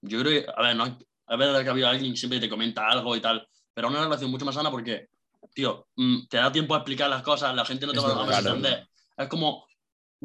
yo 0.01 0.21
creo 0.21 0.31
que, 0.43 0.49
a 0.55 0.61
ver, 0.61 0.75
no, 0.77 0.97
a 1.27 1.35
ver, 1.35 1.63
que 1.63 1.69
había 1.69 1.89
alguien 1.89 2.11
que 2.13 2.17
siempre 2.17 2.39
te 2.39 2.47
comenta 2.49 2.87
algo 2.87 3.15
y 3.17 3.21
tal, 3.21 3.45
pero 3.73 3.87
una 3.89 4.01
relación 4.01 4.31
mucho 4.31 4.45
más 4.45 4.55
sana 4.55 4.71
porque, 4.71 5.07
tío, 5.53 5.87
mm, 5.95 6.27
te 6.29 6.37
da 6.37 6.51
tiempo 6.51 6.73
a 6.75 6.77
explicar 6.77 7.09
las 7.09 7.21
cosas, 7.21 7.53
la 7.53 7.65
gente 7.65 7.85
no 7.85 7.91
te 7.93 7.97
Es 7.99 8.03
va 8.05 8.25
a 8.33 8.39
entender. 8.39 8.87
Es 9.17 9.27
como, 9.27 9.65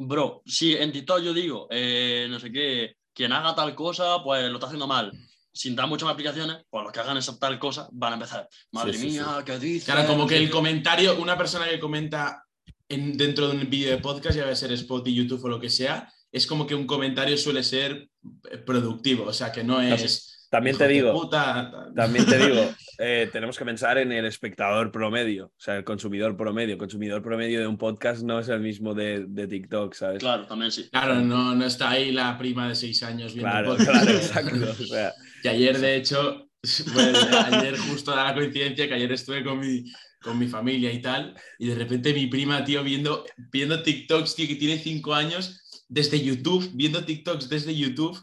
bro, 0.07 0.43
si 0.47 0.75
en 0.75 0.93
TikTok 0.93 1.21
yo 1.23 1.33
digo, 1.33 1.67
eh, 1.71 2.27
no 2.31 2.39
sé 2.41 2.51
qué, 2.53 2.97
quien 3.15 3.33
haga 3.33 3.55
tal 3.55 3.75
cosa, 3.75 4.23
pues 4.25 4.49
lo 4.49 4.55
está 4.55 4.67
haciendo 4.67 4.87
mal. 4.87 5.13
Sin 5.53 5.75
dar 5.75 5.89
muchas 5.89 6.05
más 6.07 6.13
explicaciones, 6.13 6.65
pues 6.71 6.85
los 6.85 6.93
que 6.93 7.01
hagan 7.01 7.17
esa 7.17 7.37
tal 7.39 7.59
cosa 7.59 7.89
van 7.93 8.13
a 8.13 8.17
empezar. 8.17 8.49
Madre 8.71 8.93
Sí, 8.93 8.99
sí, 9.01 9.07
mía, 9.09 9.27
¿qué 9.45 9.59
dices? 9.59 9.85
Claro, 9.85 10.07
como 10.07 10.27
que 10.27 10.37
el 10.37 10.45
qué". 10.47 10.51
comentario, 10.51 11.19
una 11.21 11.37
persona 11.37 11.69
que 11.69 11.81
comenta 11.81 12.45
en- 12.89 13.17
dentro 13.17 13.49
de 13.49 13.57
un 13.57 13.69
vídeo 13.69 13.91
de 13.91 13.99
podcast, 13.99 14.37
ya 14.37 14.45
va 14.47 14.53
a 14.53 14.57
ser 14.57 14.71
Spotify, 14.73 15.17
YouTube 15.17 15.45
o 15.45 15.49
lo 15.49 15.59
que 15.61 15.69
sea, 15.71 16.09
es 16.31 16.47
como 16.47 16.67
que 16.67 16.77
un 16.77 16.87
comentario 16.87 17.37
suele 17.37 17.65
ser 17.65 18.09
eh, 18.51 18.59
productivo, 18.59 19.25
o 19.27 19.33
sea, 19.33 19.51
que 19.51 19.65
no 19.65 19.81
es. 19.83 20.47
También 20.51 20.77
te 20.79 20.87
digo, 20.89 21.13
puta. 21.13 21.91
También 21.97 22.27
te 22.27 22.39
digo, 22.47 22.73
eh, 23.03 23.31
tenemos 23.33 23.57
que 23.57 23.65
pensar 23.65 23.97
en 23.97 24.13
el 24.13 24.27
espectador 24.27 24.93
promedio, 24.93 25.47
o 25.47 25.61
sea, 25.61 25.77
el 25.77 25.85
consumidor 25.85 26.37
promedio. 26.37 26.75
El 26.75 26.79
consumidor 26.79 27.23
promedio 27.23 27.59
de 27.61 27.67
un 27.67 27.79
podcast 27.79 28.23
no 28.23 28.39
es 28.39 28.49
el 28.49 28.61
mismo 28.61 28.93
de, 28.93 29.25
de 29.27 29.47
TikTok, 29.47 29.95
¿sabes? 29.95 30.19
Claro, 30.19 30.47
también 30.47 30.71
sí. 30.71 30.87
Claro, 30.91 31.15
no, 31.15 31.55
no 31.55 31.65
está 31.65 31.91
ahí 31.91 32.13
la 32.13 32.37
prima 32.37 32.69
de 32.69 32.75
seis 32.75 33.03
años 33.03 33.33
viendo 33.33 33.51
claro, 33.51 33.71
podcast. 33.77 33.91
claro, 33.91 34.11
exacto. 34.11 34.83
O 34.83 34.87
sea, 34.87 35.15
Que 35.43 35.49
ayer, 35.49 35.79
de 35.79 35.97
hecho, 35.97 36.51
pues, 36.61 37.33
ayer 37.33 37.79
justo 37.79 38.11
da 38.15 38.25
la 38.25 38.35
coincidencia 38.35 38.87
que 38.87 38.95
ayer 38.95 39.13
estuve 39.13 39.43
con 39.43 39.59
mi, 39.59 39.83
con 40.21 40.39
mi 40.39 40.47
familia 40.47 40.93
y 40.93 41.01
tal, 41.01 41.35
y 41.59 41.69
de 41.69 41.77
repente 41.77 42.13
mi 42.13 42.27
prima, 42.27 42.63
tío, 42.65 42.85
viendo, 42.85 43.25
viendo 43.51 43.83
TikToks, 43.83 44.35
tío, 44.35 44.47
que 44.47 44.57
tiene 44.57 44.79
cinco 44.79 45.15
años, 45.15 45.87
desde 45.89 46.23
YouTube, 46.23 46.71
viendo 46.75 47.03
TikToks 47.03 47.49
desde 47.49 47.75
YouTube, 47.75 48.23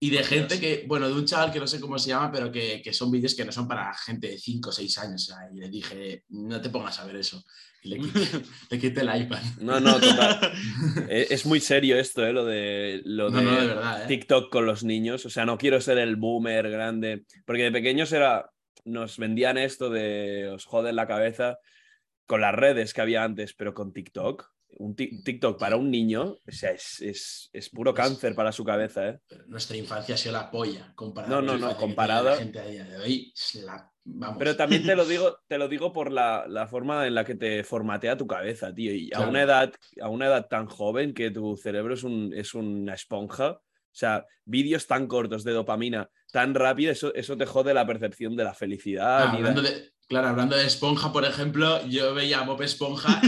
y 0.00 0.10
de 0.10 0.22
gente 0.22 0.60
que, 0.60 0.84
bueno, 0.86 1.08
de 1.08 1.14
un 1.14 1.24
chaval 1.24 1.50
que 1.50 1.58
no 1.58 1.66
sé 1.66 1.80
cómo 1.80 1.98
se 1.98 2.10
llama, 2.10 2.30
pero 2.30 2.52
que, 2.52 2.80
que 2.82 2.92
son 2.92 3.10
vídeos 3.10 3.34
que 3.34 3.44
no 3.44 3.50
son 3.50 3.66
para 3.66 3.92
gente 3.94 4.28
de 4.28 4.38
5 4.38 4.68
o 4.68 4.72
6 4.72 4.98
años. 4.98 5.28
O 5.28 5.34
sea, 5.34 5.50
y 5.52 5.56
le 5.58 5.68
dije, 5.68 6.24
no 6.28 6.60
te 6.60 6.70
pongas 6.70 7.00
a 7.00 7.06
ver 7.06 7.16
eso. 7.16 7.44
Y 7.82 7.88
le 7.88 7.98
quité, 7.98 8.20
le 8.70 8.78
quité 8.78 9.00
el 9.00 9.22
iPad. 9.22 9.42
No, 9.60 9.80
no, 9.80 9.98
total. 9.98 10.52
Eh, 11.08 11.26
es 11.30 11.46
muy 11.46 11.60
serio 11.60 11.98
esto, 11.98 12.24
¿eh? 12.24 12.32
Lo 12.32 12.44
de, 12.44 13.02
lo 13.04 13.30
No, 13.30 13.38
de, 13.38 13.44
no, 13.44 13.60
de 13.60 13.66
verdad, 13.66 14.02
¿eh? 14.02 14.06
TikTok 14.06 14.52
con 14.52 14.66
los 14.66 14.84
niños. 14.84 15.26
O 15.26 15.30
sea, 15.30 15.44
no 15.44 15.58
quiero 15.58 15.80
ser 15.80 15.98
el 15.98 16.16
boomer 16.16 16.70
grande. 16.70 17.24
Porque 17.44 17.64
de 17.64 17.72
pequeños 17.72 18.12
era. 18.12 18.50
Nos 18.84 19.18
vendían 19.18 19.58
esto 19.58 19.90
de 19.90 20.48
os 20.48 20.64
joden 20.64 20.96
la 20.96 21.06
cabeza 21.06 21.58
con 22.26 22.40
las 22.40 22.54
redes 22.54 22.94
que 22.94 23.00
había 23.00 23.24
antes, 23.24 23.52
pero 23.52 23.74
con 23.74 23.92
TikTok. 23.92 24.48
Un 24.70 24.94
ti- 24.94 25.22
TikTok 25.22 25.58
para 25.58 25.76
un 25.76 25.90
niño, 25.90 26.22
o 26.46 26.50
sea, 26.52 26.70
es, 26.70 27.00
es, 27.00 27.50
es 27.52 27.68
puro 27.70 27.92
cáncer 27.94 28.34
para 28.34 28.52
su 28.52 28.64
cabeza, 28.64 29.08
¿eh? 29.08 29.20
Nuestra 29.46 29.76
infancia 29.76 30.14
ha 30.14 30.18
sido 30.18 30.34
la 30.34 30.50
polla 30.50 30.92
comparada 30.94 31.34
No, 31.34 31.40
la 31.40 31.58
no, 31.58 32.36
gente 32.36 32.60
a 32.60 32.66
día 32.66 32.84
de 32.84 32.96
hoy 32.98 33.32
es 33.34 33.54
la. 33.64 33.90
Vamos. 34.04 34.36
Pero 34.38 34.56
también 34.56 34.84
te 34.86 34.94
lo 34.94 35.04
digo, 35.06 35.38
te 35.48 35.58
lo 35.58 35.68
digo 35.68 35.92
por 35.92 36.12
la, 36.12 36.46
la 36.48 36.66
forma 36.68 37.06
en 37.06 37.14
la 37.14 37.24
que 37.24 37.34
te 37.34 37.64
formatea 37.64 38.16
tu 38.16 38.26
cabeza, 38.26 38.72
tío. 38.72 38.92
Y 38.94 39.10
a 39.12 39.20
una 39.20 39.42
edad, 39.42 39.72
a 40.00 40.08
una 40.08 40.26
edad 40.26 40.46
tan 40.48 40.66
joven 40.66 41.12
que 41.12 41.30
tu 41.30 41.56
cerebro 41.56 41.94
es, 41.94 42.04
un, 42.04 42.32
es 42.34 42.54
una 42.54 42.94
esponja. 42.94 43.50
O 43.50 43.60
sea, 43.98 44.26
vídeos 44.44 44.86
tan 44.86 45.08
cortos 45.08 45.42
de 45.44 45.52
dopamina, 45.52 46.08
tan 46.30 46.54
rápido, 46.54 46.92
eso, 46.92 47.12
eso 47.14 47.36
te 47.36 47.46
jode 47.46 47.74
la 47.74 47.86
percepción 47.86 48.36
de 48.36 48.44
la 48.44 48.54
felicidad. 48.54 49.24
Ah, 49.24 49.32
hablando 49.32 49.60
de, 49.62 49.90
claro, 50.08 50.28
hablando 50.28 50.56
de 50.56 50.66
Esponja, 50.66 51.12
por 51.12 51.24
ejemplo, 51.24 51.86
yo 51.86 52.14
veía 52.14 52.40
a 52.40 52.44
Bob 52.44 52.62
Esponja 52.62 53.20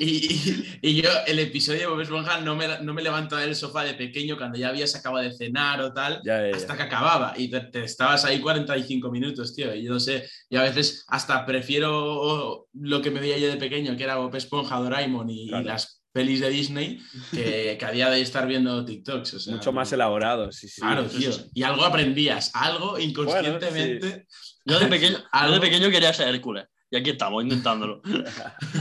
y, 0.00 0.06
y- 0.06 0.78
y- 0.82 0.90
y 0.90 1.02
yo 1.02 1.08
el 1.26 1.38
episodio 1.38 1.80
de 1.80 1.86
Bob 1.86 2.00
Esponja 2.00 2.40
no 2.40 2.56
me, 2.56 2.66
no 2.82 2.94
me 2.94 3.02
levantaba 3.02 3.42
del 3.42 3.54
sofá 3.54 3.84
de 3.84 3.94
pequeño 3.94 4.36
cuando 4.36 4.58
ya 4.58 4.68
habías 4.68 4.94
acabado 4.94 5.24
de 5.28 5.34
cenar 5.36 5.80
o 5.80 5.92
tal, 5.92 6.20
Ya, 6.24 6.40
ya, 6.42 6.50
ya. 6.50 6.56
hasta 6.56 6.76
que 6.76 6.82
acababa 6.84 7.34
y 7.36 7.48
te, 7.50 7.60
te 7.60 7.84
estabas 7.84 8.24
ahí 8.24 8.40
45 8.40 9.10
minutos, 9.10 9.54
tío. 9.54 9.74
Y 9.74 9.84
yo 9.84 9.92
no 9.92 10.00
sé, 10.00 10.28
y 10.48 10.56
a 10.56 10.62
veces 10.62 11.04
hasta 11.08 11.44
prefiero 11.46 12.66
lo 12.72 13.02
que 13.02 13.10
me 13.10 13.20
veía 13.20 13.38
yo 13.38 13.48
de 13.48 13.56
pequeño, 13.56 13.96
que 13.96 14.04
era 14.04 14.16
Bob 14.16 14.34
Esponja, 14.36 14.76
Doraemon 14.76 15.28
y, 15.30 15.48
Claro. 15.48 15.64
las 15.64 16.02
pelis 16.12 16.40
de 16.40 16.48
Disney, 16.50 16.98
que, 17.30 17.76
que 17.78 17.84
a 17.84 17.90
día 17.92 18.10
de 18.10 18.20
estar 18.20 18.46
viendo 18.46 18.84
TikToks. 18.84 19.34
o 19.34 19.38
sea, 19.40 19.54
Mucho 19.54 19.72
más 19.72 19.92
elaborado, 19.92 20.50
sí, 20.50 20.66
sí. 20.66 20.80
Claro, 20.80 21.04
tío. 21.04 21.30
Y 21.54 21.62
algo 21.62 21.84
aprendíy 21.84 22.30
algo 22.54 22.98
inconscientemente. 22.98 24.26
Yo 24.68 24.78
de 24.78 24.86
pequeño, 24.86 25.18
yo 25.46 25.52
de 25.52 25.60
pequeño 25.60 25.90
quería 25.90 26.12
ser 26.12 26.28
Hércules. 26.28 26.66
Y 26.90 26.96
aquí 26.96 27.10
estamos, 27.10 27.42
intentándolo. 27.44 28.00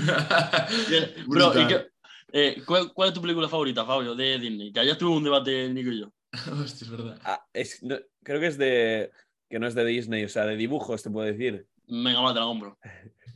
Bro, 1.27 1.51
Brutal. 1.51 1.63
¿y 1.63 1.67
qué- 1.67 1.87
eh, 2.33 2.61
¿cuál, 2.65 2.91
cuál 2.93 3.09
es 3.09 3.13
tu 3.13 3.21
película 3.21 3.47
favorita, 3.47 3.85
Fabio, 3.85 4.13
de 4.15 4.37
Disney? 4.37 4.71
Que 4.71 4.81
ayer 4.81 4.97
tuve 4.97 5.15
un 5.15 5.23
debate 5.23 5.69
Nico 5.69 5.91
y 5.91 6.01
yo. 6.01 6.11
Hostia, 6.61 6.85
es 6.85 6.89
verdad. 6.91 7.19
Ah, 7.23 7.41
es- 7.53 7.81
no- 7.83 7.99
creo 8.23 8.39
que 8.39 8.47
es 8.47 8.57
de. 8.57 9.11
que 9.49 9.59
no 9.59 9.67
es 9.67 9.75
de 9.75 9.85
Disney, 9.85 10.25
o 10.25 10.29
sea, 10.29 10.45
de 10.45 10.57
dibujos, 10.57 11.03
te 11.03 11.09
puedo 11.09 11.25
decir. 11.25 11.65
Venga, 11.87 12.19
va, 12.21 12.33
te 12.33 12.39
la 12.39 12.45
compro. 12.45 12.77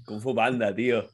Kung 0.05 0.21
Fu 0.21 0.35
Panda, 0.35 0.75
tío. 0.75 1.09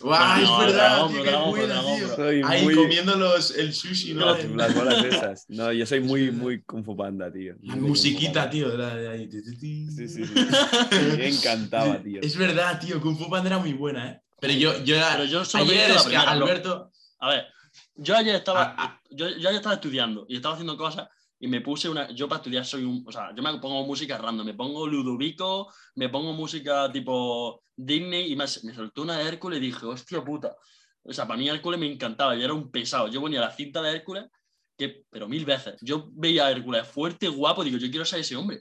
¡Guau! 0.00 0.40
No, 0.42 0.60
es 0.62 0.66
verdad, 0.66 0.88
dragón, 0.96 1.12
tío, 1.12 1.46
buena, 1.46 1.66
dragón, 1.74 1.96
tío. 1.98 2.06
bro. 2.06 2.16
Soy 2.16 2.42
Ahí 2.46 2.64
muy- 2.64 2.74
comiendo 2.74 3.16
los, 3.16 3.50
el 3.56 3.72
sushi, 3.74 4.14
¿no? 4.14 4.34
No, 4.36 4.56
Las 4.56 4.74
bolas 4.74 5.04
esas. 5.04 5.44
No, 5.48 5.72
yo 5.72 5.84
soy 5.86 6.00
muy, 6.00 6.30
muy 6.30 6.62
Kung 6.62 6.84
Fu 6.84 6.96
Panda, 6.96 7.30
tío. 7.32 7.54
La 7.62 7.76
Muy 7.76 7.90
musiquita, 7.90 8.32
Panda. 8.42 8.50
tío. 8.50 8.70
de 8.70 8.78
la- 8.78 8.94
de 8.96 9.08
ahí. 9.08 9.30
Sí, 9.30 9.88
sí, 9.90 10.08
sí. 10.08 10.22
Me 11.18 11.28
encantaba, 11.28 11.98
tío. 12.02 12.20
Es 12.22 12.36
verdad, 12.36 12.80
tío. 12.80 13.00
Kung 13.00 13.16
Fu 13.18 13.28
Panda 13.28 13.48
era 13.48 13.58
muy 13.58 13.72
buena, 13.74 14.08
¿eh? 14.10 14.20
Pero 14.40 14.54
yo, 14.54 14.84
yo, 14.84 14.96
Pero 15.12 15.24
yo 15.24 15.44
solo 15.44 15.64
ayer 15.64 15.90
es 15.90 16.02
que. 16.04 16.16
Alberto. 16.16 16.90
A 17.18 17.28
ver, 17.28 17.46
yo 17.96 18.16
ayer 18.16 18.36
estaba, 18.36 18.62
Ah, 18.62 18.74
ah. 18.78 19.00
yo, 19.10 19.28
yo 19.28 19.48
ayer 19.48 19.56
estaba 19.56 19.74
estudiando 19.74 20.24
y 20.28 20.36
estaba 20.36 20.54
haciendo 20.54 20.76
cosas 20.78 21.08
y 21.42 21.48
me 21.48 21.60
puse 21.62 21.88
una, 21.88 22.10
yo 22.10 22.28
para 22.28 22.38
estudiar 22.40 22.64
soy 22.66 22.84
un, 22.84 23.02
o 23.06 23.10
sea, 23.10 23.34
yo 23.34 23.42
me 23.42 23.58
pongo 23.58 23.84
música 23.86 24.18
random, 24.18 24.46
me 24.46 24.54
pongo 24.54 24.86
Ludovico, 24.86 25.72
me 25.94 26.08
pongo 26.10 26.32
música 26.34 26.92
tipo 26.92 27.64
Disney 27.74 28.30
y 28.32 28.36
me, 28.36 28.44
me 28.62 28.74
soltó 28.74 29.02
una 29.02 29.16
de 29.18 29.26
Hércules 29.26 29.58
y 29.58 29.62
dije, 29.62 29.86
hostia 29.86 30.22
puta. 30.22 30.54
O 31.02 31.12
sea, 31.14 31.26
para 31.26 31.38
mí 31.38 31.48
Hércules 31.48 31.80
me 31.80 31.90
encantaba, 31.90 32.36
yo 32.36 32.44
era 32.44 32.52
un 32.52 32.70
pesado, 32.70 33.08
yo 33.08 33.20
ponía 33.22 33.40
la 33.40 33.50
cinta 33.50 33.80
de 33.80 33.90
Hércules, 33.96 34.26
que, 34.76 35.04
pero 35.10 35.28
mil 35.28 35.44
veces. 35.46 35.76
Yo 35.80 36.10
veía 36.12 36.46
a 36.46 36.50
Hércules 36.50 36.86
fuerte, 36.86 37.26
guapo, 37.28 37.64
digo, 37.64 37.78
yo 37.78 37.88
quiero 37.90 38.04
ser 38.04 38.20
ese 38.20 38.36
hombre. 38.36 38.60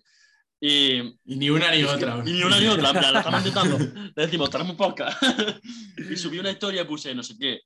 Y, 0.62 1.00
Y 1.00 1.36
ni 1.38 1.50
una 1.50 1.72
ni 1.72 1.80
que- 1.80 1.86
otra. 1.86 2.22
Y 2.26 2.32
ni 2.32 2.44
una 2.44 2.60
ni 2.60 2.68
otra, 2.68 2.92
plan, 2.92 3.14
la 3.14 3.20
estamos 3.20 3.46
intentando. 3.46 3.78
Le 4.16 4.24
decimos, 4.26 4.50
tenemos 4.50 4.72
un 4.72 4.78
podcast. 4.78 5.22
y 6.12 6.16
subí 6.18 6.40
una 6.40 6.52
historia 6.52 6.82
y 6.82 6.86
puse, 6.86 7.14
no 7.14 7.24
sé 7.24 7.36
qué. 7.38 7.60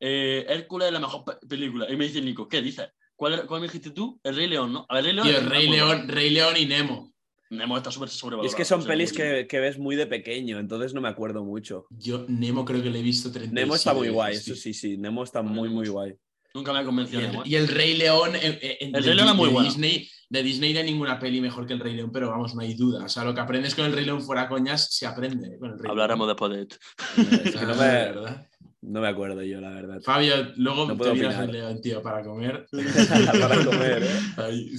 eh, 0.00 0.46
Hércules 0.48 0.86
es 0.88 0.92
la 0.92 1.00
mejor 1.00 1.24
pe- 1.24 1.46
película. 1.48 1.90
Y 1.92 1.96
me 1.96 2.04
dice 2.06 2.20
Nico, 2.20 2.48
¿qué 2.48 2.60
dices? 2.62 2.88
¿Cuál, 3.22 3.46
cuál 3.46 3.60
me 3.60 3.68
dijiste 3.68 3.90
tú? 3.90 4.18
El 4.24 4.34
Rey 4.34 4.48
León, 4.48 4.72
¿no? 4.72 4.84
A 4.88 4.96
ver, 4.96 5.04
Rey 5.04 5.14
León. 5.14 5.28
Tío, 5.28 5.38
es 5.38 5.46
Rey. 5.48 5.68
León, 5.70 6.08
Rey 6.08 6.30
León 6.30 6.54
y 6.56 6.66
Nemo. 6.66 7.12
Nemo 7.50 7.76
está 7.76 7.92
súper 7.92 8.08
Y 8.08 8.10
sobrevalorado. 8.10 8.48
es 8.50 8.56
que 8.56 8.64
son 8.64 8.80
o 8.80 8.82
sea, 8.82 8.88
pelis 8.90 9.12
que, 9.12 9.46
que 9.48 9.60
ves 9.60 9.78
muy 9.78 9.94
de 9.94 10.06
pequeño, 10.08 10.58
entonces 10.58 10.92
no 10.92 11.00
me 11.00 11.08
acuerdo 11.08 11.44
mucho. 11.44 11.86
Yo 11.90 12.24
Nemo 12.26 12.64
creo 12.64 12.82
que 12.82 12.90
le 12.90 12.98
he 12.98 13.02
visto 13.02 13.30
30 13.30 13.54
Nemo 13.54 13.76
está 13.76 13.94
muy 13.94 14.08
guay, 14.08 14.34
eso 14.34 14.56
sí, 14.56 14.74
sí. 14.74 14.96
Nemo 14.96 15.22
está 15.22 15.40
muy, 15.40 15.68
muy 15.68 15.86
guay. 15.86 16.14
Nunca 16.52 16.72
me 16.72 16.80
ha 16.80 16.82
Y 16.82 16.84
convencido 16.84 17.20
el, 17.20 17.26
Nemo. 17.28 17.42
¿eh? 17.42 17.46
y 17.46 17.54
el 17.54 17.68
Rey 17.68 17.96
León. 17.96 18.34
eh, 18.34 18.58
eh, 18.60 18.78
El 18.80 18.90
de- 18.92 19.00
Rey 19.02 19.14
León 19.14 19.28
es 19.28 19.34
muy 19.36 19.46
de 19.46 19.52
bueno. 19.54 19.68
Disney, 19.68 20.10
de 20.28 20.42
Disney 20.42 20.72
no 20.72 20.80
hay 20.80 20.84
ninguna 20.86 21.20
peli 21.20 21.40
mejor 21.40 21.64
que 21.64 21.74
el 21.74 21.78
Rey 21.78 21.94
León, 21.94 22.10
pero 22.12 22.28
vamos, 22.30 22.56
no 22.56 22.60
hay 22.62 22.74
duda. 22.74 23.04
O 23.04 23.08
sea, 23.08 23.22
lo 23.22 23.32
que 23.34 23.40
aprendes 23.40 23.76
con 23.76 23.84
el 23.84 23.92
Rey 23.92 24.04
León 24.04 24.20
fuera 24.20 24.48
coñas, 24.48 24.88
se 24.92 25.06
aprende 25.06 25.46
eh, 25.46 25.58
con 25.60 25.70
el 25.74 25.78
Rey 25.78 25.88
Hablaremos 25.88 26.26
después 26.26 26.50
de 26.52 26.62
esto. 26.62 26.76
Es 27.44 27.52
que 27.52 27.58
León. 27.58 27.68
no 27.68 27.74
me, 27.76 27.82
¿verdad? 27.86 28.48
No 28.82 29.00
me 29.00 29.08
acuerdo 29.08 29.42
yo, 29.42 29.60
la 29.60 29.70
verdad. 29.70 30.00
Fabio, 30.02 30.34
luego 30.56 30.86
No 30.86 30.92
te 30.92 30.98
puedo 30.98 31.14
miras 31.14 31.38
el 31.40 31.52
León, 31.52 31.80
tío, 31.80 32.02
para 32.02 32.22
comer. 32.22 32.66
Para 33.40 33.64
comer, 33.64 34.02
¿eh? 34.02 34.20
Ahí. 34.36 34.70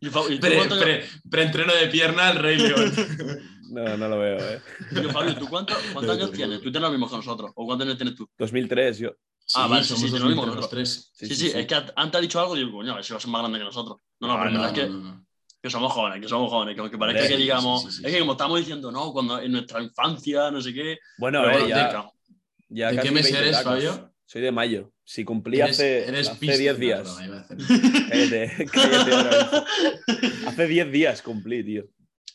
¿Y, 0.00 0.06
Fa- 0.08 0.20
y 0.30 0.34
tú 0.38 0.40
Pre- 0.46 0.56
cuánto- 0.56 0.78
pre- 0.80 1.04
Preentreno 1.30 1.74
de 1.74 1.86
pierna, 1.88 2.30
el 2.30 2.38
Rey 2.38 2.58
León. 2.58 2.92
No, 3.70 3.96
no 3.96 4.08
lo 4.08 4.18
veo, 4.18 4.36
¿eh? 4.36 4.60
yo, 5.00 5.10
Fabio, 5.10 5.36
¿tú 5.36 5.46
cuánto- 5.48 5.74
cuántos 5.92 6.16
años 6.16 6.32
tienes? 6.32 6.58
Tú 6.58 6.72
tienes 6.72 6.82
lo 6.82 6.90
mismo 6.90 7.08
que 7.08 7.14
nosotros. 7.14 7.52
¿O 7.54 7.64
cuántos 7.66 7.86
años 7.86 7.98
tienes 7.98 8.16
tú? 8.16 8.28
2003, 8.36 8.98
yo. 8.98 9.12
Ah, 9.54 9.68
vale, 9.68 9.84
sí, 9.84 9.90
somos 9.90 10.02
sí, 10.06 10.10
dos 10.10 10.20
lo 10.22 10.26
mismo 10.26 10.42
los 10.44 10.56
nosotros. 10.56 10.70
tres. 10.70 11.10
Sí, 11.14 11.32
sí, 11.36 11.52
es 11.54 11.66
que 11.68 11.74
antes 11.94 12.18
ha 12.18 12.20
dicho 12.20 12.40
algo 12.40 12.56
y 12.56 12.64
digo, 12.64 12.72
coño, 12.72 12.90
a 12.90 12.94
ver 12.96 13.04
si 13.04 13.12
vas 13.12 13.22
a 13.22 13.22
ser 13.22 13.30
más 13.30 13.42
grande 13.42 13.58
que 13.60 13.64
nosotros. 13.64 13.98
No, 14.18 14.26
no, 14.26 14.38
pero 14.38 14.50
no, 14.50 14.64
es 14.66 14.72
no, 14.72 14.74
que, 14.74 14.86
no, 14.88 14.98
no. 14.98 15.26
que 15.62 15.70
somos 15.70 15.92
jóvenes, 15.92 16.20
que 16.20 16.28
somos 16.28 16.50
jóvenes, 16.50 16.74
que 16.74 16.80
aunque 16.80 16.98
parezca 16.98 17.28
que 17.28 17.36
sí, 17.36 17.42
digamos, 17.42 17.82
sí, 17.82 17.90
sí, 17.92 17.96
sí, 17.98 18.02
es 18.06 18.12
que 18.12 18.18
como 18.18 18.32
estamos 18.32 18.58
diciendo, 18.58 18.90
no, 18.90 19.12
cuando 19.12 19.40
en 19.40 19.52
nuestra 19.52 19.80
infancia, 19.80 20.50
no 20.50 20.60
sé 20.60 20.74
qué. 20.74 20.98
Bueno, 21.18 21.40
pero 21.44 21.50
eh, 21.52 21.60
bueno, 21.60 21.68
ya, 21.68 22.10
ya 22.70 22.90
¿De 22.90 22.96
casi 22.96 23.08
qué 23.08 23.14
mes 23.14 23.24
20 23.24 23.38
eres, 23.40 23.52
tacos. 23.52 23.72
Fabio? 23.72 24.14
Soy 24.24 24.42
de 24.42 24.52
mayo. 24.52 24.92
Si 25.04 25.24
cumplí 25.24 25.58
Eres- 25.60 25.70
hace, 25.72 26.06
eres 26.08 26.28
hace 26.28 26.38
pista. 26.40 26.56
10 26.56 26.72
No, 26.74 26.78
días. 26.78 27.08
a 27.08 27.40
hacer. 27.40 27.56
Cállate, 28.10 28.66
cállate. 28.72 29.66
Hace 30.46 30.66
10 30.68 30.92
días 30.92 31.22
cumplí, 31.22 31.64
tío. 31.64 31.84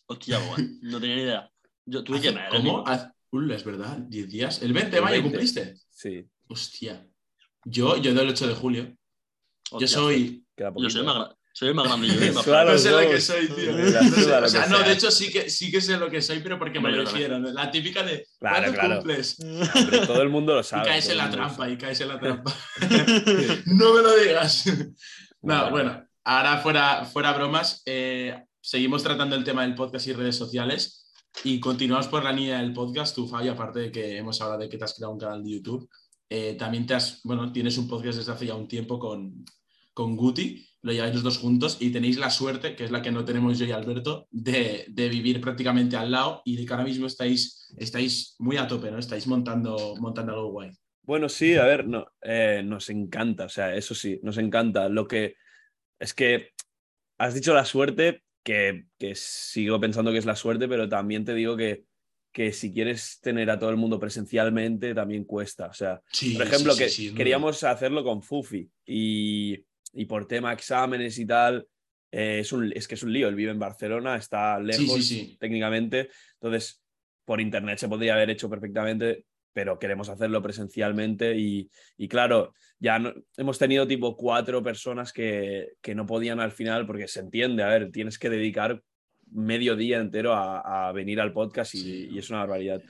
Hostia, 0.07 0.39
pues, 0.49 0.67
no 0.81 0.99
tenía 0.99 1.15
ni 1.15 1.21
idea. 1.23 1.51
Yo. 1.85 2.03
¿Cómo? 2.51 2.83
Ul, 3.31 3.51
es 3.51 3.63
verdad, 3.63 3.97
10 3.97 4.29
días. 4.29 4.61
¿El 4.61 4.73
20 4.73 4.95
de 4.95 5.01
mayo 5.01 5.13
20. 5.13 5.29
cumpliste? 5.29 5.75
Sí, 5.89 6.25
Hostia. 6.47 7.05
Yo, 7.63 7.97
yo 7.97 8.13
del 8.13 8.29
8 8.29 8.47
de 8.47 8.53
julio. 8.53 8.83
Yo 9.71 9.77
Hostia, 9.77 9.87
soy. 9.87 10.45
queda 10.55 10.71
Yo 10.77 10.89
soy, 10.89 11.03
más, 11.03 11.29
soy 11.55 11.69
el 11.69 11.73
más 11.75 11.87
grande. 11.87 12.09
Yo, 12.09 12.33
más. 12.33 12.45
No 12.45 12.77
sé 12.77 12.91
lo 12.91 12.99
que 12.99 13.21
soy, 13.21 13.47
tío. 13.47 13.71
La 13.71 14.01
No 14.01 14.11
sé, 14.11 14.33
o 14.33 14.47
sea, 14.49 14.65
no, 14.67 14.79
de 14.79 14.91
hecho 14.91 15.09
sí 15.09 15.31
que, 15.31 15.49
sí 15.49 15.71
que 15.71 15.79
sé 15.79 15.95
lo 15.95 16.09
que 16.09 16.21
soy, 16.21 16.41
pero 16.41 16.59
porque 16.59 16.81
me 16.81 16.91
lo 16.91 16.99
dijeron. 17.09 17.53
La 17.53 17.71
típica 17.71 18.03
de 18.03 18.27
Claro, 18.39 18.57
¿cuándo 18.57 18.73
claro. 18.73 18.95
cumples? 18.97 19.37
Hombre, 19.73 19.99
todo 20.05 20.21
el 20.21 20.27
mundo 20.27 20.53
lo 20.53 20.59
Y 20.59 20.63
sabe. 20.65 20.83
caes 20.85 21.05
todo 21.05 21.13
en 21.13 21.17
la 21.19 21.29
trampa, 21.31 21.69
y 21.69 21.77
caes 21.77 22.01
en 22.01 22.09
la 22.09 22.19
trampa. 22.19 22.53
no 23.67 23.93
me 23.93 24.01
lo 24.01 24.15
digas. 24.17 24.65
No, 25.41 25.69
bueno, 25.69 26.05
ahora 26.25 26.57
fuera, 26.57 27.05
fuera 27.05 27.31
bromas, 27.31 27.83
eh, 27.85 28.35
seguimos 28.59 29.01
tratando 29.01 29.37
el 29.37 29.45
tema 29.45 29.61
del 29.61 29.75
podcast 29.75 30.07
y 30.07 30.13
redes 30.13 30.35
sociales 30.35 31.09
y 31.45 31.61
continuamos 31.61 32.07
por 32.09 32.21
la 32.21 32.33
línea 32.33 32.59
del 32.59 32.73
podcast. 32.73 33.15
Tú, 33.15 33.29
Fabio, 33.29 33.53
aparte 33.53 33.79
de 33.79 33.91
que 33.93 34.17
hemos 34.17 34.41
hablado 34.41 34.59
de 34.59 34.67
que 34.67 34.77
te 34.77 34.83
has 34.83 34.93
creado 34.93 35.13
un 35.13 35.19
canal 35.19 35.41
de 35.41 35.51
YouTube, 35.51 35.89
eh, 36.29 36.55
también 36.59 36.85
te 36.85 36.95
has, 36.95 37.21
bueno, 37.23 37.49
tienes 37.53 37.77
un 37.77 37.87
podcast 37.87 38.17
desde 38.17 38.33
hace 38.33 38.45
ya 38.47 38.55
un 38.55 38.67
tiempo 38.67 38.99
con, 38.99 39.45
con 39.93 40.17
Guti, 40.17 40.67
lo 40.85 40.93
lleváis 40.93 41.15
los 41.15 41.23
dos 41.23 41.39
juntos 41.39 41.77
y 41.79 41.89
tenéis 41.89 42.17
la 42.17 42.29
suerte, 42.29 42.75
que 42.75 42.83
es 42.83 42.91
la 42.91 43.01
que 43.01 43.11
no 43.11 43.25
tenemos 43.25 43.57
yo 43.57 43.65
y 43.65 43.71
Alberto, 43.71 44.27
de, 44.29 44.85
de 44.87 45.09
vivir 45.09 45.41
prácticamente 45.41 45.97
al 45.97 46.11
lado 46.11 46.43
y 46.45 46.55
de 46.55 46.63
que 46.63 46.71
ahora 46.71 46.85
mismo 46.85 47.07
estáis, 47.07 47.73
estáis 47.79 48.35
muy 48.37 48.57
a 48.57 48.67
tope, 48.67 48.91
¿no? 48.91 48.99
Estáis 48.99 49.25
montando, 49.25 49.95
montando 49.99 50.33
algo 50.33 50.51
guay. 50.51 50.69
Bueno, 51.01 51.27
sí, 51.27 51.55
a 51.55 51.63
ver, 51.63 51.87
no, 51.87 52.05
eh, 52.21 52.61
nos 52.63 52.91
encanta, 52.91 53.45
o 53.45 53.49
sea, 53.49 53.73
eso 53.73 53.95
sí, 53.95 54.19
nos 54.21 54.37
encanta. 54.37 54.87
Lo 54.87 55.07
que 55.07 55.37
es 55.97 56.13
que 56.13 56.51
has 57.17 57.33
dicho 57.33 57.55
la 57.55 57.65
suerte, 57.65 58.21
que, 58.43 58.85
que 58.99 59.15
sigo 59.15 59.79
pensando 59.79 60.11
que 60.11 60.19
es 60.19 60.25
la 60.27 60.35
suerte, 60.35 60.67
pero 60.67 60.87
también 60.87 61.25
te 61.25 61.33
digo 61.33 61.57
que, 61.57 61.85
que 62.31 62.53
si 62.53 62.71
quieres 62.71 63.19
tener 63.21 63.49
a 63.49 63.57
todo 63.57 63.71
el 63.71 63.77
mundo 63.77 63.99
presencialmente, 63.99 64.93
también 64.93 65.23
cuesta. 65.23 65.65
O 65.65 65.73
sea, 65.73 65.99
Sí, 66.11 66.35
por 66.35 66.45
ejemplo, 66.45 66.73
sí, 66.73 66.83
que 66.83 66.89
sí, 66.89 67.13
queríamos 67.15 67.63
hacerlo 67.63 68.03
con 68.03 68.21
Fufi 68.21 68.69
y, 68.85 69.65
y 69.95 70.05
por 70.05 70.27
tema 70.27 70.53
exámenes 70.53 71.17
y 71.17 71.25
tal, 71.25 71.67
eh, 72.11 72.39
es, 72.41 72.51
un, 72.51 72.71
es 72.75 72.87
que 72.87 72.95
es 72.95 73.03
un 73.03 73.11
lío. 73.11 73.27
Él 73.27 73.35
vive 73.35 73.51
en 73.51 73.59
Barcelona, 73.59 74.15
está 74.17 74.59
lejos 74.59 74.93
sí, 74.95 75.01
sí. 75.01 75.37
técnicamente. 75.39 76.09
Entonces, 76.39 76.83
por 77.25 77.41
internet 77.41 77.79
se 77.79 77.87
podría 77.89 78.13
haber 78.13 78.29
hecho 78.29 78.49
perfectamente, 78.49 79.25
pero 79.53 79.79
queremos 79.79 80.09
hacerlo 80.09 80.41
presencialmente 80.43 81.35
y, 81.37 81.69
y 81.97 82.07
claro, 82.07 82.53
ya 82.77 82.99
no, 82.99 83.13
hemos 83.37 83.57
tenido 83.57 83.87
tipo 83.87 84.15
cuatro 84.15 84.61
personas 84.61 85.11
que, 85.13 85.69
que, 85.81 85.95
no 85.95 86.05
podían 86.05 86.39
al 86.39 86.51
final 86.51 86.85
porque 86.85 87.07
se 87.07 87.21
entiende, 87.21 87.63
a 87.63 87.69
ver, 87.69 87.89
tienes 87.89 88.19
que 88.19 88.29
dedicar 88.29 88.83
medio 89.31 89.75
día 89.75 89.97
entero 89.99 90.33
a, 90.33 90.87
a 90.89 90.91
venir 90.91 91.19
al 91.21 91.33
podcast 91.33 91.73
y, 91.73 91.79
Sí. 91.79 92.09
y 92.11 92.19
es 92.19 92.29
una 92.29 92.39
barbaridad. 92.39 92.81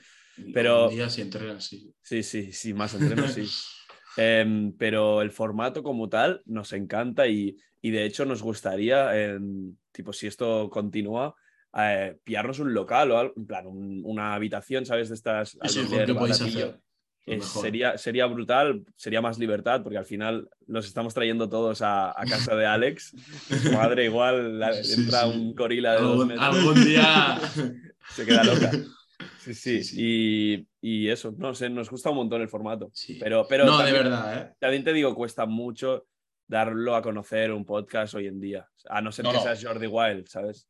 Pero- 0.52 0.90
Días 0.90 1.14
sí 1.14 1.22
entrenan, 1.22 1.60
sí. 1.60 1.94
Sí, 2.02 2.22
sí, 2.22 2.52
sí, 2.52 2.74
más 2.74 2.94
entrenos, 2.94 3.32
sí. 3.32 3.46
Em, 4.16 4.72
pero 4.76 5.20
el 5.22 5.30
formato 5.30 5.82
como 5.82 6.08
tal 6.08 6.42
nos 6.46 6.72
encanta 6.72 7.26
y, 7.26 7.56
y 7.82 7.90
de 7.90 8.04
hecho 8.04 8.24
nos 8.24 8.42
gustaría, 8.42 9.16
em, 9.20 9.74
tipo, 9.92 10.12
si 10.12 10.26
esto 10.26 10.70
continúa, 10.70 11.34
eh, 11.78 12.16
pillarnos 12.24 12.58
un 12.58 12.72
local 12.72 13.10
o 13.10 13.18
algo, 13.18 13.34
en 13.36 13.46
plan, 13.46 13.66
un- 13.66 14.00
una 14.04 14.34
habitación, 14.34 14.86
¿sabes? 14.86 15.08
De 15.10 15.14
estas 15.16 15.50
sí, 15.50 15.58
alquiler 15.60 15.90
Mejor 15.90 16.06
que 16.06 16.14
podéis 16.14 16.40
hacer. 16.40 16.80
Lo 17.28 17.34
Eh, 17.34 17.40
sería, 17.42 17.98
sería 17.98 18.26
brutal, 18.26 18.84
sería 18.94 19.20
más 19.20 19.36
libertad, 19.38 19.82
porque 19.82 19.98
al 19.98 20.04
final 20.04 20.48
los 20.68 20.86
estamos 20.86 21.12
trayendo 21.12 21.48
todos 21.48 21.82
a, 21.82 22.10
a 22.10 22.24
casa 22.24 22.54
de 22.54 22.66
Alex. 22.66 23.12
Su 23.48 23.72
madre 23.72 24.04
igual 24.04 24.60
la- 24.60 24.72
Sí, 24.84 25.00
entra 25.02 25.22
sí. 25.24 25.28
un 25.30 25.54
gorila 25.54 25.94
de 25.94 26.00
dos 26.02 26.10
Algún, 26.12 26.28
metros, 26.28 26.56
algún 26.56 26.84
día. 26.84 27.38
se 28.14 28.24
queda 28.24 28.44
loca. 28.44 28.70
Sí, 29.54 29.84
sí. 29.84 29.96
Y, 29.98 30.66
y 30.80 31.08
eso, 31.08 31.34
no 31.36 31.54
sé, 31.54 31.68
nos 31.70 31.90
gusta 31.90 32.10
un 32.10 32.16
montón 32.16 32.42
el 32.42 32.48
formato. 32.48 32.90
Sí. 32.92 33.18
Pero, 33.20 33.46
pero 33.48 33.64
no, 33.64 33.78
de 33.78 33.84
también, 33.84 34.04
verdad, 34.04 34.38
¿eh? 34.50 34.54
también 34.58 34.84
te 34.84 34.92
digo, 34.92 35.14
cuesta 35.14 35.46
mucho 35.46 36.06
darlo 36.48 36.94
a 36.94 37.02
conocer 37.02 37.52
un 37.52 37.64
podcast 37.64 38.14
hoy 38.14 38.26
en 38.26 38.40
día. 38.40 38.68
A 38.88 39.00
no 39.00 39.10
ser 39.12 39.24
No, 39.24 39.30
que 39.32 39.36
no. 39.38 39.42
seas 39.42 39.62
Jordi 39.64 39.86
Wild, 39.86 40.28
¿sabes? 40.28 40.68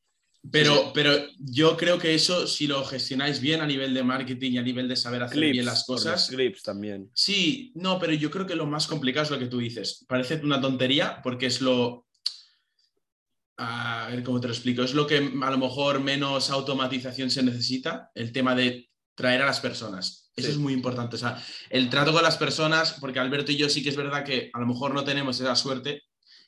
Pero, 0.48 0.92
pero 0.94 1.10
yo 1.38 1.76
creo 1.76 1.98
que 1.98 2.14
eso, 2.14 2.46
si 2.46 2.68
lo 2.68 2.84
gestionáis 2.84 3.40
bien 3.40 3.60
a 3.62 3.66
nivel 3.66 3.92
de 3.92 4.04
marketing 4.04 4.52
y 4.52 4.58
a 4.58 4.62
nivel 4.62 4.86
de 4.88 4.94
saber 4.94 5.24
hacer 5.24 5.38
Clips, 5.38 5.52
bien 5.52 5.66
las 5.66 5.84
cosas. 5.84 6.28
clips 6.28 6.62
también. 6.62 7.10
Sí, 7.14 7.72
no, 7.74 7.98
pero 7.98 8.12
yo 8.12 8.30
creo 8.30 8.46
que 8.46 8.54
lo 8.54 8.64
más 8.64 8.86
complicado 8.86 9.24
es 9.24 9.30
lo 9.32 9.40
que 9.40 9.48
tú 9.48 9.58
dices. 9.58 10.04
Parece 10.08 10.36
una 10.44 10.60
tontería 10.60 11.20
porque 11.22 11.46
es 11.46 11.60
lo. 11.60 12.05
A 13.58 14.08
ver 14.10 14.22
cómo 14.22 14.40
te 14.40 14.48
lo 14.48 14.52
explico. 14.52 14.82
Es 14.82 14.92
lo 14.94 15.06
que 15.06 15.16
a 15.18 15.50
lo 15.50 15.58
mejor 15.58 16.00
menos 16.00 16.50
automatización 16.50 17.30
se 17.30 17.42
necesita, 17.42 18.10
el 18.14 18.32
tema 18.32 18.54
de 18.54 18.90
traer 19.14 19.40
a 19.42 19.46
las 19.46 19.60
personas. 19.60 20.30
Eso 20.36 20.48
Sí. 20.48 20.52
es 20.52 20.58
muy 20.58 20.74
importante. 20.74 21.16
O 21.16 21.18
sea, 21.18 21.42
el 21.70 21.88
trato 21.88 22.12
con 22.12 22.22
las 22.22 22.36
personas, 22.36 22.96
porque 23.00 23.18
Alberto 23.18 23.52
y 23.52 23.56
yo 23.56 23.70
sí 23.70 23.82
que 23.82 23.88
es 23.88 23.96
verdad 23.96 24.24
que 24.24 24.50
a 24.52 24.60
lo 24.60 24.66
mejor 24.66 24.92
no 24.92 25.04
tenemos 25.04 25.40
esa 25.40 25.56
suerte, 25.56 26.02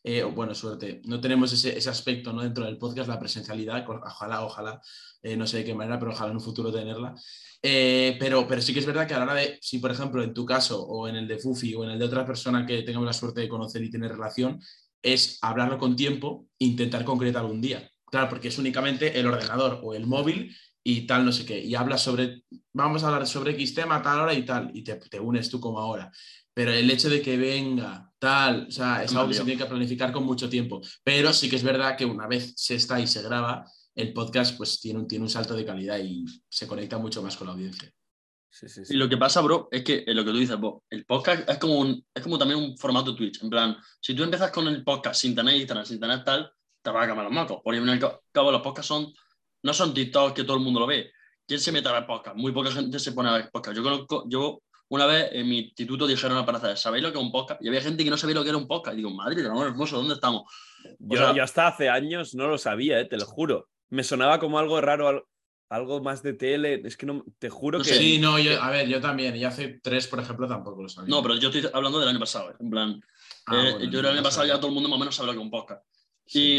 eh, 0.05 0.23
o 0.23 0.33
bueno, 0.33 0.55
suerte, 0.55 1.01
no 1.05 1.19
tenemos 1.21 1.51
ese, 1.53 1.77
ese 1.77 1.89
aspecto 1.89 2.33
¿no? 2.33 2.43
dentro 2.43 2.67
del 2.67 2.77
podcast, 2.77 3.09
la 3.09 3.19
presencialidad, 3.19 3.85
ojalá, 3.89 4.45
ojalá, 4.45 4.81
eh, 5.23 5.37
no 5.37 5.47
sé 5.47 5.59
de 5.59 5.65
qué 5.65 5.75
manera, 5.75 5.99
pero 5.99 6.13
ojalá 6.13 6.31
en 6.31 6.37
un 6.37 6.43
futuro 6.43 6.71
tenerla. 6.71 7.15
Eh, 7.63 8.17
pero, 8.21 8.47
pero 8.47 8.61
sí 8.63 8.73
que 8.75 8.81
es 8.81 8.87
verdad 8.87 9.09
que 9.09 9.15
a 9.15 9.19
la 9.19 9.25
hora 9.25 9.35
de, 9.35 9.59
si 9.61 9.79
por 9.79 9.91
ejemplo 9.91 10.23
en 10.23 10.33
tu 10.33 10.45
caso 10.45 10.81
o 10.81 11.09
en 11.09 11.17
el 11.17 11.27
de 11.27 11.39
Fufi 11.39 11.75
o 11.75 11.83
en 11.85 11.91
el 11.91 11.99
de 11.99 12.05
otra 12.05 12.25
persona 12.25 12.65
que 12.67 12.83
tengamos 12.83 13.07
la 13.07 13.13
suerte 13.13 13.41
de 13.41 13.49
conocer 13.49 13.83
y 13.83 13.91
tener 13.91 14.13
relación, 14.13 14.61
es 15.03 15.39
hablarlo 15.43 15.79
con 15.79 15.97
tiempo, 15.97 16.47
intentar 16.59 17.05
concretar 17.05 17.45
un 17.45 17.61
día. 17.61 17.91
Claro, 18.07 18.29
porque 18.29 18.49
es 18.49 18.59
únicamente 18.59 19.19
el 19.19 19.27
ordenador 19.27 19.81
o 19.83 19.95
el 19.95 20.07
móvil 20.07 20.55
y 20.83 21.07
tal, 21.07 21.25
no 21.25 21.33
sé 21.33 21.45
qué. 21.45 21.61
Y 21.61 21.75
hablas 21.75 22.03
sobre, 22.03 22.45
vamos 22.73 23.03
a 23.03 23.09
hablar 23.09 23.27
sobre 23.27 23.53
X 23.53 23.75
tema, 23.75 24.03
tal 24.03 24.21
hora 24.21 24.35
y 24.35 24.45
tal, 24.45 24.71
y 24.75 24.83
te, 24.83 24.95
te 24.97 25.21
unes 25.21 25.51
tú 25.51 25.61
como 25.61 25.79
ahora. 25.79 26.11
Pero 26.55 26.73
el 26.73 26.91
hecho 26.91 27.09
de 27.09 27.23
que 27.23 27.37
venga, 27.37 28.11
tal, 28.19 28.67
o 28.69 28.71
sea, 28.71 29.05
es 29.05 29.15
algo 29.15 29.29
que 29.29 29.35
se 29.35 29.45
tiene 29.45 29.63
que 29.63 29.69
planificar 29.69 30.11
con 30.11 30.25
mucho 30.25 30.49
tiempo. 30.49 30.81
Pero 31.05 31.33
sí 31.33 31.49
que 31.49 31.57
es 31.57 31.63
verdad 31.63 31.97
que 31.97 32.05
una 32.05 32.27
vez 32.27 32.55
se 32.57 32.75
está 32.75 32.99
y 32.99 33.07
se 33.07 33.23
graba, 33.23 33.65
el 33.95 34.13
podcast 34.13 34.57
pues 34.57 34.81
tiene 34.81 35.01
un, 35.01 35.07
tiene 35.07 35.25
un 35.25 35.31
salto 35.31 35.55
de 35.55 35.65
calidad 35.65 35.99
y 35.99 36.25
se 36.49 36.67
conecta 36.67 36.99
mucho 36.99 37.23
más 37.23 37.37
con 37.37 37.47
la 37.47 37.53
audiencia. 37.53 37.93
Sí, 38.51 38.69
sí, 38.69 38.83
Y 38.91 38.97
lo 38.97 39.09
que 39.09 39.17
pasa, 39.17 39.41
bro, 39.41 39.69
es 39.71 39.85
que 39.85 40.05
eh, 40.07 40.15
lo 40.15 40.25
que 40.25 40.31
tú 40.33 40.39
dices, 40.39 40.59
bro, 40.59 40.83
el 40.91 41.05
podcast 41.05 41.49
es 41.49 41.59
como, 41.59 41.79
un, 41.79 42.05
es 42.15 42.23
como 42.23 42.39
también 42.39 42.59
un 42.61 42.77
formato 42.79 43.15
Twitch. 43.15 43.43
En 43.43 43.51
plan, 43.51 43.77
si 44.01 44.15
tú 44.15 44.23
empiezas 44.25 44.51
con 44.51 44.67
el 44.69 44.83
podcast 44.83 45.21
sin 45.21 45.35
tener 45.35 45.55
Instagram, 45.55 45.85
sin 45.87 46.01
tener 46.01 46.25
tal, 46.25 46.51
te 46.83 46.91
vas 46.91 47.05
a 47.05 47.07
cambiar 47.07 47.27
los 47.27 47.35
mocos. 47.35 47.61
Porque 47.63 47.79
al 47.79 47.85
fin 47.85 47.99
y 48.01 48.05
al 48.05 48.21
cabo 48.33 48.51
los 48.51 48.63
podcasts 48.63 48.89
son, 48.89 49.13
no 49.63 49.75
son 49.75 49.93
TikTok 49.95 50.35
que 50.35 50.45
todo 50.45 50.57
el 50.57 50.63
mundo 50.63 50.81
lo 50.81 50.87
ve. 50.87 51.13
¿Quién 51.47 51.61
se 51.61 51.73
mete 51.73 51.89
a 51.89 51.93
ver 51.93 52.07
podcast? 52.07 52.37
Muy 52.37 52.53
poca 52.53 52.71
gente 52.71 52.99
se 52.99 53.13
pone 53.13 53.29
a 53.29 53.35
ver 53.35 53.51
podcast. 53.51 53.77
Yo 53.77 53.83
conozco, 53.83 54.25
yo 54.29 54.63
una 54.89 55.07
vez 55.07 55.29
en 55.33 55.49
mi 55.49 55.59
instituto 55.61 56.07
dijeron 56.07 56.45
para 56.47 56.59
hacer, 56.59 56.77
¿sabéis 56.79 57.03
lo 57.05 57.13
que 57.13 57.19
es 57.19 57.25
un 57.25 57.31
podcast? 57.33 57.63
Y 57.63 57.69
había 57.69 57.81
gente 57.83 58.03
que 58.03 58.11
no 58.11 58.17
sabía 58.17 58.35
lo 58.35 58.43
que 58.43 58.49
era 58.49 58.59
un 58.59 58.67
podcast. 58.67 58.95
Y 58.95 58.99
digo, 58.99 59.11
madre 59.11 59.47
amor 59.47 59.67
hermoso, 59.69 59.97
¿dónde 59.99 60.15
estamos? 60.15 60.51
Yo, 60.99 61.19
sea- 61.19 61.35
yo 61.35 61.43
hasta 61.43 61.69
hace 61.69 61.89
años 61.91 62.35
no 62.35 62.49
lo 62.49 62.57
sabía, 62.59 62.99
eh, 63.01 63.05
te 63.05 63.17
lo 63.19 63.27
juro. 63.27 63.69
Me 63.91 64.05
sonaba 64.05 64.39
como 64.39 64.59
algo 64.59 64.81
raro, 64.81 65.29
algo 65.69 66.03
más 66.03 66.23
de 66.23 66.33
tele. 66.33 66.83
Es 66.85 66.97
que 66.97 67.07
no, 67.07 67.25
te 67.39 67.51
juro 67.51 67.79
No 67.79 67.85
que. 67.85 67.91
sé. 67.91 67.99
Sí, 67.99 68.19
no, 68.19 68.39
yo, 68.39 68.61
a 68.63 68.71
ver, 68.71 68.89
yo 68.89 69.01
también. 69.01 69.37
Y 69.37 69.45
hace 69.45 69.81
tres, 69.83 70.07
por 70.07 70.21
ejemplo, 70.21 70.49
tampoco 70.49 70.83
lo 70.83 70.89
sabía. 70.89 71.11
No, 71.11 71.23
pero 71.23 71.37
yo 71.37 71.49
estoy 71.51 71.71
hablando 71.73 72.01
del 72.01 72.09
año 72.09 72.19
pasado. 72.21 72.51
¿eh? 72.51 72.55
En 72.61 72.71
plan, 72.71 73.01
Ah, 73.49 73.57
eh, 73.57 73.73
bueno, 73.73 73.91
yo 73.91 74.01
el 74.01 74.07
año 74.07 74.17
no 74.17 74.23
pasado 74.23 74.47
ya 74.47 74.57
todo 74.57 74.69
el 74.69 74.75
mundo 74.75 74.89
más 74.89 74.97
o 74.97 75.01
menos 75.01 75.15
sabe 75.15 75.29
lo 75.29 75.33
que 75.33 75.39
un 75.39 75.51
podcast. 75.51 75.83
Sí. 76.27 76.59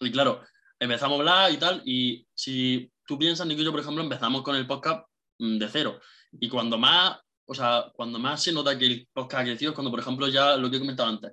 Y, 0.00 0.06
y 0.06 0.10
claro, 0.10 0.42
empezamos 0.78 1.16
a 1.16 1.18
hablar 1.20 1.52
y 1.52 1.56
tal, 1.56 1.82
y 1.84 2.26
si 2.34 2.92
tú 3.06 3.18
piensas, 3.18 3.46
Nico 3.46 3.62
y 3.62 3.64
yo, 3.64 3.70
por 3.70 3.80
ejemplo, 3.80 4.02
empezamos 4.02 4.42
con 4.42 4.56
el 4.56 4.66
podcast 4.66 5.06
mm, 5.38 5.58
de 5.58 5.68
cero. 5.68 6.00
Y 6.32 6.48
cuando 6.48 6.78
más, 6.78 7.18
o 7.46 7.54
sea, 7.54 7.86
cuando 7.94 8.18
más 8.18 8.42
se 8.42 8.52
nota 8.52 8.76
que 8.78 8.86
el 8.86 9.08
podcast 9.12 9.42
ha 9.42 9.44
crecido 9.44 9.70
es 9.70 9.74
cuando, 9.74 9.90
por 9.90 10.00
ejemplo, 10.00 10.28
ya 10.28 10.56
lo 10.56 10.70
que 10.70 10.76
he 10.76 10.80
comentado 10.80 11.08
antes, 11.08 11.32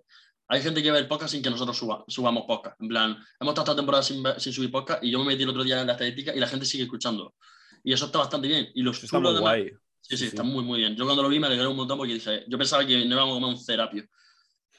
hay 0.50 0.62
gente 0.62 0.82
que 0.82 0.92
ve 0.92 1.00
el 1.00 1.08
podcast 1.08 1.32
sin 1.34 1.42
que 1.44 1.50
nosotros 1.50 1.78
suba- 1.78 2.04
subamos 2.08 2.46
podcast. 2.46 2.80
En 2.82 2.88
plan, 2.88 3.12
hemos 3.40 3.52
estado 3.52 3.64
esta 3.72 3.76
temporada 3.76 4.04
sin, 4.04 4.24
subir 4.54 4.72
podcast 4.72 5.04
y 5.04 5.12
yo 5.12 5.20
me 5.20 5.26
metí 5.26 5.44
el 5.44 5.50
otro 5.50 5.64
día 5.64 5.82
en 5.82 5.88
la 5.88 5.94
estadística 5.94 6.34
y 6.36 6.40
la 6.40 6.48
gente 6.48 6.66
sigue 6.66 6.84
escuchando. 6.84 7.36
Y 7.84 7.94
eso 7.94 8.06
está 8.06 8.20
bastante 8.20 8.48
bien. 8.48 8.70
Y 8.74 8.82
los 8.82 9.04
está 9.04 9.20
muy 9.20 9.28
además, 9.30 9.42
guay. 9.42 9.70
Sí, 10.02 10.16
sí, 10.16 10.18
Sí, 10.18 10.26
está 10.28 10.44
muy, 10.44 10.64
muy 10.64 10.80
bien. 10.80 10.96
Yo 10.96 11.04
cuando 11.06 11.24
lo 11.24 11.30
vi 11.30 11.40
me 11.40 11.48
alegré 11.48 11.68
un 11.68 11.76
montón 11.76 11.98
porque 11.98 12.14
dije, 12.14 12.46
yo 12.48 12.58
pensaba 12.58 12.86
que 12.86 13.06
no 13.06 13.16
íbamos 13.16 13.32
a 13.38 13.40
comer 13.40 13.56
un 13.56 13.62
cerapio. 13.62 14.06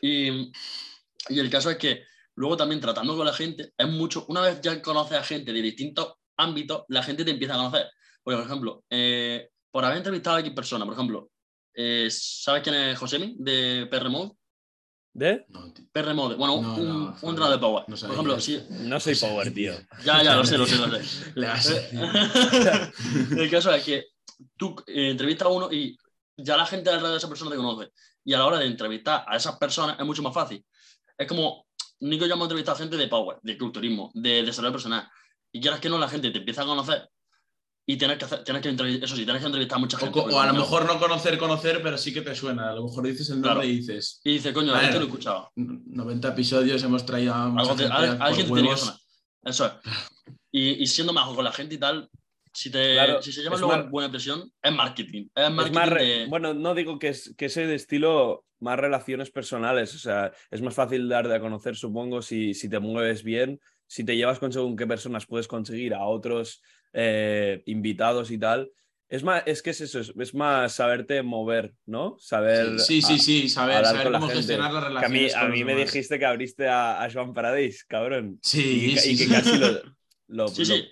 Y, 0.01 0.51
y 1.29 1.39
el 1.39 1.51
caso 1.51 1.71
es 1.71 1.77
que 1.77 2.05
luego 2.37 2.57
también 2.57 2.81
tratando 2.81 3.17
con 3.17 3.27
la 3.27 3.33
gente, 3.33 3.73
es 3.77 3.89
mucho, 3.89 4.25
una 4.29 4.41
vez 4.41 4.61
ya 4.63 4.81
conoces 4.81 5.19
a 5.19 5.23
gente 5.25 5.53
de 5.53 5.61
distintos 5.61 6.15
ámbitos, 6.37 6.85
la 6.89 7.03
gente 7.03 7.25
te 7.25 7.31
empieza 7.31 7.55
a 7.55 7.59
conocer. 7.59 7.89
Porque, 8.23 8.37
por 8.39 8.47
ejemplo, 8.47 8.85
eh, 8.89 9.49
por 9.71 9.85
haber 9.85 9.99
entrevistado 9.99 10.37
a 10.37 10.41
X 10.41 10.53
persona, 10.53 10.85
por 10.85 10.95
ejemplo, 10.95 11.31
eh, 11.75 12.09
¿sabes 12.11 12.63
quién 12.63 12.75
es 12.75 12.99
Josemi 12.99 13.37
de 13.39 13.87
PR 13.91 14.09
Mode? 14.09 14.33
¿De? 15.13 15.47
No, 15.49 15.73
tío. 15.73 15.85
PR 15.93 16.15
Mode, 16.15 16.37
bueno, 16.37 16.63
No, 16.63 16.75
un, 16.77 16.89
no, 16.89 17.17
un 17.23 17.37
de 17.37 17.59
Power. 17.59 17.85
no 17.89 17.97
por 17.97 18.11
ejemplo, 18.13 18.41
sí, 18.41 18.63
No 18.69 19.01
soy 19.01 19.17
power, 19.17 19.53
tío. 19.53 19.73
ya, 20.05 20.23
ya, 20.23 20.37
lo 20.37 20.45
sé, 20.45 20.57
lo 20.59 20.67
sé, 20.67 20.77
lo 20.77 20.89
sé. 21.03 21.33
Decir. 21.35 22.01
el 23.39 23.51
caso 23.51 23.73
es 23.73 23.85
que 23.85 24.05
tú 24.57 24.77
eh, 24.87 25.11
entrevistas 25.11 25.47
a 25.47 25.51
uno 25.51 25.73
y 25.73 25.99
ya 26.37 26.57
la 26.57 26.67
gente 26.67 26.91
alrededor 26.91 27.13
de 27.13 27.19
esa 27.19 27.29
persona 27.29 27.51
te 27.51 27.57
conoce. 27.57 27.91
Y 28.25 28.35
a 28.35 28.39
la 28.39 28.47
hora 28.47 28.59
de 28.59 28.67
entrevistar 28.67 29.25
a 29.27 29.37
esas 29.37 29.57
personas 29.57 29.99
es 29.99 30.07
mucho 30.07 30.23
más 30.23 30.35
fácil. 30.35 30.65
Es 31.17 31.27
como, 31.27 31.67
Nico 32.01 32.25
y 32.25 32.29
yo 32.29 32.35
hemos 32.35 32.45
entrevistado 32.47 32.77
a 32.77 32.79
gente 32.81 32.97
de 32.97 33.09
power, 33.09 33.39
de 33.43 33.59
culturismo, 33.59 34.11
de 34.15 34.45
desarrollo 34.45 34.73
personal. 34.73 35.09
Y 35.51 35.61
quieras 35.61 35.81
que 35.81 35.89
no, 35.89 35.99
la 35.99 36.09
gente 36.09 36.31
te 36.31 36.39
empieza 36.39 36.63
a 36.63 36.67
conocer 36.67 37.09
y 37.91 37.97
tienes 37.97 38.19
que 38.19 38.27
hacer, 38.27 38.45
tienes 38.45 38.63
que 38.63 38.69
entrevistar, 38.69 39.05
eso 39.07 39.17
sí, 39.17 39.25
tienes 39.25 39.41
que 39.41 39.47
entrevistar 39.47 39.77
a 39.77 39.81
mucha 39.81 39.97
O, 39.97 40.01
gente. 40.01 40.13
porque 40.21 40.35
o 40.35 40.41
a 40.41 40.47
lo 40.47 40.53
no- 40.53 40.61
mejor 40.61 40.85
no 40.85 40.99
conocer, 40.99 41.39
conocer, 41.39 41.81
pero 41.83 41.97
sí 41.97 42.13
que 42.13 42.21
te 42.21 42.35
suena. 42.35 42.71
A 42.71 42.75
lo 42.75 42.85
mejor 42.85 43.07
dices 43.07 43.31
el 43.31 43.37
nombre 43.37 43.51
Claro. 43.53 43.65
y 43.65 43.77
dices 43.77 44.21
Y 44.25 44.33
dice, 44.35 44.53
coño, 44.53 44.73
Vale. 44.73 44.85
este 44.89 44.99
lo 44.99 45.05
he 45.05 45.09
escuchado. 45.09 45.51
90 45.57 46.29
episodios, 46.29 46.83
hemos 46.83 47.07
traído 47.07 47.33
a 47.33 47.49
mucha 47.49 47.63
Algo 47.63 47.77
te- 47.77 47.83
gente 47.85 47.97
por 48.19 48.23
alguien 48.27 48.47
te 48.47 48.53
tiene 48.53 48.69
que 48.69 48.77
sonar. 48.77 48.95
Eso 49.45 49.67
es. 49.67 49.73
Y, 50.53 50.83
y 50.83 50.87
siendo 50.87 51.13
majo 51.15 51.35
con 51.35 51.45
la 51.45 51.53
gente 51.53 51.77
y 51.77 51.79
tal, 51.79 52.09
si, 52.53 52.71
te, 52.71 52.93
Claro, 52.95 53.23
si 53.23 53.33
se 53.33 53.41
lleva 53.43 53.55
es 53.55 53.61
luego 53.63 53.77
más- 53.77 53.91
buena 53.91 54.07
impresión, 54.07 54.53
es 54.63 54.73
marketing. 54.73 55.29
Es 55.35 55.45
Es 55.45 55.51
marketing 55.51 55.75
más 55.79 55.89
re- 55.89 56.05
de- 56.05 56.27
Bueno, 56.27 56.53
no 56.55 56.75
digo 56.75 56.99
que, 56.99 57.09
es, 57.09 57.35
que 57.39 57.49
de 57.49 57.75
estilo 57.75 58.45
más 58.61 58.79
relaciones 58.79 59.31
personales. 59.31 59.95
O 59.95 59.99
sea, 59.99 60.31
es 60.51 60.61
más 60.61 60.75
fácil 60.75 61.09
dar 61.09 61.27
de 61.27 61.37
a 61.37 61.41
conocer, 61.41 61.75
supongo, 61.77 62.21
si, 62.21 62.53
si 62.53 62.69
te 62.69 62.81
mueves 62.81 63.23
bien, 63.23 63.61
si 63.87 64.05
te 64.05 64.17
llevas 64.17 64.39
con 64.39 64.53
según 64.53 64.77
qué 64.77 64.87
personas 64.87 65.25
puedes 65.27 65.49
conseguir 65.49 65.95
a 65.95 66.05
otros 66.05 66.61
eh, 67.01 67.63
invitados 67.67 68.31
y 68.33 68.39
tal. 68.39 68.71
Es 69.09 69.23
más, 69.23 69.43
es 69.47 69.63
que 69.63 69.71
es 69.71 69.81
eso, 69.81 70.01
es, 70.01 70.13
es 70.19 70.35
más 70.35 70.75
saberte 70.75 71.23
mover, 71.23 71.73
¿no? 71.87 72.17
Saber. 72.19 72.79
Sí, 72.81 73.01
sí, 73.01 73.15
a- 73.15 73.19
sí, 73.19 73.49
saber, 73.49 73.85
saber 73.85 74.11
la 74.11 74.19
cómo 74.19 74.31
gestionar 74.31 74.73
las 74.73 74.83
que 75.01 75.07
a 75.07 75.09
mí, 75.09 75.19
relaciones. 75.21 75.35
a 75.37 75.49
me 75.49 75.57
demás. 75.75 75.93
dijiste 75.93 76.19
que 76.19 76.27
abriste 76.27 76.69
a, 76.69 77.03
a 77.03 77.11
Joan 77.11 77.33
Paradis, 77.33 77.85
cabrón. 77.85 78.39
Sí, 78.43 78.89
y, 78.91 78.95
que- 78.95 79.01
sí, 79.01 79.11
y 79.13 79.17
que 79.17 79.25
sí. 79.25 79.31
casi 79.31 79.57
lo, 79.57 79.69
lo- 80.27 80.49
Sí, 80.49 80.65
lo- 80.65 80.75
sí. 80.75 80.89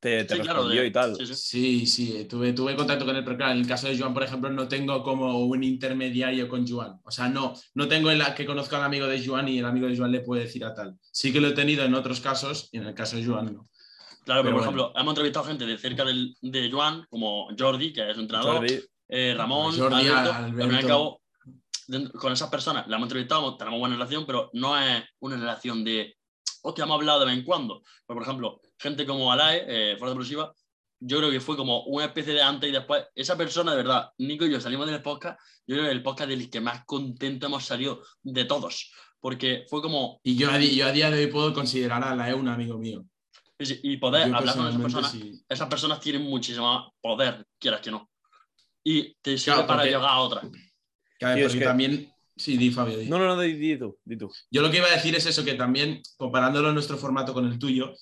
te, 0.00 0.24
te 0.24 0.36
Sí, 0.36 0.40
claro, 0.40 0.66
de- 0.68 0.86
y 0.86 0.90
tal. 0.92 1.16
sí, 1.16 1.26
sí. 1.26 1.34
Sí, 1.34 1.86
sí, 1.86 2.24
tuve, 2.24 2.52
tuve 2.54 2.74
contacto 2.76 3.04
con 3.04 3.16
él, 3.16 3.24
pero 3.24 3.36
claro, 3.36 3.52
en 3.52 3.58
el 3.58 3.66
caso 3.66 3.88
de 3.88 3.98
Joan, 3.98 4.14
por 4.14 4.22
ejemplo, 4.22 4.48
no 4.48 4.66
tengo 4.68 5.02
como 5.02 5.38
un 5.44 5.62
intermediario 5.64 6.48
con 6.48 6.66
Joan. 6.66 7.00
O 7.04 7.10
sea, 7.10 7.28
no, 7.28 7.52
no 7.74 7.86
tengo 7.88 8.10
el 8.10 8.22
que 8.34 8.46
conozca 8.46 8.78
al 8.78 8.84
amigo 8.84 9.06
de 9.08 9.22
Joan 9.26 9.48
y 9.48 9.58
el 9.58 9.64
amigo 9.66 9.88
de 9.88 9.96
Joan 9.98 10.12
le 10.12 10.20
puede 10.20 10.44
decir 10.44 10.64
a 10.64 10.72
tal. 10.72 10.94
Sí 11.10 11.32
que 11.34 11.40
lo 11.42 11.48
he 11.48 11.52
tenido 11.52 11.84
en 11.84 11.94
otros 11.94 12.20
casos 12.20 12.70
y 12.72 12.78
en 12.78 12.84
el 12.86 12.94
caso 12.94 13.16
de 13.16 13.26
Joan 13.26 13.52
no. 13.54 13.68
Claro, 14.28 14.42
pero, 14.42 14.56
Pero 14.56 14.66
por 14.66 14.74
bueno. 14.74 14.82
ejemplo, 14.82 15.00
hemos 15.00 15.12
entrevistado 15.12 15.46
gente 15.46 15.64
de 15.64 15.78
cerca 15.78 16.04
del, 16.04 16.36
de 16.42 16.70
Joan, 16.70 17.06
como 17.08 17.48
Jordi, 17.58 17.94
que 17.94 18.10
es 18.10 18.18
entrenador, 18.18 18.56
Jordi, 18.56 18.78
eh, 19.08 19.34
Ramón, 19.34 19.74
Jordi, 19.74 20.06
Alberto. 20.06 20.34
Alberto. 20.34 20.64
Al 20.64 20.68
fin 20.68 20.70
y 20.70 20.80
al 20.80 20.86
cabo, 20.86 21.22
con 22.20 22.32
esas 22.34 22.50
personas 22.50 22.86
la 22.88 22.96
hemos 22.96 23.06
entrevistado, 23.06 23.56
tenemos 23.56 23.80
buena 23.80 23.94
relación, 23.94 24.26
pero 24.26 24.50
no 24.52 24.78
es 24.78 25.02
una 25.20 25.36
relación 25.36 25.82
de, 25.82 26.14
hostia, 26.60 26.84
hemos 26.84 26.96
hablado 26.96 27.20
de 27.20 27.24
vez 27.24 27.38
en 27.38 27.42
cuando. 27.42 27.80
Pues, 27.80 28.14
por 28.18 28.22
ejemplo, 28.22 28.60
gente 28.78 29.06
como 29.06 29.32
Alae, 29.32 29.64
eh, 29.66 29.96
Fuerza 29.96 30.12
Explosiva, 30.12 30.52
yo 31.00 31.16
creo 31.16 31.30
que 31.30 31.40
fue 31.40 31.56
como 31.56 31.84
una 31.84 32.04
especie 32.04 32.34
de 32.34 32.42
antes 32.42 32.68
y 32.68 32.72
después. 32.74 33.06
Esa 33.14 33.34
persona, 33.34 33.70
de 33.70 33.78
verdad, 33.78 34.10
Nico 34.18 34.44
y 34.44 34.50
yo 34.50 34.60
salimos 34.60 34.86
del 34.86 35.00
podcast, 35.00 35.40
yo 35.66 35.74
creo 35.74 35.86
que 35.86 35.92
el 35.92 36.02
podcast 36.02 36.28
del 36.28 36.50
que 36.50 36.60
más 36.60 36.84
contento 36.84 37.46
hemos 37.46 37.64
salido 37.64 38.02
de 38.22 38.44
todos, 38.44 38.92
porque 39.20 39.64
fue 39.70 39.80
como... 39.80 40.20
Y 40.22 40.36
yo 40.36 40.50
yo 40.58 40.86
a 40.86 40.92
día 40.92 41.10
de 41.10 41.24
hoy 41.24 41.28
puedo 41.28 41.54
considerar 41.54 42.04
a 42.04 42.14
la 42.14 42.28
E 42.28 42.34
un 42.34 42.48
amigo 42.48 42.76
mío. 42.76 43.06
Y 43.60 43.96
poder 43.96 44.28
Yo 44.28 44.36
hablar 44.36 44.56
con 44.56 44.68
esas 44.68 44.80
personas, 44.80 45.10
sí. 45.12 45.42
esas 45.48 45.68
personas 45.68 46.00
tienen 46.00 46.22
muchísimo 46.22 46.94
poder, 47.00 47.44
quieras 47.58 47.80
que 47.80 47.90
no. 47.90 48.08
Y 48.84 49.14
te 49.20 49.36
sirve 49.36 49.54
Claro, 49.56 49.66
para 49.66 49.78
porque- 49.80 49.90
llegar 49.90 50.08
a 50.10 50.18
otra. 50.20 50.40
Tío, 50.42 51.28
es 51.34 51.42
porque 51.44 51.58
que- 51.58 51.64
también... 51.64 52.12
Sí, 52.36 52.56
di 52.56 52.70
Fabio, 52.70 52.96
di. 52.98 53.08
No, 53.08 53.18
no, 53.18 53.26
no, 53.26 53.40
di, 53.40 53.54
di 53.54 53.76
tú, 53.76 53.98
di 54.04 54.16
tú. 54.16 54.30
Yo 54.48 54.62
lo 54.62 54.70
que 54.70 54.76
iba 54.76 54.86
a 54.86 54.92
decir 54.94 55.12
es 55.16 55.26
eso, 55.26 55.44
que 55.44 55.54
también 55.54 56.00
comparándolo 56.16 56.72
nuestro 56.72 56.96
formato 56.96 57.34
con 57.34 57.46
el 57.46 57.58
tuyo, 57.58 57.94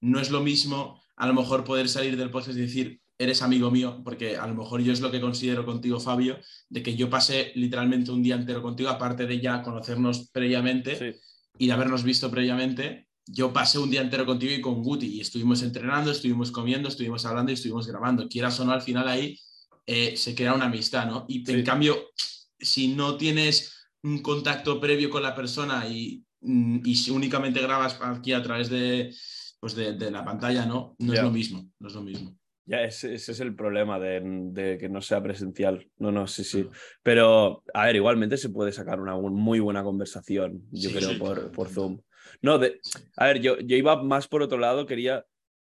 no 0.00 0.18
es 0.18 0.30
lo 0.32 0.40
mismo 0.40 1.00
a 1.16 1.28
lo 1.28 1.34
mejor 1.34 1.62
poder 1.62 1.88
salir 1.88 2.16
del 2.16 2.30
podcast 2.32 2.58
y 2.58 2.62
decir, 2.62 3.00
eres 3.16 3.40
amigo 3.42 3.70
mío, 3.70 4.00
porque 4.02 4.36
a 4.36 4.48
lo 4.48 4.54
mejor 4.56 4.80
yo 4.82 4.92
es 4.92 5.00
lo 5.00 5.12
que 5.12 5.20
considero 5.20 5.64
contigo, 5.64 6.00
Fabio, 6.00 6.40
de 6.68 6.82
que 6.82 6.96
yo 6.96 7.08
pasé 7.08 7.52
literalmente 7.54 8.10
un 8.10 8.20
día 8.24 8.34
entero 8.34 8.60
contigo, 8.62 8.90
aparte 8.90 9.26
de 9.26 9.38
ya 9.40 9.62
conocernos 9.62 10.28
previamente 10.32 10.96
Sí. 10.98 11.20
y 11.58 11.68
de 11.68 11.72
habernos 11.72 12.02
visto 12.02 12.28
previamente, 12.32 13.06
yo 13.26 13.52
pasé 13.52 13.78
un 13.78 13.90
día 13.90 14.02
entero 14.02 14.26
contigo 14.26 14.52
y 14.52 14.60
con 14.60 14.82
Guti 14.82 15.06
y 15.06 15.20
estuvimos 15.20 15.62
entrenando, 15.62 16.10
estuvimos 16.10 16.50
comiendo, 16.50 16.88
estuvimos 16.88 17.24
hablando 17.24 17.50
y 17.50 17.54
estuvimos 17.54 17.86
grabando. 17.86 18.28
Quieras 18.28 18.58
o 18.60 18.64
no, 18.64 18.72
al 18.72 18.82
final 18.82 19.08
ahí 19.08 19.38
eh, 19.86 20.16
se 20.16 20.34
crea 20.34 20.54
una 20.54 20.66
amistad, 20.66 21.06
¿no? 21.06 21.24
Y 21.28 21.48
en 21.50 21.64
cambio, 21.64 22.10
si 22.58 22.88
no 22.88 23.16
tienes 23.16 23.88
un 24.02 24.20
contacto 24.20 24.80
previo 24.80 25.10
con 25.10 25.22
la 25.22 25.34
persona 25.34 25.88
y, 25.88 26.24
mm, 26.40 26.80
y 26.84 26.94
si 26.96 27.10
únicamente 27.10 27.60
grabas 27.60 27.98
aquí 28.02 28.32
a 28.32 28.42
través 28.42 28.68
de, 28.68 29.14
pues 29.58 29.74
de, 29.74 29.94
de 29.94 30.10
la 30.10 30.24
pantalla, 30.24 30.66
¿no? 30.66 30.94
No 30.98 31.14
es 31.14 31.22
lo 31.22 31.30
mismo, 31.30 31.70
no 31.78 31.88
es 31.88 31.94
lo 31.94 32.02
mismo. 32.02 32.36
Ya, 32.66 32.82
ese, 32.82 33.14
ese 33.14 33.32
es 33.32 33.40
el 33.40 33.54
problema 33.54 33.98
de, 33.98 34.22
de 34.24 34.78
que 34.78 34.88
no 34.88 35.02
sea 35.02 35.22
presencial. 35.22 35.86
No, 35.98 36.10
no, 36.10 36.26
sí, 36.26 36.44
sí. 36.44 36.62
Mm. 36.64 36.70
Pero, 37.02 37.62
a 37.74 37.86
ver, 37.86 37.96
igualmente 37.96 38.36
se 38.38 38.48
puede 38.48 38.72
sacar 38.72 39.00
una 39.00 39.16
muy 39.16 39.60
buena 39.60 39.82
conversación, 39.82 40.62
yo 40.70 40.88
Sí, 40.88 40.96
creo, 40.96 41.10
sí, 41.10 41.16
por, 41.16 41.34
claro, 41.34 41.52
por 41.52 41.66
tanto. 41.66 41.80
Zoom. 41.80 42.00
No, 42.40 42.58
de, 42.58 42.80
a 43.16 43.26
ver, 43.26 43.40
yo, 43.40 43.58
yo 43.58 43.76
iba 43.76 44.02
más 44.02 44.28
por 44.28 44.42
otro 44.42 44.58
lado, 44.58 44.86
quería, 44.86 45.26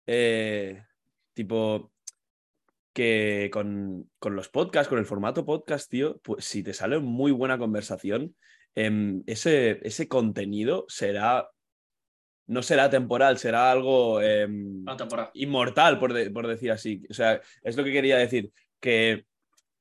eh, 0.06 0.84
tipo, 1.34 1.92
que 2.94 3.50
con, 3.52 4.10
con 4.20 4.36
los 4.36 4.50
podcasts, 4.50 4.88
con 4.88 5.00
el 5.00 5.06
formato 5.06 5.46
podcast, 5.46 5.90
tío, 5.90 6.20
pues 6.24 6.46
si 6.46 6.62
te 6.62 6.74
sale 6.74 7.00
muy 7.00 7.32
buena 7.32 7.58
conversación, 7.58 8.36
em, 8.76 9.24
ese, 9.26 9.80
ese 9.86 10.08
contenido 10.08 10.86
será, 10.88 11.50
no 12.48 12.62
será 12.62 12.90
temporal, 12.90 13.38
será 13.38 13.72
algo... 13.72 14.22
em, 14.22 14.84
inmortal, 15.34 16.00
por, 16.00 16.14
de- 16.14 16.30
por 16.32 16.48
decir 16.48 16.72
así. 16.72 17.04
O 17.10 17.14
sea, 17.14 17.42
es 17.64 17.78
lo 17.78 17.84
que 17.84 17.92
quería 17.92 18.18
decir, 18.18 18.52
que, 18.80 19.26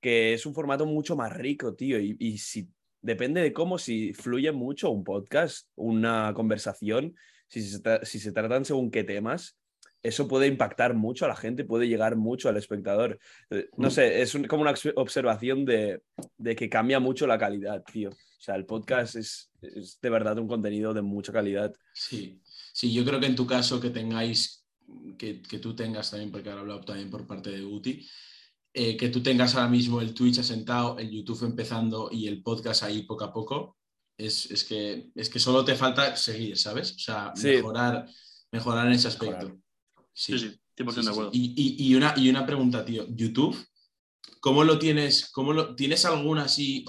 que 0.01 0.33
es 0.35 0.47
un 0.47 0.55
formato 0.55 0.87
mucho 0.87 1.17
más 1.17 1.33
rico, 1.37 1.75
tío, 1.75 1.99
y, 1.99 2.17
y 2.19 2.39
si 2.39 2.69
depende 3.01 3.41
de 3.41 3.53
cómo, 3.53 3.79
si 3.79 4.15
fluye 4.15 4.53
mucho 4.53 4.91
un 4.91 5.03
podcast, 5.05 5.69
una 5.75 6.33
conversación, 6.35 7.15
si 7.49 7.63
se, 7.63 7.81
si 8.05 8.19
se 8.21 8.33
tratan 8.33 8.65
según 8.65 8.91
qué 8.91 9.05
temas, 9.05 9.59
eso 10.05 10.27
puede 10.27 10.49
impactar 10.49 10.95
mucho 10.95 11.25
a 11.25 11.29
la 11.29 11.37
gente, 11.37 11.65
puede 11.65 11.87
llegar 11.87 12.17
mucho 12.17 12.49
al 12.49 12.57
espectador. 12.57 13.21
Eh, 13.51 13.69
No 13.77 13.89
Mm. 13.89 13.91
sé, 13.93 14.23
es 14.23 14.35
un- 14.35 14.45
como 14.45 14.63
una 14.63 14.75
observación 14.97 15.65
de, 15.65 16.01
de 16.39 16.57
que 16.57 16.69
cambia 16.69 16.99
mucho 16.99 17.27
la 17.27 17.39
calidad, 17.39 17.85
tío. 17.85 18.11
O 18.11 18.45
sea, 18.45 18.57
el 18.57 18.67
podcast 18.67 19.15
es, 19.15 19.53
es 19.61 20.01
de 20.03 20.11
verdad 20.11 20.37
un 20.39 20.49
contenido 20.49 20.93
de 20.93 21.03
mucha 21.03 21.33
calidad. 21.33 21.73
Sí, 21.93 22.41
sí, 22.73 22.93
yo 22.93 23.05
creo 23.05 23.21
que 23.21 23.27
en 23.27 23.37
tu 23.37 23.47
caso 23.47 23.79
que 23.81 23.91
tengáis, 23.91 24.65
que, 25.19 25.41
que 25.43 25.59
tú 25.59 25.75
tengas 25.77 26.11
también, 26.11 26.31
porque 26.33 26.49
ahora 26.49 26.61
he 26.61 26.63
hablado 26.63 26.81
también 26.81 27.11
por 27.11 27.27
parte 27.27 27.51
de 27.51 27.63
Guti, 27.63 28.07
eh, 28.75 28.97
que 28.97 29.09
tú 29.11 29.23
tengas 29.23 29.55
ahora 29.55 29.69
mismo 29.69 30.01
el 30.01 30.15
Twitch 30.15 30.39
asentado, 30.39 30.99
el 30.99 31.11
YouTube 31.11 31.45
empezando 31.45 32.09
y 32.11 32.27
el 32.27 32.43
podcast 32.43 32.83
ahí 32.85 33.03
poco 33.03 33.25
a 33.25 33.33
poco, 33.33 33.77
es, 34.17 34.51
es 34.51 34.65
que, 34.65 35.11
es 35.15 35.29
que 35.31 35.39
solo 35.39 35.65
te 35.65 35.75
falta 35.75 36.17
seguir, 36.17 36.57
¿sabes? 36.57 36.93
O 36.93 36.99
sea, 36.99 37.33
Sí. 37.35 37.49
mejorar, 37.49 38.09
mejorar 38.51 38.87
en 38.87 38.93
ese 38.95 39.09
aspecto. 39.09 39.37
Mejorar. 39.47 39.59
Sí, 40.15 40.39
sí, 40.39 40.59
100% 40.77 40.93
Sí, 40.93 40.95
sí, 40.95 40.97
de 40.97 41.03
sí. 41.03 41.09
acuerdo. 41.11 41.31
Y, 41.33 41.55
y- 41.57 41.87
y 41.89 41.95
una, 41.95 42.15
y 42.17 42.29
una 42.29 42.45
pregunta, 42.47 42.85
tío. 42.85 43.07
YouTube, 43.09 43.57
¿cómo 44.41 44.65
lo 44.65 44.79
tienes? 44.79 45.31
Cómo 45.33 45.53
lo, 45.53 45.75
¿Tienes 45.75 46.05
alguna 46.05 46.45
así, 46.45 46.85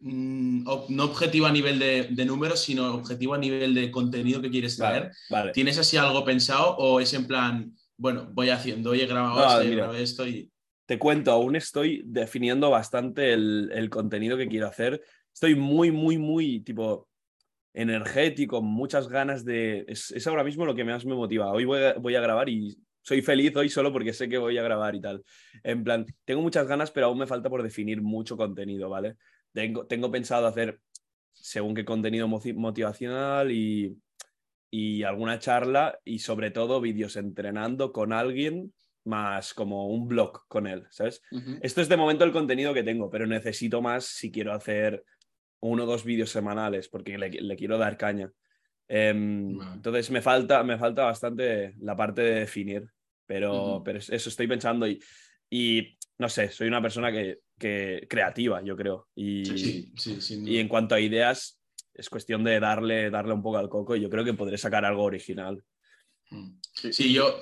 no 0.00 1.04
objetivo 1.04 1.46
a 1.46 1.52
nivel 1.52 1.78
de, 1.78 2.08
de 2.10 2.24
números, 2.24 2.60
sino 2.60 2.94
objetivo 2.94 3.34
a 3.34 3.38
nivel 3.38 3.74
de 3.74 3.90
contenido 3.90 4.40
que 4.40 4.50
quieres 4.50 4.76
traer? 4.76 5.02
Vale, 5.04 5.14
vale. 5.30 5.52
¿Tienes 5.52 5.78
así 5.78 5.96
algo 5.96 6.24
pensado 6.24 6.76
o 6.76 7.00
es 7.00 7.12
en 7.14 7.26
plan, 7.26 7.72
bueno, 7.96 8.28
voy 8.32 8.50
haciendo, 8.50 8.90
hoy 8.90 9.00
he 9.00 9.06
grabado 9.06 9.40
No, 9.40 9.60
esto, 9.60 9.68
mira. 9.68 9.98
esto 9.98 10.26
y... 10.26 10.50
te 10.86 10.98
cuento, 10.98 11.32
aún 11.32 11.56
estoy 11.56 12.02
definiendo 12.06 12.70
bastante 12.70 13.32
el, 13.32 13.70
el 13.74 13.90
contenido 13.90 14.36
que 14.36 14.48
quiero 14.48 14.68
hacer. 14.68 15.02
Estoy 15.34 15.54
muy, 15.54 15.90
muy, 15.90 16.16
muy, 16.18 16.60
tipo, 16.60 17.08
energético, 17.74 18.62
muchas 18.62 19.08
ganas 19.08 19.44
de... 19.44 19.84
Es, 19.88 20.10
es 20.12 20.26
ahora 20.26 20.44
mismo 20.44 20.64
lo 20.64 20.74
que 20.74 20.84
más 20.84 21.04
me 21.04 21.14
motiva. 21.14 21.52
Hoy 21.52 21.64
voy 21.64 21.82
a, 21.82 21.94
voy 21.94 22.14
a 22.14 22.20
grabar 22.20 22.48
y 22.48 22.76
soy 23.02 23.22
feliz 23.22 23.54
hoy 23.56 23.68
solo 23.68 23.92
porque 23.92 24.12
sé 24.12 24.28
que 24.28 24.38
voy 24.38 24.58
a 24.58 24.62
grabar 24.62 24.94
y 24.94 25.00
tal. 25.00 25.24
En 25.62 25.82
plan, 25.84 26.04
tengo 26.24 26.42
muchas 26.42 26.66
ganas, 26.66 26.90
pero 26.90 27.06
aún 27.06 27.18
me 27.18 27.26
falta 27.26 27.48
por 27.48 27.62
definir 27.62 28.02
mucho 28.02 28.36
contenido, 28.36 28.88
¿vale? 28.88 29.16
Tengo, 29.58 29.86
tengo 29.86 30.08
pensado 30.12 30.46
hacer 30.46 30.80
según 31.32 31.74
qué 31.74 31.84
contenido 31.84 32.28
motivacional 32.28 33.50
y, 33.50 33.96
y 34.70 35.02
alguna 35.02 35.40
charla 35.40 35.98
y 36.04 36.20
sobre 36.20 36.52
todo 36.52 36.80
vídeos 36.80 37.16
entrenando 37.16 37.92
con 37.92 38.12
alguien 38.12 38.72
más 39.04 39.54
como 39.54 39.88
un 39.88 40.06
blog 40.06 40.46
con 40.46 40.68
él, 40.68 40.86
¿sabes? 40.90 41.22
Esto 41.60 41.80
es 41.80 41.88
de 41.88 41.96
momento 41.96 42.24
el 42.24 42.30
contenido 42.32 42.72
que 42.72 42.84
tengo, 42.84 43.10
pero 43.10 43.26
necesito 43.26 43.82
más 43.82 44.04
si 44.04 44.30
quiero 44.30 44.52
hacer 44.52 45.02
uno 45.60 45.82
o 45.82 45.86
dos 45.86 46.04
vídeos 46.04 46.30
semanales, 46.30 46.88
porque 46.88 47.18
le, 47.18 47.28
le 47.30 47.56
quiero 47.56 47.78
dar 47.78 47.96
caña. 47.96 48.30
Em. 48.86 49.58
Entonces 49.74 50.08
me 50.12 50.22
falta, 50.22 50.62
me 50.62 50.78
falta 50.78 51.02
bastante 51.04 51.74
la 51.80 51.96
parte 51.96 52.22
de 52.22 52.34
definir, 52.40 52.88
pero, 53.26 53.82
pero 53.84 53.98
es- 53.98 54.08
eso 54.10 54.28
estoy 54.28 54.46
pensando 54.46 54.86
y, 54.86 55.02
y 55.50 55.97
no 56.18 56.28
sé, 56.28 56.50
soy 56.50 56.68
una 56.68 56.82
persona 56.82 57.12
que, 57.12 57.40
que 57.58 58.06
creativa, 58.08 58.62
yo 58.62 58.76
creo. 58.76 59.08
Y, 59.14 59.44
Sí, 59.44 59.92
sí, 59.96 60.20
sin 60.20 60.46
y 60.46 60.58
en 60.58 60.68
cuanto 60.68 60.94
a 60.94 61.00
ideas, 61.00 61.60
es 61.94 62.08
cuestión 62.10 62.44
de 62.44 62.58
darle, 62.60 63.10
darle 63.10 63.34
un 63.34 63.42
poco 63.42 63.58
al 63.58 63.68
coco 63.68 63.96
y 63.96 64.00
yo 64.00 64.10
creo 64.10 64.24
que 64.24 64.34
podré 64.34 64.58
sacar 64.58 64.84
algo 64.84 65.04
original. 65.04 65.62
Mm. 66.30 66.58
Sí. 66.74 66.92
Sí, 66.92 67.12
yo... 67.12 67.40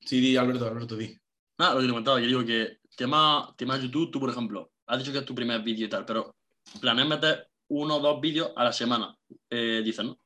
Sí, 0.00 0.20
di, 0.20 0.36
Alberto, 0.36 0.66
Alberto, 0.66 0.96
di. 0.96 1.18
Nada, 1.58 1.74
lo 1.74 1.80
que 1.80 1.86
te 1.86 1.90
comentaba, 1.92 2.20
yo 2.20 2.26
digo 2.26 2.44
que 2.44 2.78
tema, 2.94 3.54
tema 3.56 3.78
YouTube, 3.78 4.10
tú, 4.10 4.20
por 4.20 4.28
ejemplo, 4.28 4.72
has 4.86 4.98
dicho 4.98 5.12
que 5.12 5.18
es 5.18 5.24
tu 5.24 5.34
primer 5.34 5.62
vídeo 5.62 5.86
y 5.86 5.88
tal, 5.88 6.04
pero 6.04 6.36
planeas 6.80 7.08
meter 7.08 7.48
uno 7.68 7.96
o 7.96 8.00
dos 8.00 8.20
vídeos 8.20 8.52
a 8.54 8.64
la 8.64 8.72
semana, 8.72 9.16
eh, 9.48 9.80
dices, 9.82 10.04
¿no? 10.04 10.18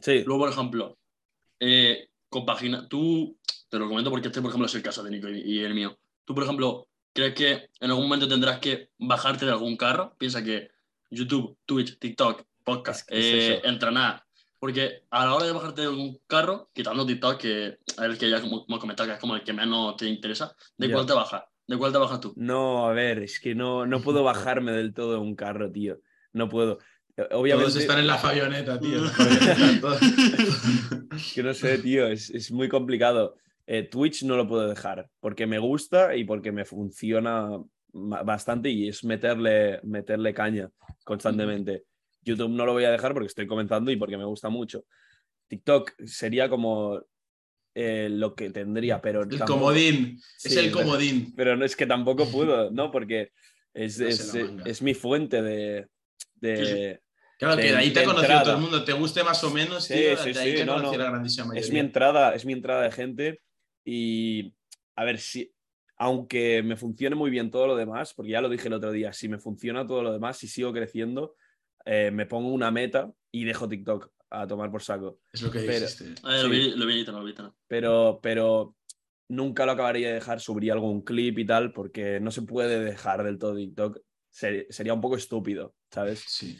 Sí, 0.00 0.22
Luego, 0.24 0.44
por 0.44 0.52
ejemplo, 0.52 0.98
eh, 1.60 2.08
compagina, 2.30 2.88
tú, 2.88 3.38
te 3.68 3.78
lo 3.78 3.88
comento 3.88 4.10
porque 4.10 4.28
este, 4.28 4.40
por 4.40 4.50
ejemplo, 4.50 4.66
es 4.66 4.74
el 4.74 4.82
caso 4.82 5.02
de 5.02 5.10
Nico 5.10 5.28
y, 5.28 5.40
y 5.40 5.58
el 5.60 5.74
mío. 5.74 5.98
Tú, 6.24 6.34
por 6.34 6.44
ejemplo, 6.44 6.88
¿crees 7.16 7.34
que 7.34 7.70
en 7.80 7.90
algún 7.90 8.04
momento 8.04 8.28
tendrás 8.28 8.58
que 8.58 8.90
bajarte 8.98 9.46
de 9.46 9.52
algún 9.52 9.76
carro? 9.78 10.14
Piensa 10.18 10.44
que 10.44 10.70
YouTube, 11.10 11.56
Twitch, 11.64 11.98
TikTok, 11.98 12.42
podcast, 12.62 13.10
Es 13.10 13.24
que 13.24 13.38
es 13.38 13.44
eh, 13.44 13.54
eso. 13.56 13.66
entrenar. 13.68 14.22
Porque 14.58 15.04
a 15.10 15.24
la 15.24 15.34
hora 15.34 15.46
de 15.46 15.52
bajarte 15.52 15.80
de 15.80 15.86
algún 15.88 16.20
carro, 16.26 16.70
quitando 16.74 17.06
TikTok, 17.06 17.38
que 17.38 17.78
es 17.86 17.98
el 17.98 18.18
que 18.18 18.28
ya 18.28 18.42
como, 18.42 18.66
hemos 18.68 18.80
comentado, 18.80 19.08
que 19.08 19.14
es 19.14 19.20
como 19.20 19.34
el 19.34 19.42
que 19.44 19.54
menos 19.54 19.96
te 19.96 20.06
interesa, 20.06 20.54
¿de 20.76 20.88
Ya. 20.88 20.94
cuál 20.94 21.06
te 21.06 21.14
bajas? 21.14 21.44
¿De 21.66 21.78
cuál 21.78 21.92
te 21.92 21.98
bajas 21.98 22.20
tú? 22.20 22.34
No, 22.36 22.86
a 22.86 22.92
ver, 22.92 23.20
es 23.22 23.40
que 23.40 23.54
no, 23.54 23.86
no 23.86 24.02
puedo 24.02 24.22
bajarme 24.62 24.72
del 24.72 24.92
todo 24.92 25.12
de 25.12 25.18
un 25.18 25.34
carro, 25.36 25.72
tío. 25.72 26.00
No 26.32 26.50
puedo. 26.50 26.78
Obviamente, 27.30 27.64
Todos 27.70 27.76
están 27.76 27.98
en 27.98 28.06
la 28.06 28.18
Fabioneta, 28.18 28.78
tío. 28.78 29.00
que 31.34 31.42
no 31.42 31.54
sé, 31.54 31.78
tío, 31.78 32.06
es, 32.08 32.28
es 32.30 32.52
muy 32.52 32.68
complicado. 32.68 33.36
Eh, 33.66 33.82
Twitch 33.84 34.22
no 34.22 34.36
lo 34.36 34.46
puedo 34.46 34.68
dejar 34.68 35.08
porque 35.20 35.46
me 35.46 35.58
gusta 35.58 36.14
y 36.14 36.24
porque 36.24 36.52
me 36.52 36.64
funciona 36.64 37.48
bastante 37.92 38.68
y 38.70 38.88
es 38.88 39.02
meterle, 39.04 39.80
meterle 39.82 40.32
caña 40.34 40.70
constantemente. 41.04 41.84
YouTube 42.22 42.50
no 42.50 42.64
lo 42.66 42.72
voy 42.72 42.84
a 42.84 42.90
dejar 42.90 43.12
porque 43.12 43.26
estoy 43.28 43.46
comenzando 43.46 43.90
y 43.90 43.96
porque 43.96 44.16
me 44.16 44.24
gusta 44.24 44.48
mucho. 44.50 44.84
TikTok 45.48 45.92
sería 46.04 46.48
como 46.48 47.00
eh, 47.74 48.08
lo 48.10 48.34
que 48.34 48.50
tendría, 48.50 49.00
pero 49.00 49.22
El 49.22 49.30
tampoco- 49.30 49.58
comodín, 49.60 50.20
es 50.44 50.56
el 50.56 50.70
comodín. 50.70 51.32
pero 51.36 51.56
no 51.56 51.64
es 51.64 51.74
que 51.76 51.86
tampoco 51.86 52.26
puedo, 52.30 52.70
¿no? 52.70 52.90
Porque 52.90 53.30
es, 53.74 53.98
No 53.98 54.64
mi 54.82 54.94
fuente 54.94 55.42
de... 55.42 55.88
de-. 56.36 57.00
Claro, 57.38 57.56
que 57.56 57.62
de- 57.64 57.76
ahí 57.76 57.92
te 57.92 58.00
ha 58.00 58.04
conocido 58.04 58.22
entrada. 58.24 58.44
todo 58.44 58.54
el 58.56 58.60
mundo, 58.60 58.84
te 58.84 58.92
guste 58.92 59.22
más 59.24 59.42
o 59.44 59.50
menos, 59.50 59.84
Sí, 59.84 59.94
tío, 59.94 60.16
sí, 60.18 60.32
de 60.32 60.40
ahí 60.40 60.64
no, 60.64 60.78
no. 60.80 61.52
Es 61.54 61.70
mi 61.70 61.78
entrada, 61.80 62.34
es 62.34 62.44
mi 62.46 62.52
entrada 62.54 62.82
de 62.82 62.92
gente 62.92 63.40
y 63.86 64.52
a 64.96 65.04
ver 65.04 65.18
si, 65.18 65.50
aunque 65.96 66.62
me 66.62 66.76
funcione 66.76 67.14
muy 67.16 67.30
bien 67.30 67.50
todo 67.50 67.66
lo 67.68 67.76
demás, 67.76 68.12
porque 68.12 68.32
ya 68.32 68.40
lo 68.42 68.48
dije 68.50 68.66
el 68.68 68.74
otro 68.74 68.90
día, 68.92 69.12
si 69.12 69.28
me 69.28 69.38
funciona 69.38 69.86
todo 69.86 70.02
lo 70.02 70.12
demás, 70.12 70.36
si 70.36 70.48
sigo 70.48 70.72
creciendo, 70.72 71.36
eh, 71.84 72.10
me 72.10 72.26
pongo 72.26 72.48
una 72.52 72.70
meta 72.72 73.10
y 73.30 73.44
dejo 73.44 73.68
TikTok 73.68 74.10
a 74.30 74.46
tomar 74.46 74.70
por 74.72 74.82
saco. 74.82 75.20
Es 75.32 75.40
lo 75.42 75.50
que 75.52 75.60
Pero- 75.60 75.80
lo 75.86 75.88
Sí. 75.88 76.04
vi, 76.04 76.42
lo 76.42 76.48
vi, 76.50 76.70
lo 76.76 76.86
vi, 76.86 77.04
lo 77.04 77.24
vi. 77.24 77.34
Pero, 77.68 78.18
pero 78.20 78.74
nunca 79.28 79.64
lo 79.64 79.72
acabaría 79.72 80.08
de 80.08 80.14
dejar, 80.14 80.40
subiría 80.40 80.72
algún 80.72 81.02
clip 81.02 81.38
y 81.38 81.46
tal, 81.46 81.72
porque 81.72 82.18
no 82.20 82.30
se 82.32 82.42
puede 82.42 82.80
dejar 82.80 83.22
del 83.22 83.38
todo 83.38 83.54
TikTok. 83.54 83.98
sería 84.30 84.92
un 84.92 85.00
poco 85.00 85.16
estúpido, 85.16 85.74
¿sabes? 85.90 86.22
Sí. 86.26 86.58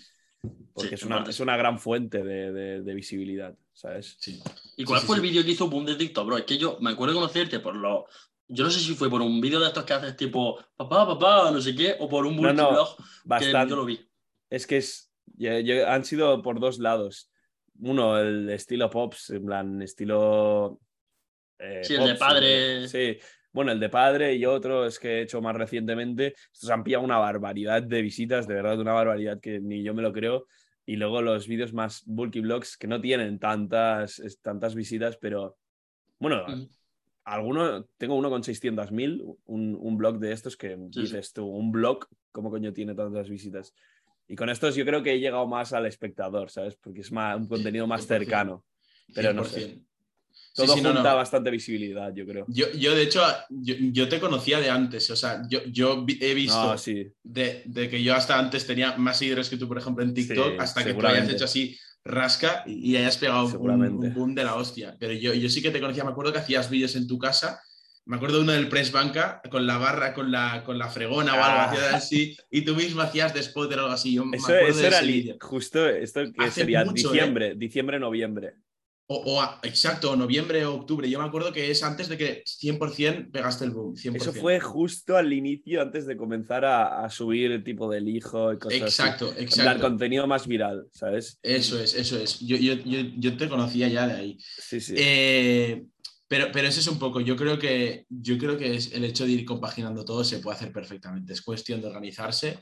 Porque 0.72 0.90
Sí, 0.90 0.94
es, 0.94 1.02
una, 1.02 1.24
es 1.28 1.40
una 1.40 1.56
gran 1.58 1.78
fuente 1.78 2.22
de, 2.22 2.52
de- 2.52 2.82
de 2.82 2.94
visibilidad, 2.94 3.54
¿sabes? 3.76 4.16
sí. 4.18 4.42
¿Y 4.78 4.84
cuál 4.84 5.00
Sí, 5.00 5.06
fue 5.06 5.16
sí, 5.16 5.20
el 5.20 5.26
sí. 5.26 5.32
vídeo 5.32 5.44
que 5.44 5.50
hizo 5.52 5.68
boom 5.68 5.84
de 5.84 5.94
TikTok, 5.96 6.26
bro? 6.26 6.38
Es 6.38 6.44
que 6.44 6.56
yo 6.58 6.78
me 6.80 6.90
acuerdo 6.90 7.12
de 7.14 7.20
conocerte 7.20 7.60
por 7.60 7.76
los. 7.76 8.04
Yo 8.48 8.64
no 8.64 8.70
sé 8.70 8.80
si 8.80 8.94
fue 8.94 9.10
por 9.10 9.20
un 9.22 9.40
vídeo 9.40 9.60
de 9.60 9.66
estos 9.66 9.84
que 9.84 9.92
haces 9.92 10.16
tipo 10.16 10.58
papá, 10.76 11.06
papá, 11.06 11.50
no 11.50 11.60
sé 11.60 11.74
qué, 11.74 11.96
o 11.98 12.08
por 12.08 12.24
un 12.26 12.36
No, 12.36 12.52
no, 12.52 12.70
multiblog 12.70 12.96
que 12.96 13.02
Bastante. 13.24 13.70
yo 13.70 13.76
lo 13.76 13.84
vi. 13.84 14.08
Es 14.48 14.66
que 14.66 14.78
es, 14.78 15.12
ya- 15.36 15.60
ya 15.60 15.92
han 15.94 16.04
sido 16.04 16.40
por 16.42 16.58
dos 16.60 16.78
lados. 16.78 17.30
Uno, 17.80 18.18
el 18.18 18.48
estilo 18.50 18.88
Pops, 18.88 19.30
en 19.30 19.44
plan, 19.44 19.82
estilo. 19.82 20.80
eh, 21.58 21.82
Sí, 21.84 21.94
el 21.94 22.00
de 22.04 22.06
Pops, 22.10 22.18
padre. 22.20 22.88
Sí, 22.88 23.18
bueno, 23.52 23.72
el 23.72 23.80
de 23.80 23.88
padre 23.88 24.34
y 24.34 24.44
otro 24.46 24.86
es 24.86 24.98
que 24.98 25.18
he 25.18 25.22
hecho 25.22 25.40
más 25.42 25.56
recientemente. 25.56 26.34
Estos 26.52 26.70
han 26.70 26.84
pillado 26.84 27.04
una 27.04 27.18
barbaridad 27.18 27.82
de 27.82 28.00
visitas, 28.02 28.46
de 28.46 28.54
verdad, 28.54 28.78
una 28.78 28.92
barbaridad 28.92 29.40
que 29.40 29.58
ni 29.60 29.82
yo 29.82 29.92
me 29.94 30.02
lo 30.02 30.12
creo. 30.12 30.46
Y 30.86 30.96
luego 30.96 31.20
los 31.20 31.48
vídeos 31.48 31.72
más 31.72 32.04
bulky 32.06 32.40
vlogs 32.40 32.76
que 32.76 32.86
no 32.86 33.00
tienen 33.00 33.38
tantas, 33.38 34.22
tantas 34.40 34.74
visitas, 34.74 35.16
pero 35.16 35.56
bueno, 36.18 36.44
alguno, 37.24 37.84
tengo 37.98 38.14
uno 38.14 38.30
con 38.30 38.42
600.000, 38.42 39.36
un, 39.46 39.76
un 39.78 39.96
blog 39.96 40.18
de 40.18 40.32
estos 40.32 40.56
que 40.56 40.78
Sí, 40.92 41.00
dices 41.00 41.32
tú, 41.32 41.44
un 41.44 41.72
blog, 41.72 42.06
¿cómo 42.30 42.50
coño 42.50 42.72
tiene 42.72 42.94
tantas 42.94 43.28
visitas? 43.28 43.74
Y 44.28 44.36
con 44.36 44.48
estos 44.48 44.74
yo 44.76 44.84
creo 44.84 45.02
que 45.02 45.12
he 45.12 45.20
llegado 45.20 45.46
más 45.46 45.72
al 45.72 45.86
espectador, 45.86 46.50
¿sabes? 46.50 46.76
Porque 46.76 47.00
es 47.00 47.12
más, 47.12 47.36
un 47.36 47.48
contenido 47.48 47.86
más 47.86 48.04
100%. 48.04 48.06
cercano. 48.06 48.64
Pero 49.14 49.32
no 49.32 49.44
sé. 49.44 49.80
100%. 50.56 50.64
Todo 50.64 50.66
Sí, 50.66 50.72
sí, 50.74 50.82
no, 50.82 50.92
junta 50.94 51.10
no. 51.10 51.16
bastante 51.16 51.50
visibilidad, 51.50 52.12
yo 52.14 52.26
creo. 52.26 52.44
Yo, 52.48 52.72
yo, 52.72 52.94
de 52.94 53.02
hecho, 53.02 53.22
yo, 53.50 53.74
yo 53.78 54.08
te 54.08 54.18
conocía 54.20 54.58
de 54.58 54.70
antes, 54.70 55.10
o 55.10 55.16
sea, 55.16 55.42
yo, 55.48 55.60
yo 55.70 56.04
he 56.20 56.34
visto 56.34 56.62
No, 56.72 56.78
sí. 56.78 57.06
de, 57.22 57.62
de 57.66 57.88
que 57.90 58.02
yo 58.02 58.14
hasta 58.14 58.38
antes 58.38 58.66
tenía 58.66 58.96
más 58.96 59.18
seguidores 59.18 59.48
que 59.48 59.56
tú, 59.56 59.68
por 59.68 59.78
ejemplo, 59.78 60.02
en 60.02 60.14
TikTok, 60.14 60.58
hasta 60.58 60.84
que 60.84 60.94
tú 60.94 61.06
hayas 61.06 61.28
hecho 61.28 61.44
así 61.44 61.78
rasca 62.04 62.62
y, 62.66 62.96
hayas 62.96 63.16
pegado 63.18 63.46
un, 63.46 64.14
boom 64.14 64.34
de 64.34 64.44
la 64.44 64.54
hostia. 64.54 64.96
Pero 64.98 65.12
yo, 65.12 65.34
yo 65.34 65.48
sí 65.48 65.60
que 65.60 65.70
te 65.70 65.80
conocía, 65.80 66.04
me 66.04 66.10
acuerdo 66.10 66.32
que 66.32 66.38
hacías 66.38 66.70
vídeos 66.70 66.96
en 66.96 67.06
tu 67.06 67.18
casa. 67.18 67.60
Me 68.08 68.14
acuerdo 68.14 68.36
de 68.36 68.42
uno 68.44 68.52
del 68.52 68.68
Press 68.68 68.92
Banca 68.92 69.40
con 69.50 69.66
la 69.66 69.78
barra, 69.78 70.14
con 70.14 70.30
la, 70.30 70.62
con 70.64 70.78
la 70.78 70.88
fregona 70.88 71.32
o 71.32 71.42
algo, 71.42 71.58
Ah. 71.58 71.64
hacías 71.64 71.94
así, 71.94 72.36
y 72.52 72.62
tú 72.64 72.76
mismo 72.76 73.02
hacías 73.02 73.34
de 73.34 73.42
spotter 73.42 73.78
o 73.80 73.82
algo 73.82 73.94
así. 73.94 74.14
Yo 74.14 74.24
me 74.24 74.36
Eso, 74.36 74.46
acuerdo 74.46 74.68
eso 74.68 74.78
de 74.78 74.86
era 74.86 75.00
ese 75.00 75.36
justo 75.40 75.88
esto 75.88 76.20
que 76.32 76.44
Hace 76.44 76.60
sería 76.60 76.84
mucho, 76.84 77.08
¿eh? 77.08 77.12
diciembre, 77.12 77.54
diciembre, 77.56 77.98
noviembre. 77.98 78.54
O, 79.08 79.16
o 79.18 79.40
a- 79.40 79.60
exacto, 79.62 80.16
noviembre 80.16 80.64
o 80.66 80.74
octubre. 80.74 81.08
Yo 81.08 81.20
me 81.20 81.26
acuerdo 81.26 81.52
que 81.52 81.70
es 81.70 81.82
antes 81.84 82.08
de 82.08 82.16
que 82.18 82.42
100% 82.44 83.30
pegaste 83.30 83.64
el 83.64 83.70
boom. 83.70 83.94
100%. 83.94 84.16
Eso 84.16 84.32
fue 84.32 84.58
justo 84.58 85.16
al 85.16 85.32
inicio, 85.32 85.80
antes 85.80 86.06
de 86.06 86.16
comenzar 86.16 86.64
a, 86.64 87.04
a 87.04 87.10
subir 87.10 87.52
el 87.52 87.62
tipo 87.62 87.88
del 87.90 88.08
hijo 88.08 88.52
y 88.52 88.58
cosas 88.58 88.80
Exacto, 88.80 89.30
así. 89.30 89.44
Exacto. 89.44 89.82
contenido 89.82 90.26
más 90.26 90.46
viral, 90.48 90.86
¿sabes? 90.92 91.38
Eso 91.42 91.78
es, 91.80 91.94
eso 91.94 92.18
es. 92.18 92.40
Yo, 92.40 92.56
yo, 92.56 92.74
yo, 92.74 93.00
yo 93.16 93.36
te 93.36 93.48
conocía 93.48 93.86
ya 93.88 94.08
de 94.08 94.14
ahí. 94.14 94.38
Sí, 94.40 94.80
sí. 94.80 94.94
Eh, 94.96 95.84
pero, 96.28 96.48
pero 96.52 96.66
eso 96.66 96.80
es 96.80 96.88
un 96.88 96.98
poco, 96.98 97.20
yo 97.20 97.36
creo 97.36 97.56
que 97.58 98.04
yo 98.08 98.36
creo 98.38 98.58
que 98.58 98.74
es 98.74 98.92
el 98.92 99.04
hecho 99.04 99.24
de 99.24 99.30
ir 99.30 99.44
compaginando 99.44 100.04
todo 100.04 100.24
se 100.24 100.40
puede 100.40 100.56
hacer 100.56 100.72
perfectamente. 100.72 101.32
Es 101.32 101.42
cuestión 101.42 101.80
de 101.80 101.86
organizarse 101.86 102.58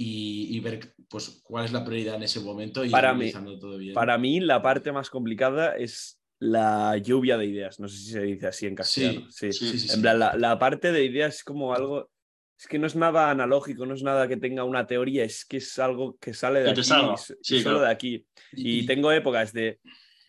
y, 0.00 0.56
y 0.56 0.60
ver 0.60 0.94
pues, 1.10 1.40
cuál 1.42 1.64
es 1.64 1.72
la 1.72 1.84
prioridad 1.84 2.14
en 2.14 2.22
ese 2.22 2.40
momento 2.40 2.84
y 2.84 2.88
Para 2.90 3.12
mí- 3.12 3.32
todo 3.32 3.76
bien. 3.76 3.92
Para 3.94 4.16
mí, 4.16 4.38
la 4.40 4.62
parte 4.62 4.92
más 4.92 5.10
complicada 5.10 5.76
es 5.76 6.20
la 6.38 6.96
lluvia 6.98 7.36
de 7.36 7.46
ideas. 7.46 7.80
No 7.80 7.88
sé 7.88 7.96
si 7.98 8.10
se 8.12 8.22
dice 8.22 8.46
así 8.46 8.66
en 8.66 8.76
castellano. 8.76 9.26
Sí. 9.28 9.52
Sí. 9.52 9.70
Sí, 9.70 9.78
sí, 9.80 9.94
En 9.94 10.00
plan, 10.00 10.18
la, 10.20 10.36
la 10.36 10.56
parte 10.58 10.92
de 10.92 11.04
ideas 11.04 11.36
es 11.38 11.44
como 11.44 11.74
algo. 11.74 12.10
Es 12.56 12.66
que 12.68 12.78
no 12.78 12.86
es 12.86 12.94
nada 12.94 13.30
analógico, 13.30 13.86
no 13.86 13.94
es 13.94 14.02
nada 14.04 14.26
que 14.28 14.36
tenga 14.36 14.62
una 14.64 14.86
teoría, 14.86 15.24
es 15.24 15.44
que 15.44 15.56
es 15.58 15.78
algo 15.80 16.16
que 16.20 16.32
sale 16.32 16.60
de 16.60 16.64
Que 16.66 16.70
aquí. 16.70 16.82
Sí, 17.42 17.60
solo 17.60 17.76
claro. 17.78 17.80
de 17.86 17.90
aquí. 17.92 18.26
Y 18.52 18.86
tengo 18.86 19.10
épocas 19.12 19.52
de, 19.52 19.80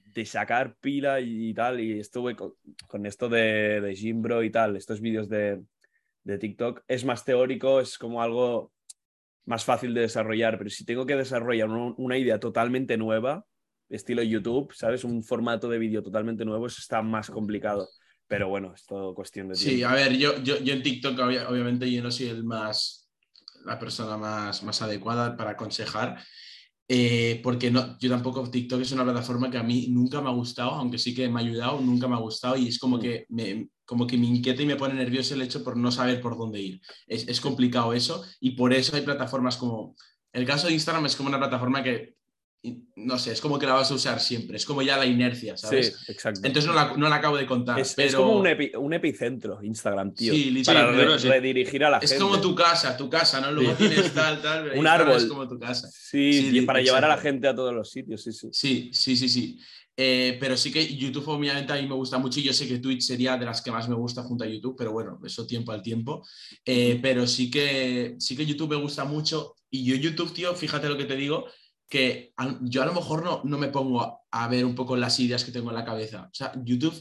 de 0.06 0.26
sacar 0.26 0.76
pila 0.82 1.20
y 1.22 1.54
tal, 1.54 1.80
y 1.80 2.00
estuve 2.00 2.36
con, 2.36 2.54
con 2.88 3.06
esto 3.06 3.30
de, 3.30 3.82
de 3.82 3.96
Jimbro 3.96 4.44
y 4.44 4.52
tal, 4.52 4.76
estos 4.76 5.02
vídeos 5.02 5.28
de, 5.30 5.62
de 6.24 6.38
TikTok. 6.38 6.84
Es 6.88 7.04
más 7.06 7.26
teórico, 7.26 7.80
es 7.80 7.98
como 7.98 8.22
algo 8.22 8.72
más 9.45 9.66
fácil 9.66 9.94
de 9.94 10.02
desarrollar, 10.02 10.57
pero 10.57 10.70
si 10.70 10.86
tengo 10.86 11.06
que 11.06 11.16
desarrollar 11.16 11.70
un- 11.70 11.95
una 11.98 12.18
idea 12.18 12.40
totalmente 12.40 12.98
nueva, 12.98 13.45
estilo 13.90 14.22
YouTube, 14.22 14.72
¿sabes? 14.74 15.03
Un 15.03 15.24
formato 15.24 15.68
de 15.70 15.80
vídeo 15.80 16.03
totalmente 16.03 16.45
nuevo, 16.45 16.68
eso 16.68 16.78
está 16.80 17.02
más 17.02 17.30
complicado. 17.30 17.88
Pero 18.28 18.48
bueno, 18.48 18.74
es 18.76 18.86
todo 18.86 19.16
cuestión 19.16 19.48
de 19.49 19.56
tiempo. 19.56 19.76
Sí, 19.78 19.84
a 19.84 19.94
ver, 19.94 20.16
yo, 20.16 20.38
yo, 20.44 20.60
yo 20.60 20.74
en 20.74 20.84
TikTok 20.84 21.18
obvia- 21.18 21.49
obviamente 21.49 21.91
yo 21.91 22.03
no 22.03 22.11
soy 22.11 22.28
el 22.28 22.44
más, 22.44 23.10
la 23.66 23.80
persona 23.80 24.18
más, 24.18 24.61
más 24.61 24.82
adecuada 24.84 25.36
para 25.36 25.52
aconsejar, 25.52 26.22
eh, 26.91 27.40
porque 27.44 27.70
no, 27.70 27.99
yo 27.99 28.10
tampoco, 28.10 28.49
TikTok 28.49 28.82
es 28.82 28.91
una 28.91 29.03
plataforma 29.03 29.52
que 29.52 29.60
a 29.60 29.64
mí 29.64 29.88
nunca 29.91 30.22
me 30.22 30.30
ha 30.30 30.34
gustado, 30.34 30.72
aunque 30.72 30.98
sí 30.98 31.14
que 31.14 31.30
me 31.30 31.40
ha 31.40 31.44
ayudado, 31.44 31.80
nunca 31.80 32.07
me 32.07 32.16
ha 32.16 32.20
gustado 32.20 32.57
y 32.57 32.68
es 32.68 32.80
como, 32.80 32.98
Mm. 32.98 33.02
que, 33.02 33.26
me, 33.30 33.70
como 33.86 34.07
que 34.07 34.18
me 34.18 34.26
inquieta 34.26 34.64
y 34.64 34.66
me 34.66 34.76
pone 34.76 34.95
nervioso 34.95 35.36
el 35.36 35.44
hecho 35.44 35.64
por 35.64 35.78
no 35.78 35.91
saber 35.91 36.20
por 36.20 36.36
dónde 36.36 36.60
ir. 36.60 36.82
Es, 37.06 37.28
es 37.28 37.40
complicado 37.40 37.94
eso 37.94 38.24
y 38.40 38.52
por 38.52 38.74
eso 38.74 38.95
hay 38.95 39.03
plataformas 39.03 39.56
como, 39.57 39.95
el 40.34 40.45
caso 40.45 40.68
de 40.68 40.74
Instagram 40.74 41.06
es 41.06 41.16
como 41.16 41.30
una 41.30 41.38
plataforma 41.38 41.84
que, 41.84 42.16
no 42.98 43.18
sé, 43.18 43.31
es 43.31 43.40
como 43.40 43.57
que 43.57 43.65
la 43.65 43.73
vas 43.73 43.90
a 43.90 43.94
usar 43.94 44.19
siempre, 44.19 44.57
es 44.57 44.65
como 44.65 44.81
ya 44.81 44.98
la 44.98 45.06
inercia, 45.06 45.56
¿sabes? 45.56 45.98
Sí, 46.06 46.11
exacto. 46.11 46.41
Entonces 46.44 46.68
no 46.69 46.76
la, 46.76 46.94
no 46.98 47.07
la 47.07 47.15
acabo 47.15 47.38
de 47.38 47.45
contar. 47.45 47.80
es, 47.80 47.98
es 47.98 48.14
como 48.14 48.38
un, 48.38 48.45
epi- 48.48 48.76
un 48.77 48.91
epicentro, 48.94 49.64
Instagram, 49.64 50.14
tío. 50.14 50.34
Sí, 50.34 50.52
literalmente, 50.52 51.03
para 51.06 51.15
re- 51.15 51.22
sí. 51.22 51.27
redirigir 51.30 51.84
a 51.86 51.90
la 51.90 51.98
Es 51.99 52.10
gente. 52.10 52.23
como 52.23 52.41
tu 52.41 52.53
casa, 52.53 52.98
tu 52.98 53.10
casa, 53.10 53.40
¿no? 53.40 53.52
Luego 53.52 53.72
Sí. 53.77 53.88
tienes 53.88 54.14
tal, 54.14 54.41
tal. 54.41 54.64
Un 54.64 54.68
Instagram 54.76 54.88
árbol. 55.07 55.18
Es 55.18 55.26
como 55.26 55.48
tu 55.48 55.57
casa. 55.57 55.88
Sí, 55.90 56.34
Sí, 56.52 56.57
y 56.57 56.61
para 56.64 56.81
llevar 56.81 57.06
a 57.06 57.07
la 57.07 57.18
gente 57.18 57.48
a 57.48 57.56
todos 57.56 57.73
los 57.73 57.90
sitios, 57.90 58.22
sí, 58.23 58.34
sí. 58.34 58.49
Sí, 58.52 58.90
sí, 58.94 59.15
sí, 59.15 59.30
sí. 59.30 59.60
Eh, 59.95 60.38
pero 60.40 60.56
sí 60.57 60.72
que 60.72 60.95
YouTube 60.95 61.27
obviamente 61.30 61.72
a 61.73 61.76
mí 61.77 61.88
me 61.88 61.94
gusta 61.95 62.18
mucho 62.18 62.40
y 62.40 62.44
yo 62.44 62.53
sé 62.53 62.68
que 62.68 62.80
Twitch 62.80 63.02
sería 63.02 63.36
de 63.38 63.45
las 63.45 63.61
que 63.61 63.69
más 63.72 63.88
me 63.90 63.95
gusta 63.95 64.23
junto 64.23 64.44
a 64.44 64.48
YouTube, 64.48 64.76
pero 64.77 64.91
bueno, 64.91 65.19
eso 65.26 65.45
tiempo 65.48 65.72
al 65.72 65.81
tiempo. 65.81 66.26
Eh, 66.65 66.99
pero 67.02 67.26
sí 67.27 67.49
que, 67.49 68.15
sí 68.19 68.36
que 68.36 68.45
YouTube 68.45 68.69
me 68.72 68.76
gusta 68.81 69.03
mucho 69.06 69.56
y 69.69 69.84
yo 69.86 69.95
YouTube, 69.95 70.34
tío, 70.34 70.53
fíjate 70.56 70.88
lo 70.90 70.98
que 70.98 71.03
te 71.06 71.15
digo, 71.18 71.45
que 71.90 72.34
a- 72.38 72.57
yo 72.61 72.82
a 72.84 72.86
lo 72.86 72.94
mejor 72.94 73.24
no, 73.24 73.41
no 73.44 73.57
me 73.57 73.70
pongo 73.70 74.02
a, 74.02 74.20
a 74.32 74.48
ver 74.48 74.66
un 74.66 74.76
poco 74.76 74.95
las 74.95 75.20
ideas 75.20 75.44
que 75.44 75.52
tengo 75.52 75.70
en 75.70 75.76
la 75.76 75.86
cabeza. 75.86 76.26
O 76.32 76.34
sea, 76.34 76.53
YouTube 76.64 76.95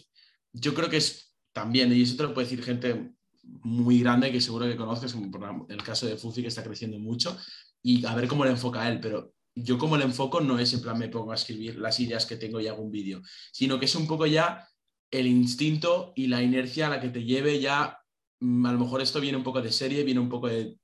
yo 0.52 0.74
creo 0.74 0.89
que 0.89 0.97
es 0.98 1.35
también, 1.52 1.93
y 1.93 2.02
eso 2.02 2.16
te 2.16 2.23
lo 2.24 2.35
puede 2.35 2.47
decir 2.47 2.65
gente 2.65 3.12
muy 3.43 4.01
grande 4.01 4.32
que 4.32 4.40
seguro 4.40 4.66
que 4.66 4.77
conoces, 4.77 5.12
como 5.12 5.31
por 5.31 5.66
el 5.69 5.82
caso 5.82 6.06
de 6.06 6.16
Fufi 6.16 6.43
que 6.43 6.48
está 6.48 6.62
creciendo 6.62 6.98
mucho, 6.98 7.36
y 7.82 8.05
a 8.05 8.15
ver 8.15 8.28
cómo 8.28 8.44
le 8.44 8.51
enfoca 8.51 8.89
él, 8.89 9.01
pero 9.01 9.32
yo 9.55 9.78
como 9.78 9.97
le 9.97 10.05
enfoco 10.05 10.40
no 10.40 10.59
es 10.59 10.73
en 10.73 10.82
plan 10.82 10.98
me 10.98 11.09
pongo 11.09 11.32
a 11.32 11.35
escribir 11.35 11.78
las 11.78 11.98
ideas 12.01 12.27
que 12.27 12.36
tengo 12.36 12.60
y 12.60 12.69
hago 12.69 12.82
un 12.82 12.90
vídeo, 12.90 13.23
sino 13.52 13.78
que 13.78 13.86
es 13.86 13.94
un 13.94 14.06
poco 14.06 14.27
ya 14.27 14.69
el 15.10 15.27
instinto 15.27 16.12
y 16.15 16.27
la 16.27 16.43
inercia 16.43 16.86
a 16.86 16.90
la 16.90 17.01
que 17.01 17.09
te 17.09 17.24
lleve 17.24 17.60
ya, 17.60 17.98
mm, 18.40 18.66
a 18.66 18.73
lo 18.73 18.78
mejor 18.78 19.01
esto 19.01 19.20
viene 19.20 19.39
un 19.39 19.44
poco 19.44 19.62
de 19.62 19.73
serie, 19.73 20.05
viene 20.05 20.20
un 20.20 20.28
poco 20.28 20.48
de 20.48 20.78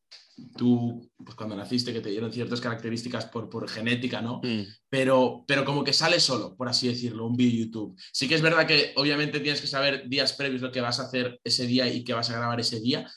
tú, 0.57 1.09
pues 1.24 1.36
cuando 1.36 1.55
naciste, 1.57 1.93
que 1.93 2.01
te 2.01 2.11
dieron 2.11 2.32
ciertas 2.32 2.61
características 2.61 3.27
por, 3.27 3.49
por 3.49 3.69
genética, 3.69 4.20
¿no? 4.20 4.41
Mm. 4.43 4.62
pero, 4.89 5.45
pero 5.47 5.65
como 5.65 5.85
que 5.85 5.93
sale 5.93 6.19
solo, 6.20 6.57
por 6.57 6.69
así 6.69 6.89
decirlo, 6.89 7.27
un 7.27 7.36
vídeo 7.36 7.65
YouTube. 7.66 7.97
Sí 8.12 8.28
que 8.28 8.35
es 8.35 8.43
verdad 8.43 8.66
que 8.66 8.93
obviamente 8.97 9.41
tienes 9.41 9.61
que 9.61 9.66
saber 9.69 10.09
días 10.09 10.32
previos 10.32 10.62
lo 10.62 10.73
que 10.73 10.81
vas 10.81 10.99
a 11.01 11.05
hacer 11.05 11.41
ese 11.45 11.66
día 11.66 11.86
y 11.93 12.03
que 12.05 12.15
vas 12.15 12.31
a 12.31 12.36
grabar 12.36 12.59
ese 12.59 12.81
día, 12.81 13.09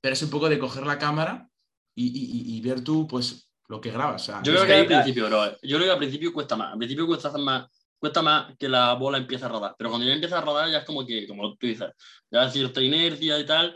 pero 0.00 0.12
es 0.12 0.22
un 0.22 0.30
poco 0.30 0.48
de 0.48 0.58
coger 0.58 0.86
la 0.86 0.98
cámara 0.98 1.48
y, 1.94 2.56
y- 2.56 2.60
ver 2.60 2.82
tú, 2.82 3.06
pues, 3.06 3.48
lo 3.68 3.80
que 3.80 3.90
grabas. 3.90 4.22
o 4.22 4.24
sea, 4.26 4.42
Yo 4.42 4.52
creo 4.52 4.62
que 4.62 4.68
que- 4.68 4.74
al 4.94 5.02
principio. 5.02 5.28
Yo 5.62 5.76
creo 5.78 5.80
que 5.84 5.90
al 5.92 5.98
principio 5.98 6.32
cuesta 6.32 6.56
más. 6.56 6.72
Al 6.72 6.78
principio 6.78 7.06
cuesta 7.06 7.30
más. 7.38 7.66
Cuesta 7.98 8.20
más 8.20 8.54
que 8.58 8.68
la 8.68 8.92
bola 8.92 9.16
empiece 9.16 9.46
a 9.46 9.48
rodar. 9.48 9.74
Pero 9.78 9.88
cuando 9.88 10.06
ya 10.06 10.12
empieza 10.12 10.36
a 10.36 10.42
rodar, 10.42 10.70
ya 10.70 10.78
es 10.80 10.84
como 10.84 11.06
que, 11.06 11.26
como 11.26 11.56
tú 11.56 11.66
dices, 11.66 11.88
ya 12.30 12.42
hay 12.42 12.50
cierta 12.50 12.82
inercia 12.82 13.38
y 13.40 13.46
tal. 13.46 13.74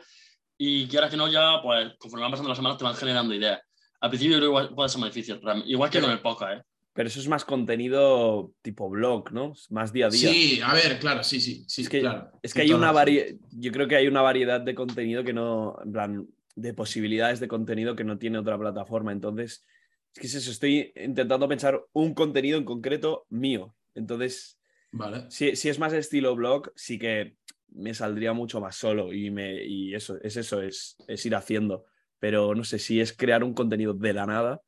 Y 0.63 0.87
quieras 0.89 1.11
que 1.11 1.17
no, 1.17 1.27
ya, 1.27 1.63
pues, 1.63 1.95
conforme 1.99 2.25
van 2.25 2.33
pasando 2.33 2.51
las 2.51 2.59
semanas, 2.59 2.77
te 2.77 2.85
van 2.85 2.95
generando 2.95 3.33
ideas. 3.33 3.63
Al 3.99 4.11
principio, 4.11 4.37
yo 4.37 4.53
creo 4.53 4.69
que 4.69 4.75
puede 4.75 4.91
ser 4.91 5.01
más 5.01 5.15
difícil. 5.15 5.41
Igual 5.65 5.89
que 5.89 6.03
con 6.03 6.11
el 6.11 6.21
podcast, 6.21 6.61
¿eh? 6.61 6.65
Pero 6.93 7.09
eso 7.09 7.19
es 7.19 7.29
más 7.29 7.47
contenido 7.47 8.53
tipo 8.61 8.91
blog, 8.91 9.33
¿no? 9.33 9.55
Más 9.71 9.91
día 9.91 10.09
a 10.09 10.11
día. 10.11 10.31
Sí, 10.31 10.61
a 10.63 10.75
ver, 10.75 10.99
claro, 10.99 11.25
sí, 11.25 11.41
sí, 11.41 11.65
sí, 11.67 11.81
es 11.81 11.89
que, 11.89 12.01
claro. 12.01 12.31
es 12.43 12.53
que 12.53 12.61
hay 12.61 12.75
una 12.75 12.93
variedad, 12.93 13.35
yo 13.53 13.73
creo 13.73 13.89
que 13.89 13.97
hay 13.97 14.07
una 14.07 14.21
variedad 14.21 14.61
de 14.61 14.75
contenido 14.75 15.25
que 15.25 15.33
no, 15.33 15.79
en 15.83 15.93
plan, 15.93 16.29
de 16.57 16.75
posibilidades 16.75 17.41
de 17.41 17.49
contenido 17.49 17.97
que 17.97 18.05
no 18.05 18.19
tiene 18.19 18.37
otra 18.37 18.59
plataforma. 18.59 19.13
Entonces, 19.13 19.67
es 20.15 20.21
que 20.21 20.27
es 20.27 20.35
eso, 20.35 20.51
estoy 20.51 20.93
intentando 20.95 21.49
pensar 21.49 21.81
un 21.95 22.13
contenido 22.13 22.59
en 22.59 22.67
concreto 22.67 23.25
mío. 23.31 23.75
Entonces, 23.95 24.61
Vale. 24.93 25.25
si, 25.31 25.57
si 25.57 25.71
es 25.71 25.79
más 25.79 25.95
estilo 25.95 26.37
blog, 26.37 26.71
sí 26.77 26.99
que 26.99 27.37
me 27.73 27.95
saldría 27.95 28.33
mucho 28.33 28.61
más 28.61 28.77
solo 28.77 29.13
y, 29.13 29.31
me, 29.31 29.65
y 29.65 29.95
eso, 29.95 30.19
es 30.23 30.37
eso, 30.37 30.61
es, 30.63 30.97
es 31.07 31.25
ir 31.27 31.35
haciendo. 31.35 31.85
Pero 32.19 32.55
no 32.55 32.65
sé 32.65 32.79
si 32.79 33.01
es 33.01 33.13
crear 33.17 33.43
un 33.45 33.55
contenido 33.55 33.95
de 33.95 34.13
la 34.13 34.27
nada, 34.27 34.61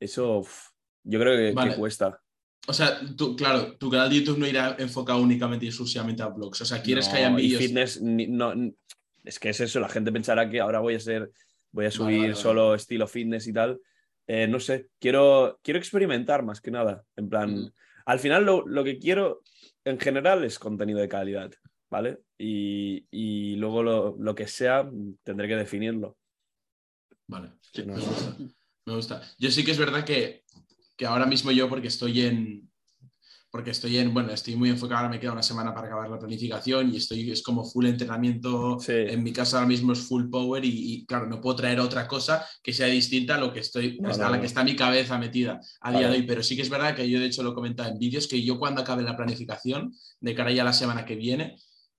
eso 0.00 0.38
uf, 0.38 0.70
yo 1.04 1.20
creo 1.20 1.36
que, 1.54 1.68
que 1.68 1.76
cuesta. 1.76 2.20
O 2.68 2.72
sea, 2.72 2.98
tú, 3.16 3.36
claro, 3.36 3.76
tu 3.76 3.88
canal 3.90 4.10
de 4.10 4.16
YouTube 4.16 4.38
no 4.38 4.46
irá 4.46 4.74
enfocado 4.78 5.20
únicamente 5.20 5.64
y 5.64 5.68
exclusivamente 5.68 6.22
a 6.22 6.26
blogs. 6.28 6.60
O 6.62 6.64
sea, 6.64 6.82
quieres 6.82 7.08
que 7.08 7.18
haya 7.18 7.30
No, 7.30 7.38
y 7.38 7.42
vídeos. 7.42 7.62
fitness, 7.62 8.02
ni- 8.02 8.26
no, 8.26 8.52
es 9.22 9.38
que 9.38 9.50
es 9.50 9.60
eso, 9.60 9.78
la 9.78 9.88
gente 9.88 10.10
pensará 10.10 10.50
que 10.50 10.58
ahora 10.60 10.80
voy 10.80 10.96
a 10.96 11.00
ser, 11.00 11.30
voy 11.70 11.86
a 11.86 11.90
subir 11.92 12.16
vale, 12.16 12.28
vale. 12.32 12.34
solo 12.42 12.74
estilo 12.74 13.06
fitness 13.06 13.46
y 13.46 13.52
tal. 13.52 13.80
Eh, 14.26 14.48
no 14.48 14.58
sé, 14.58 14.88
quiero, 14.98 15.60
quiero 15.62 15.78
experimentar 15.78 16.42
más 16.42 16.60
que 16.60 16.72
nada. 16.72 17.04
En 17.14 17.28
plan, 17.28 17.56
Ujú. 17.56 17.72
al 18.06 18.18
final 18.18 18.44
lo, 18.44 18.66
lo 18.66 18.82
que 18.82 18.98
quiero 18.98 19.42
en 19.84 20.00
general 20.00 20.42
es 20.42 20.58
contenido 20.58 20.98
de 20.98 21.08
calidad, 21.08 21.52
¿vale? 21.88 22.18
Y, 22.38 23.06
y 23.10 23.56
luego 23.56 23.82
lo, 23.82 24.16
lo 24.18 24.34
que 24.34 24.46
sea 24.46 24.88
tendré 25.22 25.48
que 25.48 25.56
definirlo. 25.56 26.16
Vale, 27.28 27.52
Sí, 27.72 27.82
me 27.82 27.94
gusta. 27.94 28.36
Me 28.86 28.94
gusta. 28.94 29.22
Yo 29.38 29.50
sí 29.50 29.64
que 29.64 29.72
es 29.72 29.78
verdad 29.78 30.04
que, 30.04 30.44
que 30.96 31.06
ahora 31.06 31.26
mismo 31.26 31.50
yo, 31.50 31.68
porque 31.68 31.88
estoy 31.88 32.22
en. 32.22 32.70
Porque 33.50 33.70
estoy 33.70 33.98
en. 33.98 34.14
Bueno, 34.14 34.32
estoy 34.32 34.54
muy 34.54 34.70
enfocado, 34.70 34.98
ahora 34.98 35.10
me 35.10 35.18
queda 35.18 35.32
una 35.32 35.42
semana 35.42 35.74
para 35.74 35.88
acabar 35.88 36.08
la 36.08 36.18
planificación 36.18 36.92
y 36.92 36.98
estoy. 36.98 37.30
Es 37.30 37.42
como 37.42 37.64
full 37.64 37.86
entrenamiento. 37.86 38.78
Sí. 38.78 38.92
En 38.92 39.22
mi 39.24 39.32
casa 39.32 39.56
ahora 39.56 39.66
mismo 39.68 39.92
es 39.92 40.00
full 40.00 40.28
power 40.30 40.64
y, 40.64 40.94
y, 40.94 41.06
claro, 41.06 41.26
no 41.26 41.40
puedo 41.40 41.56
traer 41.56 41.80
otra 41.80 42.06
cosa 42.06 42.46
que 42.62 42.72
sea 42.72 42.86
distinta 42.86 43.34
a 43.34 43.38
lo 43.38 43.52
que 43.52 43.60
estoy. 43.60 43.98
No, 43.98 44.08
a 44.10 44.12
no, 44.12 44.18
la 44.18 44.36
no. 44.36 44.40
que 44.40 44.46
está 44.46 44.62
mi 44.62 44.76
cabeza 44.76 45.18
metida 45.18 45.60
a 45.80 45.90
día 45.90 46.08
de 46.08 46.16
hoy. 46.18 46.22
Pero 46.22 46.42
sí 46.42 46.54
que 46.54 46.62
es 46.62 46.70
verdad 46.70 46.94
que 46.94 47.08
yo, 47.10 47.18
de 47.18 47.26
hecho, 47.26 47.42
lo 47.42 47.50
he 47.50 47.54
comentado 47.54 47.90
en 47.90 47.98
vídeos 47.98 48.28
que 48.28 48.42
yo 48.42 48.58
cuando 48.58 48.82
acabe 48.82 49.02
la 49.02 49.16
planificación, 49.16 49.92
de 50.20 50.34
cara 50.34 50.52
ya 50.52 50.62
a 50.62 50.66
la 50.66 50.72
semana 50.72 51.04
que 51.04 51.16
viene, 51.16 51.56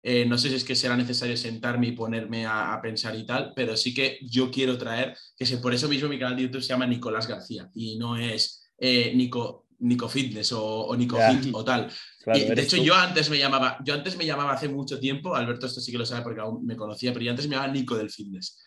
eh, 0.09 0.25
no 0.25 0.37
sé 0.37 0.47
si 0.49 0.55
es 0.55 0.63
que 0.63 0.73
será 0.75 0.95
necesario 0.95 1.35
sentarme 1.35 1.87
y 1.87 1.91
ponerme 1.91 2.45
a, 2.45 2.73
a 2.73 2.81
pensar 2.81 3.13
y 3.15 3.25
tal, 3.25 3.51
pero 3.53 3.75
sí 3.75 3.93
que 3.93 4.19
yo 4.21 4.49
quiero 4.49 4.77
traer, 4.77 5.17
que 5.37 5.45
se, 5.45 5.57
por 5.57 5.73
eso 5.73 5.89
mismo 5.89 6.07
mi 6.07 6.17
canal 6.17 6.37
de 6.37 6.43
YouTube 6.43 6.61
se 6.61 6.69
llama 6.69 6.87
Nicolás 6.87 7.27
García 7.27 7.69
y 7.75 7.97
no 7.97 8.15
es 8.15 8.71
eh, 8.79 9.11
Nico, 9.15 9.65
Nico 9.79 10.07
Fitness 10.07 10.53
o, 10.53 10.63
o 10.63 10.95
Nico. 10.95 11.19
Fit 11.19 11.49
o 11.53 11.63
tal. 11.63 11.91
Claro, 12.27 12.39
Y, 12.41 12.55
de 12.55 12.61
hecho, 12.61 12.77
tú. 12.77 12.83
yo 12.83 12.93
antes 12.93 13.29
me 13.29 13.37
llamaba, 13.37 13.77
yo 13.85 13.93
antes 13.93 14.17
me 14.17 14.25
llamaba 14.25 14.51
hace 14.53 14.67
mucho 14.67 14.99
tiempo, 14.99 15.33
Alberto 15.35 15.65
esto 15.65 15.79
sí 15.81 15.91
que 15.93 15.97
lo 15.97 16.05
sabe 16.05 16.23
porque 16.23 16.41
aún 16.41 16.65
me 16.65 16.75
conocía, 16.75 17.13
pero 17.13 17.23
yo 17.23 17.31
antes 17.31 17.47
me 17.47 17.55
llamaba 17.55 17.71
Nico 17.73 17.95
del 17.97 18.09
Fitness. 18.09 18.61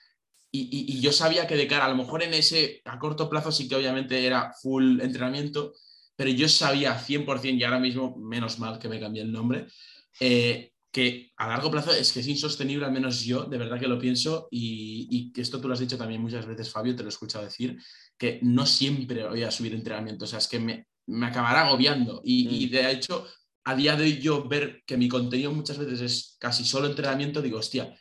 Y, 0.51 0.61
y- 0.63 0.97
y 0.97 1.01
yo 1.01 1.13
sabía 1.13 1.47
que 1.47 1.57
de 1.57 1.67
cara, 1.67 1.85
a 1.85 1.89
lo 1.91 1.95
mejor 1.97 2.23
en 2.23 2.33
ese, 2.35 2.81
a 2.87 2.99
corto 2.99 3.29
plazo 3.31 3.53
sí 3.53 3.69
que 3.69 3.77
obviamente 3.77 4.25
era 4.27 4.53
full 4.63 5.01
entrenamiento, 5.03 5.73
pero 6.17 6.31
yo 6.31 6.49
sabía 6.49 6.99
100% 6.99 7.59
y 7.61 7.65
ahora 7.65 7.79
mismo, 7.81 8.17
menos 8.19 8.59
mal 8.59 8.79
que 8.79 8.89
me 8.89 8.99
cambié 8.99 9.23
el 9.23 9.31
nombre, 9.33 9.67
eh, 10.21 10.73
que 10.93 11.31
a 11.37 11.47
largo 11.49 11.71
plazo 11.71 11.93
es 11.93 12.13
que 12.13 12.21
es 12.21 12.27
insostenible, 12.29 12.85
al 12.85 12.93
menos 12.93 13.23
yo, 13.23 13.45
de 13.45 13.59
verdad 13.59 13.79
que 13.79 13.87
lo 13.87 13.99
pienso, 13.99 14.49
y, 14.51 15.07
y 15.11 15.33
que 15.33 15.41
esto 15.41 15.61
tú 15.61 15.69
lo 15.69 15.75
has 15.75 15.81
dicho 15.81 15.97
también 15.97 16.21
muchas 16.21 16.47
veces, 16.47 16.71
Fabio, 16.71 16.97
te 16.97 17.03
lo 17.03 17.09
he 17.09 17.11
escuchado 17.11 17.45
decir, 17.45 17.79
que 18.19 18.41
no 18.43 18.67
siempre 18.67 19.27
voy 19.29 19.43
a 19.45 19.51
subir 19.51 19.75
entrenamiento, 19.75 20.25
o 20.25 20.29
sea, 20.29 20.41
es 20.41 20.49
que 20.49 20.59
me, 20.59 20.87
me 21.07 21.27
acabará 21.27 21.67
agobiando. 21.67 22.21
Y, 22.25 22.47
Mm. 22.47 22.51
y 22.51 22.67
de 22.69 22.91
hecho, 22.91 23.27
a 23.65 23.75
día 23.77 23.95
de 23.95 24.05
hoy 24.05 24.19
yo 24.21 24.49
ver 24.49 24.83
que 24.87 24.97
mi 24.97 25.09
contenido 25.09 25.53
muchas 25.53 25.79
veces 25.79 26.01
es 26.01 26.37
casi 26.41 26.65
solo 26.65 26.87
entrenamiento, 26.89 27.41
digo, 27.43 27.59
hostia, 27.59 27.85
mm, 27.85 27.95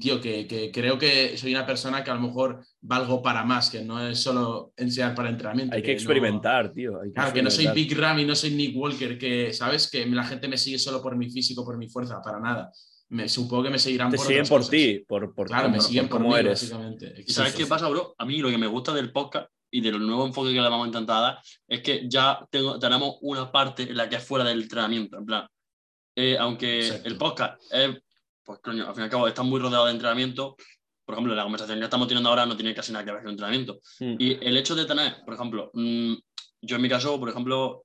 tío, 0.00 0.20
que, 0.20 0.46
que 0.46 0.70
creo 0.72 0.98
que 0.98 1.36
soy 1.36 1.54
una 1.54 1.66
persona 1.66 2.02
que 2.02 2.10
a 2.10 2.14
lo 2.14 2.20
mejor 2.20 2.64
valgo 2.80 3.20
para 3.22 3.44
más, 3.44 3.68
que 3.68 3.82
no 3.84 4.00
es 4.06 4.18
solo 4.22 4.72
enseñar 4.76 5.14
para 5.14 5.28
entrenamiento. 5.28 5.76
Hay 5.76 5.82
que 5.82 5.92
experimentar, 5.92 6.72
tío. 6.72 7.00
hay 7.00 7.08
que 7.10 7.14
Claro, 7.14 7.32
que 7.34 7.42
no 7.42 7.50
soy. 7.50 7.66
Big 7.74 7.94
Ram 7.96 8.18
y 8.20 8.24
no 8.24 8.34
soy 8.34 8.50
Nick 8.52 8.74
Walker, 8.76 9.18
que, 9.18 9.52
¿sabes? 9.52 9.90
Que 9.90 10.06
la 10.06 10.24
gente 10.24 10.48
me 10.48 10.56
sigue 10.56 10.78
solo 10.78 11.02
por 11.02 11.14
mi 11.16 11.30
físico, 11.30 11.64
por 11.64 11.76
mi 11.76 11.88
fuerza, 11.88 12.20
para 12.22 12.40
nada. 12.40 12.70
Me, 13.10 13.28
supongo 13.28 13.64
que 13.64 13.70
me 13.70 13.78
seguirán 13.78 14.10
Te 14.10 14.16
por 14.16 14.26
siguen 14.26 14.46
por 14.46 14.66
ti, 14.68 15.04
por, 15.06 15.34
por, 15.34 15.48
Claro, 15.48 15.68
me 15.68 15.76
por- 15.76 15.84
siguen 15.84 16.08
por 16.08 16.18
por 16.18 16.22
cómo 16.22 16.34
mí, 16.34 16.40
eres. 16.40 16.62
básicamente. 16.62 17.14
¿Y 17.26 17.32
sabes 17.32 17.54
qué 17.54 17.66
pasa, 17.66 17.88
bro? 17.88 18.14
A 18.16 18.24
mí 18.24 18.38
lo 18.38 18.48
que 18.50 18.56
me 18.58 18.66
gusta 18.68 18.94
del 18.94 19.12
podcast 19.12 19.50
y 19.70 19.80
del 19.82 19.98
nuevo 19.98 20.26
enfoque 20.26 20.50
que 20.52 20.60
le 20.60 20.68
vamos 20.68 20.84
a 20.84 20.86
intentar 20.88 21.20
dar 21.20 21.38
es 21.68 21.80
que 21.82 22.08
ya 22.08 22.38
tengo, 22.50 22.78
tenemos 22.78 23.18
una 23.22 23.50
parte 23.52 23.82
en 23.82 23.96
la 23.96 24.08
que 24.08 24.16
es 24.16 24.24
fuera 24.24 24.44
del 24.44 24.62
entrenamiento. 24.62 25.18
En 25.18 25.26
plan, 25.26 25.46
eh, 26.16 26.36
aunque 26.38 26.86
Exacto. 26.86 27.08
el 27.08 27.16
podcast 27.16 27.60
es, 27.72 27.98
pues 28.50 28.60
coño, 28.62 28.88
al 28.88 28.94
fin 28.94 29.02
y 29.02 29.04
al 29.04 29.10
cabo 29.10 29.28
está 29.28 29.42
muy 29.44 29.60
rodeado 29.60 29.86
de 29.86 29.92
entrenamiento. 29.92 30.56
Por 31.04 31.14
ejemplo, 31.14 31.34
la 31.36 31.44
conversación 31.44 31.78
que 31.78 31.84
estamos 31.84 32.08
teniendo 32.08 32.28
ahora 32.30 32.46
no 32.46 32.56
tiene 32.56 32.74
casi 32.74 32.92
nada 32.92 33.04
que 33.04 33.12
ver 33.12 33.22
con 33.22 33.30
entrenamiento. 33.30 33.78
Mm. 34.00 34.16
Y 34.18 34.44
el 34.44 34.56
hecho 34.56 34.74
de 34.74 34.86
tener, 34.86 35.22
por 35.24 35.34
ejemplo, 35.34 35.70
mm, 35.72 36.14
yo 36.62 36.76
en 36.76 36.82
mi 36.82 36.88
caso, 36.88 37.18
por 37.20 37.28
ejemplo, 37.28 37.84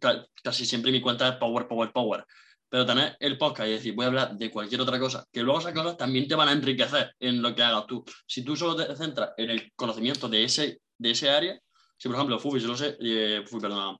ca- 0.00 0.26
casi 0.42 0.66
siempre 0.66 0.90
mi 0.90 1.00
cuenta 1.00 1.28
es 1.28 1.34
Power, 1.36 1.68
Power, 1.68 1.92
Power. 1.92 2.24
Pero 2.68 2.84
tener 2.86 3.16
el 3.20 3.38
podcast 3.38 3.68
y 3.68 3.72
decir, 3.72 3.94
voy 3.94 4.04
a 4.04 4.08
hablar 4.08 4.36
de 4.36 4.50
cualquier 4.50 4.80
otra 4.80 4.98
cosa, 4.98 5.24
que 5.32 5.42
luego 5.42 5.60
esas 5.60 5.72
cosas 5.74 5.96
también 5.96 6.26
te 6.26 6.34
van 6.34 6.48
a 6.48 6.52
enriquecer 6.52 7.14
en 7.20 7.40
lo 7.42 7.54
que 7.54 7.62
hagas 7.62 7.86
tú. 7.86 8.04
Si 8.26 8.44
tú 8.44 8.56
solo 8.56 8.76
te 8.76 8.94
centras 8.96 9.30
en 9.36 9.50
el 9.50 9.72
conocimiento 9.76 10.28
de 10.28 10.44
ese, 10.44 10.80
de 10.98 11.10
ese 11.10 11.30
área, 11.30 11.58
si 11.96 12.08
por 12.08 12.16
ejemplo 12.16 12.38
Fufi, 12.38 12.60
yo 12.60 12.68
lo 12.68 12.76
sé, 12.76 12.96
eh, 13.00 13.42
Fufi, 13.44 13.60
perdona, 13.62 13.96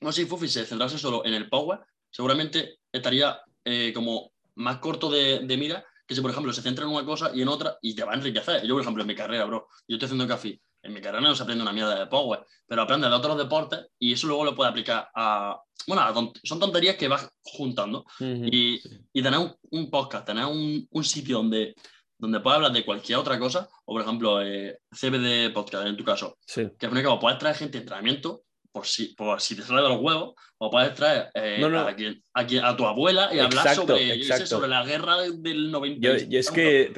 no 0.00 0.12
sé 0.12 0.22
si 0.22 0.28
Fufi 0.28 0.48
se 0.48 0.66
centrase 0.66 0.98
solo 0.98 1.24
en 1.24 1.34
el 1.34 1.48
Power, 1.48 1.80
seguramente 2.10 2.78
estaría 2.92 3.40
eh, 3.64 3.92
como 3.94 4.32
más 4.56 4.78
corto 4.78 5.10
de, 5.10 5.40
de 5.40 5.56
mira 5.56 5.84
que 6.06 6.14
si, 6.14 6.20
por 6.20 6.30
ejemplo, 6.30 6.52
se 6.52 6.62
centra 6.62 6.84
en 6.84 6.90
una 6.92 7.04
cosa 7.04 7.30
y 7.34 7.42
en 7.42 7.48
otra 7.48 7.78
y 7.82 7.94
te 7.94 8.04
va 8.04 8.12
a 8.12 8.14
enriquecer. 8.16 8.64
Yo, 8.66 8.74
por 8.74 8.82
ejemplo, 8.82 9.02
en 9.02 9.08
mi 9.08 9.14
carrera, 9.14 9.44
bro, 9.44 9.66
yo 9.88 9.96
estoy 9.96 10.06
haciendo 10.06 10.26
café. 10.28 10.60
En 10.82 10.92
mi 10.92 11.00
carrera 11.00 11.20
no 11.20 11.34
se 11.34 11.42
aprende 11.42 11.62
una 11.62 11.72
mierda 11.72 11.98
de 11.98 12.06
Power, 12.06 12.44
pero 12.66 12.82
aprende 12.82 13.08
de 13.08 13.14
otros 13.14 13.36
deportes 13.36 13.86
y 13.98 14.12
eso 14.12 14.28
luego 14.28 14.44
lo 14.44 14.54
puede 14.54 14.70
aplicar 14.70 15.08
a. 15.16 15.60
Bueno, 15.88 16.02
a 16.02 16.14
tont- 16.14 16.38
son 16.44 16.60
tonterías 16.60 16.94
que 16.96 17.08
vas 17.08 17.28
juntando. 17.42 18.04
Ujú. 18.20 18.44
Y, 18.52 18.80
y 19.12 19.22
tener 19.22 19.38
un, 19.40 19.52
un 19.70 19.90
podcast, 19.90 20.26
tener 20.26 20.44
un, 20.44 20.86
un 20.88 21.04
sitio 21.04 21.38
donde, 21.38 21.74
donde 22.18 22.38
puedas 22.40 22.58
hablar 22.58 22.72
de 22.72 22.84
cualquier 22.84 23.18
otra 23.18 23.36
cosa, 23.38 23.68
o 23.84 23.92
por 23.94 24.02
ejemplo, 24.02 24.40
eh, 24.42 24.78
CBD 24.92 25.50
Podcast, 25.52 25.86
en 25.88 25.96
tu 25.96 26.04
caso, 26.04 26.38
Sí. 26.46 26.62
que 26.78 26.86
al 26.86 26.92
fin 26.92 26.98
y 26.98 27.00
al 27.00 27.04
cabo 27.06 27.18
puedes 27.20 27.38
traer 27.38 27.56
gente 27.56 27.78
de 27.78 27.82
entrenamiento 27.82 28.42
por 28.76 28.86
si, 28.86 29.14
por 29.14 29.40
si 29.40 29.56
te 29.56 29.62
sale 29.62 29.80
de 29.80 29.88
los 29.88 30.02
huevos, 30.02 30.34
o 30.58 30.70
puedes 30.70 30.92
traer 30.94 31.30
eh, 31.32 31.56
No, 31.58 31.70
no. 31.70 31.80
A, 31.88 31.94
quien, 31.96 32.22
a, 32.34 32.46
quien- 32.46 32.62
a 32.62 32.76
tu 32.76 32.84
abuela 32.84 33.30
y 33.32 33.38
hablar 33.38 33.66
Exacto, 33.66 33.86
sobre, 33.96 34.18
yo 34.18 34.36
sé, 34.36 34.46
sobre 34.46 34.68
la 34.68 34.84
guerra 34.84 35.16
del 35.22 35.70
90. 35.70 36.06
Yo, 36.06 36.16
yo 36.28 36.38
es 36.38 36.50
que 36.50 36.92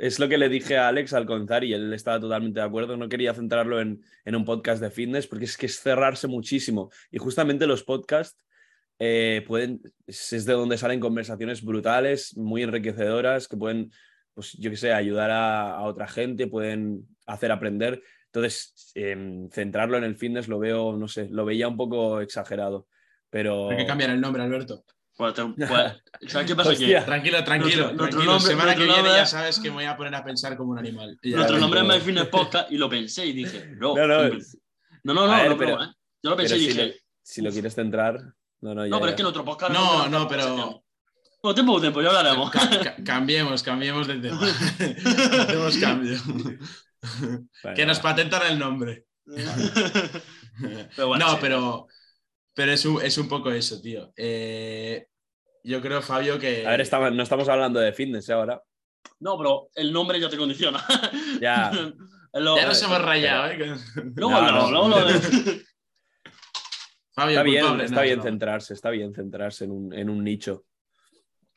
es 0.00 0.18
lo 0.18 0.26
que 0.26 0.38
le 0.38 0.48
dije 0.48 0.78
a 0.78 0.88
Alex 0.88 1.12
al 1.12 1.26
contar 1.26 1.64
y 1.64 1.74
él 1.74 1.92
estaba 1.92 2.18
totalmente 2.18 2.60
de 2.60 2.64
acuerdo. 2.64 2.96
No 2.96 3.10
quería 3.10 3.34
centrarlo 3.34 3.78
en, 3.78 4.00
en 4.24 4.34
un 4.36 4.46
podcast 4.46 4.80
de 4.80 4.90
fitness 4.90 5.26
porque 5.26 5.44
es 5.44 5.58
que 5.58 5.66
es 5.66 5.80
cerrarse 5.80 6.28
muchísimo. 6.28 6.90
Y 7.10 7.18
justamente 7.18 7.66
los 7.66 7.84
podcasts 7.84 8.42
eh, 8.98 9.44
pueden, 9.46 9.82
es 10.06 10.32
es 10.32 10.46
de 10.46 10.54
donde 10.54 10.78
salen 10.78 10.98
conversaciones 10.98 11.62
brutales, 11.62 12.34
muy 12.38 12.62
enriquecedoras, 12.62 13.48
que 13.48 13.58
pueden, 13.58 13.90
pues 14.32 14.52
yo 14.54 14.70
qué 14.70 14.78
sé, 14.78 14.94
ayudar 14.94 15.30
a, 15.30 15.74
a 15.76 15.82
otra 15.82 16.08
gente, 16.08 16.46
pueden 16.46 17.06
hacer 17.26 17.52
aprender. 17.52 18.02
Entonces, 18.34 18.92
em, 18.94 19.50
centrarlo 19.50 19.98
en 19.98 20.04
el 20.04 20.16
fitness 20.16 20.48
lo 20.48 20.58
veo, 20.58 20.96
no 20.96 21.06
sé, 21.06 21.28
lo 21.30 21.44
veía 21.44 21.68
un 21.68 21.76
poco 21.76 22.20
exagerado. 22.20 22.86
Pero. 23.28 23.70
Hay 23.70 23.76
que 23.78 23.86
cambiar 23.86 24.10
el 24.10 24.20
nombre, 24.20 24.42
Alberto. 24.42 24.84
Pues 25.14 25.34
te- 25.34 25.44
pues, 25.44 25.68
¿Sabes 26.28 26.46
qué 26.46 26.56
pasa? 26.56 26.70
Hostia. 26.70 27.00
Que 27.00 27.04
Tranquilo, 27.04 27.44
tranquilo, 27.44 27.76
Nuestro- 27.92 27.96
nuestro 27.96 28.08
tranquilo. 28.08 28.32
nombre- 28.32 28.50
Semana 28.50 28.72
que 28.74 28.78
viene 28.84 28.96
nombre- 28.96 29.12
ya 29.14 29.26
sabes 29.26 29.58
que 29.58 29.68
me 29.68 29.74
voy 29.76 29.84
a 29.84 29.96
poner 29.96 30.14
a 30.14 30.24
pensar 30.24 30.56
como 30.56 30.72
un 30.72 30.78
animal. 30.78 31.18
Ya, 31.22 31.36
nuestro 31.36 31.58
nombre 31.58 31.80
es 31.80 31.86
pero- 31.86 31.98
My 31.98 32.04
Fitness 32.04 32.28
Podcast 32.28 32.72
y 32.72 32.78
lo 32.78 32.88
pensé 32.88 33.26
y 33.26 33.32
dije, 33.34 33.66
No, 33.76 33.94
no, 33.94 34.06
no, 34.06 34.22
no, 34.24 35.14
no, 35.14 35.26
no, 35.26 35.32
ver, 35.36 35.50
no, 35.50 35.58
pero- 35.58 35.82
¿eh? 35.82 35.86
Yo 36.22 36.30
lo 36.30 36.36
pensé 36.36 36.54
pero 36.54 36.62
y 36.62 36.66
si, 36.66 36.72
dije, 36.72 36.86
lo, 36.86 36.92
si 37.22 37.42
lo 37.42 37.50
quieres 37.50 37.74
centrar. 37.74 38.18
No, 38.62 38.74
no, 38.74 38.84
ya, 38.86 38.90
no, 38.90 38.96
pero 38.96 39.06
ya. 39.06 39.10
es 39.10 39.16
que 39.16 39.22
nuestro 39.24 39.44
podcast 39.44 39.72
No, 39.72 40.08
no, 40.08 40.26
pero-. 40.28 40.82
Bueno, 41.42 41.54
tiempo, 41.54 41.80
tiempo, 41.80 42.00
ya 42.00 42.08
hablaremos. 42.08 42.50
Ca- 42.50 42.70
ca- 42.82 42.96
cambiemos, 43.04 43.62
cambiemos 43.62 44.06
de 44.06 44.18
tema. 44.20 44.40
Hacemos 44.46 45.76
cambio. 45.78 46.16
Que 47.74 47.84
nos 47.86 48.00
patentan 48.00 48.42
el 48.50 48.58
nombre. 48.58 49.06
Pero 50.96 51.08
bueno, 51.08 51.26
no, 51.26 51.32
sí. 51.32 51.38
pero, 51.40 51.86
pero 52.54 52.72
es, 52.72 52.84
un, 52.84 53.02
es 53.02 53.16
un 53.18 53.28
poco 53.28 53.50
eso, 53.50 53.80
tío. 53.80 54.12
Eh, 54.16 55.06
yo 55.64 55.80
creo, 55.80 56.02
Fabio, 56.02 56.38
que. 56.38 56.66
A 56.66 56.70
ver, 56.70 56.80
estamos- 56.82 57.12
no 57.12 57.22
estamos 57.22 57.48
hablando 57.48 57.80
de 57.80 57.92
fitness 57.92 58.28
¿eh? 58.28 58.32
ahora. 58.32 58.62
No, 59.20 59.36
pero 59.38 59.68
el 59.74 59.92
nombre 59.92 60.20
ya 60.20 60.28
te 60.28 60.36
condiciona. 60.36 60.84
Ya. 61.40 61.70
Lo- 62.34 62.56
Ya 62.56 62.66
nos 62.66 62.82
hemos 62.82 62.96
pero- 62.96 63.08
rayado, 63.08 63.46
¿eh? 63.50 63.74
Luego 64.14 64.30
No, 64.40 64.70
no. 64.70 64.88
lo- 64.88 65.06
Fabio, 67.14 67.32
Está 67.32 67.42
bien, 67.42 67.60
culpable, 67.60 67.84
está 67.84 68.00
bien 68.02 68.16
no. 68.18 68.22
centrarse, 68.22 68.72
está 68.72 68.88
bien 68.90 69.12
centrarse 69.12 69.64
en 69.64 69.70
un, 69.70 69.92
en 69.92 70.08
un 70.08 70.24
nicho. 70.24 70.64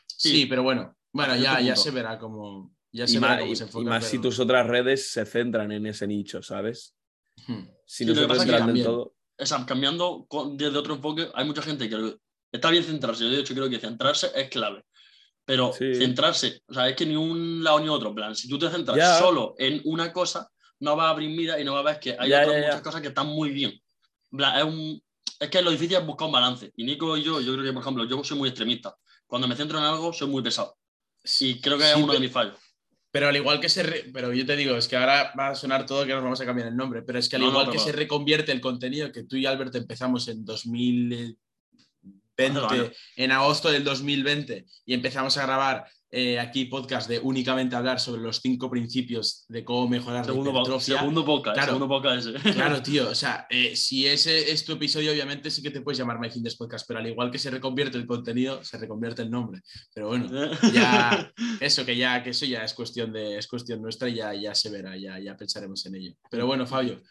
Sí, 0.05 0.31
Sí. 0.41 0.45
pero 0.47 0.63
bueno, 0.63 0.97
bueno, 1.13 1.33
ya, 1.37 1.61
ya 1.61 1.77
se 1.77 1.91
verá 1.91 2.19
cómo. 2.19 2.74
Ya 2.95 3.03
Y 3.09 3.17
más, 3.19 3.41
y- 3.45 3.55
se 3.57 3.65
y 3.65 4.01
si 4.03 4.19
tus 4.19 4.39
otras 4.39 4.65
redes 4.67 5.11
se 5.11 5.25
centran 5.25 5.69
en 5.73 5.85
ese 5.85 6.07
nicho, 6.07 6.41
¿sabes? 6.41 6.95
Hmm. 7.45 7.63
Si 7.85 8.05
Sí, 8.05 8.05
no 8.05 8.15
se 8.15 8.21
es 8.23 8.37
centran 8.39 8.59
también- 8.67 8.85
todo. 8.85 9.15
o 9.37 9.45
sea, 9.45 9.65
cambiando 9.65 10.25
con- 10.29 10.55
desde 10.55 10.77
otro 10.77 10.93
enfoque, 10.95 11.27
hay 11.33 11.45
mucha 11.45 11.61
gente 11.61 11.89
que 11.89 12.15
está 12.53 12.69
bien 12.69 12.85
centrarse. 12.85 13.25
Yo, 13.25 13.31
de 13.31 13.41
hecho, 13.41 13.53
creo 13.53 13.69
que 13.69 13.79
centrarse 13.79 14.31
es 14.33 14.49
clave. 14.49 14.85
Pero 15.43 15.73
Sí. 15.73 15.93
centrarse, 15.93 16.61
o 16.69 16.73
sea, 16.73 16.87
es 16.87 16.95
que 16.95 17.05
ni 17.05 17.17
un 17.17 17.61
lado 17.65 17.81
ni 17.81 17.89
otro. 17.89 18.09
En 18.09 18.15
plan, 18.15 18.33
si 18.35 18.47
tú 18.47 18.57
te 18.57 18.69
centras 18.69 18.95
Ya. 18.97 19.19
solo 19.19 19.55
en 19.57 19.81
una 19.83 20.13
cosa, 20.13 20.49
no 20.79 20.95
vas 20.95 21.07
a 21.07 21.09
abrir 21.09 21.29
mira 21.35 21.59
y 21.59 21.65
no 21.65 21.73
vas 21.73 21.81
a 21.81 21.89
ver 21.91 21.99
que 21.99 22.15
hay 22.17 22.29
Ya, 22.29 22.43
otras 22.43 22.55
ya, 22.61 22.67
muchas 22.67 22.81
cosas 22.81 23.01
que 23.01 23.09
están 23.09 23.27
muy 23.27 23.49
bien. 23.51 23.71
En 24.31 24.37
plan, 24.37 24.57
es, 24.57 24.63
un- 24.63 25.03
es 25.37 25.49
que 25.49 25.61
lo 25.61 25.69
difícil 25.69 25.97
es 25.97 26.05
buscar 26.05 26.27
un 26.27 26.31
balance. 26.31 26.71
Y 26.77 26.85
Nico 26.85 27.17
y 27.17 27.23
yo, 27.23 27.41
yo 27.41 27.51
creo 27.53 27.65
que, 27.65 27.73
por 27.73 27.81
ejemplo, 27.81 28.05
yo 28.05 28.23
soy 28.23 28.37
muy 28.37 28.47
extremista. 28.47 28.95
Cuando 29.27 29.49
me 29.49 29.55
centro 29.57 29.77
en 29.79 29.83
algo, 29.83 30.13
soy 30.13 30.29
muy 30.29 30.41
pesado. 30.41 30.77
Y 31.41 31.59
creo 31.59 31.77
que 31.77 31.83
es 31.89 31.93
Sí, 31.95 32.01
uno 32.01 32.13
de 32.13 32.19
mis 32.19 32.31
fallos. 32.31 32.55
Pero 33.15 33.29
al 33.29 33.35
igual 33.37 33.61
que 33.61 33.69
se. 33.69 33.81
Pero 34.11 34.33
yo 34.33 34.45
te 34.45 34.57
digo, 34.57 34.75
es 34.75 34.89
que 34.89 34.97
ahora 34.97 35.31
va 35.39 35.47
a 35.47 35.55
sonar 35.55 35.85
todo 35.85 36.05
que 36.05 36.11
nos 36.11 36.21
vamos 36.21 36.41
a 36.41 36.45
cambiar 36.45 36.67
el 36.67 36.75
nombre. 36.75 37.01
Pero 37.01 37.17
es 37.17 37.29
que 37.29 37.37
al 37.37 37.43
igual 37.43 37.71
que 37.71 37.79
se 37.79 37.93
reconvierte 37.93 38.51
el 38.51 38.59
contenido 38.59 39.09
que 39.09 39.23
tú 39.23 39.37
y 39.37 39.45
Albert 39.45 39.73
empezamos 39.75 40.27
en 40.27 40.43
2020, 40.43 41.37
en 43.15 43.31
agosto 43.31 43.71
del 43.71 43.85
2020, 43.85 44.65
y 44.85 44.93
empezamos 44.93 45.37
a 45.37 45.43
grabar 45.43 45.85
eh, 46.11 46.39
aquí 46.39 46.65
podcast 46.65 47.09
de 47.09 47.19
únicamente 47.19 47.75
hablar 47.75 47.99
sobre 47.99 48.21
los 48.21 48.37
cinco 48.37 48.69
principios 48.69 49.45
de 49.49 49.65
cómo 49.65 49.87
mejorar 49.87 50.23
segundo 50.23 50.51
la 50.51 50.59
hipertrofia. 50.59 50.97
Segundo 50.99 51.25
podcast, 51.25 51.55
claro, 51.55 51.73
segundo 51.73 51.87
podcast 51.87 52.27
ese. 52.27 52.53
Claro, 52.53 52.81
tío, 52.83 53.09
o 53.09 53.15
sea, 53.15 53.47
eh, 53.49 53.75
si 53.75 54.07
ese 54.07 54.51
es 54.51 54.63
tu 54.63 54.73
episodio, 54.73 55.11
obviamente 55.11 55.51
sí 55.51 55.61
que 55.61 55.71
te 55.71 55.81
puedes 55.81 55.97
llamar 55.97 56.19
My 56.19 56.29
Fitness 56.29 56.55
Podcast, 56.55 56.87
pero 56.87 56.99
al 56.99 57.07
igual 57.07 57.31
que 57.31 57.39
se 57.39 57.49
reconvierte 57.49 57.97
el 57.97 58.05
contenido, 58.05 58.63
se 58.63 58.77
reconvierte 58.77 59.23
el 59.23 59.31
nombre. 59.31 59.61
Pero 59.93 60.07
bueno, 60.07 60.51
ya 60.73 61.33
eso 61.59 61.85
que 61.85 61.97
ya 61.97 62.23
que 62.23 62.29
eso 62.29 62.45
ya 62.45 62.63
es 62.63 62.73
cuestión 62.73 63.11
de 63.11 63.37
es 63.37 63.47
cuestión 63.47 63.81
nuestra 63.81 64.07
y 64.07 64.15
ya, 64.15 64.33
ya 64.33 64.55
se 64.55 64.69
verá, 64.69 64.95
ya, 64.95 65.19
ya 65.19 65.35
pensaremos 65.35 65.85
en 65.85 65.95
ello. 65.95 66.13
Pero 66.29 66.45
bueno, 66.45 66.65
Fabio, 66.65 67.01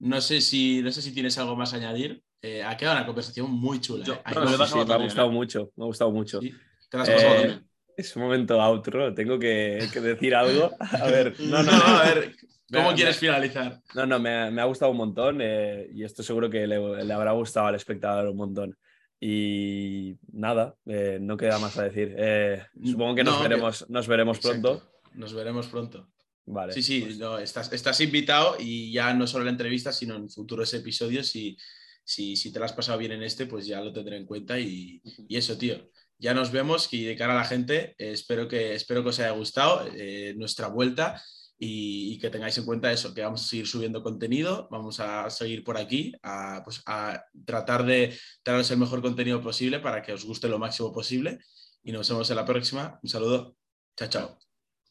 no 0.00 0.20
sé 0.20 0.40
si 0.40 0.82
no 0.82 0.90
sé 0.90 1.02
si 1.02 1.12
tienes 1.12 1.38
algo 1.38 1.56
más 1.56 1.72
a 1.72 1.76
añadir. 1.76 2.22
Eh, 2.42 2.62
ha 2.62 2.76
quedado 2.76 2.96
una 2.96 3.06
conversación 3.06 3.50
muy 3.50 3.80
chula. 3.80 4.04
me, 4.06 4.92
ha 4.92 4.96
gustado 4.96 5.30
mucho, 5.30 5.70
me 5.76 5.84
ha 5.84 5.86
gustado 5.86 6.10
mucho. 6.10 6.40
¿Te 6.40 6.96
has 6.96 7.08
pasado 7.08 7.34
también? 7.34 7.69
Es 7.96 8.16
un 8.16 8.22
momento 8.22 8.60
outro, 8.60 9.12
tengo 9.14 9.38
que, 9.38 9.88
decir 9.92 10.34
algo. 10.34 10.70
A 10.80 11.06
ver, 11.06 11.34
no, 11.40 11.62
no, 11.62 11.72
a 11.72 12.04
ver, 12.04 12.36
¿cómo 12.72 12.94
quieres 12.94 13.18
finalizar? 13.18 13.80
No, 13.94 14.06
no, 14.06 14.18
me, 14.18 14.30
ha 14.60 14.64
gustado 14.64 14.90
un 14.90 14.96
montón 14.96 15.40
eh, 15.40 15.88
y 15.92 16.04
esto 16.04 16.22
seguro 16.22 16.48
que 16.48 16.66
le, 16.66 17.12
habrá 17.12 17.32
gustado 17.32 17.66
al 17.66 17.74
espectador 17.74 18.28
un 18.28 18.36
montón. 18.36 18.78
Y 19.20 20.16
nada, 20.32 20.74
eh, 20.86 21.18
no 21.20 21.36
queda 21.36 21.58
más 21.58 21.76
a 21.76 21.84
decir. 21.84 22.14
Eh, 22.16 22.62
supongo 22.82 23.16
que 23.16 23.24
nos 23.24 23.42
veremos, 23.42 23.88
nos 23.90 24.08
veremos 24.08 24.38
pronto. 24.38 24.82
Nos 25.14 25.34
veremos 25.34 25.66
pronto. 25.66 26.08
Vale. 26.46 26.72
Sí, 26.72 26.82
sí, 26.82 27.02
pues 27.02 27.42
estás, 27.42 27.70
estás 27.72 28.00
invitado 28.00 28.56
y 28.58 28.92
ya 28.92 29.12
no 29.12 29.26
solo 29.26 29.42
en 29.42 29.46
la 29.46 29.52
entrevista, 29.52 29.92
sino 29.92 30.16
en 30.16 30.30
futuros 30.30 30.72
episodios. 30.72 31.36
Y 31.36 31.56
si, 32.02 32.34
si 32.34 32.50
te 32.50 32.58
lo 32.58 32.64
has 32.64 32.72
pasado 32.72 32.98
bien 32.98 33.12
en 33.12 33.22
este, 33.22 33.44
pues 33.46 33.66
ya 33.66 33.80
lo 33.82 33.92
tendré 33.92 34.16
en 34.16 34.24
cuenta. 34.24 34.58
Y, 34.58 35.02
y 35.28 35.36
eso, 35.36 35.58
tío 35.58 35.90
ya 36.20 36.34
nos 36.34 36.52
vemos 36.52 36.92
y 36.92 37.04
de 37.04 37.16
cara 37.16 37.32
a 37.32 37.36
la 37.36 37.44
gente, 37.44 37.94
eh, 37.98 38.12
espero, 38.12 38.46
que, 38.46 38.74
espero 38.74 39.02
que 39.02 39.08
os 39.08 39.18
haya 39.18 39.30
gustado 39.30 39.88
eh, 39.94 40.34
nuestra 40.36 40.68
vuelta 40.68 41.22
y, 41.58 42.18
que 42.18 42.30
tengáis 42.30 42.56
en 42.58 42.64
cuenta 42.64 42.92
eso, 42.92 43.12
que 43.12 43.22
vamos 43.22 43.42
a 43.44 43.48
seguir 43.48 43.66
subiendo 43.66 44.02
contenido, 44.02 44.68
vamos 44.70 45.00
a 45.00 45.28
seguir 45.30 45.64
por 45.64 45.76
aquí, 45.76 46.14
a, 46.22 46.62
pues, 46.64 46.82
a 46.86 47.24
tratar 47.44 47.84
de 47.84 48.18
traeros 48.42 48.70
el 48.70 48.78
mejor 48.78 49.02
contenido 49.02 49.42
posible 49.42 49.80
para 49.80 50.02
que 50.02 50.12
os 50.12 50.24
guste 50.24 50.48
lo 50.48 50.58
máximo 50.58 50.92
posible 50.92 51.38
y 51.82 51.92
nos 51.92 52.08
vemos 52.08 52.30
en 52.30 52.36
la 52.36 52.44
próxima. 52.44 52.98
Un 53.02 53.08
saludo. 53.08 53.56
Chao, 53.96 54.08
chao. 54.08 54.49